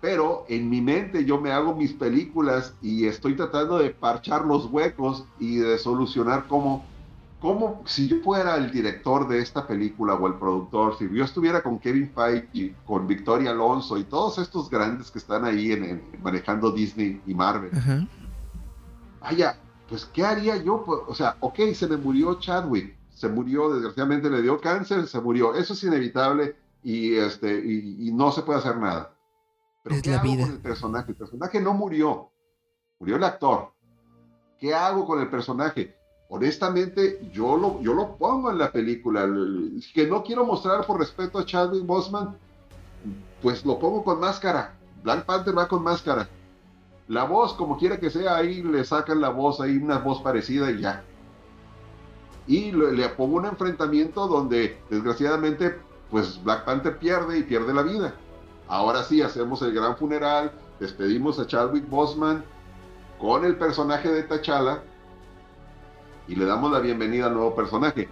Pero 0.00 0.44
en 0.48 0.70
mi 0.70 0.80
mente 0.80 1.24
yo 1.24 1.40
me 1.40 1.52
hago 1.52 1.74
mis 1.74 1.92
películas 1.92 2.74
y 2.80 3.06
estoy 3.06 3.36
tratando 3.36 3.78
de 3.78 3.90
parchar 3.90 4.46
los 4.46 4.66
huecos 4.66 5.24
y 5.38 5.56
de 5.56 5.76
solucionar 5.78 6.46
cómo, 6.48 6.84
¿cómo, 7.38 7.82
si 7.84 8.08
yo 8.08 8.16
fuera 8.22 8.56
el 8.56 8.70
director 8.70 9.28
de 9.28 9.40
esta 9.40 9.66
película 9.66 10.14
o 10.14 10.26
el 10.26 10.34
productor, 10.34 10.96
si 10.96 11.08
yo 11.12 11.22
estuviera 11.22 11.62
con 11.62 11.78
Kevin 11.78 12.10
Feige, 12.14 12.74
con 12.86 13.06
Victoria 13.06 13.50
Alonso 13.50 13.98
y 13.98 14.04
todos 14.04 14.38
estos 14.38 14.70
grandes 14.70 15.10
que 15.10 15.18
están 15.18 15.44
ahí 15.44 15.72
en, 15.72 16.02
manejando 16.22 16.70
Disney 16.70 17.20
y 17.26 17.34
Marvel, 17.34 17.70
vaya, 19.20 19.58
pues 19.90 20.06
¿qué 20.06 20.24
haría 20.24 20.56
yo? 20.56 20.82
Pues, 20.84 21.00
o 21.06 21.14
sea, 21.14 21.36
ok, 21.40 21.58
se 21.74 21.86
me 21.88 21.98
murió 21.98 22.38
Chadwick, 22.38 22.96
se 23.10 23.28
murió, 23.28 23.70
desgraciadamente 23.70 24.30
le 24.30 24.40
dio 24.40 24.58
cáncer, 24.58 25.06
se 25.06 25.20
murió, 25.20 25.54
eso 25.54 25.74
es 25.74 25.84
inevitable 25.84 26.56
y, 26.82 27.16
este, 27.16 27.58
y, 27.58 28.10
no 28.12 28.32
se 28.32 28.42
puede 28.42 28.60
hacer 28.60 28.78
nada. 28.78 29.12
Pero 29.82 29.96
¿qué 30.02 30.14
hago 30.14 30.28
con 30.28 30.52
el 30.52 30.60
personaje? 30.60 31.10
El 31.12 31.16
personaje 31.16 31.60
no 31.60 31.74
murió, 31.74 32.30
murió 32.98 33.16
el 33.16 33.24
actor. 33.24 33.72
¿Qué 34.58 34.74
hago 34.74 35.06
con 35.06 35.20
el 35.20 35.30
personaje? 35.30 35.96
honestamente, 36.30 37.28
yo 37.32 37.56
lo, 37.56 37.80
yo 37.80 37.92
lo 37.92 38.16
pongo 38.16 38.50
en 38.50 38.58
la 38.58 38.72
película. 38.72 39.28
Que 39.92 40.06
no 40.06 40.22
quiero 40.22 40.46
mostrar 40.46 40.86
por 40.86 40.98
respeto 40.98 41.38
a 41.38 41.44
Chadwick 41.44 41.84
Boseman, 41.84 42.36
pues 43.42 43.64
lo 43.66 43.78
pongo 43.78 44.02
con 44.02 44.20
máscara. 44.20 44.76
Black 45.02 45.26
Panther 45.26 45.56
va 45.56 45.68
con 45.68 45.82
máscara. 45.82 46.28
La 47.08 47.24
voz, 47.24 47.54
como 47.54 47.76
quiera 47.76 47.98
que 47.98 48.10
sea, 48.10 48.36
ahí 48.36 48.62
le 48.62 48.84
sacan 48.84 49.20
la 49.20 49.30
voz, 49.30 49.60
ahí 49.60 49.76
una 49.76 49.98
voz 49.98 50.22
parecida 50.22 50.70
y 50.70 50.80
ya. 50.80 51.02
Y 52.46 52.72
le, 52.72 53.08
pongo 53.10 53.36
un 53.36 53.46
enfrentamiento 53.46 54.28
donde, 54.28 54.80
desgraciadamente, 54.88 55.76
pues 56.10 56.42
Black 56.42 56.64
Panther 56.64 56.98
pierde 56.98 57.38
y 57.38 57.42
pierde 57.42 57.74
la 57.74 57.82
vida. 57.82 58.14
Ahora 58.70 59.02
sí, 59.02 59.20
hacemos 59.20 59.60
el 59.62 59.74
gran 59.74 59.96
funeral, 59.96 60.52
despedimos 60.78 61.40
a 61.40 61.46
Chadwick 61.46 61.88
Boseman 61.88 62.44
con 63.18 63.44
el 63.44 63.56
personaje 63.56 64.08
de 64.08 64.22
T'Challa 64.22 64.80
y 66.28 66.36
le 66.36 66.44
damos 66.44 66.70
la 66.70 66.78
bienvenida 66.78 67.26
al 67.26 67.34
nuevo 67.34 67.52
personaje. 67.56 68.08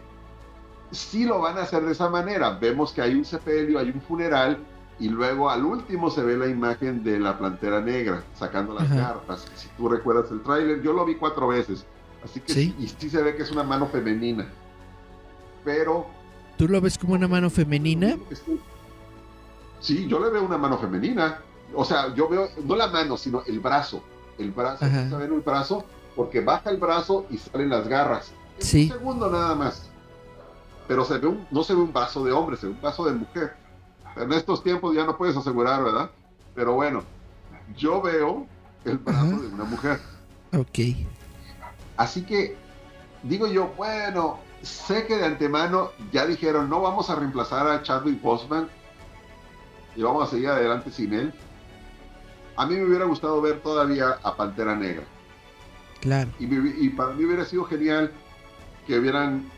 Si 0.90 1.24
lo 1.24 1.38
van 1.38 1.58
a 1.58 1.62
hacer 1.62 1.84
de 1.84 1.92
esa 1.92 2.08
manera, 2.08 2.58
vemos 2.58 2.92
que 2.92 3.00
hay 3.00 3.14
un 3.14 3.24
sepelio, 3.24 3.78
hay 3.78 3.90
un 3.90 4.00
funeral 4.00 4.58
y 4.98 5.08
luego 5.08 5.48
al 5.48 5.64
último 5.64 6.10
se 6.10 6.24
ve 6.24 6.36
la 6.36 6.48
imagen 6.48 7.04
de 7.04 7.20
la 7.20 7.38
plantera 7.38 7.80
negra 7.80 8.24
sacando 8.34 8.74
las 8.74 8.88
cartas. 8.88 9.46
Si 9.54 9.68
tú 9.76 9.88
recuerdas 9.88 10.28
el 10.32 10.42
tráiler, 10.42 10.82
yo 10.82 10.92
lo 10.92 11.04
vi 11.04 11.14
cuatro 11.14 11.46
veces, 11.46 11.86
así 12.24 12.40
que 12.40 12.52
¿Sí? 12.52 12.74
y 12.80 12.88
sí 12.88 13.08
se 13.08 13.22
ve 13.22 13.36
que 13.36 13.44
es 13.44 13.52
una 13.52 13.62
mano 13.62 13.86
femenina. 13.86 14.48
Pero 15.64 16.06
¿Tú 16.56 16.66
lo 16.66 16.80
ves 16.80 16.98
como 16.98 17.14
una 17.14 17.28
mano 17.28 17.48
femenina? 17.48 18.16
Sí, 19.80 20.06
yo 20.08 20.18
le 20.20 20.30
veo 20.30 20.44
una 20.44 20.58
mano 20.58 20.78
femenina. 20.78 21.40
O 21.74 21.84
sea, 21.84 22.14
yo 22.14 22.28
veo 22.28 22.48
no 22.64 22.76
la 22.76 22.88
mano, 22.88 23.16
sino 23.16 23.42
el 23.46 23.60
brazo. 23.60 24.02
El 24.38 24.52
brazo, 24.52 24.80
¿sabes 24.80 25.28
el 25.30 25.40
brazo? 25.40 25.84
porque 26.18 26.40
baja 26.40 26.70
el 26.70 26.78
brazo 26.78 27.26
y 27.30 27.38
salen 27.38 27.68
las 27.68 27.86
garras. 27.86 28.32
sí. 28.58 28.90
Un 28.90 28.98
segundo 28.98 29.30
nada 29.30 29.54
más. 29.54 29.88
Pero 30.88 31.04
se 31.04 31.16
ve 31.16 31.32
no 31.52 31.62
se 31.62 31.74
ve 31.74 31.80
un 31.80 31.92
brazo 31.92 32.24
de 32.24 32.32
hombre, 32.32 32.56
se 32.56 32.66
ve 32.66 32.72
un 32.72 32.80
brazo 32.80 33.04
de 33.04 33.12
mujer. 33.12 33.54
En 34.16 34.32
estos 34.32 34.64
tiempos 34.64 34.96
ya 34.96 35.04
no 35.04 35.16
puedes 35.16 35.36
asegurar, 35.36 35.84
¿verdad? 35.84 36.10
Pero 36.56 36.74
bueno, 36.74 37.04
yo 37.76 38.02
veo 38.02 38.48
el 38.84 38.98
brazo 38.98 39.38
de 39.38 39.46
una 39.46 39.62
mujer. 39.62 40.00
Ok. 40.52 41.06
Así 41.96 42.22
que 42.22 42.56
digo 43.22 43.46
yo, 43.46 43.72
bueno, 43.76 44.40
sé 44.62 45.06
que 45.06 45.18
de 45.18 45.24
antemano 45.24 45.92
ya 46.10 46.26
dijeron, 46.26 46.68
no 46.68 46.80
vamos 46.80 47.10
a 47.10 47.14
reemplazar 47.14 47.68
a 47.68 47.80
Chadwick 47.84 48.20
Boseman 48.20 48.68
y 49.98 50.02
vamos 50.02 50.28
a 50.28 50.30
seguir 50.30 50.48
adelante 50.48 50.92
sin 50.92 51.12
él. 51.12 51.34
A 52.54 52.66
mí 52.66 52.76
me 52.76 52.84
hubiera 52.84 53.04
gustado 53.04 53.40
ver 53.40 53.60
todavía 53.60 54.16
a 54.22 54.36
Pantera 54.36 54.76
Negra. 54.76 55.02
Claro. 56.00 56.30
Y, 56.38 56.88
para 56.90 57.14
mí 57.14 57.24
hubiera 57.24 57.44
sido 57.44 57.64
genial 57.64 58.12
que 58.86 58.96
hubieran 58.96 59.50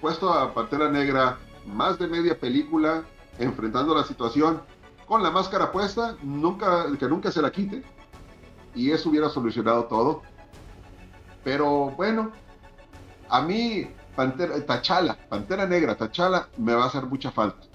puesto 0.00 0.32
a 0.32 0.54
Pantera 0.54 0.90
Negra 0.90 1.36
más 1.66 1.98
de 1.98 2.08
media 2.08 2.38
película 2.40 3.04
enfrentando 3.38 3.94
la 3.94 4.04
situación 4.04 4.62
con 5.04 5.22
la 5.22 5.30
máscara 5.30 5.70
puesta, 5.70 6.16
nunca, 6.22 6.86
que 6.98 7.06
nunca 7.06 7.30
se 7.30 7.42
la 7.42 7.52
quite, 7.52 7.82
y 8.74 8.92
eso 8.92 9.10
hubiera 9.10 9.28
solucionado 9.28 9.84
todo. 9.84 10.22
Pero 11.44 11.90
bueno, 11.90 12.32
a 13.28 13.42
mí 13.42 13.88
Pantera, 14.16 14.58
Tachala, 14.64 15.18
Pantera 15.28 15.66
Negra, 15.66 15.94
Tachala, 15.94 16.48
me 16.56 16.72
va 16.72 16.84
a 16.84 16.86
hacer 16.86 17.04
mucha 17.04 17.30
falta. 17.30 17.66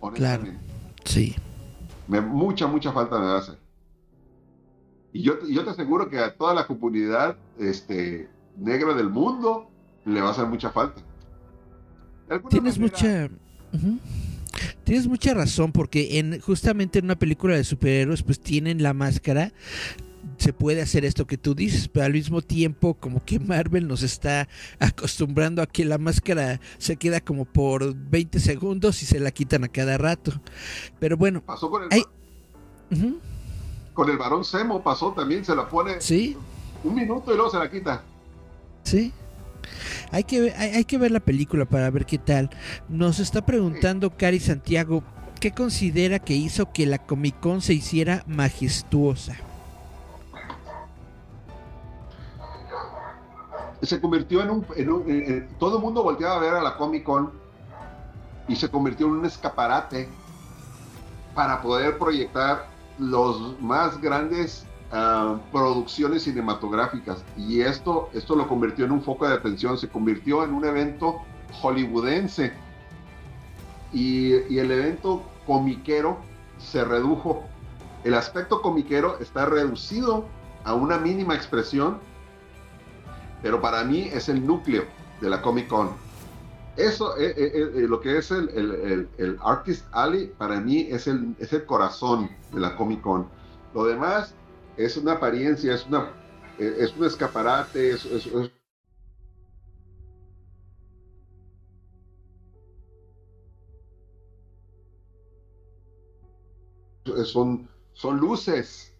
Honestamente. 0.00 0.58
Claro. 0.58 1.04
Sí. 1.04 1.36
Me, 2.08 2.20
mucha, 2.20 2.66
mucha 2.66 2.92
falta 2.92 3.18
me 3.18 3.26
va 3.26 3.36
a 3.36 3.38
hacer. 3.38 3.58
Y 5.12 5.22
yo, 5.22 5.34
yo 5.48 5.64
te 5.64 5.70
aseguro 5.70 6.08
que 6.08 6.18
a 6.18 6.34
toda 6.34 6.54
la 6.54 6.66
comunidad 6.66 7.36
este, 7.58 8.28
negra 8.56 8.94
del 8.94 9.10
mundo 9.10 9.70
le 10.04 10.20
va 10.20 10.28
a 10.28 10.30
hacer 10.32 10.46
mucha 10.46 10.70
falta. 10.70 11.00
Tienes 12.50 12.78
mucha... 12.78 13.28
Tienes 14.84 15.06
mucha 15.06 15.34
razón 15.34 15.72
porque 15.72 16.18
en 16.18 16.40
justamente 16.40 16.98
en 16.98 17.04
una 17.04 17.18
película 17.18 17.54
de 17.54 17.62
superhéroes 17.62 18.22
pues 18.22 18.40
tienen 18.40 18.82
la 18.82 18.94
máscara 18.94 19.52
se 20.38 20.52
puede 20.52 20.80
hacer 20.80 21.04
esto 21.04 21.26
que 21.26 21.36
tú 21.36 21.54
dices, 21.54 21.88
pero 21.88 22.06
al 22.06 22.12
mismo 22.12 22.40
tiempo 22.42 22.94
como 22.94 23.24
que 23.24 23.38
Marvel 23.38 23.86
nos 23.86 24.02
está 24.02 24.48
acostumbrando 24.78 25.62
a 25.62 25.66
que 25.66 25.84
la 25.84 25.98
máscara 25.98 26.60
se 26.78 26.96
queda 26.96 27.20
como 27.20 27.44
por 27.44 27.94
20 27.94 28.40
segundos 28.40 29.02
y 29.02 29.06
se 29.06 29.20
la 29.20 29.30
quitan 29.30 29.64
a 29.64 29.68
cada 29.68 29.98
rato. 29.98 30.32
Pero 30.98 31.16
bueno, 31.16 31.42
pasó 31.42 31.70
con 31.70 31.82
el 31.82 32.04
con 33.92 34.08
el 34.08 34.16
varón 34.16 34.44
Semo 34.44 34.80
pasó 34.80 35.12
también, 35.12 35.44
se 35.44 35.56
la 35.56 35.68
pone 35.68 36.00
¿Sí? 36.00 36.36
un 36.84 36.94
minuto 36.94 37.32
y 37.32 37.34
luego 37.34 37.50
se 37.50 37.58
la 37.58 37.68
quita. 37.68 38.02
Sí. 38.84 39.12
Hay 40.12 40.22
que, 40.24 40.40
ver, 40.40 40.54
hay, 40.56 40.84
que 40.84 40.98
ver 40.98 41.10
la 41.10 41.20
película 41.20 41.64
para 41.64 41.90
ver 41.90 42.06
qué 42.06 42.16
tal. 42.16 42.48
Nos 42.88 43.18
está 43.18 43.44
preguntando 43.44 44.16
Cari 44.16 44.38
Santiago, 44.38 45.02
¿qué 45.40 45.50
considera 45.50 46.20
que 46.20 46.34
hizo 46.34 46.72
que 46.72 46.86
la 46.86 46.98
Comic 46.98 47.40
Con 47.40 47.60
se 47.60 47.74
hiciera 47.74 48.22
majestuosa? 48.28 49.36
Se 53.82 54.00
convirtió 54.00 54.42
en 54.42 54.50
un... 54.90 55.48
todo 55.58 55.76
el 55.76 55.82
mundo 55.82 56.02
volteaba 56.02 56.36
a 56.36 56.40
ver 56.40 56.54
a 56.54 56.62
la 56.62 56.76
Comic 56.76 57.04
Con 57.04 57.30
y 58.48 58.56
se 58.56 58.68
convirtió 58.68 59.06
en 59.06 59.12
un 59.12 59.26
escaparate 59.26 60.08
para 61.34 61.62
poder 61.62 61.98
proyectar 61.98 62.66
los 62.98 63.60
más 63.60 64.00
grandes 64.00 64.66
ah, 64.90 65.36
producciones 65.52 66.24
cinematográficas 66.24 67.24
y 67.36 67.60
esto, 67.60 68.08
esto 68.12 68.34
lo 68.34 68.48
convirtió 68.48 68.84
en 68.86 68.92
un 68.92 69.02
foco 69.02 69.28
de 69.28 69.34
atención, 69.34 69.78
se 69.78 69.88
convirtió 69.88 70.42
en 70.42 70.54
un 70.54 70.64
evento 70.64 71.20
hollywoodense 71.62 72.52
y, 73.92 74.34
y 74.52 74.58
el 74.58 74.70
evento 74.70 75.22
comiquero 75.46 76.18
se 76.58 76.84
redujo. 76.84 77.44
El 78.04 78.14
aspecto 78.14 78.60
comiquero 78.60 79.18
está 79.20 79.46
reducido 79.46 80.26
a 80.64 80.74
una 80.74 80.98
mínima 80.98 81.34
expresión, 81.34 81.98
pero 83.42 83.60
para 83.60 83.84
mí 83.84 84.08
es 84.12 84.28
el 84.28 84.46
núcleo 84.46 84.84
de 85.20 85.30
la 85.30 85.42
Comic 85.42 85.68
Con 85.68 86.08
eso, 86.78 87.16
eh, 87.18 87.34
eh, 87.36 87.72
eh, 87.74 87.88
lo 87.88 88.00
que 88.00 88.18
es 88.18 88.30
el, 88.30 89.08
Artist 89.42 89.84
Alley, 89.90 90.28
para 90.38 90.60
mí 90.60 90.86
es 90.88 91.08
el, 91.08 91.34
es 91.40 91.52
el 91.52 91.66
corazón 91.66 92.30
de 92.52 92.60
la 92.60 92.76
Comic 92.76 93.00
Con. 93.00 93.28
Lo 93.74 93.84
demás 93.84 94.32
es 94.76 94.96
una 94.96 95.14
apariencia, 95.14 95.74
es, 95.74 95.84
una, 95.86 96.12
es 96.56 96.96
un 96.96 97.04
escaparate, 97.04 97.90
es, 97.90 98.08
son, 107.24 107.68
son 107.92 108.18
luces, 108.18 108.94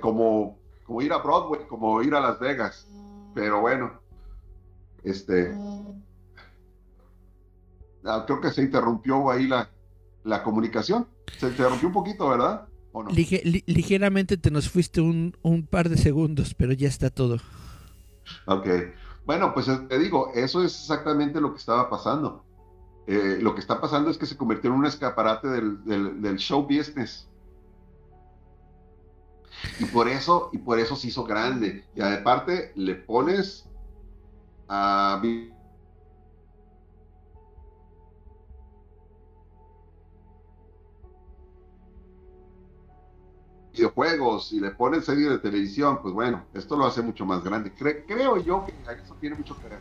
como, 0.00 0.58
como 0.84 1.02
ir 1.02 1.12
a 1.12 1.18
Broadway, 1.18 1.66
como 1.66 2.00
ir 2.02 2.14
a 2.14 2.20
Las 2.20 2.40
Vegas. 2.40 2.86
Pero 3.34 3.60
bueno, 3.60 4.00
este, 5.04 5.54
Ah, 8.08 8.24
creo 8.26 8.40
que 8.40 8.50
se 8.50 8.62
interrumpió 8.62 9.30
ahí 9.30 9.46
la, 9.46 9.70
la 10.24 10.42
comunicación. 10.42 11.06
Se 11.38 11.48
interrumpió 11.48 11.88
un 11.88 11.94
poquito, 11.94 12.28
¿verdad? 12.28 12.66
ligeramente 13.66 14.36
te 14.38 14.50
nos 14.50 14.68
fuiste 14.68 15.00
un, 15.00 15.36
un, 15.42 15.64
par 15.66 15.88
de 15.88 15.96
segundos, 15.96 16.54
pero 16.54 16.72
ya 16.72 16.88
está 16.88 17.10
todo. 17.10 17.36
Ok. 18.46 18.66
Bueno, 19.24 19.52
pues 19.54 19.68
eh, 19.68 19.78
te 19.88 19.98
digo, 19.98 20.32
eso 20.34 20.64
es 20.64 20.74
exactamente 20.80 21.40
lo 21.40 21.52
que 21.52 21.58
estaba 21.58 21.88
pasando. 21.90 22.44
Eh, 23.06 23.38
lo 23.40 23.54
que 23.54 23.60
está 23.60 23.80
pasando 23.80 24.10
es 24.10 24.18
que 24.18 24.26
se 24.26 24.36
convirtió 24.36 24.70
en 24.70 24.76
un 24.78 24.86
escaparate 24.86 25.48
del, 25.48 25.84
del, 26.20 26.36
show 26.38 26.62
business. 26.62 27.27
Y 29.78 29.84
por 29.86 30.08
eso, 30.08 30.50
y 30.52 30.58
por 30.58 30.78
eso 30.78 30.96
se 30.96 31.08
hizo 31.08 31.24
grande. 31.24 31.84
Y 31.94 32.00
aparte 32.00 32.72
le 32.76 32.94
pones 32.94 33.64
a 34.68 35.20
videojuegos 43.72 44.52
y 44.52 44.60
le 44.60 44.70
ponen 44.72 45.02
serie 45.02 45.28
de 45.28 45.38
televisión, 45.38 46.00
pues 46.02 46.12
bueno, 46.12 46.44
esto 46.54 46.76
lo 46.76 46.86
hace 46.86 47.02
mucho 47.02 47.24
más 47.24 47.42
grande. 47.42 47.72
creo 47.72 48.36
yo 48.42 48.66
que 48.66 48.72
eso 48.92 49.14
tiene 49.20 49.36
mucho 49.36 49.56
que 49.58 49.68
ver. 49.68 49.78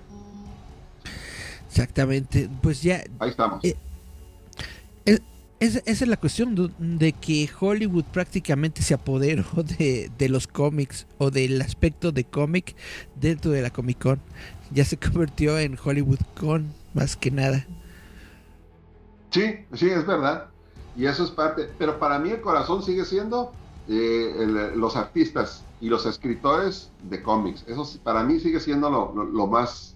Exactamente. 1.68 2.50
Pues 2.62 2.82
ya. 2.82 3.04
Ahí 3.20 3.30
estamos. 3.30 3.64
Eh, 3.64 3.76
esa 5.60 5.82
es 5.86 6.08
la 6.08 6.18
cuestión 6.18 6.74
de 6.78 7.14
que 7.14 7.50
Hollywood 7.60 8.06
prácticamente 8.06 8.82
se 8.82 8.94
apoderó 8.94 9.46
de, 9.78 10.12
de 10.18 10.30
los 10.30 10.48
cómics 10.48 11.08
o 11.18 11.32
del 11.32 11.62
aspecto 11.62 12.12
de 12.12 12.24
cómic 12.24 12.76
dentro 13.16 13.52
de 13.52 13.62
la 13.62 13.70
Comic 13.70 14.02
Con. 14.02 14.20
Ya 14.72 14.86
se 14.86 14.98
convirtió 14.98 15.58
en 15.60 15.78
Hollywood 15.84 16.20
Con, 16.40 16.74
más 16.94 17.16
que 17.16 17.32
nada. 17.32 17.66
Sí, 19.32 19.66
sí, 19.74 19.90
es 19.90 20.06
verdad. 20.06 20.48
Y 20.96 21.06
eso 21.06 21.24
es 21.24 21.32
parte. 21.32 21.70
Pero 21.78 22.00
para 22.00 22.20
mí 22.20 22.32
el 22.32 22.42
corazón 22.42 22.84
sigue 22.84 23.06
siendo 23.06 23.52
eh, 23.88 24.74
los 24.76 24.96
artistas 24.96 25.64
y 25.80 25.90
los 25.90 26.06
escritores 26.06 26.92
de 27.04 27.22
cómics. 27.22 27.64
Eso 27.68 27.88
para 28.04 28.24
mí 28.24 28.40
sigue 28.40 28.60
siendo 28.60 28.90
lo, 28.90 29.48
más, 29.48 29.96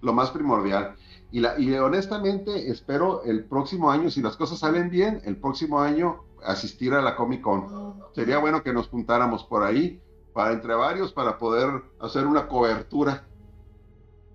lo 0.00 0.12
más 0.12 0.30
primordial. 0.30 0.94
Y, 1.32 1.40
la, 1.40 1.58
y 1.58 1.72
honestamente 1.74 2.70
espero 2.70 3.24
el 3.24 3.44
próximo 3.44 3.90
año, 3.90 4.10
si 4.10 4.20
las 4.20 4.36
cosas 4.36 4.58
salen 4.58 4.90
bien, 4.90 5.22
el 5.24 5.36
próximo 5.36 5.80
año 5.80 6.24
asistir 6.44 6.92
a 6.92 7.02
la 7.02 7.16
Comic 7.16 7.40
Con. 7.40 7.94
Sería 8.14 8.38
bueno 8.38 8.62
que 8.62 8.72
nos 8.72 8.88
juntáramos 8.88 9.44
por 9.44 9.62
ahí, 9.62 10.00
para 10.32 10.52
entre 10.52 10.74
varios, 10.74 11.12
para 11.12 11.38
poder 11.38 11.82
hacer 12.00 12.26
una 12.26 12.48
cobertura. 12.48 13.24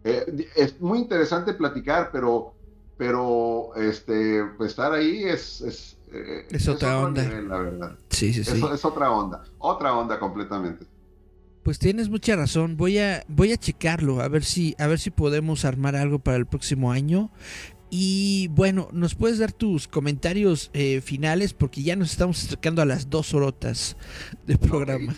Eh, 0.03 0.49
es 0.55 0.79
muy 0.81 0.99
interesante 0.99 1.53
platicar, 1.53 2.09
pero, 2.11 2.53
pero 2.97 3.75
este, 3.75 4.43
pues 4.57 4.71
estar 4.71 4.91
ahí 4.93 5.23
es, 5.23 5.61
es, 5.61 5.97
eh, 6.11 6.47
otra 6.69 6.99
onda. 6.99 7.23
la 7.23 7.57
verdad. 7.59 7.97
Sí, 8.09 8.33
sí, 8.33 8.43
sí. 8.43 8.63
Es, 8.73 8.85
otra 8.85 9.11
onda, 9.11 9.43
otra 9.59 9.95
onda 9.95 10.19
completamente. 10.19 10.85
Pues 11.67 11.79
tienes 11.79 12.09
mucha 12.09 12.33
razón. 12.37 12.77
Voy 12.77 12.97
a 12.97 13.25
voy 13.27 13.51
a 13.51 13.57
checarlo 13.57 14.21
a 14.21 14.29
ver 14.29 14.45
si 14.45 14.73
a 14.79 14.87
ver 14.87 14.99
si 14.99 15.11
podemos 15.11 15.65
armar 15.65 15.97
algo 15.97 16.17
para 16.17 16.37
el 16.37 16.45
próximo 16.45 16.93
año. 16.93 17.29
Y 17.89 18.47
bueno, 18.51 18.87
nos 18.93 19.15
puedes 19.15 19.37
dar 19.37 19.51
tus 19.51 19.89
comentarios 19.89 20.71
eh, 20.71 21.01
finales 21.01 21.53
porque 21.53 21.83
ya 21.83 21.97
nos 21.97 22.11
estamos 22.11 22.41
acercando 22.41 22.81
a 22.81 22.85
las 22.85 23.09
dos 23.09 23.33
horotas 23.33 23.97
de 24.45 24.57
programa. 24.57 25.13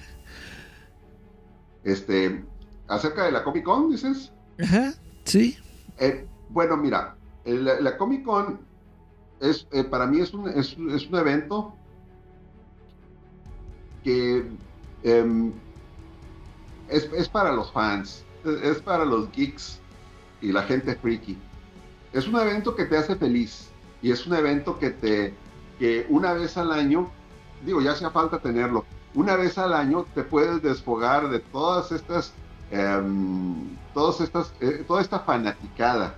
Este, 1.83 2.43
acerca 2.87 3.25
de 3.25 3.31
la 3.31 3.43
Comic 3.43 3.63
Con, 3.63 3.91
dices. 3.91 4.31
Ajá, 4.59 4.95
sí. 5.25 5.55
Eh, 5.99 6.25
bueno, 6.49 6.77
mira, 6.77 7.15
la, 7.45 7.95
Comic 7.95 8.23
Con 8.23 8.59
es 9.39 9.67
eh, 9.71 9.83
para 9.83 10.07
mí 10.07 10.19
es 10.19 10.33
un, 10.33 10.49
es, 10.49 10.75
un 10.75 11.15
evento 11.15 11.75
que 14.03 14.47
em, 16.89 17.15
es, 17.15 17.29
para 17.29 17.51
los 17.51 17.71
fans, 17.71 18.25
es, 18.63 18.79
para 18.79 19.05
los 19.05 19.31
geeks 19.31 19.79
y 20.41 20.51
la 20.51 20.63
gente 20.63 20.95
freaky. 20.95 21.37
Es 22.13 22.27
un 22.27 22.37
evento 22.37 22.75
que 22.75 22.85
te 22.85 22.97
hace 22.97 23.15
feliz 23.15 23.69
y 24.01 24.11
es 24.11 24.25
un 24.25 24.33
evento 24.33 24.79
que 24.79 24.91
te, 24.91 25.33
que 25.77 26.05
una 26.09 26.33
vez 26.33 26.57
al 26.57 26.71
año, 26.71 27.09
digo, 27.65 27.81
ya 27.81 27.91
hacía 27.91 28.09
falta 28.09 28.39
tenerlo, 28.39 28.85
una 29.13 29.35
vez 29.35 29.57
al 29.57 29.73
año 29.73 30.05
te 30.13 30.23
puedes 30.23 30.61
desfogar 30.61 31.29
de 31.29 31.39
todas 31.39 31.91
estas, 31.91 32.33
em, 32.71 33.75
todas 33.93 34.21
estas, 34.21 34.53
eh, 34.61 34.83
toda 34.87 35.01
esta 35.01 35.19
fanaticada 35.19 36.15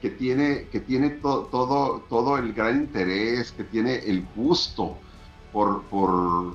que 0.00 0.10
tiene, 0.10 0.68
que 0.70 0.80
tiene 0.80 1.10
todo, 1.10 2.02
todo 2.08 2.38
el 2.38 2.52
gran 2.52 2.76
interés, 2.76 3.52
que 3.52 3.64
tiene 3.64 3.96
el 3.96 4.26
gusto 4.34 4.96
por, 5.52 5.82
por, 5.84 6.54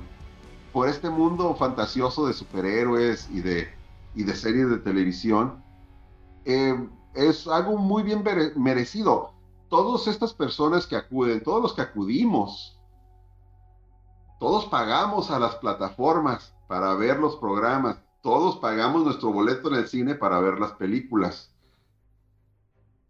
por 0.71 0.87
este 0.87 1.09
mundo 1.09 1.55
fantasioso 1.55 2.27
de 2.27 2.33
superhéroes 2.33 3.29
y 3.29 3.41
de, 3.41 3.69
y 4.15 4.23
de 4.23 4.35
series 4.35 4.69
de 4.69 4.77
televisión, 4.77 5.63
eh, 6.45 6.89
es 7.13 7.47
algo 7.47 7.77
muy 7.77 8.03
bien 8.03 8.23
merecido. 8.55 9.33
Todas 9.69 10.07
estas 10.07 10.33
personas 10.33 10.87
que 10.87 10.95
acuden, 10.95 11.43
todos 11.43 11.61
los 11.61 11.73
que 11.73 11.81
acudimos, 11.81 12.79
todos 14.39 14.65
pagamos 14.65 15.29
a 15.29 15.39
las 15.39 15.55
plataformas 15.55 16.53
para 16.67 16.93
ver 16.95 17.19
los 17.19 17.35
programas, 17.35 17.97
todos 18.21 18.57
pagamos 18.57 19.03
nuestro 19.03 19.31
boleto 19.31 19.69
en 19.69 19.75
el 19.75 19.87
cine 19.87 20.15
para 20.15 20.39
ver 20.39 20.59
las 20.59 20.71
películas. 20.73 21.50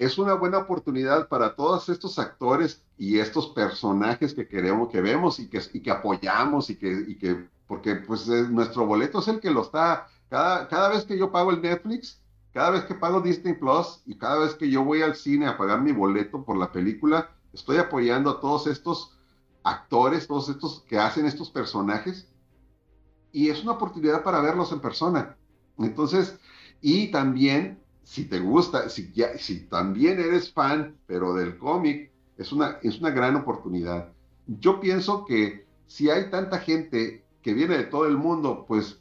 Es 0.01 0.17
una 0.17 0.33
buena 0.33 0.57
oportunidad 0.57 1.27
para 1.27 1.55
todos 1.55 1.87
estos 1.89 2.17
actores 2.17 2.83
y 2.97 3.19
estos 3.19 3.49
personajes 3.49 4.33
que 4.33 4.47
queremos, 4.47 4.89
que 4.89 4.99
vemos 4.99 5.39
y 5.39 5.47
que, 5.47 5.59
que 5.59 5.91
apoyamos 5.91 6.69
y 6.69 6.75
que 6.75 7.47
porque 7.71 7.95
pues 7.95 8.27
nuestro 8.27 8.85
boleto 8.85 9.19
es 9.19 9.29
el 9.29 9.39
que 9.39 9.49
lo 9.49 9.61
está, 9.61 10.07
cada, 10.29 10.67
cada 10.67 10.89
vez 10.89 11.05
que 11.05 11.17
yo 11.17 11.31
pago 11.31 11.51
el 11.51 11.61
Netflix, 11.61 12.21
cada 12.51 12.71
vez 12.71 12.83
que 12.83 12.95
pago 12.95 13.21
Disney 13.21 13.53
Plus 13.53 14.01
y 14.05 14.17
cada 14.17 14.39
vez 14.39 14.55
que 14.55 14.69
yo 14.69 14.83
voy 14.83 15.03
al 15.03 15.15
cine 15.15 15.47
a 15.47 15.57
pagar 15.57 15.81
mi 15.81 15.93
boleto 15.93 16.43
por 16.43 16.57
la 16.57 16.71
película, 16.73 17.29
estoy 17.53 17.77
apoyando 17.77 18.29
a 18.29 18.41
todos 18.41 18.67
estos 18.67 19.17
actores, 19.63 20.27
todos 20.27 20.49
estos 20.49 20.81
que 20.81 20.99
hacen 20.99 21.25
estos 21.25 21.49
personajes 21.49 22.27
y 23.31 23.47
es 23.49 23.63
una 23.63 23.71
oportunidad 23.71 24.21
para 24.21 24.41
verlos 24.41 24.73
en 24.73 24.81
persona. 24.81 25.37
Entonces, 25.77 26.37
y 26.81 27.09
también, 27.09 27.80
si 28.03 28.25
te 28.25 28.39
gusta, 28.39 28.89
si, 28.89 29.11
también 29.69 30.19
eres 30.19 30.51
fan, 30.51 30.97
pero 31.07 31.33
del 31.33 31.57
cómic, 31.57 32.11
es 32.37 32.51
una, 32.51 32.77
es 32.81 32.99
una 32.99 33.11
gran 33.11 33.35
oportunidad. 33.35 34.11
Yo 34.47 34.79
pienso 34.79 35.25
que 35.25 35.65
si 35.87 36.09
hay 36.09 36.29
tanta 36.29 36.59
gente 36.59 37.23
que 37.41 37.53
viene 37.53 37.77
de 37.77 37.83
todo 37.83 38.05
el 38.05 38.17
mundo, 38.17 38.65
pues 38.67 38.99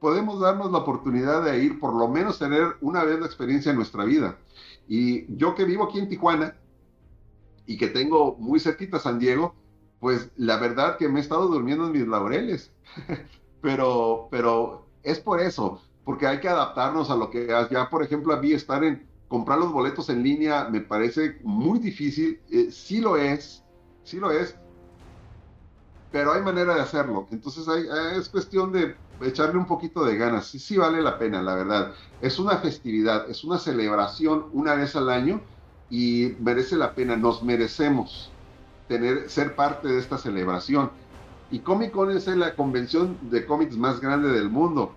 podemos 0.00 0.40
darnos 0.40 0.72
la 0.72 0.78
oportunidad 0.78 1.44
de 1.44 1.62
ir, 1.62 1.78
por 1.78 1.94
lo 1.94 2.08
menos 2.08 2.38
tener 2.38 2.76
una 2.80 3.04
vez 3.04 3.20
la 3.20 3.26
experiencia 3.26 3.70
en 3.70 3.76
nuestra 3.76 4.04
vida. 4.04 4.38
Y 4.88 5.34
yo 5.36 5.54
que 5.54 5.64
vivo 5.64 5.84
aquí 5.84 5.98
en 5.98 6.08
Tijuana 6.08 6.56
y 7.66 7.76
que 7.76 7.88
tengo 7.88 8.36
muy 8.38 8.58
cerquita 8.58 8.98
San 8.98 9.18
Diego, 9.18 9.54
pues 10.00 10.30
la 10.36 10.58
verdad 10.58 10.96
que 10.98 11.08
me 11.08 11.20
he 11.20 11.22
estado 11.22 11.46
durmiendo 11.46 11.86
en 11.86 11.92
mis 11.92 12.06
laureles. 12.06 12.72
pero, 13.62 14.28
pero 14.30 14.86
es 15.04 15.20
por 15.20 15.40
eso, 15.40 15.80
porque 16.04 16.26
hay 16.26 16.40
que 16.40 16.48
adaptarnos 16.48 17.10
a 17.10 17.16
lo 17.16 17.30
que 17.30 17.48
ya, 17.70 17.88
por 17.88 18.02
ejemplo, 18.02 18.34
a 18.34 18.40
mí 18.40 18.52
estar 18.52 18.82
en 18.84 19.06
comprar 19.28 19.58
los 19.58 19.72
boletos 19.72 20.08
en 20.10 20.22
línea 20.22 20.68
me 20.68 20.80
parece 20.80 21.38
muy 21.42 21.78
difícil, 21.78 22.40
eh, 22.50 22.70
sí 22.70 23.00
lo 23.00 23.16
es, 23.16 23.62
sí 24.02 24.18
lo 24.18 24.30
es, 24.30 24.56
pero 26.10 26.32
hay 26.32 26.42
manera 26.42 26.74
de 26.74 26.82
hacerlo. 26.82 27.26
Entonces 27.30 27.66
es 27.66 28.28
cuestión 28.28 28.70
de 28.70 28.94
echarle 29.22 29.58
un 29.58 29.66
poquito 29.66 30.04
de 30.04 30.16
ganas. 30.16 30.46
Sí, 30.46 30.58
sí 30.58 30.76
vale 30.76 31.00
la 31.00 31.18
pena, 31.18 31.42
la 31.42 31.54
verdad. 31.54 31.94
Es 32.20 32.38
una 32.38 32.58
festividad, 32.58 33.28
es 33.30 33.42
una 33.44 33.58
celebración 33.58 34.46
una 34.52 34.74
vez 34.74 34.94
al 34.94 35.08
año 35.08 35.40
y 35.88 36.34
merece 36.38 36.76
la 36.76 36.94
pena. 36.94 37.16
Nos 37.16 37.42
merecemos 37.42 38.30
tener, 38.88 39.30
ser 39.30 39.56
parte 39.56 39.88
de 39.88 39.98
esta 39.98 40.18
celebración. 40.18 40.90
Y 41.50 41.60
Comic 41.60 41.92
Con 41.92 42.10
es 42.10 42.26
la 42.26 42.54
convención 42.54 43.18
de 43.30 43.46
cómics 43.46 43.76
más 43.76 44.00
grande 44.00 44.30
del 44.30 44.50
mundo. 44.50 44.94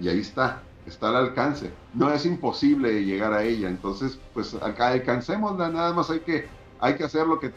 Y 0.00 0.08
ahí 0.08 0.20
está, 0.20 0.62
está 0.86 1.08
al 1.08 1.16
alcance. 1.16 1.70
No 1.92 2.10
es 2.10 2.26
imposible 2.26 3.04
llegar 3.04 3.32
a 3.32 3.42
ella. 3.42 3.68
Entonces, 3.68 4.18
pues 4.32 4.54
acá 4.54 4.88
alcancémosla, 4.88 5.68
nada 5.68 5.92
más 5.92 6.10
hay 6.10 6.20
que, 6.20 6.46
hay 6.80 6.94
que 6.96 7.04
hacer 7.04 7.26
lo 7.26 7.38
que, 7.38 7.52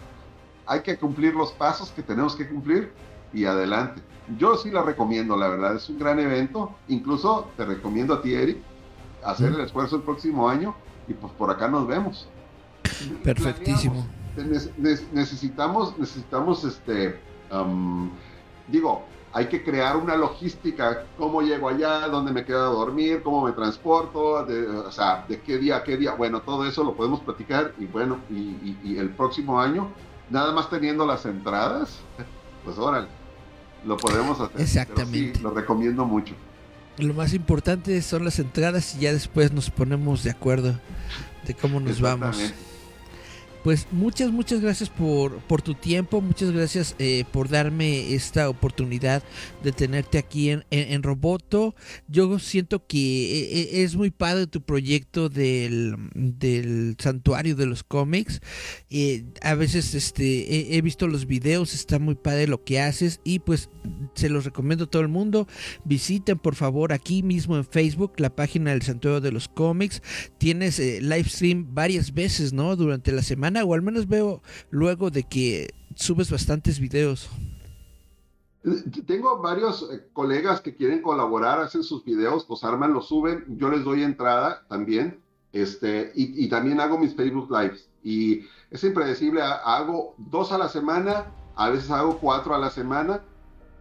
hay 0.65 0.81
que 0.81 0.97
cumplir 0.97 1.33
los 1.33 1.51
pasos 1.51 1.91
que 1.91 2.03
tenemos 2.03 2.35
que 2.35 2.47
cumplir 2.47 2.91
y 3.33 3.45
adelante. 3.45 4.01
Yo 4.37 4.57
sí 4.57 4.71
la 4.71 4.81
recomiendo, 4.81 5.37
la 5.37 5.47
verdad, 5.47 5.75
es 5.75 5.89
un 5.89 5.99
gran 5.99 6.19
evento. 6.19 6.75
Incluso 6.87 7.49
te 7.55 7.65
recomiendo 7.65 8.13
a 8.13 8.21
ti, 8.21 8.33
Eric, 8.33 8.57
hacer 9.23 9.53
el 9.53 9.61
esfuerzo 9.61 9.97
el 9.97 10.01
próximo 10.01 10.49
año 10.49 10.75
y 11.07 11.13
pues 11.13 11.31
por 11.33 11.49
acá 11.49 11.67
nos 11.67 11.87
vemos. 11.87 12.27
Perfectísimo. 13.23 14.05
necesitamos, 15.13 15.97
necesitamos, 15.97 16.63
este, 16.63 17.19
digo, 18.67 19.03
hay 19.33 19.47
que 19.47 19.63
crear 19.63 19.97
una 19.97 20.15
logística, 20.15 21.03
cómo 21.17 21.41
llego 21.41 21.69
allá, 21.69 22.07
dónde 22.07 22.31
me 22.31 22.45
quedo 22.45 22.67
a 22.67 22.69
dormir, 22.69 23.21
cómo 23.23 23.45
me 23.45 23.51
transporto, 23.51 24.45
de, 24.45 24.67
o 24.67 24.91
sea, 24.91 25.25
de 25.27 25.39
qué 25.41 25.57
día 25.57 25.77
a 25.77 25.83
qué 25.83 25.97
día. 25.97 26.13
Bueno, 26.13 26.41
todo 26.41 26.65
eso 26.65 26.83
lo 26.83 26.95
podemos 26.95 27.19
platicar 27.21 27.73
y 27.77 27.85
bueno, 27.85 28.19
y, 28.29 28.97
el 28.97 29.09
próximo 29.09 29.59
año, 29.59 29.89
nada 30.29 30.53
más 30.53 30.69
teniendo 30.69 31.05
las 31.05 31.25
entradas, 31.25 31.99
pues 32.63 32.77
órale, 32.77 33.07
lo 33.85 33.97
podemos 33.97 34.39
hacer. 34.39 34.61
Exactamente. 34.61 35.39
lo 35.41 35.51
recomiendo 35.51 36.05
mucho. 36.05 36.33
Lo 36.97 37.13
más 37.13 37.33
importante 37.33 38.01
son 38.01 38.25
las 38.25 38.39
entradas 38.39 38.95
y 38.95 39.01
ya 39.01 39.13
después 39.13 39.51
nos 39.51 39.69
ponemos 39.69 40.23
de 40.23 40.31
acuerdo 40.31 40.79
de 41.45 41.53
cómo 41.53 41.79
nos 41.79 42.01
vamos. 42.01 42.53
Pues 43.67 43.85
muchas, 43.91 44.31
muchas 44.31 44.61
gracias 44.61 44.89
por, 44.89 45.39
por 45.39 45.61
tu 45.61 45.73
tiempo, 45.73 46.21
muchas 46.21 46.51
gracias 46.51 46.95
eh, 46.99 47.25
por 47.33 47.49
darme 47.49 48.13
esta 48.13 48.47
oportunidad 48.47 49.21
de 49.61 49.73
tenerte 49.73 50.17
aquí 50.17 50.51
en, 50.51 50.63
en, 50.69 51.03
Roboto. 51.03 51.75
Yo 52.07 52.39
siento 52.39 52.87
que 52.87 52.97
eh, 52.97 53.51
eh, 53.51 53.83
es 53.83 53.97
muy 53.97 54.09
padre 54.09 54.47
tu 54.47 54.61
proyecto 54.61 55.27
del, 55.27 55.97
del 56.15 56.95
santuario 56.97 57.57
de 57.57 57.65
los 57.65 57.83
cómics. 57.83 58.39
a 59.41 59.53
veces 59.55 59.95
este, 59.95 60.77
he, 60.77 60.81
visto 60.81 61.09
los 61.09 61.27
videos, 61.27 61.73
está 61.73 61.99
muy 61.99 62.15
padre 62.15 62.47
lo 62.47 62.63
que 62.63 62.79
haces 62.79 63.19
y 63.25 63.39
pues 63.39 63.69
se 64.15 64.29
los 64.29 64.45
recomiendo 64.45 64.85
a 64.85 64.89
todo 64.89 65.01
el 65.01 65.09
mundo. 65.09 65.45
Visiten 65.83 66.39
por 66.39 66.55
favor 66.55 66.93
aquí 66.93 67.21
mismo 67.21 67.57
en 67.57 67.65
Facebook 67.65 68.13
la 68.15 68.33
página 68.33 68.71
del 68.71 68.83
santuario 68.83 69.19
de 69.19 69.33
los 69.33 69.49
cómics. 69.49 70.01
Tienes 70.37 70.79
live 70.79 71.27
stream 71.27 71.67
varias 71.73 72.13
veces, 72.13 72.53
¿no? 72.53 72.77
Durante 72.77 73.11
la 73.11 73.23
semana 73.23 73.56
o 73.63 73.73
al 73.73 73.81
menos 73.81 74.07
veo 74.07 74.41
luego 74.69 75.09
de 75.09 75.23
que 75.23 75.73
subes 75.95 76.31
bastantes 76.31 76.79
videos. 76.79 77.29
Tengo 79.05 79.41
varios 79.41 79.87
eh, 79.91 80.07
colegas 80.11 80.59
que 80.61 80.75
quieren 80.75 81.01
colaborar, 81.01 81.59
hacen 81.59 81.83
sus 81.83 82.03
videos, 82.03 82.45
los 82.49 82.63
arman, 82.63 82.93
los 82.93 83.07
suben, 83.07 83.45
yo 83.57 83.69
les 83.69 83.83
doy 83.83 84.03
entrada 84.03 84.65
también, 84.67 85.21
este, 85.53 86.11
y, 86.15 86.47
también 86.49 86.79
hago 86.81 86.97
mis 86.97 87.15
Facebook 87.15 87.49
Lives. 87.49 87.87
Y 88.03 88.41
es 88.69 88.83
impredecible, 88.83 89.41
hago 89.41 90.15
dos 90.17 90.51
a 90.51 90.57
la 90.57 90.67
semana, 90.67 91.27
a 91.55 91.69
veces 91.69 91.89
hago 91.91 92.17
cuatro 92.19 92.53
a 92.53 92.59
la 92.59 92.69
semana, 92.69 93.21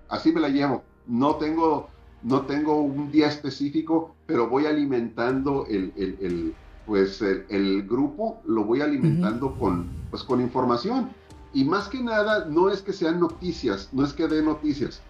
así 0.09 0.33
me 0.33 0.41
la 0.41 0.49
llevo. 0.49 0.85
No 1.07 1.37
tengo, 1.37 1.89
no 2.23 2.43
tengo 2.47 2.81
un 2.81 3.11
día 3.11 3.27
específico, 3.27 4.15
pero 4.27 4.49
voy 4.49 4.67
alimentando 4.67 5.67
el, 5.69 6.55
pues 6.87 7.21
el, 7.21 7.87
grupo, 7.87 8.41
lo 8.47 8.65
voy 8.65 8.81
alimentando 8.81 9.55
con, 9.59 9.89
pues, 10.11 10.23
con 10.23 10.41
información 10.41 11.11
y 11.53 11.65
más 11.65 11.89
que 11.89 12.03
nada, 12.03 12.45
no 12.45 12.71
es 12.71 12.83
que 12.83 12.93
sean 12.93 13.19
noticias, 13.19 13.89
no 13.93 14.05
es 14.05 14.13
que 14.13 14.29
dé 14.29 14.43
noticias, 14.43 15.03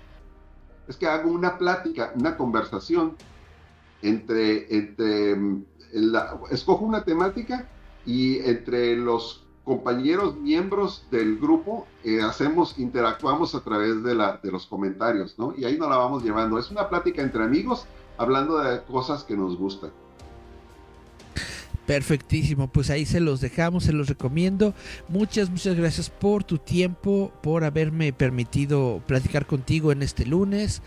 es 0.88 0.96
que 0.96 1.06
hago 1.06 1.30
una 1.30 1.58
plática, 1.58 2.12
una 2.14 2.36
conversación 2.36 3.16
entre, 4.02 4.74
entre 4.74 5.36
mm, 5.36 5.64
escojo 6.50 6.84
una 6.84 7.04
temática 7.04 7.68
y 8.04 8.38
entre 8.38 8.96
los 8.96 9.44
compañeros 9.64 10.36
miembros 10.36 11.04
del 11.10 11.38
grupo 11.38 11.86
eh, 12.04 12.22
hacemos, 12.22 12.78
interactuamos 12.78 13.54
a 13.56 13.60
través 13.60 14.02
de, 14.04 14.14
la, 14.14 14.38
de 14.40 14.52
los 14.52 14.66
comentarios, 14.66 15.36
¿no? 15.38 15.52
Y 15.56 15.64
ahí 15.64 15.76
nos 15.76 15.90
la 15.90 15.96
vamos 15.96 16.22
llevando. 16.22 16.58
Es 16.58 16.70
una 16.70 16.88
plática 16.88 17.20
entre 17.20 17.42
amigos 17.42 17.86
hablando 18.16 18.58
de 18.58 18.82
cosas 18.84 19.24
que 19.24 19.36
nos 19.36 19.58
gustan. 19.58 19.90
Perfectísimo, 21.86 22.66
pues 22.66 22.90
ahí 22.90 23.06
se 23.06 23.20
los 23.20 23.40
dejamos, 23.40 23.84
se 23.84 23.92
los 23.92 24.08
recomiendo. 24.08 24.74
Muchas, 25.08 25.50
muchas 25.50 25.76
gracias 25.76 26.10
por 26.10 26.42
tu 26.42 26.58
tiempo, 26.58 27.32
por 27.42 27.62
haberme 27.62 28.12
permitido 28.12 29.02
platicar 29.06 29.46
contigo 29.46 29.92
en 29.92 30.02
este 30.02 30.26
lunes. 30.26 30.82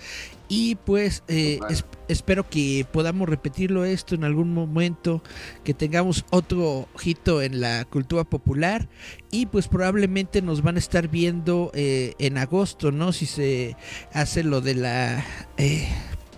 Y 0.49 0.75
pues 0.75 1.23
eh, 1.27 1.59
espero 2.07 2.49
que 2.49 2.85
podamos 2.91 3.29
repetirlo 3.29 3.85
esto 3.85 4.15
en 4.15 4.23
algún 4.23 4.53
momento, 4.53 5.21
que 5.63 5.73
tengamos 5.73 6.25
otro 6.31 6.89
ojito 6.95 7.41
en 7.41 7.61
la 7.61 7.85
cultura 7.85 8.23
popular 8.23 8.89
y 9.31 9.45
pues 9.45 9.67
probablemente 9.67 10.41
nos 10.41 10.63
van 10.63 10.75
a 10.75 10.79
estar 10.79 11.07
viendo 11.07 11.71
eh, 11.75 12.15
en 12.17 12.39
agosto, 12.39 12.91
¿no? 12.91 13.13
Si 13.13 13.27
se 13.27 13.77
hace 14.11 14.43
lo 14.43 14.59
de 14.59 14.73
la 14.75 15.23
eh, 15.57 15.87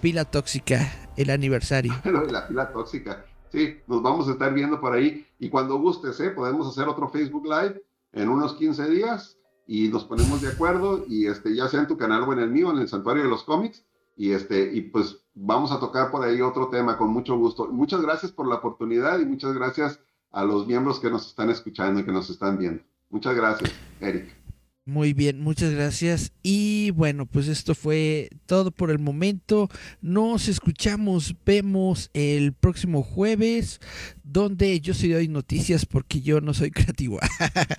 pila 0.01 0.25
tóxica, 0.25 0.91
el 1.15 1.29
aniversario. 1.29 1.93
lo 2.03 2.25
de 2.25 2.33
la 2.33 2.47
pila 2.47 2.71
tóxica. 2.71 3.25
Sí, 3.51 3.77
nos 3.87 4.01
vamos 4.01 4.27
a 4.27 4.31
estar 4.31 4.53
viendo 4.53 4.79
por 4.79 4.93
ahí. 4.93 5.25
Y 5.39 5.49
cuando 5.49 5.77
gustes, 5.77 6.19
¿eh? 6.19 6.29
podemos 6.29 6.67
hacer 6.67 6.87
otro 6.87 7.09
Facebook 7.09 7.45
Live 7.45 7.81
en 8.13 8.29
unos 8.29 8.53
15 8.55 8.89
días 8.89 9.37
y 9.67 9.89
nos 9.89 10.05
ponemos 10.05 10.41
de 10.41 10.49
acuerdo 10.49 11.05
y 11.07 11.27
este, 11.27 11.55
ya 11.55 11.67
sea 11.67 11.81
en 11.81 11.87
tu 11.87 11.97
canal 11.97 12.23
o 12.23 12.33
en 12.33 12.39
el 12.39 12.49
mío, 12.49 12.71
en 12.71 12.79
el 12.79 12.87
Santuario 12.87 13.23
de 13.23 13.29
los 13.29 13.43
Cómics. 13.43 13.83
Y, 14.15 14.31
este, 14.31 14.73
y 14.73 14.81
pues 14.81 15.17
vamos 15.33 15.71
a 15.71 15.79
tocar 15.79 16.11
por 16.11 16.23
ahí 16.23 16.41
otro 16.41 16.69
tema 16.69 16.97
con 16.97 17.09
mucho 17.09 17.37
gusto. 17.37 17.67
Muchas 17.67 18.01
gracias 18.01 18.31
por 18.31 18.47
la 18.47 18.55
oportunidad 18.55 19.19
y 19.19 19.25
muchas 19.25 19.53
gracias 19.53 19.99
a 20.31 20.43
los 20.43 20.67
miembros 20.67 20.99
que 20.99 21.09
nos 21.09 21.27
están 21.27 21.49
escuchando 21.49 21.99
y 21.99 22.05
que 22.05 22.11
nos 22.11 22.29
están 22.29 22.57
viendo. 22.57 22.83
Muchas 23.09 23.35
gracias, 23.35 23.71
Eric. 23.99 24.40
Muy 24.85 25.13
bien, 25.13 25.39
muchas 25.39 25.71
gracias. 25.71 26.33
Y 26.41 26.89
bueno, 26.91 27.27
pues 27.27 27.47
esto 27.47 27.75
fue 27.75 28.29
todo 28.47 28.71
por 28.71 28.89
el 28.89 28.97
momento. 28.97 29.69
Nos 30.01 30.47
escuchamos, 30.47 31.35
vemos 31.45 32.09
el 32.13 32.53
próximo 32.53 33.03
jueves, 33.03 33.79
donde 34.23 34.79
yo 34.81 34.95
soy 34.95 35.09
doy 35.09 35.27
noticias 35.27 35.85
porque 35.85 36.21
yo 36.21 36.41
no 36.41 36.55
soy 36.55 36.71
creativo. 36.71 37.19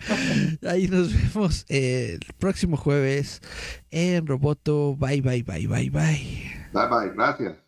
Ahí 0.68 0.86
nos 0.86 1.12
vemos 1.12 1.64
el 1.68 2.20
próximo 2.38 2.76
jueves 2.76 3.40
en 3.90 4.26
Roboto. 4.26 4.94
Bye, 4.96 5.22
bye, 5.22 5.42
bye, 5.42 5.66
bye, 5.66 5.90
bye. 5.90 6.70
Bye, 6.72 6.88
bye, 6.88 7.10
gracias. 7.14 7.61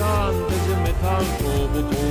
Shanti 0.00 0.56
Jimitang 0.64 1.28
Kobutu 1.38 2.09